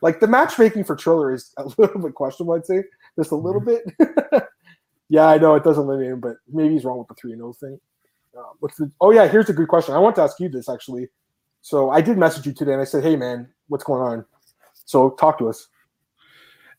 like 0.02 0.20
the 0.20 0.28
matchmaking 0.28 0.84
for 0.86 0.96
Triller 0.96 1.34
is 1.34 1.54
a 1.58 1.64
little 1.78 2.02
bit 2.02 2.14
questionable. 2.16 2.54
I'd 2.56 2.66
say 2.66 2.84
just 3.18 3.32
a 3.32 3.36
little 3.36 3.62
Mm-hmm. 3.62 4.14
bit. 4.32 4.48
yeah, 5.10 5.26
I 5.28 5.38
know 5.38 5.56
it 5.56 5.64
doesn't 5.64 5.86
limit 5.88 6.08
him, 6.08 6.20
but 6.20 6.38
maybe 6.48 6.74
he's 6.74 6.86
wrong 6.86 7.00
with 7.00 7.08
the 7.10 7.16
three 7.16 7.32
and 7.34 7.40
zero 7.40 7.54
thing. 7.54 7.80
Uh, 8.38 8.44
what's 8.60 8.76
the? 8.78 8.92
Oh 9.00 9.12
yeah, 9.12 9.28
here's 9.28 9.50
a 9.50 9.54
good 9.54 9.68
question. 9.68 9.94
I 9.94 10.00
want 10.00 10.16
to 10.18 10.22
ask 10.22 10.40
you 10.40 10.50
this 10.50 10.68
actually. 10.70 11.10
So 11.62 11.90
I 11.90 12.02
did 12.02 12.18
message 12.18 12.46
you 12.46 12.54
today, 12.54 12.74
and 12.74 12.82
I 12.82 12.86
said, 12.86 13.02
"Hey 13.04 13.16
man, 13.16 13.48
what's 13.70 13.84
going 13.86 14.02
on?" 14.02 14.26
So 14.86 15.12
talk 15.12 15.38
to 15.40 15.48
us. 15.50 15.68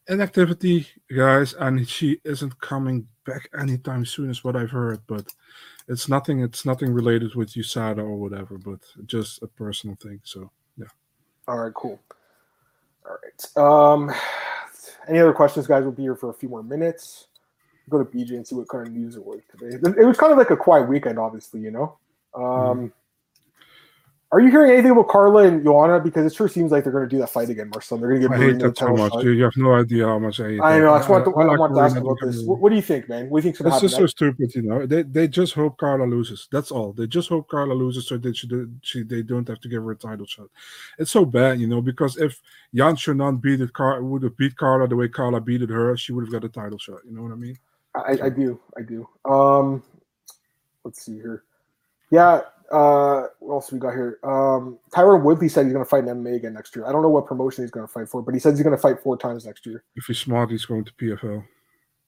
Inactivity, 0.08 0.86
guys, 1.14 1.54
and 1.54 1.88
she 1.88 2.20
isn't 2.24 2.60
coming 2.60 3.08
back 3.24 3.48
anytime 3.58 4.04
soon, 4.04 4.30
is 4.30 4.44
what 4.44 4.54
I've 4.54 4.70
heard. 4.70 5.00
But 5.08 5.34
it's 5.89 6.09
nothing. 6.09 6.41
It's 6.41 6.64
nothing 6.64 6.93
related 6.93 7.34
with 7.34 7.53
USADA 7.55 7.99
or 7.99 8.16
whatever, 8.16 8.59
but 8.59 8.80
just 9.07 9.43
a 9.43 9.47
personal 9.47 9.97
thing. 9.97 10.20
So 10.24 10.51
yeah. 10.76 10.87
All 11.49 11.59
right, 11.59 11.74
cool. 11.74 12.01
All 13.07 13.16
right. 13.22 13.57
Um, 13.57 14.12
any 15.09 15.20
other 15.20 15.32
questions, 15.32 15.66
guys? 15.66 15.82
We'll 15.82 15.93
be 15.93 16.03
here 16.03 16.16
for 16.16 16.30
a 16.30 16.34
few 16.34 16.49
more 16.49 16.62
minutes. 16.62 17.28
Go 17.89 18.03
to 18.03 18.05
BJ 18.05 18.30
and 18.30 18.47
see 18.47 18.57
what 18.57 18.68
kind 18.68 18.87
of 18.87 18.93
news 18.93 19.14
it 19.14 19.24
was 19.24 19.41
today. 19.49 19.76
It 19.76 20.05
was 20.05 20.16
kind 20.16 20.32
of 20.32 20.39
like 20.39 20.51
a 20.51 20.57
quiet 20.57 20.89
weekend, 20.89 21.20
obviously, 21.20 21.61
you 21.61 21.70
know. 21.70 21.99
Um, 22.34 22.93
Are 24.32 24.40
you 24.40 24.50
hearing 24.50 24.72
anything 24.72 24.90
about 24.90 25.06
Carla 25.06 25.44
and 25.44 25.62
Joanna? 25.62 26.00
Because 26.00 26.26
it 26.26 26.34
sure 26.34 26.48
seems 26.48 26.72
like 26.72 26.82
they're 26.82 26.92
going 26.92 27.08
to 27.08 27.08
do 27.08 27.18
that 27.20 27.30
fight 27.30 27.48
again, 27.48 27.70
Marcel. 27.70 27.96
They're 27.96 28.08
going 28.08 28.22
to 28.22 28.34
I 28.34 28.38
give 28.38 28.54
hate 28.54 28.58
that 28.60 28.76
so 28.76 28.92
much, 28.92 29.12
dude. 29.22 29.38
You 29.38 29.44
have 29.44 29.56
no 29.56 29.74
idea 29.74 30.04
how 30.04 30.18
much 30.18 30.40
I 30.40 30.48
hate. 30.48 30.60
I 30.60 30.80
know. 30.80 30.94
I 30.94 30.98
just 30.98 31.08
want 31.08 31.24
to, 31.26 31.34
I, 31.34 31.44
like 31.44 31.58
want 31.60 31.76
to 31.76 31.80
ask 31.80 31.96
about 31.96 32.16
this. 32.20 32.42
What, 32.42 32.58
what 32.58 32.70
do 32.70 32.76
you 32.76 32.82
think, 32.82 33.08
man? 33.08 33.30
What 33.30 33.40
do 33.40 33.48
you 33.48 33.52
think's 33.52 33.60
going 33.60 33.70
to 33.70 33.76
It's 33.76 33.92
happen? 33.92 34.04
just 34.04 34.18
so 34.18 34.26
stupid, 34.26 34.52
you 34.56 34.62
know. 34.62 34.84
They 34.84 35.02
they 35.02 35.28
just 35.28 35.54
hope 35.54 35.78
Carla 35.78 36.06
loses. 36.06 36.48
That's 36.50 36.72
all. 36.72 36.92
They 36.92 37.06
just 37.06 37.28
hope 37.28 37.48
Carla 37.48 37.72
loses 37.74 38.08
so 38.08 38.18
that 38.18 38.36
she, 38.36 38.48
she 38.82 39.04
they 39.04 39.22
don't 39.22 39.46
have 39.46 39.60
to 39.60 39.68
give 39.68 39.84
her 39.84 39.92
a 39.92 39.96
title 39.96 40.26
shot. 40.26 40.48
It's 40.98 41.12
so 41.12 41.24
bad, 41.24 41.60
you 41.60 41.68
know, 41.68 41.80
because 41.80 42.16
if 42.16 42.40
Yan 42.72 42.96
Xiaonan 42.96 43.40
beat 43.40 43.60
it, 43.60 43.72
Car- 43.72 44.02
would 44.02 44.24
have 44.24 44.36
beat 44.36 44.56
Carla 44.56 44.88
the 44.88 44.96
way 44.96 45.06
Carla 45.06 45.40
beat 45.40 45.70
her, 45.70 45.96
she 45.96 46.12
would 46.12 46.24
have 46.24 46.32
got 46.32 46.44
a 46.44 46.48
title 46.48 46.78
shot. 46.78 46.98
You 47.04 47.12
know 47.12 47.22
what 47.22 47.30
I 47.32 47.36
mean? 47.36 47.56
I, 47.94 48.18
I 48.24 48.28
do. 48.28 48.58
I 48.76 48.82
do. 48.82 49.08
Um, 49.24 49.84
let's 50.84 51.04
see 51.04 51.14
here. 51.14 51.44
Yeah. 52.10 52.40
Uh, 52.72 53.26
what 53.38 53.54
else 53.54 53.72
we 53.72 53.78
got 53.78 53.92
here? 53.92 54.18
Um, 54.24 54.78
Tyron 54.90 55.22
Woodley 55.22 55.48
said 55.48 55.66
he's 55.66 55.72
going 55.72 55.84
to 55.84 55.88
fight 55.88 56.04
in 56.04 56.10
MMA 56.10 56.36
again 56.36 56.54
next 56.54 56.74
year. 56.74 56.86
I 56.86 56.92
don't 56.92 57.02
know 57.02 57.08
what 57.08 57.26
promotion 57.26 57.62
he's 57.62 57.70
going 57.70 57.86
to 57.86 57.92
fight 57.92 58.08
for, 58.08 58.22
but 58.22 58.34
he 58.34 58.40
says 58.40 58.58
he's 58.58 58.64
going 58.64 58.76
to 58.76 58.80
fight 58.80 59.00
four 59.02 59.16
times 59.16 59.46
next 59.46 59.66
year. 59.66 59.84
If 59.94 60.06
he's 60.06 60.18
smart, 60.18 60.50
he's 60.50 60.64
going 60.64 60.84
to 60.84 60.92
PFL. 60.94 61.44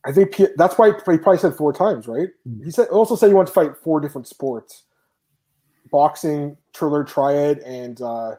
I 0.05 0.13
think 0.13 0.33
P- 0.33 0.49
that's 0.57 0.79
why 0.79 0.89
he 0.89 0.93
probably 1.19 1.39
said 1.39 1.55
four 1.55 1.73
times, 1.73 2.09
right? 2.09 2.29
Mm. 2.49 2.65
He 2.65 2.71
said 2.71 2.89
also 2.89 3.15
said 3.17 3.29
he 3.29 3.35
wants 3.35 3.51
to 3.51 3.55
fight 3.55 3.77
four 3.77 4.01
different 4.01 4.27
sports: 4.27 4.85
boxing, 5.91 6.57
Triller 6.73 7.05
Triad, 7.05 7.59
and 7.59 8.01
uh, 8.01 8.37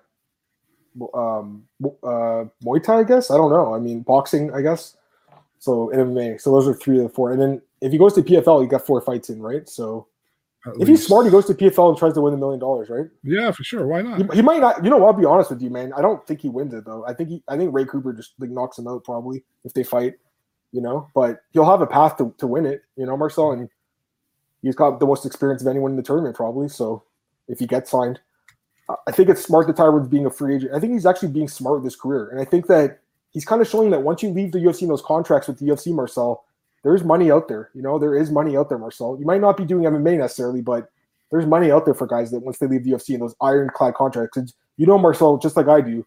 um, 1.13 1.63
uh, 2.03 2.45
Muay 2.63 2.83
Thai. 2.83 2.99
I 2.99 3.03
guess 3.03 3.29
I 3.31 3.37
don't 3.37 3.51
know. 3.51 3.73
I 3.73 3.79
mean, 3.79 4.01
boxing. 4.01 4.53
I 4.53 4.61
guess 4.61 4.97
so. 5.59 5.91
MMA. 5.93 6.41
So 6.41 6.51
those 6.51 6.67
are 6.67 6.73
three 6.73 6.97
of 6.97 7.03
the 7.03 7.09
four. 7.09 7.31
And 7.31 7.41
then 7.41 7.61
if 7.81 7.91
he 7.91 7.97
goes 7.97 8.13
to 8.13 8.23
PFL, 8.23 8.61
he 8.61 8.67
got 8.67 8.85
four 8.85 9.01
fights 9.01 9.29
in, 9.29 9.41
right? 9.41 9.67
So 9.67 10.07
at 10.65 10.73
if 10.79 10.87
he's 10.87 11.05
smart, 11.05 11.25
he 11.25 11.31
goes 11.31 11.45
to 11.45 11.53
PFL 11.53 11.89
and 11.89 11.97
tries 11.97 12.13
to 12.13 12.21
win 12.21 12.33
a 12.33 12.37
million 12.37 12.59
dollars, 12.59 12.89
right? 12.89 13.07
yeah, 13.23 13.51
for 13.51 13.63
sure. 13.63 13.87
Why 13.87 14.01
not? 14.01 14.17
He, 14.19 14.37
he 14.37 14.41
might 14.41 14.59
not. 14.59 14.83
You 14.83 14.89
know, 14.89 15.05
I'll 15.05 15.13
be 15.13 15.25
honest 15.25 15.49
with 15.49 15.61
you, 15.61 15.69
man. 15.69 15.93
I 15.95 16.01
don't 16.01 16.25
think 16.27 16.41
he 16.41 16.49
wins 16.49 16.73
it 16.73 16.85
though. 16.85 17.05
I 17.07 17.13
think 17.13 17.29
he. 17.29 17.43
I 17.47 17.57
think 17.57 17.73
Ray 17.73 17.85
Cooper 17.85 18.13
just 18.13 18.33
like 18.39 18.49
knocks 18.49 18.77
him 18.77 18.87
out 18.87 19.03
probably 19.03 19.43
if 19.63 19.73
they 19.73 19.83
fight. 19.83 20.15
You 20.71 20.81
know, 20.81 21.07
but 21.15 21.41
he'll 21.51 21.65
have 21.65 21.81
a 21.81 21.87
path 21.87 22.17
to, 22.17 22.33
to 22.37 22.45
win 22.45 22.65
it. 22.65 22.83
You 22.95 23.05
know, 23.05 23.17
Marcel, 23.17 23.53
and 23.53 23.69
he's 24.61 24.75
got 24.75 24.99
the 24.99 25.05
most 25.05 25.25
experience 25.25 25.61
of 25.61 25.67
anyone 25.67 25.91
in 25.91 25.97
the 25.97 26.03
tournament 26.03 26.35
probably. 26.35 26.67
So 26.67 27.03
if 27.47 27.57
he 27.59 27.65
gets 27.65 27.89
signed, 27.89 28.19
I- 29.07 29.11
think 29.11 29.29
it's 29.29 29.43
smart 29.43 29.65
to 29.67 29.73
that 29.73 29.81
Tyron's 29.81 30.07
being 30.07 30.25
a 30.27 30.29
free 30.29 30.55
agent. 30.55 30.73
I 30.75 30.79
think 30.79 30.93
he's 30.93 31.05
actually 31.07 31.29
being 31.29 31.47
smart 31.47 31.77
with 31.77 31.85
his 31.85 31.95
career, 31.95 32.29
and 32.29 32.39
I 32.39 32.45
think 32.45 32.67
that 32.67 32.99
he's 33.31 33.45
kind 33.45 33.61
of 33.61 33.67
showing 33.67 33.89
that 33.91 34.03
once 34.03 34.21
you 34.21 34.29
leave 34.29 34.51
the 34.51 34.59
UFC 34.59 34.83
in 34.83 34.89
those 34.89 35.01
contracts 35.01 35.47
with 35.47 35.57
the 35.57 35.65
UFC, 35.65 35.93
Marcel, 35.93 36.43
there's 36.83 37.03
money 37.03 37.31
out 37.31 37.47
there. 37.47 37.69
You 37.73 37.81
know, 37.81 37.99
there 37.99 38.15
is 38.15 38.31
money 38.31 38.55
out 38.57 38.69
there, 38.69 38.77
Marcel. 38.77 39.17
You 39.19 39.25
might 39.25 39.41
not 39.41 39.57
be 39.57 39.65
doing 39.65 39.83
MMA 39.83 40.17
necessarily, 40.17 40.61
but 40.61 40.89
there's 41.31 41.45
money 41.45 41.71
out 41.71 41.85
there 41.85 41.93
for 41.93 42.07
guys 42.07 42.31
that 42.31 42.39
once 42.39 42.57
they 42.57 42.67
leave 42.67 42.83
the 42.83 42.91
UFC 42.91 43.13
and 43.13 43.21
those 43.21 43.35
ironclad 43.41 43.93
contracts. 43.95 44.33
'Cause 44.33 44.53
you 44.77 44.85
know, 44.85 44.97
Marcel, 44.97 45.37
just 45.37 45.57
like 45.57 45.67
I 45.67 45.81
do. 45.81 46.05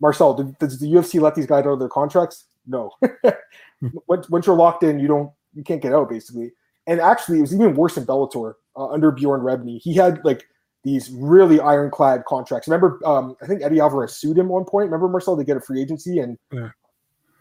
Marcel, 0.00 0.34
does 0.58 0.78
the 0.78 0.86
UFC 0.92 1.20
let 1.20 1.34
these 1.34 1.46
guys 1.46 1.66
out 1.66 1.72
of 1.72 1.78
their 1.78 1.88
contracts? 1.88 2.44
No. 2.66 2.90
once, 4.06 4.28
once 4.30 4.46
you're 4.46 4.56
locked 4.56 4.82
in, 4.82 4.98
you 4.98 5.08
don't, 5.08 5.30
you 5.54 5.62
can't 5.62 5.82
get 5.82 5.92
out 5.92 6.08
basically. 6.08 6.52
And 6.86 7.00
actually, 7.00 7.38
it 7.38 7.42
was 7.42 7.54
even 7.54 7.74
worse 7.74 7.96
in 7.96 8.06
Bellator 8.06 8.54
uh, 8.76 8.86
under 8.88 9.10
Bjorn 9.10 9.40
Rebney. 9.42 9.80
He 9.82 9.94
had 9.94 10.24
like 10.24 10.44
these 10.84 11.10
really 11.10 11.60
ironclad 11.60 12.24
contracts. 12.24 12.66
Remember, 12.66 12.98
um, 13.04 13.36
I 13.42 13.46
think 13.46 13.62
Eddie 13.62 13.80
Alvarez 13.80 14.16
sued 14.16 14.38
him 14.38 14.48
one 14.48 14.64
point. 14.64 14.86
Remember, 14.86 15.08
Marcel, 15.08 15.36
to 15.36 15.44
get 15.44 15.56
a 15.56 15.60
free 15.60 15.82
agency, 15.82 16.20
and 16.20 16.38
Yeah. 16.52 16.70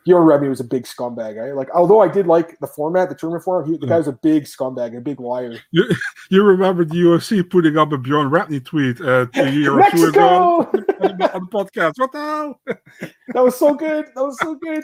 Bjorn 0.09 0.27
Rebney 0.27 0.49
was 0.49 0.59
a 0.59 0.63
big 0.63 0.85
scumbag. 0.85 1.37
Right? 1.39 1.53
Like, 1.53 1.69
although 1.75 1.99
I 1.99 2.07
did 2.07 2.25
like 2.25 2.57
the 2.57 2.65
format, 2.65 3.09
the 3.09 3.15
tournament 3.15 3.43
format, 3.43 3.69
he, 3.69 3.77
the 3.77 3.85
Yeah. 3.85 3.89
guy 3.89 3.97
was 3.99 4.07
a 4.07 4.13
big 4.13 4.45
scumbag, 4.45 4.97
a 4.97 5.01
big 5.01 5.19
liar. 5.19 5.53
You 5.71 5.85
remember 6.43 6.83
the 6.83 6.95
UFC 6.95 7.47
putting 7.47 7.77
up 7.77 7.91
a 7.91 7.97
Bjorn 7.99 8.31
Ratney 8.31 8.65
tweet 8.65 8.99
uh, 9.01 9.27
a 9.35 9.51
year 9.51 9.79
or 9.79 9.87
two 9.91 10.05
ago 10.05 10.61
on 11.01 11.17
the, 11.19 11.47
podcast. 11.51 11.93
What 11.97 12.11
the 12.11 12.17
hell? 12.17 12.59
that 13.33 13.43
was 13.43 13.55
so 13.55 13.75
good. 13.75 14.07
That 14.15 14.23
was 14.23 14.39
so 14.39 14.55
good. 14.55 14.83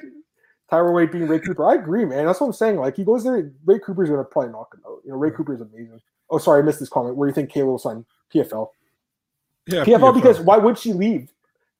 Tyron 0.71 0.93
Wade 0.93 1.09
being 1.09 1.27
Ray 1.27 1.39
Cooper. 1.39 1.65
I 1.65 1.73
agree, 1.73 2.05
man. 2.05 2.27
That's 2.27 2.39
what 2.39 2.45
I'm 2.47 2.53
saying. 2.53 2.75
Like 2.77 2.95
he 2.95 3.03
goes 3.03 3.23
there, 3.23 3.51
Ray 3.65 3.79
Cooper's 3.79 4.11
gonna 4.11 4.23
probably 4.25 4.51
knock 4.51 4.75
him 4.75 4.81
out. 4.85 4.99
You 5.03 5.11
know, 5.11 5.17
Ray 5.17 5.29
Yeah. 5.29 5.37
Cooper's 5.37 5.61
amazing. 5.61 6.01
Oh, 6.29 6.37
sorry, 6.37 6.61
I 6.61 6.65
missed 6.65 6.79
this 6.79 6.89
comment. 6.89 7.15
Where 7.15 7.27
do 7.27 7.31
you 7.31 7.35
think 7.35 7.51
Kayla 7.51 7.65
will 7.65 7.79
sign 7.79 8.05
PFL? 8.31 8.67
Yeah, 9.65 9.83
PFL 9.85 10.13
because 10.13 10.39
why 10.39 10.57
would 10.57 10.77
she 10.77 10.93
leave? 10.93 11.31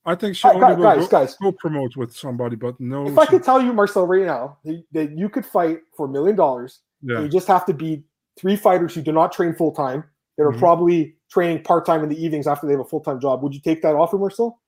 I 0.06 0.16
think 0.16 0.36
she 0.36 0.48
only 0.48 0.60
guys, 0.84 1.00
will 1.00 1.08
guys, 1.08 1.36
go, 1.36 1.52
promote 1.52 1.96
with 1.96 2.16
somebody, 2.16 2.56
but 2.56 2.80
no. 2.80 3.08
If 3.08 3.18
I 3.18 3.26
could 3.26 3.44
tell 3.44 3.62
you, 3.62 3.74
Marcel, 3.74 4.06
right 4.06 4.26
now 4.26 4.58
that- 4.92 5.12
you 5.18 5.30
could 5.30 5.46
fight 5.46 5.80
for 5.96 6.06
a 6.06 6.10
million 6.10 6.36
dollars, 6.36 6.82
yeah. 7.02 7.22
you 7.22 7.28
just 7.28 7.48
have 7.48 7.66
to 7.66 7.74
beat 7.74 8.04
three 8.38 8.56
fighters 8.56 8.94
who 8.94 9.02
do 9.02 9.12
not 9.12 9.32
train 9.32 9.54
full 9.54 9.72
time. 9.72 10.04
That 10.38 10.44
are 10.44 10.52
Mhm. 10.52 10.60
probably 10.60 11.16
training 11.32 11.64
part 11.64 11.86
time 11.86 12.04
in 12.04 12.10
the 12.10 12.22
evenings 12.22 12.46
after 12.46 12.68
they 12.68 12.74
have 12.74 12.82
a 12.82 12.86
full 12.86 13.00
time 13.00 13.22
job. 13.22 13.42
Would 13.42 13.54
you 13.54 13.62
take 13.62 13.82
that 13.84 13.96
offer, 13.96 14.18
Marcel? 14.18 14.60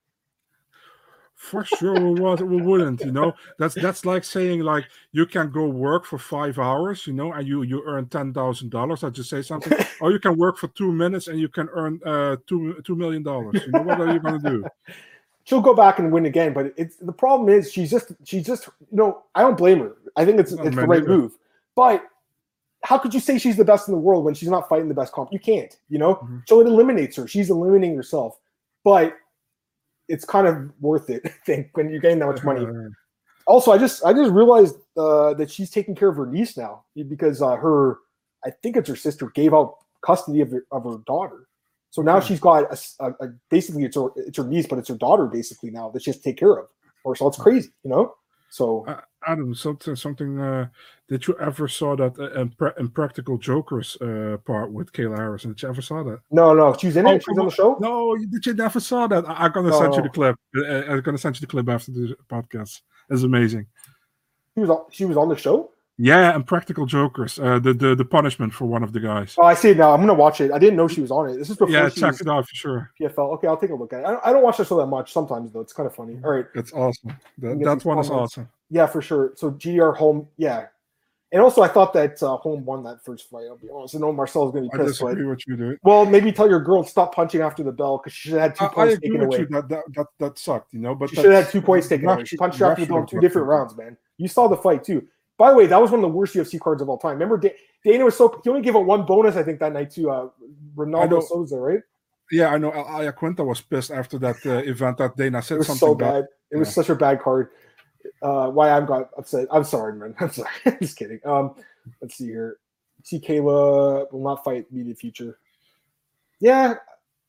For 1.35 1.63
sure, 1.65 1.93
we, 1.93 2.19
was, 2.19 2.41
we 2.41 2.61
wouldn't. 2.61 3.01
You 3.01 3.11
know, 3.11 3.33
that's 3.59 3.75
that's 3.75 4.05
like 4.05 4.23
saying 4.23 4.61
like 4.61 4.85
you 5.11 5.25
can 5.27 5.51
go 5.51 5.67
work 5.67 6.05
for 6.05 6.17
five 6.17 6.57
hours, 6.57 7.05
you 7.05 7.13
know, 7.13 7.31
and 7.33 7.47
you 7.47 7.61
you 7.61 7.83
earn 7.85 8.07
ten 8.07 8.33
thousand 8.33 8.71
dollars. 8.71 9.03
I 9.03 9.09
just 9.11 9.29
say 9.29 9.41
something, 9.43 9.77
or 10.01 10.11
you 10.11 10.19
can 10.19 10.35
work 10.35 10.57
for 10.57 10.67
two 10.69 10.91
minutes 10.91 11.27
and 11.27 11.39
you 11.39 11.47
can 11.47 11.69
earn 11.73 11.99
uh 12.05 12.37
two 12.47 12.81
two 12.83 12.95
million 12.95 13.21
dollars. 13.21 13.61
You 13.65 13.71
know, 13.71 13.83
what 13.83 14.01
are 14.01 14.11
you 14.13 14.19
gonna 14.19 14.39
do? 14.39 14.65
She'll 15.47 15.61
go 15.61 15.73
back 15.73 15.97
and 15.97 16.11
win 16.11 16.25
again. 16.25 16.53
But 16.53 16.73
it's 16.77 16.97
the 16.97 17.13
problem 17.13 17.47
is 17.49 17.71
she's 17.71 17.89
just 17.89 18.11
she's 18.25 18.45
just 18.45 18.67
you 18.91 18.97
know 18.97 19.23
I 19.33 19.41
don't 19.41 19.57
blame 19.57 19.79
her. 19.79 19.95
I 20.15 20.25
think 20.25 20.39
it's 20.39 20.51
it's 20.51 20.61
the 20.75 20.87
right 20.87 20.99
neither. 21.01 21.07
move. 21.17 21.37
But 21.75 22.03
how 22.83 22.97
could 22.97 23.13
you 23.13 23.19
say 23.19 23.37
she's 23.37 23.55
the 23.57 23.65
best 23.65 23.87
in 23.87 23.93
the 23.93 23.99
world 23.99 24.23
when 24.25 24.33
she's 24.33 24.49
not 24.49 24.67
fighting 24.69 24.87
the 24.87 24.93
best 24.93 25.13
comp? 25.13 25.31
You 25.31 25.39
can't. 25.39 25.75
You 25.89 25.99
know, 25.99 26.15
Mhm. 26.15 26.43
so 26.47 26.59
it 26.61 26.67
eliminates 26.67 27.15
her. 27.17 27.27
She's 27.27 27.49
eliminating 27.49 27.95
herself. 27.95 28.39
But 28.83 29.15
it's 30.07 30.25
kind 30.25 30.47
of 30.47 30.71
worth 30.81 31.09
it. 31.09 31.21
I 31.25 31.29
think 31.45 31.69
when 31.73 31.89
you're 31.89 31.99
gain 31.99 32.19
that 32.19 32.27
much 32.27 32.43
money. 32.43 32.65
Also, 33.45 33.71
I 33.71 33.77
just 33.77 34.03
I 34.05 34.11
just 34.13 34.31
realized 34.31 34.75
uh, 34.97 35.33
that 35.35 35.49
she's 35.49 35.69
taking 35.71 35.95
care 35.95 36.09
of 36.09 36.17
her 36.17 36.25
niece 36.25 36.57
now 36.57 36.83
because 37.07 37.41
uh, 37.41 37.55
her 37.55 37.99
I 38.45 38.49
think 38.51 38.75
it's 38.77 38.89
her 38.89 38.95
sister 38.95 39.27
gave 39.33 39.53
out 39.53 39.75
custody 40.01 40.41
of 40.41 40.51
her, 40.51 40.65
of 40.71 40.83
her 40.83 40.97
daughter. 41.07 41.46
So 41.97 42.03
now 42.03 42.19
she's 42.19 42.39
got 42.39 42.71
a, 42.71 42.77
a- 43.05 43.25
a- 43.25 43.33
basically 43.49 43.83
it's 43.83 43.95
her 43.95 44.09
it's 44.15 44.37
her 44.37 44.43
niece, 44.43 44.67
but 44.69 44.77
it's 44.77 44.89
her 44.89 44.95
daughter 45.07 45.25
basically 45.25 45.71
now 45.71 45.89
that 45.89 46.03
she 46.03 46.11
has 46.11 46.17
to 46.17 46.21
take 46.23 46.37
care 46.37 46.55
of. 46.59 46.67
Or 47.03 47.15
so 47.15 47.25
it's 47.27 47.37
crazy, 47.39 47.69
you 47.83 47.89
know. 47.89 48.13
So 48.51 48.85
Uh, 48.87 49.01
Adam, 49.25 49.55
something 49.55 49.95
something. 49.95 50.39
Uh, 50.39 50.67
did 51.09 51.25
you 51.25 51.33
ever 51.39 51.67
saw 51.67 51.95
that 51.95 52.13
uh, 52.19 52.29
Impra- 52.45 52.77
Impractical 52.79 53.39
Jokers 53.39 53.97
uh, 53.99 54.37
part 54.45 54.71
with 54.71 54.91
Kayla 54.93 55.17
Harrison? 55.17 55.53
Did 55.53 55.63
you 55.63 55.69
ever 55.69 55.81
saw 55.81 56.03
that? 56.03 56.19
no, 56.29 56.53
no, 56.53 56.75
she's 56.79 56.95
in 56.97 57.07
Oh, 57.07 57.15
it. 57.15 57.23
She's 57.25 57.35
on 57.39 57.45
the 57.47 57.51
show. 57.51 57.77
No, 57.79 58.13
you- 58.13 58.27
did 58.27 58.45
you 58.45 58.53
never 58.53 58.79
saw 58.79 59.07
that? 59.07 59.27
I, 59.27 59.33
I'm 59.45 59.51
gonna 59.53 59.71
No, 59.71 59.79
send 59.81 59.95
you 59.95 60.03
the 60.03 60.09
clip. 60.09 60.35
Uh, 60.55 60.91
I'm 60.91 61.01
gonna 61.01 61.17
send 61.17 61.35
you 61.37 61.41
the 61.41 61.47
clip 61.53 61.67
after 61.67 61.91
the 61.91 62.15
podcast. 62.29 62.81
It's 63.09 63.23
amazing. 63.23 63.65
She 64.53 64.59
was 64.61 64.69
on, 64.69 64.81
she 64.91 65.05
was 65.05 65.17
on 65.17 65.29
the 65.29 65.35
show. 65.35 65.71
Yeah, 65.99 66.35
and 66.35 66.45
Practical 66.45 66.85
Jokers. 66.85 67.39
Uh, 67.39 67.57
the, 67.57 67.73
the 67.73 67.95
the 67.95 68.05
punishment 68.05 68.53
for 68.53 68.65
one 68.65 68.83
of 68.83 68.93
the 68.93 68.99
guys. 68.99 69.35
Oh, 69.39 69.45
I 69.45 69.55
see 69.55 69.69
it 69.69 69.77
now. 69.77 69.93
I'm 69.93 69.99
gonna 69.99 70.13
watch 70.13 70.41
it. 70.41 70.51
I 70.51 70.59
didn't 70.59 70.75
know 70.75 70.87
she 70.87 71.01
was 71.01 71.09
on 71.09 71.29
it. 71.29 71.37
This 71.37 71.49
is 71.49 71.57
before 71.57 71.73
yeah, 71.73 71.89
check 71.89 72.21
it 72.21 72.27
out 72.27 72.47
for 72.47 72.55
sure. 72.55 72.91
PFL. 73.01 73.33
Okay, 73.33 73.47
I'll 73.47 73.57
take 73.57 73.71
a 73.71 73.75
look 73.75 73.93
at 73.93 74.01
it. 74.01 74.05
I 74.05 74.11
don't, 74.11 74.27
I 74.27 74.31
don't 74.31 74.43
watch 74.43 74.57
the 74.57 74.65
show 74.65 74.77
that 74.77 74.85
much. 74.85 75.11
Sometimes 75.11 75.51
though, 75.51 75.61
it's 75.61 75.73
kind 75.73 75.87
of 75.87 75.95
funny. 75.95 76.19
All 76.23 76.31
right. 76.31 76.45
It's 76.53 76.71
awesome. 76.71 77.17
That, 77.39 77.59
that 77.59 77.83
one 77.83 77.97
is 77.97 78.11
awesome. 78.11 78.47
Yeah, 78.69 78.85
for 78.85 79.01
sure. 79.01 79.33
So 79.35 79.51
GDR 79.51 79.95
Holm, 79.95 80.27
yeah. 80.37 80.67
And 81.31 81.41
also, 81.41 81.61
I 81.61 81.67
thought 81.67 81.91
that 81.93 82.21
uh, 82.23 82.37
Holm 82.37 82.63
won 82.63 82.83
that 82.83 83.03
first 83.03 83.29
fight. 83.29 83.45
I'll 83.49 83.57
be 83.57 83.67
honest. 83.73 83.95
I 83.95 83.99
know 83.99 84.13
Marcel's 84.13 84.53
going 84.53 84.63
to 84.63 84.69
be 84.69 84.77
pissed, 84.77 85.01
but 85.01 85.07
disagree 85.07 85.25
with 85.25 85.45
you, 85.45 85.57
dude. 85.57 85.79
well, 85.83 86.05
maybe 86.05 86.31
tell 86.31 86.49
your 86.49 86.61
girl 86.61 86.83
to 86.83 86.89
stop 86.89 87.13
punching 87.13 87.41
after 87.41 87.63
the 87.63 87.71
bell 87.71 87.97
because 87.97 88.13
she 88.13 88.31
had 88.31 88.55
two 88.55 88.63
I, 88.63 88.67
I 88.67 88.73
points 88.73 88.93
agree 88.93 89.09
taken 89.09 89.25
away. 89.25 89.45
that, 89.49 89.67
that 89.67 89.83
that 89.93 90.07
that 90.19 90.37
sucked, 90.37 90.73
you 90.73 90.79
know. 90.79 90.95
But 90.95 91.09
She 91.09 91.17
should 91.17 91.25
have 91.25 91.45
had 91.45 91.51
two 91.51 91.61
points 91.61 91.89
taken 91.89 92.07
away. 92.07 92.23
She 92.23 92.37
punched 92.37 92.61
after 92.61 92.85
the 92.85 92.87
bell 92.87 92.99
in 92.99 93.07
two 93.07 93.19
different 93.19 93.47
rounds, 93.47 93.75
man. 93.75 93.97
You 94.17 94.29
saw 94.29 94.47
the 94.47 94.55
fight 94.55 94.85
too. 94.85 95.05
By 95.37 95.51
the 95.51 95.55
way, 95.55 95.67
that 95.67 95.79
was 95.79 95.91
one 95.91 95.99
of 95.99 96.01
the 96.03 96.15
worst 96.15 96.33
UFC 96.35 96.59
cards 96.59 96.81
of 96.81 96.89
all 96.89 96.97
time. 96.97 97.13
Remember, 97.13 97.37
Da- 97.37 97.55
Dana 97.83 98.05
was 98.05 98.15
so 98.17 98.39
he 98.43 98.49
only 98.49 98.61
gave 98.61 98.75
out 98.75 98.85
one 98.85 99.05
bonus, 99.05 99.35
I 99.35 99.43
think, 99.43 99.59
that 99.59 99.71
night 99.73 99.91
to 99.91 100.09
uh, 100.09 100.29
Ronaldo. 100.75 101.23
Souza, 101.23 101.57
right? 101.57 101.81
Yeah, 102.31 102.49
I 102.49 102.57
know. 102.57 102.71
Aya 102.71 103.13
Quinta 103.13 103.43
was 103.43 103.61
pissed 103.61 103.91
after 103.91 104.17
that 104.19 104.35
uh, 104.45 104.57
event 104.57 104.97
that 104.97 105.15
Dana 105.15 105.37
It 105.37 105.43
said 105.43 105.57
was 105.59 105.67
something 105.67 105.79
so 105.87 105.91
about. 105.93 106.13
bad. 106.13 106.25
It 106.51 106.57
was 106.57 106.73
such 106.73 106.89
a 106.89 106.95
bad 106.95 107.21
card. 107.21 107.49
Uh, 108.21 108.47
why 108.49 108.69
I'm 108.71 108.85
got 108.85 109.09
upset. 109.17 109.47
I'm 109.51 109.63
sorry, 109.63 109.93
man. 109.93 110.15
I'm 110.19 110.31
sorry. 110.31 110.49
Just 110.81 110.97
kidding. 110.97 111.19
Um, 111.23 111.55
let's 112.01 112.15
see 112.15 112.25
here. 112.25 112.57
See, 113.03 113.19
Kayla 113.19 114.11
will 114.11 114.23
not 114.23 114.43
fight 114.43 114.65
immediate 114.71 114.97
future. 114.97 115.39
Yeah, 116.39 116.75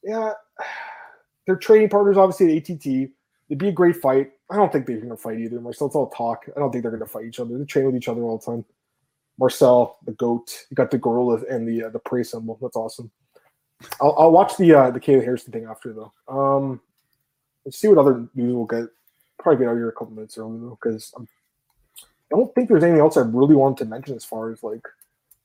yeah. 0.02 0.32
They're 1.46 1.56
training 1.56 1.88
partners, 1.88 2.16
obviously 2.16 2.56
at 2.56 2.68
ATT. 2.68 2.86
It'd 3.48 3.58
be 3.58 3.68
a 3.68 3.72
great 3.72 3.96
fight. 3.96 4.32
I 4.50 4.56
don't 4.56 4.72
think 4.72 4.86
they're 4.86 4.96
going 4.96 5.10
to 5.10 5.16
fight 5.16 5.38
either. 5.40 5.60
Marcel, 5.60 5.88
it's 5.88 5.96
all 5.96 6.08
talk. 6.08 6.46
I 6.56 6.58
don't 6.58 6.70
think 6.72 6.82
they're 6.82 6.90
going 6.90 7.02
to 7.02 7.06
fight 7.06 7.26
each 7.26 7.38
other. 7.40 7.56
They 7.58 7.64
train 7.64 7.86
with 7.86 7.96
each 7.96 8.08
other 8.08 8.22
all 8.22 8.38
the 8.38 8.44
time. 8.46 8.64
Marcel, 9.38 9.98
the 10.04 10.12
goat. 10.12 10.66
You 10.70 10.74
got 10.74 10.90
the 10.90 10.98
gorilla 10.98 11.42
and 11.50 11.68
the 11.68 11.84
uh, 11.84 11.90
the 11.90 11.98
prey 11.98 12.22
symbol. 12.24 12.58
That's 12.60 12.76
awesome. 12.76 13.10
I'll, 14.00 14.14
I'll 14.18 14.32
watch 14.32 14.56
the 14.56 14.74
uh, 14.74 14.90
the 14.90 15.00
Kayla 15.00 15.22
Harrison 15.22 15.52
thing 15.52 15.66
after 15.66 15.92
though. 15.92 16.12
Um, 16.28 16.80
let's 17.64 17.78
see 17.78 17.88
what 17.88 17.98
other 17.98 18.26
news 18.34 18.54
we'll 18.54 18.64
get. 18.64 18.88
Probably 19.38 19.64
get 19.64 19.70
out 19.70 19.76
here 19.76 19.88
a 19.88 19.92
couple 19.92 20.14
minutes 20.14 20.36
early 20.38 20.58
though, 20.58 20.78
because 20.82 21.14
I 21.16 21.22
don't 22.30 22.52
think 22.54 22.68
there's 22.68 22.82
anything 22.82 23.00
else 23.00 23.16
I 23.16 23.20
really 23.20 23.54
wanted 23.54 23.78
to 23.78 23.84
mention 23.84 24.16
as 24.16 24.24
far 24.24 24.50
as 24.50 24.62
like 24.62 24.84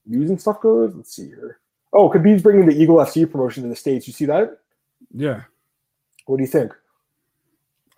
news 0.06 0.30
and 0.30 0.42
stuff 0.42 0.62
goes. 0.62 0.96
Let's 0.96 1.16
see 1.16 1.28
here. 1.28 1.60
Oh, 1.94 2.10
Khabib's 2.10 2.42
bringing 2.42 2.66
the 2.66 2.76
Eagle 2.76 2.96
FC 2.98 3.30
promotion 3.30 3.64
to 3.64 3.70
the 3.70 3.76
states. 3.76 4.08
You 4.08 4.14
see 4.14 4.26
that? 4.26 4.58
Yeah, 5.14 5.44
What 6.26 6.38
do 6.38 6.44
you 6.44 6.48
think? 6.50 6.74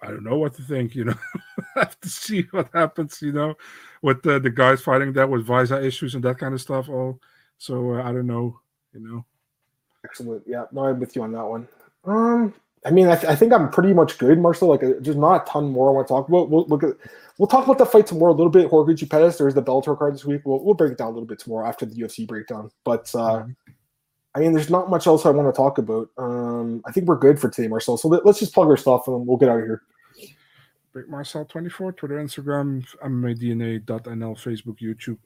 I 0.05 0.11
don't 0.11 0.23
know 0.23 0.37
what 0.37 0.53
to 0.55 0.61
think. 0.61 0.95
You 0.95 1.05
know, 1.05 1.15
I 1.75 1.79
have 1.79 1.99
to 2.01 2.09
see 2.09 2.43
what 2.51 2.69
happens. 2.73 3.21
You 3.21 3.31
know, 3.31 3.55
with 4.01 4.21
the, 4.23 4.39
the 4.39 4.49
guys 4.49 4.81
fighting 4.81 5.13
that 5.13 5.29
with 5.29 5.47
visa 5.47 5.83
issues 5.83 6.15
and 6.15 6.23
that 6.23 6.37
kind 6.37 6.53
of 6.53 6.61
stuff. 6.61 6.89
All 6.89 7.19
so 7.57 7.95
uh, 7.95 8.03
I 8.03 8.11
don't 8.11 8.27
know. 8.27 8.59
You 8.93 9.01
know, 9.01 9.25
Excellent. 10.05 10.43
Yeah, 10.45 10.65
no, 10.71 10.85
I'm 10.85 10.99
with 10.99 11.15
you 11.15 11.23
on 11.23 11.31
that 11.31 11.45
one. 11.45 11.67
Um, 12.05 12.53
I 12.85 12.91
mean, 12.91 13.07
I, 13.07 13.15
th- 13.15 13.25
I 13.25 13.35
think 13.35 13.51
I'm 13.51 13.69
pretty 13.69 13.93
much 13.93 14.19
good, 14.19 14.37
Marcel. 14.37 14.69
Like, 14.69 14.83
uh, 14.83 14.93
there's 14.99 15.17
not 15.17 15.41
a 15.41 15.51
ton 15.51 15.71
more 15.71 15.89
I 15.89 15.93
want 15.93 16.07
to 16.07 16.13
talk 16.13 16.29
about. 16.29 16.51
We'll 16.51 16.67
look 16.67 16.83
at, 16.83 16.91
we'll 17.37 17.47
talk 17.47 17.65
about 17.65 17.79
the 17.79 17.85
fight 17.85 18.05
tomorrow 18.05 18.31
a 18.31 18.35
little 18.35 18.51
bit. 18.51 18.69
Jorge. 18.69 18.95
Pettis, 18.95 19.37
there's 19.37 19.55
the 19.55 19.63
Bellator 19.63 19.97
card 19.97 20.13
this 20.13 20.23
week. 20.23 20.41
We'll, 20.45 20.63
we'll 20.63 20.75
break 20.75 20.91
it 20.91 20.99
down 20.99 21.07
a 21.07 21.11
little 21.11 21.25
bit 21.25 21.39
tomorrow 21.39 21.67
after 21.67 21.85
the 21.85 21.95
UFC 21.95 22.27
breakdown. 22.27 22.69
But 22.83 23.13
uh, 23.15 23.45
I 24.35 24.39
mean, 24.39 24.53
there's 24.53 24.69
not 24.69 24.89
much 24.89 25.07
else 25.07 25.25
I 25.25 25.31
want 25.31 25.53
to 25.53 25.57
talk 25.57 25.79
about. 25.79 26.09
Um, 26.17 26.83
I 26.85 26.91
think 26.91 27.07
we're 27.07 27.17
good 27.17 27.39
for 27.39 27.49
today, 27.49 27.67
Marcel. 27.67 27.97
So 27.97 28.07
let, 28.07 28.25
us 28.25 28.39
just 28.39 28.53
plug 28.53 28.67
our 28.67 28.77
stuff 28.77 29.07
and 29.07 29.25
we'll 29.25 29.37
get 29.37 29.49
out 29.49 29.59
of 29.59 29.65
here. 29.65 29.81
Marcel 31.07 31.45
twenty 31.45 31.69
four 31.69 31.91
Twitter, 31.91 32.15
Instagram, 32.15 32.85
MMADNA.nl, 33.03 34.35
Facebook, 34.35 34.79
YouTube. 34.79 35.17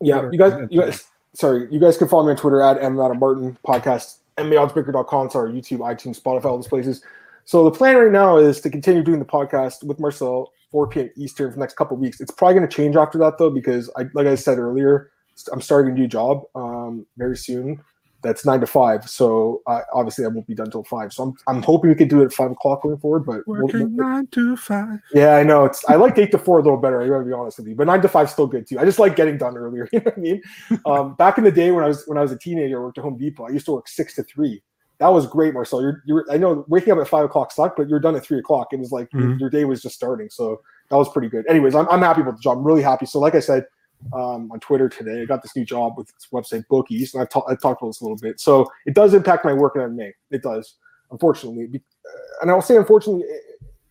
Yeah, 0.00 0.20
Twitter 0.20 0.32
you 0.32 0.38
guys, 0.38 0.68
you 0.70 0.80
guys, 0.80 1.06
sorry, 1.34 1.68
you 1.70 1.80
guys 1.80 1.96
can 1.96 2.08
follow 2.08 2.24
me 2.24 2.30
on 2.30 2.36
Twitter 2.36 2.60
at 2.60 2.82
M. 2.82 3.00
Adam 3.00 3.18
Martin 3.18 3.58
podcast, 3.66 4.18
MMAOddsbreaker.com, 4.36 5.30
sorry, 5.30 5.52
YouTube, 5.52 5.78
iTunes, 5.78 6.20
Spotify, 6.20 6.46
all 6.46 6.56
those 6.56 6.68
places. 6.68 7.02
So 7.44 7.64
the 7.64 7.70
plan 7.70 7.96
right 7.96 8.12
now 8.12 8.36
is 8.36 8.60
to 8.60 8.70
continue 8.70 9.02
doing 9.02 9.18
the 9.18 9.24
podcast 9.24 9.82
with 9.82 9.98
Marcel, 9.98 10.52
4 10.70 10.88
p.m. 10.88 11.10
Eastern 11.16 11.50
for 11.50 11.54
the 11.54 11.60
next 11.60 11.76
couple 11.76 11.96
of 11.96 12.00
weeks. 12.00 12.20
It's 12.20 12.30
probably 12.30 12.56
going 12.56 12.68
to 12.68 12.76
change 12.76 12.94
after 12.94 13.16
that 13.18 13.38
though, 13.38 13.50
because 13.50 13.90
I, 13.96 14.04
like 14.12 14.26
I 14.26 14.34
said 14.34 14.58
earlier, 14.58 15.10
I'm 15.50 15.62
starting 15.62 15.92
a 15.92 15.94
new 15.94 16.06
job 16.06 16.42
um, 16.54 17.06
very 17.16 17.36
soon. 17.36 17.82
That's 18.22 18.44
nine 18.44 18.58
to 18.60 18.66
five. 18.66 19.08
So 19.08 19.62
uh, 19.68 19.80
obviously 19.94 20.24
I 20.24 20.28
won't 20.28 20.46
be 20.48 20.54
done 20.54 20.70
till 20.72 20.82
five. 20.82 21.12
So 21.12 21.22
I'm, 21.22 21.34
I'm 21.46 21.62
hoping 21.62 21.88
we 21.90 21.94
can 21.94 22.08
do 22.08 22.20
it 22.22 22.24
at 22.26 22.32
five 22.32 22.50
o'clock 22.50 22.82
going 22.82 22.98
forward. 22.98 23.20
But 23.24 23.46
Working 23.46 23.94
we'll- 23.96 24.08
nine 24.08 24.26
to 24.32 24.56
five. 24.56 24.98
yeah, 25.14 25.36
I 25.36 25.44
know. 25.44 25.64
It's 25.64 25.84
I 25.88 25.94
like 25.94 26.18
eight 26.18 26.32
to 26.32 26.38
four 26.38 26.58
a 26.58 26.62
little 26.62 26.78
better. 26.78 27.00
I 27.00 27.06
gotta 27.06 27.24
be 27.24 27.32
honest 27.32 27.58
with 27.58 27.68
you, 27.68 27.76
but 27.76 27.86
nine 27.86 28.02
to 28.02 28.08
five 28.08 28.26
is 28.26 28.32
still 28.32 28.48
good 28.48 28.66
too. 28.66 28.78
I 28.78 28.84
just 28.84 28.98
like 28.98 29.14
getting 29.14 29.38
done 29.38 29.56
earlier. 29.56 29.88
You 29.92 30.00
know 30.00 30.04
what 30.06 30.16
I 30.18 30.20
mean? 30.20 30.42
Um, 30.84 31.14
back 31.14 31.38
in 31.38 31.44
the 31.44 31.52
day 31.52 31.70
when 31.70 31.84
I 31.84 31.88
was 31.88 32.02
when 32.06 32.18
I 32.18 32.22
was 32.22 32.32
a 32.32 32.38
teenager, 32.38 32.78
I 32.78 32.82
worked 32.82 32.98
at 32.98 33.04
Home 33.04 33.16
Depot. 33.16 33.46
I 33.46 33.50
used 33.50 33.66
to 33.66 33.72
work 33.72 33.86
six 33.88 34.14
to 34.16 34.24
three. 34.24 34.62
That 34.98 35.08
was 35.12 35.28
great, 35.28 35.54
Marcel. 35.54 35.80
You're, 35.80 36.02
you're 36.06 36.26
I 36.28 36.38
know 36.38 36.64
waking 36.66 36.92
up 36.92 36.98
at 36.98 37.06
five 37.06 37.24
o'clock 37.24 37.52
sucked, 37.52 37.76
but 37.76 37.88
you're 37.88 38.00
done 38.00 38.16
at 38.16 38.24
three 38.24 38.40
o'clock. 38.40 38.72
It 38.72 38.80
was 38.80 38.90
like 38.90 39.08
your, 39.12 39.22
Mhm. 39.22 39.38
your 39.40 39.48
day 39.50 39.64
was 39.64 39.80
just 39.80 39.94
starting, 39.94 40.28
so 40.28 40.60
that 40.90 40.96
was 40.96 41.08
pretty 41.08 41.28
good. 41.28 41.46
Anyways, 41.48 41.76
I'm 41.76 41.88
I'm 41.88 42.00
happy 42.02 42.22
with 42.22 42.34
the 42.34 42.40
job. 42.42 42.58
I'm 42.58 42.64
really 42.64 42.82
happy. 42.82 43.06
So 43.06 43.20
like 43.20 43.36
I 43.36 43.40
said, 43.40 43.64
um, 44.12 44.50
on 44.52 44.60
Twitter 44.60 44.88
today. 44.88 45.22
I 45.22 45.24
got 45.24 45.42
this 45.42 45.56
new 45.56 45.64
job 45.64 45.94
with 45.96 46.08
this 46.08 46.28
website 46.32 46.66
Bookies, 46.68 47.14
and 47.14 47.22
I've, 47.22 47.28
ta- 47.28 47.44
I've 47.48 47.60
talked 47.60 47.82
about 47.82 47.90
this 47.90 48.00
a 48.00 48.04
little 48.04 48.18
bit. 48.18 48.40
So 48.40 48.70
it 48.86 48.94
does 48.94 49.14
impact 49.14 49.44
my 49.44 49.52
work 49.52 49.76
in 49.76 49.82
MMA. 49.82 50.12
It 50.30 50.42
does, 50.42 50.76
unfortunately. 51.10 51.68
Uh, 51.74 52.08
and 52.42 52.50
I'll 52.50 52.62
say 52.62 52.76
unfortunately, 52.76 53.24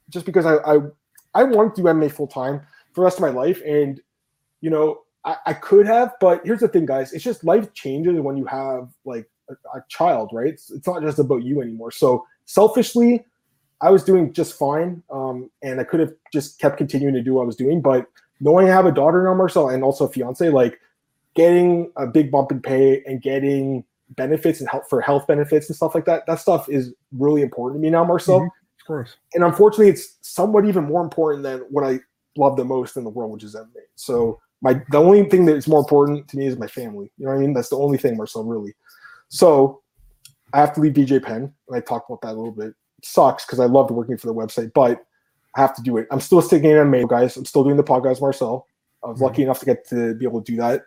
just 0.10 0.26
because 0.26 0.46
I 0.46 0.56
I, 0.58 0.80
I 1.34 1.44
want 1.44 1.76
to 1.76 1.82
do 1.82 1.88
MMA 1.88 2.12
full 2.12 2.28
time 2.28 2.60
for 2.94 3.02
the 3.02 3.06
rest 3.06 3.18
of 3.18 3.22
my 3.22 3.30
life, 3.30 3.62
and 3.66 4.02
you 4.62 4.70
know 4.70 5.02
I, 5.28 5.38
I 5.48 5.54
could 5.54 5.86
have, 5.86 6.14
but 6.22 6.42
here's 6.46 6.62
the 6.62 6.70
thing, 6.70 6.86
guys. 6.86 7.14
It's 7.14 7.24
just 7.24 7.44
life 7.44 7.74
changes 7.74 8.20
when 8.20 8.38
you 8.38 8.46
have 8.46 8.90
like 9.06 9.30
a, 9.50 9.78
a 9.78 9.84
child, 9.90 10.30
right? 10.32 10.48
It's, 10.48 10.72
it's 10.72 10.88
not 10.88 11.04
just 11.04 11.20
about 11.20 11.44
you 11.44 11.62
anymore. 11.62 11.92
So 11.92 12.26
selfishly, 12.46 13.26
I 13.82 13.92
was 13.92 14.04
doing 14.04 14.34
just 14.34 14.58
fine, 14.58 15.04
um, 15.12 15.52
and 15.62 15.80
I 15.82 15.84
could 15.84 16.00
have 16.00 16.14
just 16.34 16.60
kept 16.60 16.78
continuing 16.78 17.14
to 17.14 17.22
do 17.22 17.36
what 17.36 17.44
I 17.44 17.46
was 17.46 17.58
doing. 17.58 17.82
But 17.82 18.08
knowing 18.40 18.68
I 18.68 18.72
have 18.72 18.86
a 18.86 18.92
daughter 18.92 19.24
now, 19.24 19.34
Marcel, 19.34 19.70
and 19.70 19.84
also 19.84 20.06
a 20.06 20.10
fiance, 20.10 20.50
like 20.50 20.80
getting 21.36 21.92
a 21.96 22.08
big 22.08 22.32
bump 22.32 22.52
in 22.52 22.62
pay 22.62 23.04
and 23.06 23.22
getting 23.22 23.84
benefits 24.12 24.60
and 24.60 24.70
help 24.70 24.90
for 24.90 25.02
health 25.02 25.28
benefits 25.28 25.68
and 25.68 25.76
stuff 25.76 25.94
like 25.94 26.06
that, 26.06 26.26
that 26.28 26.40
stuff 26.40 26.70
is 26.70 26.94
really 27.12 27.42
important 27.42 27.80
to 27.80 27.82
me 27.82 27.90
now, 27.90 28.04
Marcel. 28.04 28.40
Mm-hmm. 28.40 28.48
Of 28.82 28.88
course. 28.88 29.18
And 29.34 29.44
unfortunately, 29.44 29.90
it's 29.90 30.18
somewhat 30.22 30.66
even 30.66 30.86
more 30.86 31.04
important 31.04 31.44
than 31.44 31.60
what 31.70 31.84
I 31.84 32.00
love 32.38 32.56
the 32.56 32.66
most 32.66 32.96
in 32.96 33.04
the 33.04 33.10
world, 33.10 33.32
which 33.32 33.44
is 33.44 33.56
MMA. 33.56 33.84
So 33.96 34.40
my 34.62 34.82
the 34.92 34.98
only 34.98 35.24
thing 35.26 35.46
that 35.46 35.56
is 35.56 35.68
more 35.68 35.80
important 35.80 36.28
to 36.30 36.38
me 36.38 36.48
is 36.48 36.58
my 36.58 36.68
family. 36.68 37.12
You 37.18 37.26
know 37.26 37.32
what 37.32 37.40
I 37.40 37.42
mean? 37.42 37.54
That's 37.54 37.70
the 37.70 37.78
only 37.78 37.98
thing, 37.98 38.18
Marcel, 38.18 38.44
really. 38.44 38.74
So 39.30 39.82
I 40.54 40.60
have 40.60 40.74
to 40.76 40.82
leave 40.82 40.94
BJ 40.94 41.22
Penn, 41.22 41.54
and 41.68 41.78
I 41.78 41.82
talked 41.82 42.10
about 42.10 42.22
that 42.22 42.34
a 42.34 42.40
little 42.40 42.52
bit. 42.52 42.70
It 42.70 43.06
sucks 43.06 43.46
because 43.46 43.60
I 43.60 43.66
loved 43.66 43.92
working 43.92 44.18
for 44.18 44.28
the 44.28 44.34
website, 44.34 44.72
but 44.74 45.06
I 45.58 45.62
have 45.62 45.76
to 45.76 45.82
do 45.82 45.98
it. 45.98 46.08
I'm 46.12 46.22
still 46.22 46.42
sticking 46.42 46.70
in 46.70 46.78
MMA, 46.78 47.10
guys. 47.10 47.36
I'm 47.36 47.46
still 47.46 47.64
doing 47.64 47.78
the 47.78 47.84
podcast, 47.84 48.22
Marcel. 48.22 48.68
I 49.04 49.08
was 49.08 49.16
mm-hmm. 49.16 49.26
lucky 49.26 49.44
enough 49.44 49.60
to 49.60 49.66
get 49.66 49.88
to 49.90 50.14
be 50.14 50.26
able 50.26 50.42
to 50.42 50.52
do 50.52 50.58
that. 50.58 50.84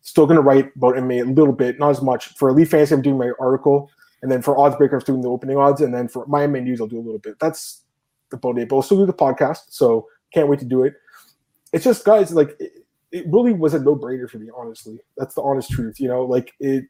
Still 0.00 0.26
going 0.26 0.36
to 0.36 0.42
write 0.42 0.70
about 0.76 0.94
MMA 0.94 1.22
a 1.22 1.30
little 1.30 1.52
bit, 1.52 1.78
not 1.78 1.90
as 1.90 2.00
much. 2.00 2.28
For 2.34 2.48
Elite 2.48 2.68
Fantasy, 2.68 2.94
I'm 2.94 3.02
doing 3.02 3.18
my 3.18 3.32
article, 3.40 3.90
and 4.22 4.30
then 4.30 4.40
for 4.40 4.56
Odds 4.56 4.76
Breaker, 4.76 4.96
I'm 4.96 5.02
doing 5.02 5.20
the 5.22 5.28
opening 5.28 5.56
odds, 5.56 5.80
and 5.80 5.92
then 5.92 6.06
for 6.06 6.24
my 6.26 6.46
MMA 6.46 6.62
News, 6.62 6.80
I'll 6.80 6.86
do 6.86 6.98
a 6.98 7.02
little 7.02 7.18
bit. 7.18 7.38
That's 7.40 7.82
about 8.32 8.58
it. 8.58 8.68
But 8.68 8.76
I'll 8.76 8.82
still 8.82 8.98
do 8.98 9.06
the 9.06 9.12
podcast, 9.12 9.64
so 9.70 10.06
can't 10.32 10.48
wait 10.48 10.60
to 10.60 10.64
do 10.64 10.84
it. 10.84 10.94
It's 11.72 11.84
just, 11.84 12.04
guys, 12.04 12.32
like 12.32 12.56
it, 12.60 12.72
it 13.10 13.26
really 13.28 13.52
was 13.52 13.74
a 13.74 13.80
no 13.80 13.96
brainer 13.96 14.30
for 14.30 14.38
me, 14.38 14.50
honestly. 14.56 15.00
That's 15.16 15.34
the 15.34 15.42
honest 15.42 15.70
truth. 15.70 15.98
You 15.98 16.08
know, 16.08 16.24
like 16.24 16.52
it, 16.60 16.84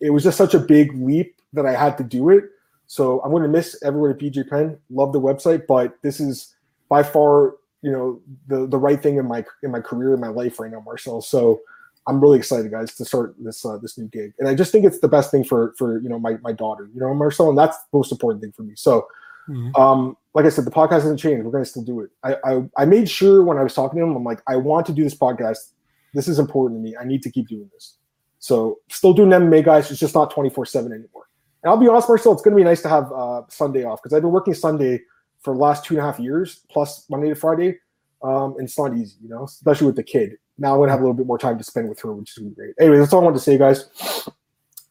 it 0.00 0.10
was 0.10 0.24
just 0.24 0.36
such 0.36 0.54
a 0.54 0.58
big 0.58 0.94
leap 1.00 1.36
that 1.52 1.64
I 1.64 1.72
had 1.72 1.96
to 1.98 2.04
do 2.04 2.30
it. 2.30 2.44
So 2.86 3.20
I'm 3.22 3.30
going 3.30 3.44
to 3.44 3.48
miss 3.48 3.80
everyone 3.82 4.10
at 4.10 4.18
BJ 4.18 4.48
Penn. 4.48 4.78
Love 4.90 5.12
the 5.12 5.20
website, 5.20 5.66
but 5.66 5.96
this 6.02 6.20
is 6.20 6.54
by 6.92 7.02
far, 7.02 7.54
you 7.80 7.90
know, 7.90 8.20
the 8.48 8.66
the 8.66 8.76
right 8.76 9.02
thing 9.02 9.16
in 9.16 9.26
my 9.26 9.42
in 9.62 9.70
my 9.70 9.80
career 9.80 10.12
in 10.12 10.20
my 10.20 10.28
life 10.28 10.60
right 10.60 10.70
now, 10.70 10.82
Marcel. 10.84 11.22
So 11.22 11.62
I'm 12.06 12.20
really 12.20 12.36
excited, 12.36 12.70
guys, 12.70 12.94
to 12.96 13.04
start 13.06 13.34
this 13.38 13.64
uh, 13.64 13.78
this 13.78 13.96
new 13.96 14.08
gig, 14.08 14.34
and 14.38 14.46
I 14.46 14.54
just 14.54 14.72
think 14.72 14.84
it's 14.84 15.00
the 15.00 15.08
best 15.08 15.30
thing 15.30 15.42
for 15.42 15.72
for 15.78 15.98
you 16.02 16.10
know 16.10 16.18
my 16.18 16.36
my 16.42 16.52
daughter, 16.52 16.90
you 16.92 17.00
know, 17.00 17.14
Marcel, 17.14 17.48
and 17.48 17.56
that's 17.56 17.78
the 17.78 17.96
most 17.96 18.12
important 18.12 18.42
thing 18.42 18.52
for 18.52 18.62
me. 18.62 18.74
So, 18.76 19.08
mm-hmm. 19.48 19.74
um, 19.80 20.18
like 20.34 20.44
I 20.44 20.50
said, 20.50 20.66
the 20.66 20.70
podcast 20.70 21.04
hasn't 21.08 21.18
changed. 21.18 21.46
We're 21.46 21.50
going 21.50 21.64
to 21.64 21.70
still 21.70 21.82
do 21.82 22.00
it. 22.00 22.10
I, 22.22 22.36
I 22.44 22.62
I 22.76 22.84
made 22.84 23.08
sure 23.08 23.42
when 23.42 23.56
I 23.56 23.62
was 23.62 23.72
talking 23.72 23.98
to 23.98 24.04
him, 24.04 24.14
I'm 24.14 24.24
like, 24.24 24.42
I 24.46 24.56
want 24.56 24.84
to 24.88 24.92
do 24.92 25.02
this 25.02 25.14
podcast. 25.14 25.72
This 26.12 26.28
is 26.28 26.38
important 26.38 26.78
to 26.78 26.82
me. 26.82 26.94
I 27.00 27.04
need 27.04 27.22
to 27.22 27.30
keep 27.30 27.48
doing 27.48 27.70
this. 27.72 27.96
So, 28.38 28.80
still 28.90 29.14
doing 29.14 29.30
MMA, 29.30 29.64
guys. 29.64 29.90
It's 29.90 29.98
just 29.98 30.14
not 30.14 30.30
24 30.30 30.66
seven 30.66 30.92
anymore. 30.92 31.24
And 31.62 31.70
I'll 31.70 31.78
be 31.78 31.88
honest, 31.88 32.08
Marcel, 32.08 32.32
it's 32.32 32.42
going 32.42 32.54
to 32.54 32.60
be 32.60 32.68
nice 32.68 32.82
to 32.82 32.90
have 32.90 33.10
uh, 33.12 33.42
Sunday 33.48 33.84
off 33.84 34.02
because 34.02 34.14
I've 34.14 34.22
been 34.22 34.32
working 34.32 34.52
Sunday 34.52 35.00
for 35.42 35.54
the 35.54 35.60
last 35.60 35.84
two 35.84 35.94
and 35.94 36.02
a 36.02 36.04
half 36.04 36.18
years, 36.18 36.60
plus 36.70 37.08
Monday 37.10 37.28
to 37.28 37.34
Friday. 37.34 37.78
Um, 38.22 38.54
and 38.56 38.62
it's 38.62 38.78
not 38.78 38.96
easy, 38.96 39.16
you 39.22 39.28
know, 39.28 39.44
especially 39.44 39.86
with 39.88 39.96
the 39.96 40.02
kid. 40.02 40.38
Now 40.58 40.74
I'm 40.74 40.80
gonna 40.80 40.92
have 40.92 41.00
a 41.00 41.02
little 41.02 41.16
bit 41.16 41.26
more 41.26 41.38
time 41.38 41.58
to 41.58 41.64
spend 41.64 41.88
with 41.88 42.00
her, 42.00 42.12
which 42.12 42.38
is 42.38 42.44
great. 42.54 42.74
Anyway, 42.78 42.98
that's 42.98 43.12
all 43.12 43.20
I 43.20 43.24
wanted 43.24 43.38
to 43.38 43.42
say, 43.42 43.58
guys. 43.58 43.88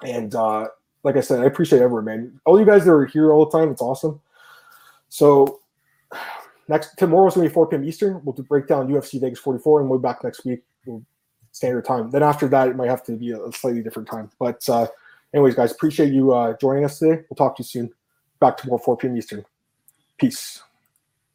And 0.04 0.34
uh, 0.36 0.68
like 1.04 1.16
I 1.16 1.22
said, 1.22 1.40
I 1.40 1.46
appreciate 1.46 1.82
everyone, 1.82 2.06
man. 2.06 2.42
All 2.46 2.60
you 2.60 2.66
guys 2.66 2.84
that 2.86 2.92
are 2.92 3.06
here 3.06 3.32
all 3.32 3.46
the 3.46 3.58
time, 3.58 3.70
it's 3.70 3.82
awesome. 3.82 4.20
So 5.08 5.62
next 6.68 6.96
tomorrow's 6.98 7.36
gonna 7.36 7.48
be 7.48 7.54
4 7.54 7.68
p.m. 7.68 7.86
Eastern. 7.86 8.22
We'll 8.24 8.34
break 8.34 8.68
down 8.68 8.90
UFC 8.90 9.22
Vegas 9.22 9.40
44, 9.40 9.82
and 9.82 9.90
we'll 9.90 10.00
be 10.00 10.04
back 10.04 10.24
next 10.24 10.44
week. 10.44 10.64
We'll, 10.86 11.04
standard 11.52 11.86
time. 11.86 12.10
Then 12.10 12.24
after 12.24 12.48
that, 12.50 12.70
it 12.70 12.76
might 12.76 12.90
have 12.90 13.04
to 13.04 13.14
be 13.14 13.32
a 13.32 13.52
slightly 13.52 13.82
different 13.82 14.10
time. 14.10 14.30
But 14.40 14.68
uh, 14.70 14.88
anyways, 15.34 15.56
guys, 15.56 15.72
appreciate 15.72 16.14
you 16.14 16.34
uh, 16.34 16.56
joining 16.60 16.86
us 16.86 17.00
today. 17.00 17.24
We'll 17.30 17.36
talk 17.36 17.56
to 17.58 17.64
you 17.64 17.68
soon. 17.68 17.92
Back 18.40 18.58
tomorrow, 18.58 18.82
4 18.82 18.98
p.m. 18.98 19.18
Eastern. 19.18 19.46
Peace. 20.22 20.64